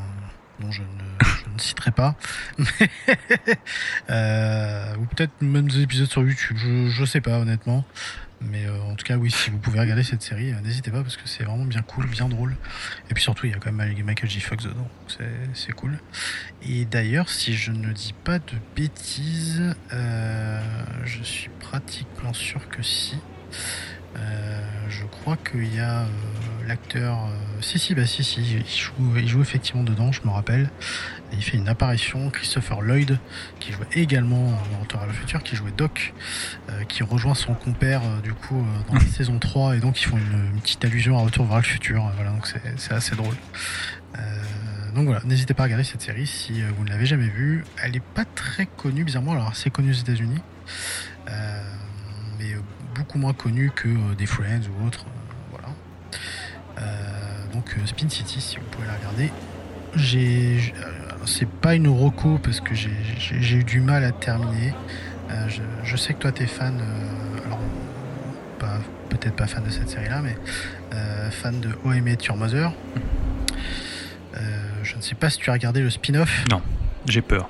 dont 0.59 0.71
je 0.71 0.81
ne, 0.81 0.87
citerai 1.59 1.91
pas. 1.91 2.15
euh, 4.09 4.95
ou 4.97 5.05
peut-être 5.05 5.41
même 5.41 5.69
des 5.69 5.81
épisodes 5.81 6.09
sur 6.09 6.21
YouTube, 6.21 6.57
je, 6.57 7.01
ne 7.01 7.05
sais 7.05 7.21
pas 7.21 7.39
honnêtement. 7.39 7.85
Mais 8.39 8.67
euh, 8.67 8.79
en 8.83 8.95
tout 8.95 9.03
cas, 9.03 9.17
oui, 9.17 9.31
si 9.31 9.49
vous 9.49 9.57
pouvez 9.57 9.79
regarder 9.79 10.03
cette 10.03 10.21
série, 10.21 10.51
euh, 10.51 10.59
n'hésitez 10.61 10.91
pas 10.91 11.01
parce 11.01 11.17
que 11.17 11.27
c'est 11.27 11.43
vraiment 11.43 11.65
bien 11.65 11.81
cool, 11.81 12.07
bien 12.07 12.29
drôle. 12.29 12.55
Et 13.09 13.13
puis 13.13 13.23
surtout, 13.23 13.47
il 13.47 13.51
y 13.51 13.55
a 13.55 13.57
quand 13.57 13.71
même 13.71 14.03
Michael 14.03 14.29
J. 14.29 14.41
Fox 14.41 14.63
dedans, 14.63 14.87
c'est 15.53 15.71
cool. 15.71 15.97
Et 16.61 16.85
d'ailleurs, 16.85 17.29
si 17.29 17.55
je 17.55 17.71
ne 17.71 17.91
dis 17.91 18.13
pas 18.23 18.37
de 18.37 18.53
bêtises, 18.75 19.75
je 19.91 21.23
suis 21.23 21.49
pratiquement 21.59 22.33
sûr 22.33 22.69
que 22.69 22.83
si. 22.83 23.17
je 24.15 25.05
crois 25.05 25.37
qu'il 25.37 25.73
y 25.73 25.79
a 25.79 26.05
l'acteur. 26.67 27.17
Euh, 27.17 27.61
si, 27.61 27.79
si, 27.79 27.95
bah 27.95 28.05
si, 28.05 28.23
si, 28.23 28.41
il 28.41 28.65
joue, 28.67 29.17
il 29.17 29.27
joue 29.27 29.41
effectivement 29.41 29.83
dedans, 29.83 30.11
je 30.11 30.21
me 30.23 30.29
rappelle. 30.29 30.69
il 31.33 31.41
fait 31.41 31.57
une 31.57 31.69
apparition. 31.69 32.29
Christopher 32.29 32.81
Lloyd, 32.81 33.19
qui 33.59 33.71
jouait 33.71 33.87
également 33.93 34.51
dans 34.71 34.79
Retour 34.79 35.01
à 35.01 35.07
le 35.07 35.13
futur, 35.13 35.41
qui 35.43 35.55
jouait 35.55 35.71
Doc, 35.75 36.13
euh, 36.69 36.83
qui 36.83 37.03
rejoint 37.03 37.33
son 37.33 37.53
compère 37.53 38.01
euh, 38.03 38.21
du 38.21 38.33
coup 38.33 38.63
dans 38.87 38.95
la 38.95 38.99
saison 39.17 39.39
3. 39.39 39.77
Et 39.77 39.79
donc 39.79 39.99
ils 40.01 40.05
font 40.05 40.17
une, 40.17 40.59
petite 40.61 40.83
allusion 40.83 41.17
à 41.17 41.21
Retour 41.21 41.45
vers 41.45 41.57
le 41.57 41.63
futur. 41.63 42.03
voilà, 42.15 42.31
donc 42.31 42.47
c'est 42.77 42.93
assez 42.93 43.15
drôle. 43.15 43.35
donc 44.93 45.05
voilà, 45.05 45.21
n'hésitez 45.25 45.53
pas 45.53 45.63
à 45.63 45.65
regarder 45.65 45.83
cette 45.83 46.01
série 46.01 46.27
si 46.27 46.61
vous 46.61 46.83
ne 46.83 46.89
l'avez 46.89 47.05
jamais 47.05 47.29
vue. 47.29 47.63
Elle 47.81 47.93
n'est 47.93 47.99
pas 47.99 48.25
très 48.25 48.65
connue, 48.65 49.03
bizarrement. 49.03 49.33
Alors, 49.33 49.55
c'est 49.55 49.69
connu 49.69 49.91
aux 49.91 49.93
États-Unis, 49.95 50.41
mais 52.39 52.55
beaucoup 52.95 53.17
moins 53.17 53.33
connue 53.33 53.71
que 53.73 54.13
des 54.15 54.25
Friends 54.25 54.67
ou 54.67 54.87
autres. 54.87 55.05
Euh, 56.77 57.53
donc 57.53 57.75
euh, 57.77 57.85
Spin 57.85 58.09
City, 58.09 58.41
si 58.41 58.57
vous 58.57 58.65
pouvez 58.71 58.87
la 58.87 58.93
regarder. 58.93 59.31
J'ai, 59.95 60.73
euh, 60.79 60.91
c'est 61.25 61.49
pas 61.49 61.75
une 61.75 61.87
roco 61.87 62.39
parce 62.43 62.59
que 62.61 62.75
j'ai 62.75 63.55
eu 63.55 63.63
du 63.63 63.81
mal 63.81 64.03
à 64.03 64.11
terminer. 64.11 64.73
je, 65.83 65.95
sais 65.97 66.13
que 66.13 66.19
toi 66.19 66.31
t'es 66.31 66.45
fan, 66.45 66.81
alors 67.45 67.59
peut-être 69.09 69.35
pas 69.35 69.47
fan 69.47 69.63
de 69.63 69.69
cette 69.69 69.89
série-là, 69.89 70.21
mais 70.21 70.37
fan 71.31 71.59
de 71.59 71.69
OM 71.83 72.07
Your 72.07 72.37
Mother. 72.37 72.71
je 74.83 74.95
ne 74.95 75.01
sais 75.01 75.15
pas 75.15 75.29
si 75.29 75.39
tu 75.39 75.49
as 75.49 75.53
regardé 75.53 75.81
le 75.81 75.89
spin-off. 75.89 76.45
Non, 76.49 76.61
j'ai 77.07 77.21
peur. 77.21 77.49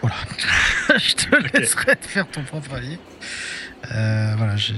Voilà. 0.00 0.16
je 0.98 1.14
te 1.14 1.56
laisserai 1.56 1.96
te 1.96 2.06
faire 2.06 2.26
ton 2.26 2.42
propre 2.42 2.74
avis. 2.74 2.98
voilà, 3.90 4.56
j'ai 4.56 4.74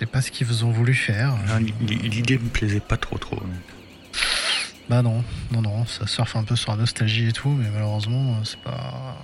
sais 0.00 0.06
pas 0.06 0.22
ce 0.22 0.30
qu'ils 0.30 0.64
ont 0.64 0.70
voulu 0.70 0.94
faire. 0.94 1.34
L'idée 1.80 2.38
me 2.38 2.48
plaisait 2.48 2.80
pas 2.80 2.96
trop 2.96 3.18
trop. 3.18 3.40
Bah 4.88 5.02
non, 5.02 5.22
non, 5.52 5.62
non, 5.62 5.86
ça 5.86 6.06
surfe 6.08 6.34
un 6.34 6.42
peu 6.42 6.56
sur 6.56 6.72
la 6.72 6.78
nostalgie 6.78 7.28
et 7.28 7.32
tout, 7.32 7.50
mais 7.50 7.68
malheureusement, 7.70 8.42
c'est 8.44 8.58
pas. 8.60 9.16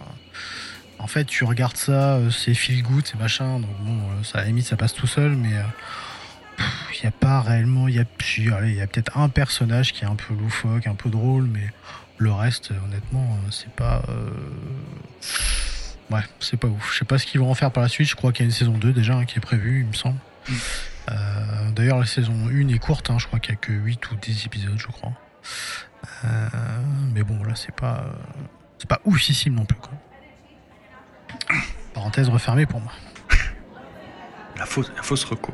En 0.99 1.09
fait, 1.09 1.25
tu 1.25 1.45
regardes 1.45 1.77
ça, 1.77 2.15
euh, 2.15 2.31
c'est 2.31 2.55
feel 2.55 2.83
good, 2.83 3.05
c'est 3.07 3.19
machin, 3.19 3.59
donc 3.59 3.77
bon, 3.81 3.97
euh, 3.97 4.23
ça 4.23 4.39
à 4.39 4.41
la 4.43 4.47
limite, 4.47 4.65
ça 4.65 4.77
passe 4.77 4.95
tout 4.95 5.09
seul, 5.09 5.33
mais 5.33 5.51
il 5.51 5.57
euh, 5.57 6.63
n'y 7.03 7.09
a 7.09 7.11
pas 7.11 7.41
réellement. 7.41 7.89
Il 7.89 7.97
y 7.97 7.99
a, 7.99 8.03
a 8.03 8.87
peut-être 8.87 9.19
un 9.19 9.29
personnage 9.29 9.93
qui 9.93 10.05
est 10.05 10.07
un 10.07 10.15
peu 10.15 10.35
loufoque, 10.35 10.87
un 10.87 10.95
peu 10.95 11.11
drôle, 11.11 11.45
mais 11.45 11.69
le 12.19 12.33
reste, 12.33 12.71
honnêtement, 12.87 13.37
c'est 13.51 13.73
pas. 13.73 14.03
Ouais, 16.11 16.23
c'est 16.39 16.57
pas 16.57 16.69
ouf. 16.69 16.93
Je 16.93 16.99
sais 16.99 17.05
pas 17.05 17.19
ce 17.19 17.27
qu'ils 17.27 17.41
vont 17.41 17.51
en 17.51 17.55
faire 17.55 17.73
par 17.73 17.83
la 17.83 17.89
suite. 17.89 18.09
Je 18.09 18.15
crois 18.15 18.33
qu'il 18.33 18.45
y 18.45 18.47
a 18.47 18.51
une 18.51 18.55
saison 18.55 18.79
2 18.79 18.93
déjà 18.93 19.17
hein, 19.17 19.25
qui 19.25 19.39
est 19.39 19.41
prévue, 19.41 19.81
il 19.81 19.87
me 19.87 19.93
semble. 19.95 20.19
Euh, 21.09 21.71
d'ailleurs, 21.71 21.99
la 21.99 22.07
saison 22.07 22.35
1 22.51 22.69
est 22.69 22.79
courte. 22.79 23.11
Hein. 23.11 23.19
Je 23.19 23.27
crois 23.27 23.39
qu'il 23.39 23.55
y 23.55 23.57
a 23.57 23.61
que 23.61 23.73
8 23.73 24.11
ou 24.11 24.17
10 24.17 24.47
épisodes, 24.47 24.79
je 24.79 24.87
crois. 24.89 25.13
Euh, 26.25 26.49
mais 27.15 27.23
bon, 27.23 27.43
là, 27.45 27.55
c'est 27.55 27.75
pas, 27.75 28.05
c'est 28.79 28.89
pas 28.89 29.01
oufissime 29.05 29.55
non 29.55 29.65
plus. 29.65 29.79
Quoi. 29.79 29.93
Parenthèse 31.95 32.29
refermée 32.29 32.67
pour 32.67 32.81
moi. 32.81 32.93
La 34.57 34.67
fausse, 34.67 34.91
la 34.97 35.03
fausse 35.03 35.25
reco. 35.25 35.53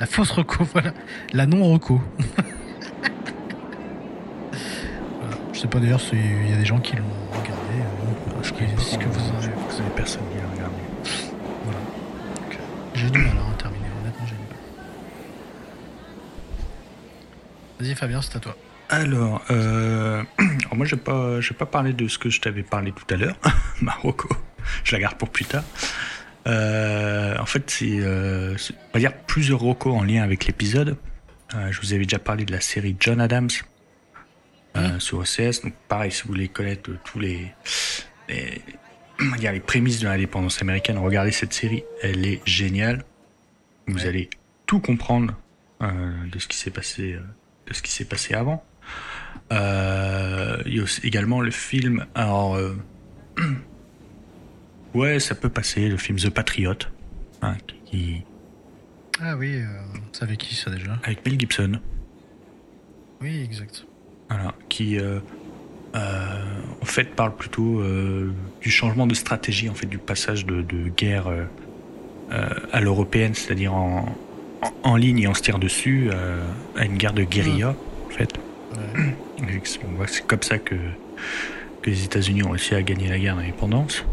La 0.00 0.06
fausse 0.06 0.30
reco, 0.30 0.64
voilà. 0.72 0.92
La 1.32 1.46
non 1.46 1.72
reco. 1.72 2.02
sais 5.64 5.70
pas 5.70 5.80
d'ailleurs 5.80 6.00
s'il 6.00 6.50
y 6.50 6.52
a 6.52 6.56
des 6.56 6.64
gens 6.66 6.78
qui 6.78 6.94
l'ont 6.94 7.04
regardé. 7.30 7.80
Euh, 7.80 8.42
je 8.42 8.48
sais 8.82 8.90
ce 8.90 8.98
que 8.98 9.06
vous 9.06 9.20
avez. 9.38 9.54
Vous 9.70 9.80
avez 9.80 9.90
personne 9.96 10.20
qui 10.30 10.36
l'a 10.36 10.46
regardé. 10.52 10.76
Voilà. 11.64 11.78
Euh, 11.78 12.54
j'ai 12.94 13.08
du 13.08 13.18
mal 13.18 13.28
à 13.28 13.56
terminer, 13.56 13.86
honnêtement, 14.02 14.26
j'ai 14.26 14.34
du 14.34 14.42
mal. 14.42 14.58
Vas-y, 17.84 17.94
Fabien, 17.96 18.22
c'est 18.22 18.34
à 18.36 18.40
toi. 18.40 18.56
Alors, 18.88 19.42
euh, 19.50 20.22
alors 20.38 20.74
moi, 20.76 20.86
je 20.86 20.94
vais 20.94 21.02
pas, 21.02 21.38
pas 21.58 21.66
parler 21.66 21.92
de 21.92 22.08
ce 22.08 22.16
que 22.16 22.30
je 22.30 22.40
t'avais 22.40 22.62
parlé 22.62 22.92
tout 22.92 23.04
à 23.12 23.16
l'heure, 23.18 23.36
Marocco. 23.82 24.28
Je 24.84 24.92
la 24.92 25.00
garde 25.00 25.18
pour 25.18 25.28
plus 25.28 25.44
tard. 25.44 25.64
Euh, 26.46 27.36
en 27.38 27.44
fait, 27.44 27.68
c'est, 27.68 28.00
euh, 28.00 28.56
c'est- 28.56 28.72
on 28.72 28.92
va 28.94 29.00
dire 29.00 29.12
plusieurs 29.26 29.58
rocos 29.60 29.94
en 29.94 30.02
lien 30.02 30.22
avec 30.22 30.46
l'épisode. 30.46 30.96
Je 31.70 31.78
vous 31.82 31.92
avais 31.92 32.04
déjà 32.04 32.18
parlé 32.18 32.44
de 32.46 32.52
la 32.52 32.60
série 32.60 32.96
John 32.98 33.20
Adams 33.20 33.50
sur 34.98 35.18
OCS. 35.18 35.60
Donc, 35.62 35.74
pareil, 35.86 36.10
si 36.10 36.22
vous 36.22 36.28
voulez 36.30 36.48
connaître 36.48 36.90
tous 37.04 37.20
les, 37.20 37.52
les, 38.30 38.60
on 39.20 39.26
va 39.30 39.36
dire 39.36 39.52
les 39.52 39.60
prémices 39.60 40.00
de 40.00 40.08
l'indépendance 40.08 40.60
américaine, 40.62 40.96
regardez 40.98 41.30
cette 41.32 41.52
série. 41.52 41.84
Elle 42.02 42.26
est 42.26 42.40
géniale. 42.46 43.04
Vous 43.86 43.98
Ouais. 43.98 44.08
allez 44.08 44.30
tout 44.66 44.80
comprendre 44.80 45.34
de 45.80 46.38
ce 46.40 46.48
qui 46.48 46.56
s'est 46.56 46.70
passé, 46.72 47.16
de 47.66 47.74
ce 47.74 47.82
qui 47.82 47.90
s'est 47.92 48.04
passé 48.04 48.34
avant. 48.34 48.64
Euh, 49.52 50.62
il 50.66 50.76
y 50.76 50.80
a 50.80 50.82
aussi 50.82 51.00
également 51.06 51.40
le 51.40 51.50
film. 51.50 52.06
Alors, 52.14 52.56
euh, 52.56 52.76
ouais, 54.94 55.20
ça 55.20 55.34
peut 55.34 55.48
passer. 55.48 55.88
Le 55.88 55.96
film 55.96 56.18
The 56.18 56.30
Patriot, 56.30 56.74
hein, 57.42 57.56
qui, 57.86 58.22
Ah 59.20 59.36
oui, 59.36 59.56
euh, 59.56 59.66
c'est 60.12 60.22
avec 60.24 60.38
qui 60.38 60.54
ça 60.54 60.70
déjà? 60.70 60.98
Avec 61.04 61.24
Mel 61.26 61.38
Gibson, 61.38 61.80
Oui, 63.20 63.42
exact. 63.42 63.86
voilà, 64.28 64.54
qui 64.68 64.98
euh, 64.98 65.20
en 65.94 66.84
fait 66.84 67.14
parle 67.14 67.36
plutôt 67.36 67.82
du 68.60 68.70
changement 68.70 69.06
de 69.06 69.14
stratégie, 69.14 69.68
en 69.68 69.74
fait, 69.74 69.86
du 69.86 69.98
passage 69.98 70.44
de, 70.46 70.62
de 70.62 70.88
guerre 70.88 71.28
à 72.30 72.80
l'européenne, 72.80 73.34
c'est-à-dire 73.34 73.74
en, 73.74 74.06
en, 74.82 74.90
en 74.92 74.96
ligne 74.96 75.20
et 75.20 75.28
on 75.28 75.34
se 75.34 75.42
tire 75.42 75.58
dessus, 75.58 76.08
euh, 76.12 76.40
à 76.76 76.84
une 76.84 76.96
guerre 76.96 77.12
de 77.12 77.22
guérilla, 77.24 77.74
en 78.06 78.10
fait. 78.10 78.30
Ouais. 78.72 79.14
On 79.86 79.96
voit 79.96 80.06
que 80.06 80.12
C'est 80.12 80.26
comme 80.26 80.42
ça 80.42 80.58
que, 80.58 80.74
que 81.82 81.90
les 81.90 82.04
États-Unis 82.04 82.42
ont 82.42 82.50
réussi 82.50 82.74
à 82.74 82.82
gagner 82.82 83.08
la 83.08 83.18
guerre 83.18 83.36
d'indépendance. 83.36 84.04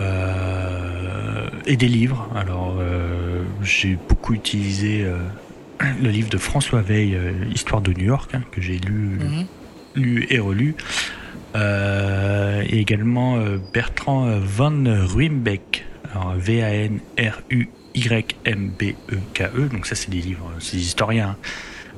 Euh, 0.00 1.48
et 1.66 1.76
des 1.76 1.88
livres. 1.88 2.28
Alors, 2.36 2.76
euh, 2.78 3.42
j'ai 3.62 3.96
beaucoup 4.08 4.34
utilisé 4.34 5.04
le 6.02 6.08
livre 6.10 6.28
de 6.30 6.38
François 6.38 6.82
Veil, 6.82 7.18
Histoire 7.54 7.80
de 7.80 7.92
New 7.92 8.04
York, 8.06 8.30
hein, 8.34 8.42
que 8.52 8.60
j'ai 8.60 8.78
lu, 8.78 9.18
Mhm. 9.20 9.46
lu 9.96 10.26
et 10.30 10.38
relu. 10.38 10.74
Et 11.56 12.78
également 12.78 13.38
Bertrand 13.72 14.38
Van 14.40 14.84
Ruymbeck. 14.86 15.84
Alors, 16.14 16.34
V-A-N-R-U-Y-M-B-E-K-E. 16.36 17.66
E 18.06 19.68
Donc, 19.68 19.86
ça, 19.86 19.94
c'est 19.94 20.10
des 20.10 20.20
livres, 20.20 20.50
c'est 20.60 20.76
des 20.76 20.82
historiens. 20.84 21.30
hein, 21.30 21.36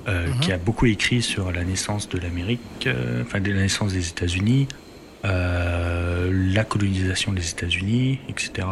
euh, 0.08 0.28
Mhm. 0.28 0.40
qui 0.40 0.50
a 0.52 0.56
beaucoup 0.56 0.86
écrit 0.86 1.20
sur 1.20 1.52
la 1.52 1.62
naissance 1.62 2.08
de 2.08 2.18
l'Amérique, 2.18 2.86
euh, 2.86 3.22
enfin 3.22 3.38
de 3.38 3.52
la 3.52 3.60
naissance 3.60 3.92
des 3.92 4.08
États-Unis, 4.08 4.66
euh, 5.26 6.30
la 6.54 6.64
colonisation 6.64 7.32
des 7.34 7.50
États-Unis, 7.50 8.18
etc. 8.30 8.66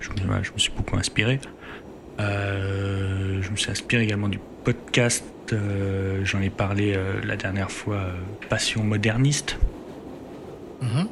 Je, 0.00 0.08
me- 0.10 0.26
voilà, 0.26 0.42
je 0.42 0.50
me 0.52 0.58
suis 0.58 0.72
beaucoup 0.74 0.96
inspiré. 0.96 1.38
Euh, 2.18 3.40
je 3.42 3.50
me 3.50 3.56
suis 3.56 3.70
inspiré 3.70 4.02
également 4.04 4.28
du 4.28 4.40
podcast, 4.64 5.24
euh, 5.52 6.20
j'en 6.24 6.40
ai 6.40 6.50
parlé 6.50 6.94
euh, 6.96 7.20
la 7.24 7.36
dernière 7.36 7.70
fois, 7.70 8.06
Passion 8.48 8.82
moderniste. 8.82 9.58
Mhm. 10.80 11.08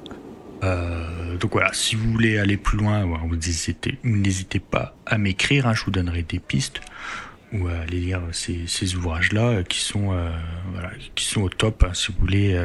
Euh, 0.63 1.37
donc 1.37 1.53
voilà, 1.53 1.73
si 1.73 1.97
vous 1.97 2.11
voulez 2.11 2.39
aller 2.39 2.57
plus 2.57 2.79
loin, 2.79 3.07
n'hésitez, 4.05 4.61
pas 4.61 4.97
à 5.05 5.19
m'écrire, 5.19 5.67
hein, 5.67 5.75
je 5.75 5.85
vous 5.85 5.91
donnerai 5.91 6.23
des 6.23 6.39
pistes 6.39 6.81
ou 7.53 7.69
à 7.69 7.73
aller 7.73 8.01
lire 8.01 8.23
ces, 8.33 8.95
ouvrages-là 8.97 9.49
euh, 9.49 9.63
qui 9.63 9.79
sont 9.79 10.13
euh, 10.13 10.31
qui 11.15 11.25
sont 11.25 11.43
au 11.43 11.49
top 11.49 11.85
hein, 11.85 11.95
si 11.95 12.11
vous 12.11 12.19
voulez 12.19 12.61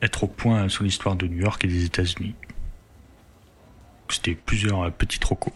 être 0.00 0.24
au 0.24 0.26
point 0.26 0.68
sur 0.68 0.84
l'histoire 0.84 1.16
de 1.16 1.26
New 1.26 1.42
York 1.42 1.64
et 1.64 1.68
des 1.68 1.84
États-Unis. 1.84 2.34
C'était 4.08 4.34
plusieurs 4.34 4.90
petits 4.92 5.18
trocos. 5.18 5.52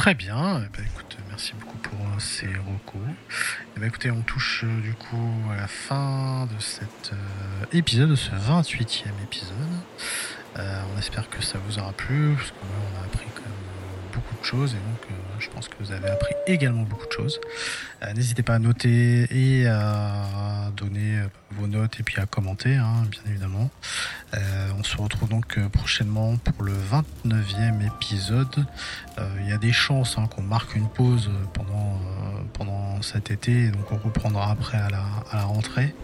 Très 0.00 0.14
bien. 0.14 0.62
Eh 0.64 0.78
ben, 0.78 0.86
écoute, 0.86 1.18
merci 1.28 1.52
beaucoup 1.60 1.76
pour 1.76 1.98
euh, 2.00 2.18
ces 2.18 2.46
recos. 2.46 3.02
Eh 3.76 3.80
ben, 3.80 3.86
écoutez, 3.86 4.10
on 4.10 4.22
touche 4.22 4.64
euh, 4.64 4.80
du 4.80 4.94
coup 4.94 5.30
à 5.52 5.56
la 5.56 5.66
fin 5.66 6.46
de 6.46 6.58
cet 6.58 7.12
euh, 7.12 7.66
épisode, 7.72 8.08
de 8.08 8.14
ce 8.14 8.30
28e 8.30 9.12
épisode. 9.22 9.54
On 10.56 10.98
espère 10.98 11.28
que 11.28 11.42
ça 11.42 11.58
vous 11.58 11.78
aura 11.78 11.92
plu, 11.92 12.32
parce 12.34 12.50
que 12.50 12.56
ouais, 12.56 12.82
on 12.94 13.02
a 13.02 13.04
appris 13.04 13.26
quand 13.34 13.42
même 13.42 14.14
beaucoup 14.14 14.40
de 14.40 14.44
choses, 14.44 14.72
et 14.72 14.78
donc 14.78 15.18
je 15.40 15.48
pense 15.50 15.68
que 15.68 15.74
vous 15.80 15.90
avez 15.92 16.08
appris 16.10 16.34
également 16.46 16.82
beaucoup 16.82 17.06
de 17.06 17.12
choses. 17.12 17.40
Euh, 18.02 18.12
N'hésitez 18.12 18.42
pas 18.42 18.54
à 18.54 18.58
noter 18.58 19.26
et 19.30 19.66
à 19.66 20.70
donner 20.76 21.18
euh, 21.18 21.26
vos 21.52 21.66
notes 21.66 21.98
et 21.98 22.02
puis 22.02 22.20
à 22.20 22.26
commenter, 22.26 22.76
hein, 22.76 23.04
bien 23.10 23.20
évidemment. 23.28 23.70
Euh, 24.34 24.68
on 24.78 24.82
se 24.84 24.96
retrouve 24.96 25.28
donc 25.28 25.58
prochainement 25.70 26.36
pour 26.36 26.62
le 26.62 26.72
29e 26.72 27.86
épisode. 27.86 28.66
Euh, 29.18 29.28
Il 29.42 29.48
y 29.48 29.52
a 29.52 29.58
des 29.58 29.72
chances 29.72 30.16
hein, 30.18 30.26
qu'on 30.28 30.42
marque 30.42 30.74
une 30.76 30.88
pause 30.88 31.30
pendant, 31.54 31.98
pendant 32.52 33.02
cet 33.02 33.30
été, 33.30 33.68
donc 33.70 33.90
on 33.92 33.96
reprendra 33.96 34.50
après 34.50 34.78
à 34.78 34.90
la, 34.90 35.02
à 35.30 35.36
la 35.36 35.44
rentrée. 35.44 35.94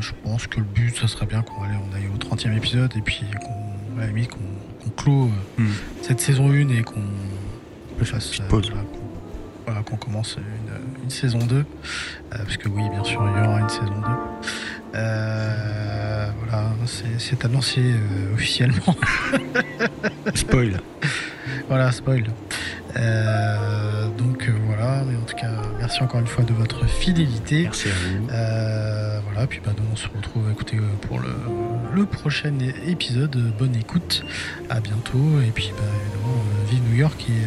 Je 0.00 0.10
pense 0.24 0.46
que 0.48 0.56
le 0.58 0.64
but, 0.64 0.96
ce 0.96 1.06
serait 1.06 1.26
bien 1.26 1.42
qu'on 1.42 1.62
aille, 1.62 1.78
on 1.90 1.94
aille 1.94 2.08
au 2.08 2.16
30e 2.18 2.56
épisode 2.56 2.92
et 2.96 3.02
puis 3.02 3.22
qu'on, 3.40 3.98
à 3.98 4.00
la 4.00 4.06
limite, 4.08 4.30
qu'on, 4.30 4.38
clôt 4.96 5.30
Hmm. 5.56 5.68
cette 6.02 6.20
saison 6.20 6.50
1 6.50 6.68
et 6.70 6.82
qu'on 6.82 7.02
fasse 8.04 8.28
Petite 8.28 8.48
pause. 8.48 8.70
voilà, 8.70 8.82
qu'on, 8.84 8.98
voilà, 9.66 9.82
qu'on 9.82 9.96
commence 9.96 10.36
une, 10.36 11.04
une 11.04 11.10
saison 11.10 11.38
2. 11.38 11.56
Euh, 11.56 11.64
parce 12.30 12.56
que 12.56 12.68
oui, 12.68 12.82
bien 12.90 13.04
sûr, 13.04 13.22
il 13.36 13.42
y 13.44 13.46
aura 13.46 13.60
une 13.60 13.68
saison 13.68 13.86
2. 13.86 14.06
Euh, 14.94 16.26
voilà, 16.42 16.70
c'est, 17.18 17.44
annoncé 17.44 17.80
euh, 17.80 18.34
officiellement. 18.34 18.96
Spoil. 20.34 20.80
Voilà, 21.68 21.92
spoil. 21.92 22.24
Euh, 22.96 24.08
donc 24.18 24.48
euh, 24.48 24.52
voilà, 24.66 25.04
mais 25.06 25.16
en 25.16 25.20
tout 25.24 25.36
cas, 25.36 25.50
merci 25.78 26.02
encore 26.02 26.20
une 26.20 26.26
fois 26.26 26.44
de 26.44 26.52
votre 26.52 26.86
fidélité. 26.86 27.62
Merci 27.64 27.88
à 27.88 27.92
vous. 27.92 28.28
Euh, 28.30 29.20
voilà, 29.24 29.46
puis 29.46 29.60
bah, 29.64 29.70
nous 29.78 29.84
on 29.92 29.96
se 29.96 30.08
retrouve 30.08 30.50
écoutez, 30.50 30.76
euh, 30.78 30.82
pour 31.06 31.20
le, 31.20 31.28
le 31.94 32.06
prochain 32.06 32.52
épisode. 32.86 33.36
Bonne 33.56 33.76
écoute, 33.76 34.24
à 34.68 34.80
bientôt. 34.80 35.40
Et 35.46 35.50
puis 35.52 35.72
bah, 35.76 35.84
évidemment, 36.02 36.34
euh, 36.38 36.70
vive 36.70 36.82
New 36.90 36.96
York 36.96 37.24
et 37.28 37.32
euh, 37.32 37.46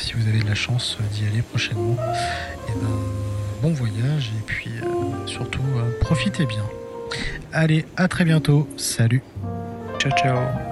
si 0.00 0.14
vous 0.14 0.28
avez 0.28 0.40
de 0.40 0.48
la 0.48 0.54
chance 0.54 0.98
d'y 1.12 1.26
aller 1.26 1.42
prochainement, 1.42 1.96
et 2.68 2.72
ben, 2.72 2.88
bon 3.62 3.72
voyage 3.72 4.32
et 4.38 4.42
puis 4.46 4.70
euh, 4.82 5.26
surtout 5.26 5.62
euh, 5.76 5.98
profitez 6.00 6.46
bien. 6.46 6.64
Allez, 7.52 7.84
à 7.96 8.08
très 8.08 8.24
bientôt. 8.24 8.68
Salut. 8.76 9.22
Ciao, 9.98 10.12
ciao. 10.12 10.69